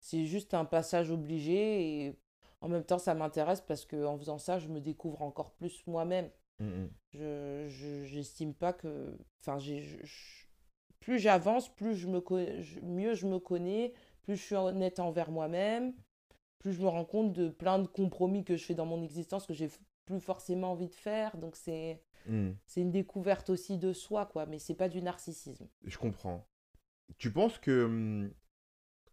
c'est 0.00 0.24
juste 0.26 0.54
un 0.54 0.64
passage 0.64 1.10
obligé, 1.10 2.06
et 2.06 2.16
en 2.60 2.68
même 2.68 2.84
temps, 2.84 2.98
ça 2.98 3.14
m'intéresse 3.14 3.60
parce 3.60 3.84
qu'en 3.84 4.16
faisant 4.18 4.38
ça, 4.38 4.58
je 4.58 4.68
me 4.68 4.80
découvre 4.80 5.22
encore 5.22 5.52
plus 5.52 5.82
moi-même. 5.86 6.30
Mm, 6.60 6.64
mm. 6.66 6.90
Je, 7.14 7.66
je- 7.68 8.04
j'estime 8.04 8.54
pas 8.54 8.72
que. 8.72 9.16
Enfin, 9.40 9.58
j'ai, 9.58 9.82
je- 9.82 9.98
je- 10.04 10.46
plus 11.00 11.18
j'avance, 11.18 11.68
plus 11.74 11.94
je 11.96 12.06
me 12.08 12.22
mieux 12.82 13.14
je 13.14 13.26
me 13.26 13.38
connais, 13.38 13.92
plus 14.22 14.36
je 14.36 14.42
suis 14.42 14.54
honnête 14.56 15.00
envers 15.00 15.30
moi-même, 15.30 15.94
plus 16.58 16.72
je 16.72 16.80
me 16.80 16.88
rends 16.88 17.04
compte 17.04 17.32
de 17.32 17.48
plein 17.48 17.78
de 17.78 17.86
compromis 17.86 18.44
que 18.44 18.56
je 18.56 18.64
fais 18.64 18.74
dans 18.74 18.86
mon 18.86 19.02
existence 19.02 19.46
que 19.46 19.54
j'ai 19.54 19.70
plus 20.06 20.20
forcément 20.20 20.72
envie 20.72 20.88
de 20.88 20.94
faire. 20.94 21.36
Donc 21.36 21.56
c'est, 21.56 22.02
Mm. 22.26 22.50
c'est 22.66 22.80
une 22.82 22.90
découverte 22.92 23.48
aussi 23.48 23.78
de 23.78 23.92
soi, 23.92 24.26
quoi. 24.26 24.44
Mais 24.46 24.58
c'est 24.58 24.74
pas 24.74 24.88
du 24.88 25.00
narcissisme. 25.00 25.66
Je 25.84 25.96
comprends. 25.96 26.46
Tu 27.16 27.30
penses 27.32 27.58
que 27.58 27.84
hum, 27.84 28.30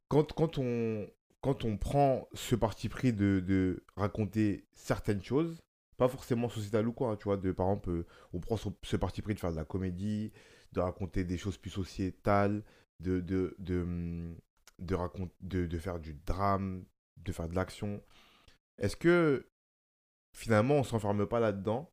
quand, 0.09 0.33
quand, 0.33 0.57
on, 0.57 1.07
quand 1.41 1.63
on 1.65 1.77
prend 1.77 2.27
ce 2.33 2.55
parti 2.55 2.89
pris 2.89 3.13
de, 3.13 3.41
de 3.45 3.85
raconter 3.95 4.65
certaines 4.73 5.23
choses, 5.23 5.61
pas 5.97 6.09
forcément 6.09 6.49
sociétal 6.49 6.87
ou 6.87 6.93
quoi, 6.93 7.11
hein, 7.11 7.15
tu 7.15 7.25
vois, 7.25 7.37
de, 7.37 7.51
par 7.51 7.67
exemple, 7.67 7.89
euh, 7.89 8.05
on 8.33 8.39
prend 8.39 8.57
ce, 8.57 8.67
ce 8.83 8.97
parti 8.97 9.21
pris 9.21 9.33
de 9.33 9.39
faire 9.39 9.51
de 9.51 9.55
la 9.55 9.65
comédie, 9.65 10.33
de 10.73 10.81
raconter 10.81 11.23
des 11.23 11.37
choses 11.37 11.57
plus 11.57 11.69
sociétales, 11.71 12.63
de, 12.99 13.21
de, 13.21 13.55
de, 13.59 13.81
hum, 13.81 14.35
de, 14.79 14.97
de, 15.41 15.65
de 15.67 15.77
faire 15.79 15.99
du 15.99 16.15
drame, 16.25 16.83
de 17.17 17.31
faire 17.31 17.47
de 17.49 17.55
l'action. 17.55 18.01
Est-ce 18.77 18.95
que 18.97 19.49
finalement 20.33 20.75
on 20.75 20.83
s'enferme 20.83 21.25
pas 21.25 21.39
là-dedans? 21.39 21.91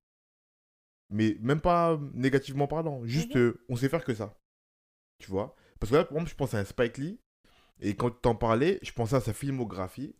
Mais 1.10 1.36
même 1.40 1.60
pas 1.60 1.98
négativement 2.14 2.66
parlant, 2.66 3.04
juste 3.04 3.34
Mhm. 3.36 3.42
euh, 3.42 3.64
on 3.68 3.76
sait 3.76 3.88
faire 3.88 4.04
que 4.04 4.14
ça. 4.14 4.38
Tu 5.18 5.30
vois? 5.30 5.54
Parce 5.78 5.90
que 5.90 5.96
là, 5.96 6.04
par 6.04 6.12
exemple, 6.16 6.30
je 6.30 6.34
pense 6.36 6.54
à 6.54 6.58
un 6.58 6.64
Spike 6.64 6.96
Lee, 6.98 7.20
et 7.80 7.94
quand 7.96 8.10
t'en 8.10 8.34
parlais, 8.34 8.78
je 8.82 8.92
pensais 8.92 9.16
à 9.16 9.20
sa 9.20 9.32
filmographie, 9.32 10.16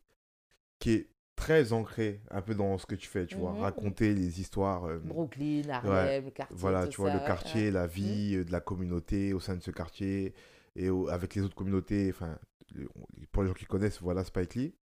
qui 0.79 0.93
est 0.93 1.09
très 1.35 1.73
ancrée 1.73 2.21
un 2.31 2.43
peu 2.43 2.55
dans 2.55 2.77
ce 2.79 2.85
que 2.87 2.95
tu 2.95 3.09
fais, 3.09 3.27
tu 3.27 3.37
vois, 3.37 3.53
Mhm. 3.53 3.61
raconter 3.61 4.15
les 4.15 4.41
histoires, 4.41 4.85
euh, 4.85 4.99
Brooklyn, 4.99 5.69
Harlem, 5.71 6.25
le 6.27 6.31
quartier. 6.31 6.57
voilà, 6.57 6.87
tu 6.87 7.01
vois, 7.01 7.11
ça, 7.11 7.19
le 7.19 7.25
quartier, 7.25 7.65
ouais. 7.67 7.71
la 7.71 7.87
vie 7.87 8.35
euh, 8.37 8.45
de 8.45 8.53
la 8.53 8.61
communauté 8.61 9.33
au 9.33 9.41
sein 9.41 9.57
de 9.57 9.63
ce 9.63 9.71
quartier, 9.71 10.35
et 10.77 10.91
au- 10.91 11.09
avec 11.09 11.35
les 11.35 11.43
autres 11.43 11.55
communautés, 11.55 12.11
enfin, 12.11 12.39
pour 13.33 13.43
les 13.43 13.49
gens 13.49 13.55
qui 13.55 13.65
connaissent, 13.65 14.01
voilà 14.03 14.25
Spike 14.25 14.55
Lee. 14.57 14.75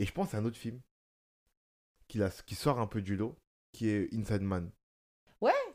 Et 0.00 0.06
je 0.06 0.12
pense 0.12 0.34
à 0.34 0.38
un 0.38 0.44
autre 0.44 0.56
film 0.56 0.80
qui, 2.08 2.22
a- 2.22 2.30
qui 2.46 2.54
sort 2.54 2.80
un 2.80 2.86
peu 2.86 3.02
du 3.02 3.16
lot, 3.16 3.36
qui 3.72 3.88
est 3.90 4.12
Inside 4.14 4.42
Man. 4.42 4.70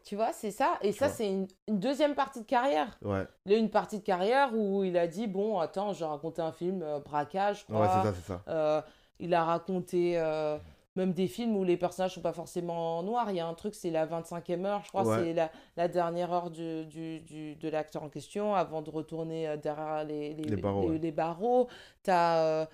Tu 0.03 0.15
vois, 0.15 0.33
c'est 0.33 0.51
ça. 0.51 0.77
Et 0.83 0.91
Tu 0.91 0.99
ça, 0.99 1.09
c'est 1.09 1.27
une, 1.27 1.47
une 1.67 1.79
deuxième 1.79 2.13
partie 2.13 2.39
de 2.39 2.45
carrière. 2.45 2.95
Ouais, 3.01 3.25
Il 3.47 3.53
a 3.53 3.57
une 3.57 3.71
partie 3.71 3.97
de 3.97 4.03
carrière 4.03 4.53
où 4.53 4.83
il 4.83 4.95
a 4.99 5.07
dit 5.07 5.25
Bon, 5.25 5.57
attends, 5.57 5.93
je 5.93 6.01
vais 6.01 6.05
raconter 6.05 6.43
un 6.43 6.51
film, 6.51 6.83
euh, 6.83 6.99
braquage, 6.99 7.65
je 7.67 7.73
ouais, 7.73 7.79
crois. 7.81 7.87
c'est 8.03 8.07
ça, 8.09 8.13
c'est 8.13 8.27
ça. 8.27 8.43
Euh, 8.47 8.81
il 9.19 9.33
a 9.33 9.43
raconté 9.43 10.19
euh, 10.19 10.59
même 10.95 11.11
des 11.11 11.27
films 11.27 11.55
où 11.55 11.63
les 11.63 11.75
personnages 11.75 12.13
sont 12.13 12.21
pas 12.21 12.33
forcément 12.33 13.01
noirs. 13.01 13.31
Il 13.31 13.37
y 13.37 13.39
a 13.39 13.47
un 13.47 13.55
truc, 13.55 13.73
c'est 13.73 13.89
la 13.89 14.05
25e 14.05 14.63
heure, 14.65 14.83
je 14.83 14.89
crois, 14.89 15.07
Ouais. 15.07 15.17
c'est 15.23 15.33
la, 15.33 15.51
la 15.75 15.87
dernière 15.87 16.31
heure 16.31 16.51
du, 16.51 16.85
du, 16.85 17.21
du- 17.21 17.55
de 17.55 17.67
l'acteur 17.69 18.03
en 18.03 18.09
question 18.09 18.53
avant 18.53 18.83
de 18.83 18.91
retourner 18.91 19.57
derrière 19.57 20.03
les, 20.03 20.35
les, 20.35 20.43
Les 20.43 20.55
barreaux, 20.55 20.89
ouais. 20.91 20.99
les 20.99 21.11
barreaux. 21.11 21.67
T'as, 22.03 22.67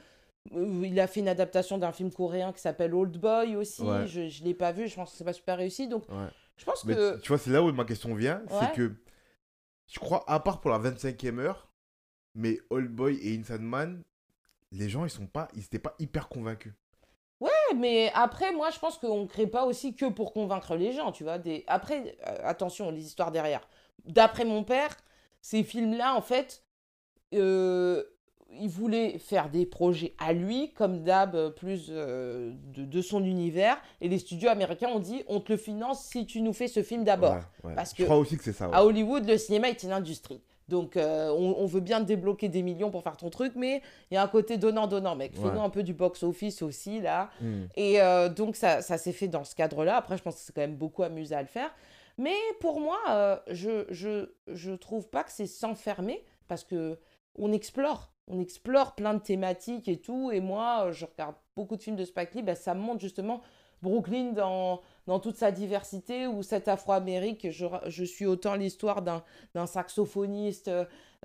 il 0.51 0.99
a 0.99 1.07
fait 1.07 1.19
une 1.19 1.27
adaptation 1.27 1.77
d'un 1.77 1.91
film 1.91 2.11
coréen 2.11 2.51
qui 2.53 2.59
s'appelle 2.61 2.93
Old 2.93 3.17
Boy 3.17 3.55
aussi. 3.55 3.83
Ouais. 3.83 4.07
Je 4.07 4.21
ne 4.21 4.45
l'ai 4.45 4.53
pas 4.53 4.71
vu, 4.71 4.87
je 4.87 4.95
pense 4.95 5.11
que 5.11 5.17
c'est 5.17 5.23
pas 5.23 5.33
super 5.33 5.57
réussi. 5.57 5.87
Donc, 5.87 6.07
Ouais. 6.09 6.27
je 6.57 6.65
pense 6.65 6.83
Mais 6.85 6.95
que. 6.95 7.19
tu 7.19 7.27
vois, 7.27 7.37
c'est 7.37 7.51
là 7.51 7.61
où 7.61 7.71
ma 7.71 7.85
question 7.85 8.13
vient. 8.15 8.41
Ouais. 8.49 8.59
C'est 8.59 8.73
que 8.75 8.95
je 9.87 9.99
crois, 9.99 10.23
à 10.27 10.39
part 10.39 10.61
pour 10.61 10.71
la 10.71 10.79
25e 10.79 11.37
heure, 11.39 11.69
mais 12.33 12.59
Old 12.69 12.89
Boy 12.91 13.17
et 13.21 13.37
Inside 13.37 13.61
Man, 13.61 14.03
les 14.71 14.89
gens, 14.89 15.03
ils 15.05 15.09
sont 15.11 15.27
pas, 15.27 15.47
ils 15.53 15.63
étaient 15.63 15.79
pas 15.79 15.95
hyper 15.99 16.27
convaincus. 16.29 16.73
Mais 17.75 18.11
après, 18.13 18.51
moi, 18.51 18.69
je 18.69 18.77
pense 18.79 18.97
qu'on 18.97 19.21
ne 19.21 19.27
crée 19.27 19.47
pas 19.47 19.63
aussi 19.63 19.95
que 19.95 20.05
pour 20.09 20.33
convaincre 20.33 20.75
les 20.75 20.91
gens, 20.91 21.13
tu 21.13 21.23
vois. 21.23 21.37
Des... 21.39 21.63
Après, 21.67 22.17
euh, 22.27 22.35
attention, 22.43 22.91
les 22.91 23.05
histoires 23.05 23.31
derrière. 23.31 23.65
D'après 24.03 24.43
mon 24.43 24.65
père, 24.65 24.95
ces 25.41 25.63
films-là, 25.63 26.13
en 26.13 26.21
fait, 26.21 26.65
euh, 27.33 28.03
il 28.59 28.69
voulait 28.69 29.17
faire 29.17 29.49
des 29.49 29.65
projets 29.65 30.13
à 30.19 30.33
lui, 30.33 30.71
comme 30.73 31.03
d'hab, 31.03 31.35
euh, 31.35 31.49
plus 31.49 31.87
euh, 31.89 32.51
de, 32.73 32.83
de 32.85 33.01
son 33.01 33.23
univers. 33.23 33.77
Et 34.01 34.09
les 34.09 34.19
studios 34.19 34.49
américains 34.49 34.89
ont 34.89 34.99
dit, 34.99 35.23
on 35.27 35.39
te 35.39 35.51
le 35.51 35.57
finance 35.57 36.03
si 36.05 36.25
tu 36.25 36.41
nous 36.41 36.53
fais 36.53 36.67
ce 36.67 36.83
film 36.83 37.03
d'abord. 37.03 37.35
Ouais, 37.35 37.69
ouais. 37.69 37.75
Parce 37.75 37.91
je 37.91 37.95
que- 37.97 38.03
crois 38.03 38.17
aussi 38.17 38.37
que 38.37 38.43
c'est 38.43 38.53
ça. 38.53 38.67
ouais. 38.69 38.75
À 38.75 38.83
Hollywood, 38.85 39.25
le 39.27 39.37
cinéma 39.37 39.69
est 39.69 39.83
une 39.83 39.91
industrie. 39.93 40.41
Donc, 40.67 40.95
euh, 40.95 41.29
on, 41.31 41.55
on 41.59 41.65
veut 41.65 41.81
bien 41.81 41.99
te 41.99 42.05
débloquer 42.05 42.47
des 42.47 42.61
millions 42.61 42.91
pour 42.91 43.03
faire 43.03 43.17
ton 43.17 43.29
truc, 43.29 43.53
mais 43.55 43.81
il 44.09 44.13
y 44.13 44.17
a 44.17 44.23
un 44.23 44.27
côté 44.27 44.57
donnant-donnant, 44.57 45.15
mec. 45.15 45.33
Fais-nous 45.35 45.49
Ouais. 45.49 45.59
un 45.59 45.69
peu 45.69 45.83
du 45.83 45.93
box-office 45.93 46.61
aussi, 46.61 47.01
là. 47.01 47.29
Hmm. 47.41 47.63
Et 47.75 47.99
euh, 48.01 48.29
donc, 48.29 48.55
ça, 48.55 48.81
ça 48.81 48.97
s'est 48.97 49.11
fait 49.11 49.27
dans 49.27 49.43
ce 49.43 49.53
cadre-là. 49.55 49.97
Après, 49.97 50.17
je 50.17 50.23
pense 50.23 50.35
que 50.35 50.41
c'est 50.41 50.53
quand 50.53 50.61
même 50.61 50.75
beaucoup 50.77 51.03
amusé 51.03 51.35
à 51.35 51.41
le 51.41 51.47
faire. 51.47 51.69
Mais 52.17 52.35
pour 52.61 52.79
moi, 52.79 52.99
euh, 53.09 53.37
je, 53.49 53.85
je, 53.89 54.29
je 54.47 54.71
trouve 54.71 55.09
pas 55.09 55.23
que 55.23 55.31
c'est 55.31 55.47
s'enfermer 55.47 56.23
parce 56.47 56.63
que 56.63 56.97
on 57.35 57.51
explore. 57.51 58.10
On 58.27 58.39
explore 58.39 58.95
plein 58.95 59.13
de 59.13 59.19
thématiques 59.19 59.87
et 59.87 59.99
tout. 59.99 60.31
Et 60.31 60.39
moi, 60.39 60.85
euh, 60.85 60.91
je 60.91 61.05
regarde 61.05 61.35
beaucoup 61.55 61.75
de 61.75 61.81
films 61.81 61.95
de 61.95 62.05
Spike 62.05 62.33
Lee. 62.33 62.43
bah, 62.43 62.55
ça 62.55 62.73
montre 62.73 63.01
justement 63.01 63.41
Brooklyn 63.81 64.31
dans, 64.33 64.81
dans 65.07 65.19
toute 65.19 65.35
sa 65.35 65.51
diversité 65.51 66.27
où 66.27 66.43
cet 66.43 66.67
Afro-Amérique, 66.67 67.49
je, 67.49 68.03
suis 68.03 68.25
autant 68.25 68.55
l'histoire 68.55 69.01
d'un 69.01 69.65
saxophoniste 69.65 70.69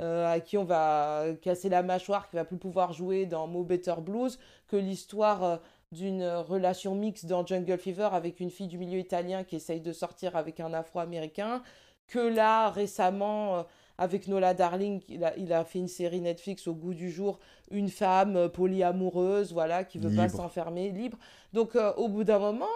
euh, 0.00 0.26
à 0.26 0.40
qui 0.40 0.56
on 0.56 0.64
va 0.64 1.26
casser 1.42 1.68
la 1.68 1.82
mâchoire, 1.82 2.28
qui 2.28 2.36
va 2.36 2.44
plus 2.44 2.56
pouvoir 2.56 2.92
jouer 2.92 3.26
dans 3.26 3.46
Mo 3.46 3.62
Better 3.62 3.96
Blues, 4.00 4.38
que 4.68 4.76
l'histoire 4.76 5.44
euh, 5.44 5.56
d'une 5.92 6.24
relation 6.24 6.94
mixte 6.94 7.26
dans 7.26 7.46
Jungle 7.46 7.78
Fever 7.78 8.08
avec 8.12 8.40
une 8.40 8.50
fille 8.50 8.68
du 8.68 8.78
milieu 8.78 8.98
italien 8.98 9.44
qui 9.44 9.56
essaye 9.56 9.80
de 9.80 9.92
sortir 9.92 10.34
avec 10.34 10.58
un 10.58 10.72
afro-américain, 10.72 11.62
que 12.08 12.18
là, 12.18 12.70
récemment, 12.70 13.66
avec 13.98 14.28
Nola 14.28 14.54
Darling, 14.54 15.02
il 15.08 15.24
a, 15.24 15.36
il 15.36 15.52
a 15.52 15.64
fait 15.64 15.78
une 15.78 15.88
série 15.88 16.20
Netflix 16.20 16.66
au 16.66 16.74
goût 16.74 16.94
du 16.94 17.10
jour, 17.10 17.38
une 17.70 17.88
femme 17.88 18.36
euh, 18.36 18.48
polyamoureuse, 18.48 19.52
voilà, 19.52 19.84
qui 19.84 19.98
veut 19.98 20.14
pas 20.14 20.28
s'enfermer, 20.28 20.90
libre. 20.90 21.18
Donc, 21.52 21.76
euh, 21.76 21.92
au 21.94 22.08
bout 22.08 22.24
d'un 22.24 22.38
moment, 22.38 22.66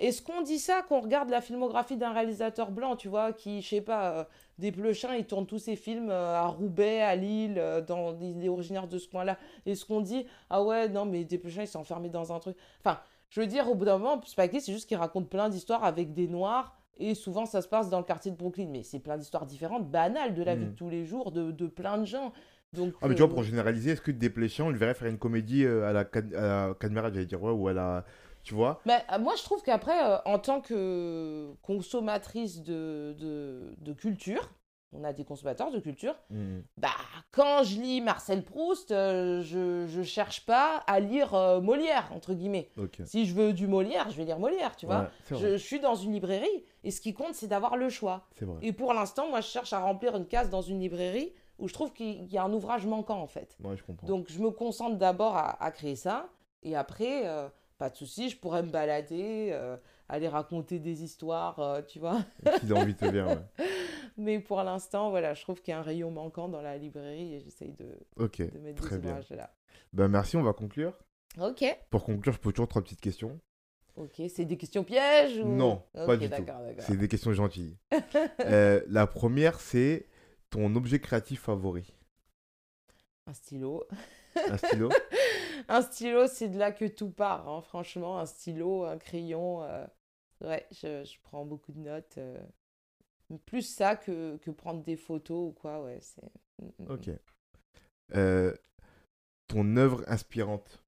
est-ce 0.00 0.22
qu'on 0.22 0.40
dit 0.40 0.58
ça 0.58 0.80
qu'on 0.80 1.00
regarde 1.00 1.28
la 1.28 1.42
filmographie 1.42 1.98
d'un 1.98 2.14
réalisateur 2.14 2.70
blanc, 2.70 2.96
tu 2.96 3.08
vois, 3.08 3.34
qui, 3.34 3.60
je 3.60 3.68
sais 3.68 3.80
pas, 3.82 4.12
euh, 4.12 4.24
des 4.58 4.72
Pleuchins, 4.72 5.14
il 5.14 5.26
tourne 5.26 5.44
tous 5.46 5.58
ses 5.58 5.76
films 5.76 6.08
euh, 6.08 6.36
à 6.36 6.46
Roubaix, 6.46 7.02
à 7.02 7.14
Lille, 7.14 7.58
euh, 7.58 7.82
dans, 7.82 8.18
il 8.18 8.42
est 8.42 8.48
originaire 8.48 8.88
de 8.88 8.96
ce 8.96 9.06
coin-là. 9.08 9.36
Est-ce 9.66 9.84
qu'on 9.84 10.00
dit, 10.00 10.24
ah 10.48 10.62
ouais, 10.62 10.88
non, 10.88 11.04
mais 11.04 11.24
des 11.24 11.36
Pleuchins, 11.36 11.62
ils 11.62 11.68
sont 11.68 11.80
enfermés 11.80 12.08
dans 12.08 12.32
un 12.32 12.38
truc. 12.38 12.56
Enfin, 12.82 12.98
je 13.28 13.42
veux 13.42 13.46
dire, 13.46 13.70
au 13.70 13.74
bout 13.74 13.84
d'un 13.84 13.98
moment, 13.98 14.18
Lee, 14.38 14.60
c'est 14.62 14.72
juste 14.72 14.88
qu'il 14.88 14.96
raconte 14.96 15.28
plein 15.28 15.50
d'histoires 15.50 15.84
avec 15.84 16.14
des 16.14 16.28
Noirs. 16.28 16.79
Et 17.00 17.14
souvent, 17.14 17.46
ça 17.46 17.62
se 17.62 17.68
passe 17.68 17.90
dans 17.90 17.98
le 17.98 18.04
quartier 18.04 18.30
de 18.30 18.36
Brooklyn. 18.36 18.68
Mais 18.70 18.82
c'est 18.82 19.00
plein 19.00 19.16
d'histoires 19.16 19.46
différentes, 19.46 19.90
banales 19.90 20.34
de 20.34 20.42
la 20.42 20.54
vie 20.54 20.66
de 20.66 20.70
tous 20.76 20.88
les 20.90 21.04
jours, 21.04 21.32
de, 21.32 21.50
de 21.50 21.66
plein 21.66 21.98
de 21.98 22.04
gens. 22.04 22.32
Donc, 22.72 22.94
Ah, 23.02 23.08
mais 23.08 23.14
tu 23.16 23.22
vois, 23.22 23.30
euh, 23.30 23.34
pour 23.34 23.42
généraliser, 23.42 23.90
est-ce 23.92 24.00
que 24.00 24.12
Desplechin, 24.12 24.64
on 24.64 24.70
le 24.70 24.76
verrait 24.76 24.94
faire 24.94 25.08
une 25.08 25.18
comédie 25.18 25.64
euh, 25.64 25.88
à 25.88 25.92
la, 25.92 26.04
Can- 26.04 26.30
à 26.36 26.68
la 26.68 26.74
Caméra, 26.78 27.10
j'allais 27.12 27.26
dire, 27.26 27.42
ouais, 27.42 27.50
ou 27.52 27.66
à 27.68 27.72
la. 27.72 28.04
Tu 28.44 28.54
vois? 28.54 28.80
Bah, 28.86 29.00
euh, 29.12 29.18
moi, 29.18 29.34
je 29.36 29.42
trouve 29.42 29.62
qu'après, 29.62 29.98
euh, 30.04 30.18
en 30.24 30.38
tant 30.38 30.60
que 30.60 31.52
consommatrice 31.62 32.62
de, 32.62 33.14
de, 33.18 33.74
de 33.78 33.92
culture, 33.92 34.50
on 34.92 35.04
a 35.04 35.12
des 35.12 35.24
consommateurs 35.24 35.70
de 35.70 35.78
culture, 35.78 36.14
Hmm. 36.30 36.60
bah, 36.76 36.88
quand 37.32 37.62
je 37.62 37.80
lis 37.80 38.00
Marcel 38.00 38.42
Proust, 38.44 38.90
euh, 38.90 39.40
je, 39.42 39.86
je 39.86 40.02
cherche 40.02 40.44
pas 40.46 40.78
à 40.86 40.98
lire 41.00 41.34
euh, 41.34 41.60
Molière, 41.60 42.10
entre 42.14 42.34
guillemets. 42.34 42.68
Si 43.04 43.26
je 43.26 43.34
veux 43.34 43.52
du 43.52 43.66
Molière, 43.68 44.10
je 44.10 44.16
vais 44.16 44.24
lire 44.24 44.38
Molière, 44.38 44.74
tu 44.76 44.86
vois. 44.86 45.08
Ouais, 45.30 45.36
Je, 45.38 45.56
suis 45.56 45.78
dans 45.80 45.94
une 45.94 46.12
librairie 46.12 46.64
et 46.82 46.90
ce 46.90 47.00
qui 47.00 47.14
compte, 47.14 47.34
c'est 47.34 47.46
d'avoir 47.46 47.76
le 47.76 47.88
choix. 47.88 48.26
Et 48.62 48.72
pour 48.72 48.92
l'instant, 48.94 49.28
moi, 49.28 49.40
je 49.40 49.46
cherche 49.48 49.72
à 49.72 49.78
remplir 49.80 50.16
une 50.16 50.26
case 50.26 50.50
dans 50.50 50.62
une 50.62 50.80
librairie 50.80 51.32
où 51.58 51.68
je 51.68 51.74
trouve 51.74 51.92
qu'il 51.92 52.24
y 52.32 52.38
a 52.38 52.42
un 52.42 52.52
ouvrage 52.52 52.86
manquant, 52.86 53.20
en 53.20 53.26
fait. 53.26 53.56
Ouais, 53.62 53.76
je 53.76 53.84
comprends. 53.84 54.06
Donc, 54.06 54.26
je 54.28 54.40
me 54.40 54.50
concentre 54.50 54.96
d'abord 54.96 55.36
à, 55.36 55.62
à 55.62 55.70
créer 55.70 55.94
ça. 55.94 56.30
Et 56.62 56.74
après, 56.74 57.28
euh, 57.28 57.48
pas 57.78 57.90
de 57.90 57.96
souci, 57.96 58.28
je 58.30 58.36
pourrais 58.36 58.62
me 58.62 58.70
balader, 58.70 59.50
aller 60.10 60.28
raconter 60.28 60.78
des 60.78 61.02
histoires, 61.02 61.58
euh, 61.60 61.82
tu 61.82 61.98
vois. 61.98 62.20
Si 62.60 62.66
l'envie 62.66 62.94
te 62.94 63.04
vient, 63.06 63.26
ouais. 63.28 63.38
Mais 64.16 64.38
pour 64.40 64.62
l'instant, 64.62 65.10
voilà, 65.10 65.34
je 65.34 65.42
trouve 65.42 65.60
qu'il 65.62 65.72
y 65.72 65.74
a 65.74 65.78
un 65.78 65.82
rayon 65.82 66.10
manquant 66.10 66.48
dans 66.48 66.60
la 66.60 66.76
librairie 66.76 67.34
et 67.34 67.40
j'essaye 67.40 67.72
de, 67.72 67.86
Ok, 68.16 68.38
de 68.42 68.58
mettre 68.58 68.82
très 68.82 68.96
des 68.98 69.02
bien. 69.02 69.20
là. 69.30 69.54
Ben 69.92 70.08
merci, 70.08 70.36
on 70.36 70.42
va 70.42 70.52
conclure. 70.52 70.92
Ok, 71.40 71.64
Pour 71.90 72.04
conclure, 72.04 72.32
je 72.32 72.38
pose 72.38 72.52
toujours 72.52 72.68
trois 72.68 72.82
petites 72.82 73.00
questions. 73.00 73.40
ok. 73.96 74.20
C'est 74.28 74.44
des 74.44 74.56
questions 74.56 74.82
pièges 74.84 75.38
ou... 75.38 75.46
Non, 75.48 75.84
pas 75.94 76.14
Ok, 76.14 76.18
du 76.20 76.24
tout. 76.24 76.30
d'accord, 76.30 76.60
d'accord. 76.62 76.84
C'est 76.84 76.96
des 76.96 77.08
questions 77.08 77.32
gentilles. 77.32 77.76
Euh, 78.40 78.82
la 78.88 79.06
première, 79.06 79.60
c'est 79.60 80.08
ton 80.50 80.74
objet 80.74 80.98
créatif 80.98 81.42
favori? 81.42 81.94
Un 83.26 83.32
stylo. 83.34 83.84
Un 84.48 84.56
stylo? 84.56 84.88
Un 85.68 85.82
stylo, 85.82 86.26
c'est 86.26 86.48
de 86.48 86.58
là 86.58 86.72
que 86.72 86.86
tout 86.86 87.10
part, 87.10 87.48
hein, 87.48 87.60
franchement. 87.62 88.18
Un 88.18 88.26
stylo, 88.26 88.84
un 88.84 88.98
crayon. 88.98 89.62
euh, 89.62 89.86
Ouais, 90.42 90.66
je, 90.72 91.04
je 91.04 91.18
prends 91.22 91.44
beaucoup 91.44 91.72
de 91.72 91.80
notes. 91.80 92.16
euh, 92.18 92.38
Plus 93.46 93.62
ça 93.62 93.96
que, 93.96 94.36
que 94.38 94.50
prendre 94.50 94.82
des 94.82 94.96
photos 94.96 95.50
ou 95.50 95.52
quoi, 95.52 95.82
ouais. 95.82 95.98
C'est... 96.00 96.22
Mm, 96.62 96.66
mm, 96.66 96.72
mm. 96.86 96.90
Ok. 96.92 97.10
Euh, 98.16 98.54
ton 99.48 99.76
œuvre 99.76 100.02
inspirante. 100.08 100.82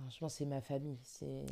Franchement, 0.00 0.28
c'est 0.28 0.46
ma 0.46 0.60
famille. 0.60 0.98
C'est 1.04 1.46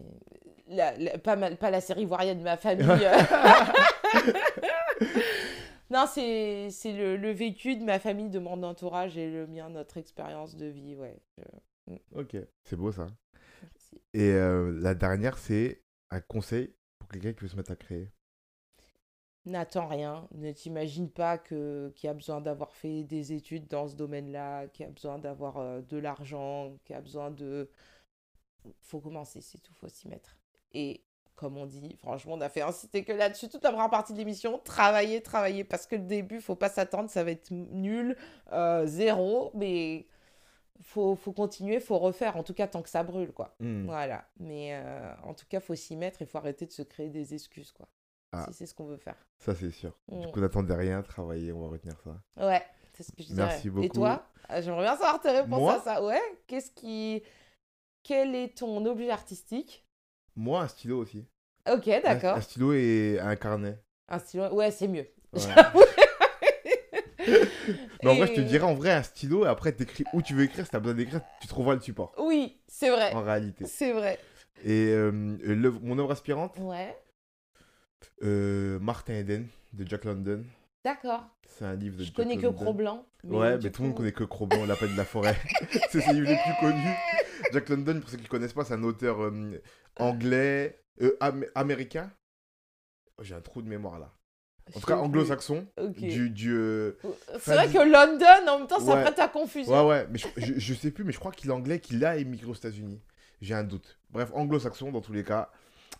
la, 0.66 0.96
la- 0.98 1.18
pas, 1.18 1.36
mal, 1.36 1.56
pas 1.56 1.70
la 1.70 1.80
série 1.80 2.02
ivoirienne, 2.02 2.42
ma 2.42 2.56
famille. 2.56 2.86
non, 5.90 6.06
c'est 6.06 6.68
c'est 6.70 6.92
le, 6.92 7.16
le 7.16 7.30
vécu 7.30 7.76
de 7.76 7.84
ma 7.84 7.98
famille, 7.98 8.28
de 8.28 8.38
mon 8.38 8.62
entourage 8.62 9.16
et 9.16 9.30
le 9.30 9.46
mien, 9.46 9.68
notre 9.70 9.96
expérience 9.98 10.56
de 10.56 10.66
vie. 10.66 10.96
Ouais. 10.96 11.16
Je- 11.38 11.94
Ok, 12.14 12.36
c'est 12.64 12.76
beau 12.76 12.92
ça. 12.92 13.08
Et 14.12 14.32
euh, 14.32 14.72
la 14.80 14.94
dernière, 14.94 15.38
c'est 15.38 15.82
un 16.10 16.20
conseil 16.20 16.74
pour 16.98 17.08
quelqu'un 17.08 17.32
qui 17.32 17.42
veut 17.42 17.48
se 17.48 17.56
mettre 17.56 17.70
à 17.70 17.76
créer. 17.76 18.10
N'attends 19.46 19.86
rien, 19.86 20.28
ne 20.32 20.52
t'imagine 20.52 21.10
pas 21.10 21.38
qu'il 21.38 21.92
y 22.02 22.08
a 22.08 22.14
besoin 22.14 22.42
d'avoir 22.42 22.72
fait 22.72 23.04
des 23.04 23.32
études 23.32 23.68
dans 23.68 23.88
ce 23.88 23.96
domaine-là, 23.96 24.66
qu'il 24.68 24.84
y 24.84 24.88
a 24.88 24.92
besoin 24.92 25.18
d'avoir 25.18 25.56
euh, 25.56 25.80
de 25.80 25.96
l'argent, 25.96 26.76
qu'il 26.84 26.94
y 26.94 26.98
a 26.98 27.00
besoin 27.00 27.30
de... 27.30 27.70
Faut 28.82 29.00
commencer, 29.00 29.40
c'est 29.40 29.58
tout, 29.58 29.72
faut 29.72 29.88
s'y 29.88 30.08
mettre. 30.08 30.36
Et 30.72 31.02
comme 31.36 31.56
on 31.56 31.64
dit, 31.64 31.96
franchement, 31.96 32.34
on 32.34 32.36
n'a 32.36 32.50
fait 32.50 32.60
inciter 32.60 33.02
que 33.02 33.12
là-dessus 33.12 33.48
toute 33.48 33.64
la 33.64 33.70
première 33.70 33.88
partie 33.88 34.12
de 34.12 34.18
l'émission, 34.18 34.58
travailler, 34.58 35.22
travailler, 35.22 35.64
parce 35.64 35.86
que 35.86 35.96
le 35.96 36.02
début, 36.02 36.42
faut 36.42 36.54
pas 36.54 36.68
s'attendre, 36.68 37.08
ça 37.08 37.24
va 37.24 37.30
être 37.30 37.50
nul, 37.50 38.14
euh, 38.52 38.84
zéro, 38.84 39.50
mais 39.54 40.06
faut, 40.82 41.14
faut 41.16 41.32
continuer, 41.32 41.80
faut 41.80 41.98
refaire, 41.98 42.36
en 42.36 42.42
tout 42.42 42.54
cas 42.54 42.66
tant 42.66 42.82
que 42.82 42.88
ça 42.88 43.02
brûle, 43.02 43.32
quoi. 43.32 43.54
Hmm. 43.60 43.84
Voilà, 43.86 44.28
mais 44.38 44.70
euh, 44.74 45.12
en 45.24 45.34
tout 45.34 45.46
cas, 45.48 45.60
faut 45.60 45.74
s'y 45.74 45.96
mettre, 45.96 46.22
il 46.22 46.26
faut 46.26 46.38
arrêter 46.38 46.66
de 46.66 46.72
se 46.72 46.82
créer 46.82 47.08
des 47.10 47.34
excuses, 47.34 47.72
quoi. 47.72 47.88
Ah. 48.32 48.46
Si 48.48 48.54
c'est 48.54 48.66
ce 48.66 48.74
qu'on 48.74 48.84
veut 48.86 48.96
faire. 48.96 49.16
Ça, 49.40 49.54
c'est 49.54 49.70
sûr. 49.72 49.92
Du 50.08 50.26
Mm. 50.28 50.30
coup, 50.30 50.40
n'attendez 50.40 50.74
rien, 50.74 51.02
travaillez, 51.02 51.52
on 51.52 51.60
va 51.62 51.68
retenir 51.68 51.96
ça. 52.04 52.16
Ouais, 52.46 52.62
c'est 52.92 53.02
ce 53.02 53.10
que 53.12 53.22
je 53.22 53.28
dirais. 53.28 53.46
Merci 53.46 53.66
Et 53.66 53.70
beaucoup. 53.70 53.88
toi? 53.88 54.24
Ah, 54.48 54.60
J'aimerais 54.60 54.82
bien 54.84 54.92
savoir 54.96 55.20
tes 55.20 55.30
réponses 55.30 55.60
Moi 55.60 55.74
à 55.74 55.80
ça. 55.80 56.04
Ouais, 56.04 56.20
qu'est-ce 56.46 56.70
qui... 56.70 57.22
Quel 58.02 58.34
est 58.34 58.56
ton 58.56 58.84
objet 58.86 59.10
artistique? 59.10 59.84
Moi, 60.36 60.62
un 60.62 60.68
stylo 60.68 60.98
aussi. 61.02 61.26
Ok, 61.70 61.88
Un- 61.88 62.00
d'accord. 62.00 62.36
Un, 62.36 62.40
stylo 62.40 62.72
et 62.72 63.18
un 63.20 63.36
carnet. 63.36 63.78
Un 64.08 64.18
stylo, 64.18 64.48
ouais, 64.54 64.70
c'est 64.70 64.88
mieux. 64.88 65.06
Ouais. 65.32 65.40
Mais 68.02 68.10
en 68.10 68.14
vrai, 68.16 68.26
je 68.26 68.32
te 68.34 68.40
dirais 68.40 68.64
en 68.64 68.74
vrai 68.74 68.92
un 68.92 69.02
stylo 69.02 69.44
et 69.44 69.48
après, 69.48 69.72
t'écris 69.72 70.04
où 70.12 70.22
tu 70.22 70.34
veux 70.34 70.44
écrire. 70.44 70.64
Si 70.64 70.70
t'as 70.70 70.78
besoin 70.80 70.94
d'écrire, 70.96 71.20
tu 71.40 71.46
trouveras 71.48 71.74
le 71.74 71.80
support. 71.80 72.12
Oui, 72.18 72.60
c'est 72.66 72.90
vrai. 72.90 73.12
En 73.12 73.22
réalité. 73.22 73.66
C'est 73.66 73.92
vrai. 73.92 74.18
Et 74.64 74.88
euh, 74.88 75.10
l'œuvre- 75.42 75.80
mon 75.82 75.98
œuvre 75.98 76.10
aspirante, 76.12 76.56
Ouais, 76.58 76.96
euh, 78.22 78.78
Martin 78.78 79.14
Eden 79.14 79.48
de 79.72 79.86
Jack 79.86 80.04
London. 80.04 80.44
d'accord. 80.84 81.24
C'est 81.46 81.64
un 81.64 81.74
livre 81.74 81.96
de 81.96 82.02
Je 82.02 82.06
Jack 82.08 82.16
connais 82.16 82.36
que 82.36 82.42
London. 82.46 82.62
Cro-Blanc. 82.64 83.06
Ouais, 83.24 83.58
mais 83.58 83.70
tout 83.70 83.82
le 83.82 83.88
monde 83.88 83.96
connaît 83.96 84.12
que 84.12 84.24
Cro-Blanc, 84.24 84.66
l'appel 84.66 84.92
de 84.92 84.96
la 84.96 85.04
forêt. 85.04 85.36
c'est 85.90 86.00
ses 86.00 86.12
livres 86.12 86.28
les 86.28 86.36
plus 86.36 86.54
connus. 86.60 86.94
Jack 87.52 87.68
London, 87.68 88.00
pour 88.00 88.08
ceux 88.10 88.16
qui 88.18 88.22
ne 88.24 88.28
connaissent 88.28 88.52
pas, 88.52 88.64
c'est 88.64 88.74
un 88.74 88.82
auteur 88.84 89.22
euh, 89.22 89.60
anglais, 89.98 90.80
euh, 91.02 91.16
am- 91.20 91.44
américain. 91.54 92.10
Oh, 93.18 93.22
J'ai 93.24 93.34
un 93.34 93.40
trou 93.40 93.62
de 93.62 93.68
mémoire 93.68 93.98
là. 93.98 94.12
En 94.74 94.80
tout 94.80 94.86
cas, 94.86 94.96
anglo-saxon. 94.96 95.66
Du, 95.98 96.30
du, 96.30 96.52
euh, 96.52 96.92
C'est 97.40 97.54
vrai 97.54 97.66
du- 97.68 97.74
que 97.74 97.78
London, 97.78 98.48
en 98.52 98.58
même 98.60 98.68
temps, 98.68 98.78
ça 98.80 98.94
Ouais. 98.94 99.02
prête 99.02 99.18
à 99.18 99.28
confusion. 99.28 99.72
Ouais, 99.72 99.88
ouais, 99.88 100.06
mais 100.10 100.18
je, 100.18 100.26
je, 100.36 100.54
je 100.58 100.74
sais 100.74 100.90
plus, 100.90 101.02
mais 101.04 101.12
je 101.12 101.18
crois 101.18 101.32
qu'il 101.32 101.50
est 101.50 101.52
anglais, 101.52 101.80
qu'il 101.80 102.04
a 102.04 102.16
émigré 102.16 102.46
aux 102.50 102.54
États-Unis. 102.54 103.00
J'ai 103.40 103.54
un 103.54 103.64
doute. 103.64 103.98
Bref, 104.10 104.30
anglo-saxon 104.34 104.92
dans 104.92 105.00
tous 105.00 105.12
les 105.12 105.24
cas, 105.24 105.50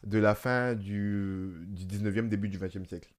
de 0.04 0.18
la 0.18 0.34
fin 0.34 0.74
du, 0.74 1.52
du 1.68 1.84
19e, 1.86 2.28
début 2.28 2.48
du 2.48 2.58
20e 2.58 2.86
siècle. 2.86 3.12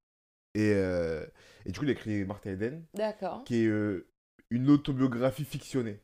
Et, 0.53 0.73
euh, 0.73 1.25
et 1.65 1.71
du 1.71 1.79
coup, 1.79 1.85
il 1.85 1.89
a 1.89 1.93
écrit 1.93 2.23
Martin 2.25 2.51
Eden, 2.51 2.83
D'accord. 2.93 3.43
qui 3.43 3.63
est 3.63 3.67
euh, 3.67 4.07
une 4.49 4.69
autobiographie 4.69 5.45
fictionnée. 5.45 5.99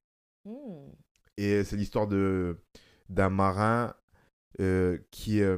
Hmm. 0.45 0.89
Et 1.37 1.63
c'est 1.63 1.75
l'histoire 1.77 2.07
de 2.07 2.57
d'un 3.09 3.29
marin 3.29 3.93
euh, 4.59 4.97
qui 5.11 5.41
euh, 5.41 5.57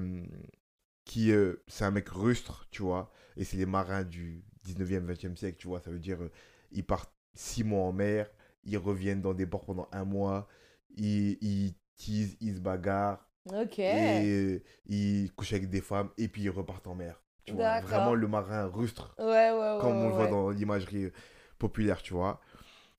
qui 1.05 1.31
euh, 1.31 1.63
c'est 1.67 1.85
un 1.85 1.91
mec 1.91 2.09
rustre, 2.09 2.67
tu 2.71 2.81
vois, 2.83 3.11
et 3.39 3.43
c'est 3.43 3.57
les 3.57 3.65
marins 3.65 4.03
du 4.03 4.43
19e 4.67 5.05
20e 5.05 5.35
siècle, 5.35 5.57
tu 5.57 5.67
vois, 5.67 5.79
ça 5.79 5.89
veut 5.89 5.97
dire 5.99 6.21
euh, 6.21 6.29
ils 6.71 6.83
partent 6.85 7.11
six 7.33 7.63
mois 7.63 7.83
en 7.85 7.91
mer, 7.91 8.29
ils 8.63 8.77
reviennent 8.77 9.21
dans 9.21 9.33
des 9.33 9.47
ports 9.47 9.65
pendant 9.65 9.87
un 9.91 10.05
mois, 10.05 10.47
ils 10.95 11.37
ils 11.41 11.73
teasent, 11.95 12.37
ils 12.41 12.55
se 12.55 12.59
bagarrent 12.59 13.25
Ok. 13.51 13.79
et 13.79 14.29
euh, 14.55 14.63
ils 14.85 15.31
couchent 15.33 15.53
avec 15.53 15.69
des 15.69 15.81
femmes 15.81 16.09
et 16.17 16.27
puis 16.27 16.43
ils 16.43 16.49
repartent 16.51 16.85
en 16.85 16.93
mer. 16.95 17.23
Tu 17.45 17.53
vois, 17.53 17.81
vraiment 17.81 18.13
le 18.13 18.27
marin 18.27 18.67
rustre 18.67 19.15
Ouais, 19.17 19.25
ouais, 19.25 19.51
ouais. 19.51 19.77
comme 19.81 19.95
on 20.03 20.09
le 20.09 20.13
voit 20.13 20.27
dans 20.27 20.51
l'imagerie 20.51 21.05
euh, 21.05 21.13
populaire, 21.57 22.03
tu 22.03 22.13
vois. 22.13 22.39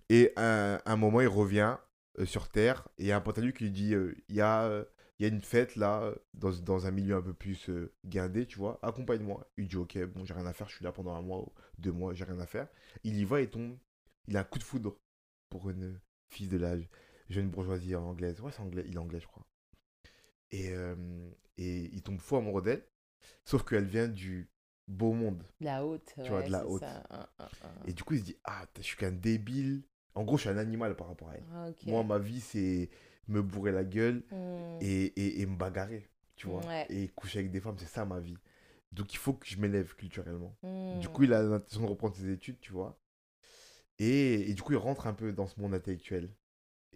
Et 0.09 0.32
à 0.34 0.80
un 0.91 0.97
moment, 0.97 1.20
il 1.20 1.28
revient 1.28 1.76
euh, 2.18 2.26
sur 2.26 2.49
Terre 2.49 2.88
et 2.99 3.05
il 3.05 3.07
y 3.07 3.12
a 3.12 3.22
un 3.24 3.41
lui 3.41 3.53
qui 3.53 3.64
lui 3.64 3.70
dit 3.70 3.95
euh, 3.95 4.16
il 4.28 4.34
y, 4.34 4.41
a, 4.41 4.84
il 5.21 5.25
y 5.25 5.27
a 5.27 5.29
une 5.35 5.43
fête 5.43 5.77
là, 5.77 6.14
dans, 6.33 6.51
dans 6.51 6.87
un 6.87 6.91
milieu 6.91 7.14
un 7.14 7.21
peu 7.21 7.35
plus 7.35 7.68
euh, 7.68 7.93
guindé, 8.07 8.47
tu 8.47 8.57
vois, 8.57 8.79
accompagne-moi. 8.81 9.47
Il 9.59 9.68
dit 9.68 9.77
ok, 9.77 10.03
bon, 10.07 10.25
j'ai 10.25 10.33
rien 10.33 10.47
à 10.47 10.55
faire, 10.55 10.66
je 10.71 10.77
suis 10.77 10.85
là 10.85 10.93
pendant 10.93 11.14
un 11.14 11.21
mois 11.21 11.41
ou 11.41 11.53
deux 11.77 11.93
mois, 11.93 12.14
j'ai 12.14 12.25
rien 12.25 12.39
à 12.39 12.47
faire. 12.47 12.68
Il 13.05 13.18
y 13.18 13.27
va 13.27 13.43
et 13.43 13.51
tombe, 13.51 13.77
il 14.29 14.37
a 14.39 14.41
un 14.41 14.45
coup 14.45 14.59
de 14.59 14.64
foudre 14.64 14.97
pour 15.51 15.68
une 15.68 16.01
fille 16.31 16.49
de 16.49 16.57
l'âge, 16.57 16.89
jeune 17.29 17.51
bourgeoisie 17.51 17.95
anglaise. 17.95 18.41
Ouais, 18.41 18.51
c'est 18.51 18.62
anglais, 18.62 18.83
il 18.87 18.95
est 18.95 18.99
anglais, 18.99 19.21
je 19.21 19.27
crois. 19.27 19.47
Et, 20.53 20.71
euh, 20.71 20.97
et 21.59 21.91
il 21.93 22.03
tombe 22.03 22.18
fou 22.18 22.37
amoureux 22.37 22.62
d'elle, 22.62 22.87
sauf 23.45 23.62
qu'elle 23.62 23.85
vient 23.85 24.09
du 24.09 24.51
beau 24.89 25.12
monde. 25.12 25.45
La 25.61 25.85
haute. 25.85 26.14
Tu 26.25 26.31
vois, 26.31 26.45
de 26.45 26.51
la 26.51 26.66
haute. 26.66 26.81
ça. 26.81 27.05
Un, 27.11 27.29
un, 27.41 27.45
un. 27.45 27.87
Et 27.87 27.93
du 27.93 28.03
coup, 28.05 28.14
il 28.14 28.21
se 28.21 28.25
dit 28.25 28.37
Ah, 28.45 28.64
je 28.79 28.83
suis 28.83 28.97
qu'un 28.97 29.12
débile. 29.12 29.83
En 30.14 30.25
gros, 30.25 30.39
je 30.39 30.43
suis 30.43 30.51
un 30.51 30.57
animal 30.57 30.97
par 30.97 31.09
rapport 31.09 31.29
à 31.29 31.37
elle. 31.37 31.45
Ah. 31.53 31.68
Moi, 31.85 32.03
ma 32.05 32.18
vie, 32.18 32.41
c'est 32.41 32.89
me 33.29 33.43
bourrer 33.43 33.73
la 33.73 33.85
gueule 33.85 34.23
Hmm. 34.31 34.79
et, 34.81 35.05
et, 35.16 35.41
et 35.43 35.47
me 35.47 35.57
bagarrer. 35.57 36.09
Tu 36.37 36.47
vois 36.47 36.64
Ouais. 36.66 36.87
Et 36.89 37.09
coucher 37.09 37.41
avec 37.41 37.51
des 37.51 37.61
femmes, 37.61 37.77
c'est 37.79 37.87
ça 37.87 38.05
ma 38.05 38.18
vie. 38.21 38.37
Donc, 38.93 39.12
il 39.14 39.18
faut 39.18 39.35
que 39.35 39.47
je 39.47 39.59
m'élève 39.59 39.95
culturellement. 39.95 40.57
Du 40.62 41.09
Hmm. 41.09 41.12
coup, 41.12 41.23
il 41.25 41.33
a 41.33 41.43
l'intention 41.43 41.83
de 41.83 41.87
reprendre 41.87 42.16
ses 42.16 42.31
études, 42.31 42.59
tu 42.61 42.73
vois. 42.73 42.99
Et, 43.99 44.51
et 44.51 44.55
du 44.55 44.62
coup, 44.62 44.73
il 44.73 44.79
rentre 44.79 45.07
un 45.07 45.12
peu 45.14 45.33
dans 45.33 45.47
ce 45.47 45.61
monde 45.61 45.75
intellectuel. 45.75 46.31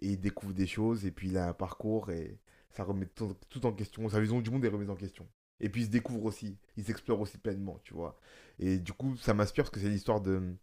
Et 0.01 0.09
il 0.13 0.19
découvre 0.19 0.53
des 0.53 0.67
choses, 0.67 1.05
et 1.05 1.11
puis 1.11 1.29
il 1.29 1.37
a 1.37 1.47
un 1.47 1.53
parcours, 1.53 2.11
et 2.11 2.37
ça 2.71 2.83
remet 2.83 3.05
tout, 3.05 3.35
tout 3.49 3.65
en 3.65 3.71
question. 3.71 4.07
Sa 4.09 4.19
vision 4.19 4.41
du 4.41 4.49
monde 4.49 4.65
est 4.65 4.69
remise 4.69 4.89
en 4.89 4.95
question. 4.95 5.27
Et 5.61 5.69
puis 5.69 5.81
il 5.83 5.85
se 5.85 5.91
découvre 5.91 6.25
aussi, 6.25 6.57
il 6.75 6.83
s'explore 6.83 7.21
aussi 7.21 7.37
pleinement, 7.37 7.79
tu 7.85 7.93
vois. 7.93 8.19
Et 8.59 8.77
du 8.77 8.91
coup, 8.91 9.15
ça 9.15 9.33
m'inspire 9.33 9.63
parce 9.63 9.71
que 9.73 9.79
c'est 9.79 9.87
l'histoire 9.89 10.19
de, 10.19 10.53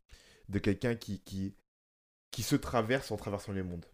de 0.51 0.59
quelqu'un 0.59 0.95
qui, 0.97 1.21
qui, 1.21 1.55
qui 2.31 2.43
se 2.43 2.57
traverse 2.57 3.11
en 3.11 3.17
traversant 3.17 3.53
les 3.53 3.63
mondes. 3.63 3.87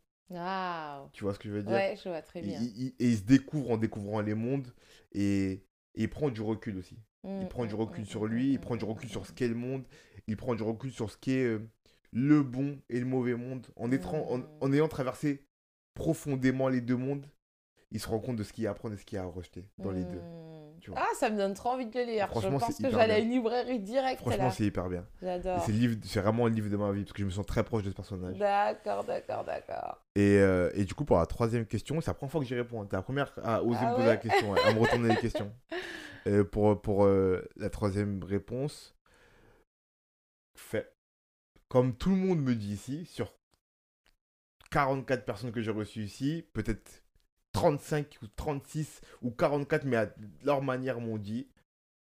Tu 1.13 1.25
vois 1.25 1.35
ce 1.35 1.39
que 1.39 1.49
je 1.49 1.55
veux 1.55 1.63
dire? 1.63 1.83
Ouais, 1.83 1.95
je 2.03 2.09
vois 2.09 2.23
très 2.23 2.43
Et 2.43 2.45
bien. 2.45 2.67
il, 2.67 2.79
il- 2.79 2.95
et 2.99 3.11
il 3.11 3.17
se 3.19 3.23
découvre 3.25 3.71
en 3.73 3.77
découvrant 3.79 4.21
les 4.21 4.35
mondes, 4.35 4.73
et, 5.13 5.53
et 5.53 5.63
il 6.05 6.11
prend 6.11 6.31
du 6.31 6.41
recul 6.43 6.79
aussi. 6.79 6.99
Il 7.41 7.47
Hmm, 7.47 7.49
prend 7.49 7.67
du 7.67 7.75
hmm, 7.75 7.75
recul 7.75 8.07
hmm, 8.07 8.07
sur 8.07 8.27
lui, 8.27 8.53
il 8.53 8.61
prend 8.61 8.77
du 8.77 8.85
recul 8.85 9.09
sur 9.11 9.27
ce 9.27 9.33
qu'est 9.33 9.49
le 9.49 9.55
monde, 9.55 9.85
il 10.27 10.37
prend 10.37 10.55
du 10.55 10.63
recul 10.63 10.93
sur 10.93 11.11
ce 11.11 11.17
qu'est 11.19 11.45
euh, 11.45 11.61
le 12.13 12.43
bon 12.43 12.81
et 12.89 13.01
le 13.01 13.07
mauvais 13.07 13.35
monde. 13.37 13.67
En, 13.77 13.93
étant, 13.93 14.33
en, 14.33 14.43
en 14.61 14.73
ayant 14.73 14.89
traversé 14.89 15.47
profondément 15.95 16.69
les 16.69 16.81
deux 16.81 16.97
mondes, 16.97 17.27
il 17.91 18.01
se 18.01 18.09
rend 18.09 18.19
compte 18.19 18.37
de 18.37 18.43
ce 18.43 18.53
qu'il 18.53 18.65
y 18.65 18.67
a 18.67 18.71
à 18.71 18.73
apprendre 18.73 18.95
et 18.95 18.99
ce 18.99 19.05
qu'il 19.05 19.17
y 19.17 19.19
a 19.19 19.25
à 19.25 19.27
rejeter 19.27 19.65
dans 19.79 19.91
les 19.91 20.05
deux. 20.05 20.19
Hmm. 20.19 20.79
tu 20.81 20.91
vois. 20.91 21.01
Ah, 21.03 21.15
ça 21.15 21.31
me 21.31 21.37
donne 21.37 21.55
trop 21.55 21.71
envie 21.71 21.87
de 21.87 21.99
le 21.99 22.05
lire. 22.05 22.27
Je 22.27 22.31
Franchement, 22.33 22.59
pense 22.59 22.75
c'est 22.75 22.83
que 22.83 22.91
j'allais 22.91 23.15
à 23.15 23.19
une 23.19 23.31
librairie 23.31 23.81
directe 23.81 24.21
Franchement, 24.21 24.51
c'est 24.51 24.65
hyper 24.65 24.89
bien. 24.89 25.07
J'adore. 25.23 25.61
c'est 25.65 25.73
le 25.73 26.21
vraiment 26.21 26.47
un 26.47 26.51
livre 26.51 26.69
de 26.69 26.77
ma 26.77 26.93
vie 26.93 27.05
parce 27.05 27.13
que 27.13 27.21
je 27.21 27.27
me 27.27 27.31
sens 27.31 27.47
très 27.47 27.65
proche 27.65 27.83
de 27.85 27.91
ce 27.91 27.95
personnage. 27.95 28.37
D'accord, 28.37 29.05
d'accord, 29.05 29.45
d'accord. 29.45 30.05
Et, 30.15 30.39
euh, 30.39 30.71
et 30.75 30.85
du 30.85 30.95
coup, 30.95 31.05
pour 31.05 31.19
la 31.19 31.27
troisième 31.27 31.65
question, 31.67 32.01
c'est 32.01 32.11
la 32.11 32.15
première 32.15 32.33
fois 32.33 32.41
que 32.43 32.47
j'y 32.47 32.55
réponds. 32.55 32.85
T'es 32.85 32.97
la 32.97 33.03
première 33.03 33.33
à 33.43 33.63
oser 33.63 33.79
Ah 33.81 33.91
me 33.91 33.95
poser 33.97 34.09
ouais? 34.09 34.15
la 34.15 34.17
question, 34.19 34.55
à 34.55 34.73
me 34.75 34.81
retourner 34.81 35.09
les 35.09 35.17
questions. 35.17 35.53
Euh, 36.27 36.45
pour 36.45 36.83
pour 36.83 37.05
euh, 37.05 37.49
la 37.57 37.71
troisième 37.71 38.23
réponse, 38.25 38.95
fait. 40.57 40.93
Comme 41.69 41.97
tout 41.97 42.11
le 42.11 42.17
monde 42.17 42.41
me 42.43 42.55
dit 42.55 42.73
ici, 42.73 43.07
sur 43.07 43.33
44 44.71 45.25
personnes 45.25 45.53
que 45.53 45.63
j'ai 45.63 45.71
reçues 45.71 46.03
ici, 46.03 46.45
peut-être 46.53 47.03
35 47.59 48.19
ou 48.23 48.29
36 48.29 49.01
ou 49.23 49.31
44, 49.31 49.85
mais 49.85 49.97
à 49.97 50.15
leur 50.45 50.63
manière 50.63 51.01
m'ont 51.01 51.19
dit, 51.19 51.49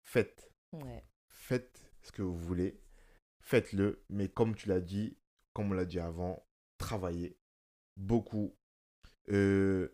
faites. 0.03 0.51
Ouais. 0.72 1.05
Faites 1.28 1.90
ce 2.03 2.12
que 2.12 2.22
vous 2.22 2.36
voulez. 2.36 2.80
Faites-le. 3.40 4.03
Mais 4.09 4.28
comme 4.28 4.55
tu 4.55 4.68
l'as 4.68 4.80
dit, 4.80 5.18
comme 5.53 5.70
on 5.70 5.74
l'a 5.74 5.84
dit 5.84 6.01
avant, 6.01 6.47
travaillez 6.78 7.36
beaucoup. 7.97 8.57
Euh, 9.28 9.88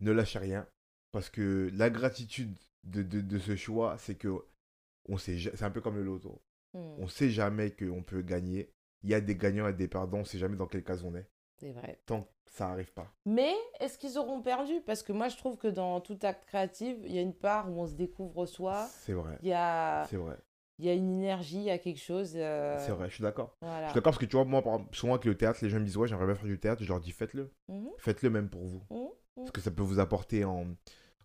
ne 0.00 0.10
lâchez 0.10 0.38
rien. 0.40 0.68
Parce 1.12 1.30
que 1.30 1.70
la 1.72 1.90
gratitude 1.90 2.58
de, 2.84 3.02
de, 3.02 3.20
de 3.20 3.38
ce 3.38 3.56
choix, 3.56 3.96
c'est 3.98 4.16
que 4.16 4.28
on 5.08 5.18
sait, 5.18 5.38
c'est 5.38 5.62
un 5.62 5.70
peu 5.70 5.80
comme 5.80 5.96
le 5.96 6.04
loto. 6.04 6.42
Hmm, 6.72 6.94
On 6.98 7.08
sait 7.08 7.30
jamais 7.30 7.70
qu'on 7.70 8.02
peut 8.02 8.22
gagner. 8.22 8.72
Il 9.02 9.10
y 9.10 9.14
a 9.14 9.20
des 9.20 9.36
gagnants 9.36 9.68
et 9.68 9.72
des 9.72 9.88
perdants. 9.88 10.18
On 10.18 10.24
sait 10.24 10.38
jamais 10.38 10.56
dans 10.56 10.66
quel 10.66 10.84
cas 10.84 10.98
on 11.04 11.14
est. 11.14 11.28
C'est 11.58 11.72
vrai. 11.72 12.00
Tant 12.06 12.28
ça 12.50 12.68
arrive 12.68 12.92
pas. 12.92 13.12
Mais 13.24 13.54
est-ce 13.78 13.96
qu'ils 13.96 14.18
auront 14.18 14.42
perdu? 14.42 14.80
Parce 14.84 15.02
que 15.02 15.12
moi, 15.12 15.28
je 15.28 15.36
trouve 15.36 15.56
que 15.56 15.68
dans 15.68 16.00
tout 16.00 16.18
acte 16.22 16.44
créatif, 16.46 16.96
il 17.04 17.14
y 17.14 17.18
a 17.18 17.22
une 17.22 17.32
part 17.34 17.70
où 17.70 17.80
on 17.80 17.86
se 17.86 17.94
découvre 17.94 18.44
soi. 18.44 18.86
C'est 18.90 19.12
vrai. 19.12 19.38
Il 19.42 19.48
y 19.48 19.52
a, 19.52 20.04
C'est 20.10 20.16
vrai. 20.16 20.36
il 20.78 20.84
y 20.86 20.90
a 20.90 20.94
une 20.94 21.10
énergie, 21.12 21.58
il 21.58 21.62
y 21.64 21.70
a 21.70 21.78
quelque 21.78 22.00
chose. 22.00 22.32
euh, 22.34 22.76
C'est 22.84 22.92
vrai, 22.92 23.08
je 23.08 23.14
suis 23.14 23.22
d'accord. 23.22 23.56
Voilà. 23.60 23.86
Je 23.86 23.90
suis 23.90 23.94
d'accord 23.94 24.12
parce 24.12 24.18
que 24.18 24.26
tu 24.26 24.36
vois, 24.36 24.44
moi, 24.44 24.62
souvent 24.92 25.14
avec 25.14 25.24
le 25.26 25.36
théâtre, 25.36 25.60
les 25.62 25.70
gens 25.70 25.78
me 25.78 25.84
disent, 25.84 25.96
ouais, 25.96 26.08
j'aimerais 26.08 26.26
bien 26.26 26.34
faire 26.34 26.46
du 26.46 26.58
théâtre. 26.58 26.82
Je 26.82 26.88
leur 26.88 27.00
dis, 27.00 27.12
faites-le. 27.12 27.52
Mhm, 27.68 27.88
Faites-le 27.98 28.30
même 28.30 28.48
pour 28.50 28.64
vous. 28.66 28.82
mhm, 28.90 29.08
Parce 29.36 29.52
que 29.52 29.60
ça 29.60 29.70
peut 29.70 29.82
vous 29.84 30.00
apporter 30.00 30.44
en, 30.44 30.66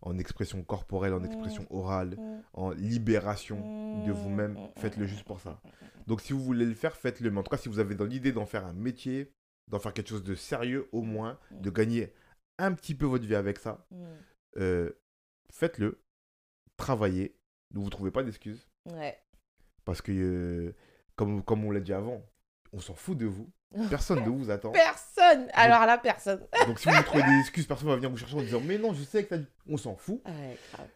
en 0.02 0.18
expression 0.20 0.64
corporelle, 0.64 1.14
en 1.14 1.20
Mhm. 1.20 1.26
expression 1.26 1.66
orale, 1.72 2.18
mhm, 2.20 2.44
en 2.54 2.70
libération 2.72 3.58
de 3.94 4.12
mhm, 4.12 4.12
vous-même. 4.12 4.52
mhm, 4.54 4.68
Faites-le 4.78 5.04
mhm, 5.04 5.10
juste 5.10 5.24
pour 5.24 5.40
ça. 5.42 5.60
mhm, 5.64 5.72
Donc 6.08 6.22
si 6.22 6.34
vous 6.34 6.40
voulez 6.44 6.66
le 6.66 6.76
faire, 6.76 6.96
faites-le. 6.96 7.32
Mais 7.32 7.40
en 7.40 7.44
tout 7.44 7.50
cas, 7.50 7.58
si 7.58 7.68
vous 7.70 7.80
avez 7.80 7.96
dans 7.96 8.06
l'idée 8.06 8.32
d'en 8.32 8.46
faire 8.46 8.66
un 8.66 8.74
métier, 8.74 9.34
d'en 9.68 9.80
faire 9.80 9.94
quelque 9.94 10.10
chose 10.10 10.24
de 10.24 10.36
sérieux 10.36 10.88
au 10.92 11.02
moins, 11.02 11.40
de 11.52 11.70
gagner 11.70 12.14
un 12.58 12.74
petit 12.74 12.96
peu 12.96 13.06
votre 13.06 13.26
vie 13.26 13.36
avec 13.36 13.60
ça, 13.60 13.86
mhm, 13.92 14.18
euh, 14.58 14.92
faites-le. 15.52 16.02
Travaillez. 16.78 17.38
Ne 17.74 17.80
vous 17.80 17.90
trouvez 17.90 18.12
pas 18.12 18.24
d'excuses. 18.24 18.68
Ouais. 18.86 19.18
Parce 19.86 20.02
que, 20.02 20.12
euh, 20.12 20.76
comme, 21.16 21.44
comme 21.44 21.64
on 21.66 21.72
l'a 21.72 21.80
dit 21.80 21.94
avant, 21.94 22.22
on 22.74 22.80
s'en 22.80 22.96
fout 22.96 23.18
de 23.18 23.26
vous. 23.26 23.50
Personne 23.90 24.24
ne 24.24 24.30
vous 24.30 24.50
attend. 24.50 24.72
Personne 24.74 25.50
Alors 25.54 25.86
là, 25.86 25.98
personne. 25.98 26.46
Donc 26.68 26.80
si 26.80 26.90
vous 26.90 27.04
trouvez 27.04 27.24
des 27.24 27.40
excuses, 27.42 27.66
personne 27.66 27.90
va 27.90 27.96
venir 27.96 28.10
vous 28.10 28.18
chercher 28.18 28.36
en 28.36 28.42
disant 28.42 28.62
Mais 28.62 28.78
non, 28.78 28.94
je 28.94 29.04
sais 29.04 29.24
que 29.24 29.30
t'as 29.30 29.38
dit. 29.38 29.48
On 29.68 29.78
s'en 29.78 29.96
fout. 29.96 30.22
Ouais, 30.26 30.58
grave. 30.74 30.88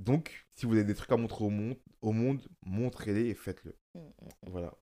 Donc, 0.00 0.46
si 0.54 0.66
vous 0.66 0.72
avez 0.74 0.84
des 0.84 0.94
trucs 0.94 1.12
à 1.12 1.16
montrer 1.16 1.44
au 1.44 1.50
monde, 1.50 1.76
au 2.02 2.12
monde 2.12 2.42
montrez-les 2.66 3.28
et 3.28 3.34
faites-le. 3.34 3.76
Mhm. 3.94 4.12
Voilà. 4.48 4.72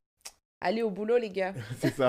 Allez 0.61 0.83
au 0.83 0.91
boulot, 0.91 1.19
les 1.19 1.31
gars. 1.31 1.55
C'est 1.79 1.95
ça. 1.95 2.09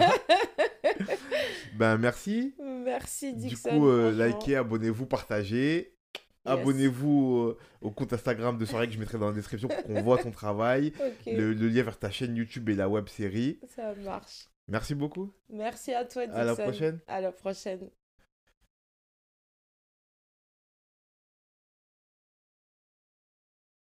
ben, 1.76 1.98
merci. 1.98 2.56
Merci, 2.60 3.34
Du 3.34 3.48
Dixon. 3.50 3.70
coup, 3.70 3.88
euh, 3.90 4.12
likez, 4.12 4.56
abonnez-vous, 4.56 5.06
partagez. 5.06 5.96
Abonnez-vous 6.46 7.38
euh, 7.38 7.58
au 7.82 7.92
compte 7.92 8.12
Instagram 8.12 8.58
de 8.58 8.66
Soirée 8.66 8.88
que 8.88 8.94
je 8.94 9.00
mettrai 9.00 9.18
dans 9.18 9.28
la 9.28 9.34
description 9.34 9.70
pour 9.70 9.82
qu'on 9.84 10.02
voit 10.02 10.18
ton 10.18 10.32
travail. 10.32 10.92
Le 11.26 11.54
lien 11.54 11.84
vers 11.84 11.98
ta 11.98 12.12
chaîne 12.12 12.36
YouTube 12.36 12.68
et 12.70 12.76
la 12.76 12.90
web 12.90 13.08
série. 13.08 13.60
ça 13.76 13.94
marche. 13.96 14.50
Merci 14.68 14.96
beaucoup. 14.96 15.34
Merci 15.50 15.94
à 15.94 16.06
toi, 16.06 16.26
Dixon. 16.26 16.40
À 16.40 16.44
la 16.44 16.56
prochaine. 16.56 17.00
À 17.08 17.22
la 17.22 17.32
prochaine. 17.32 17.90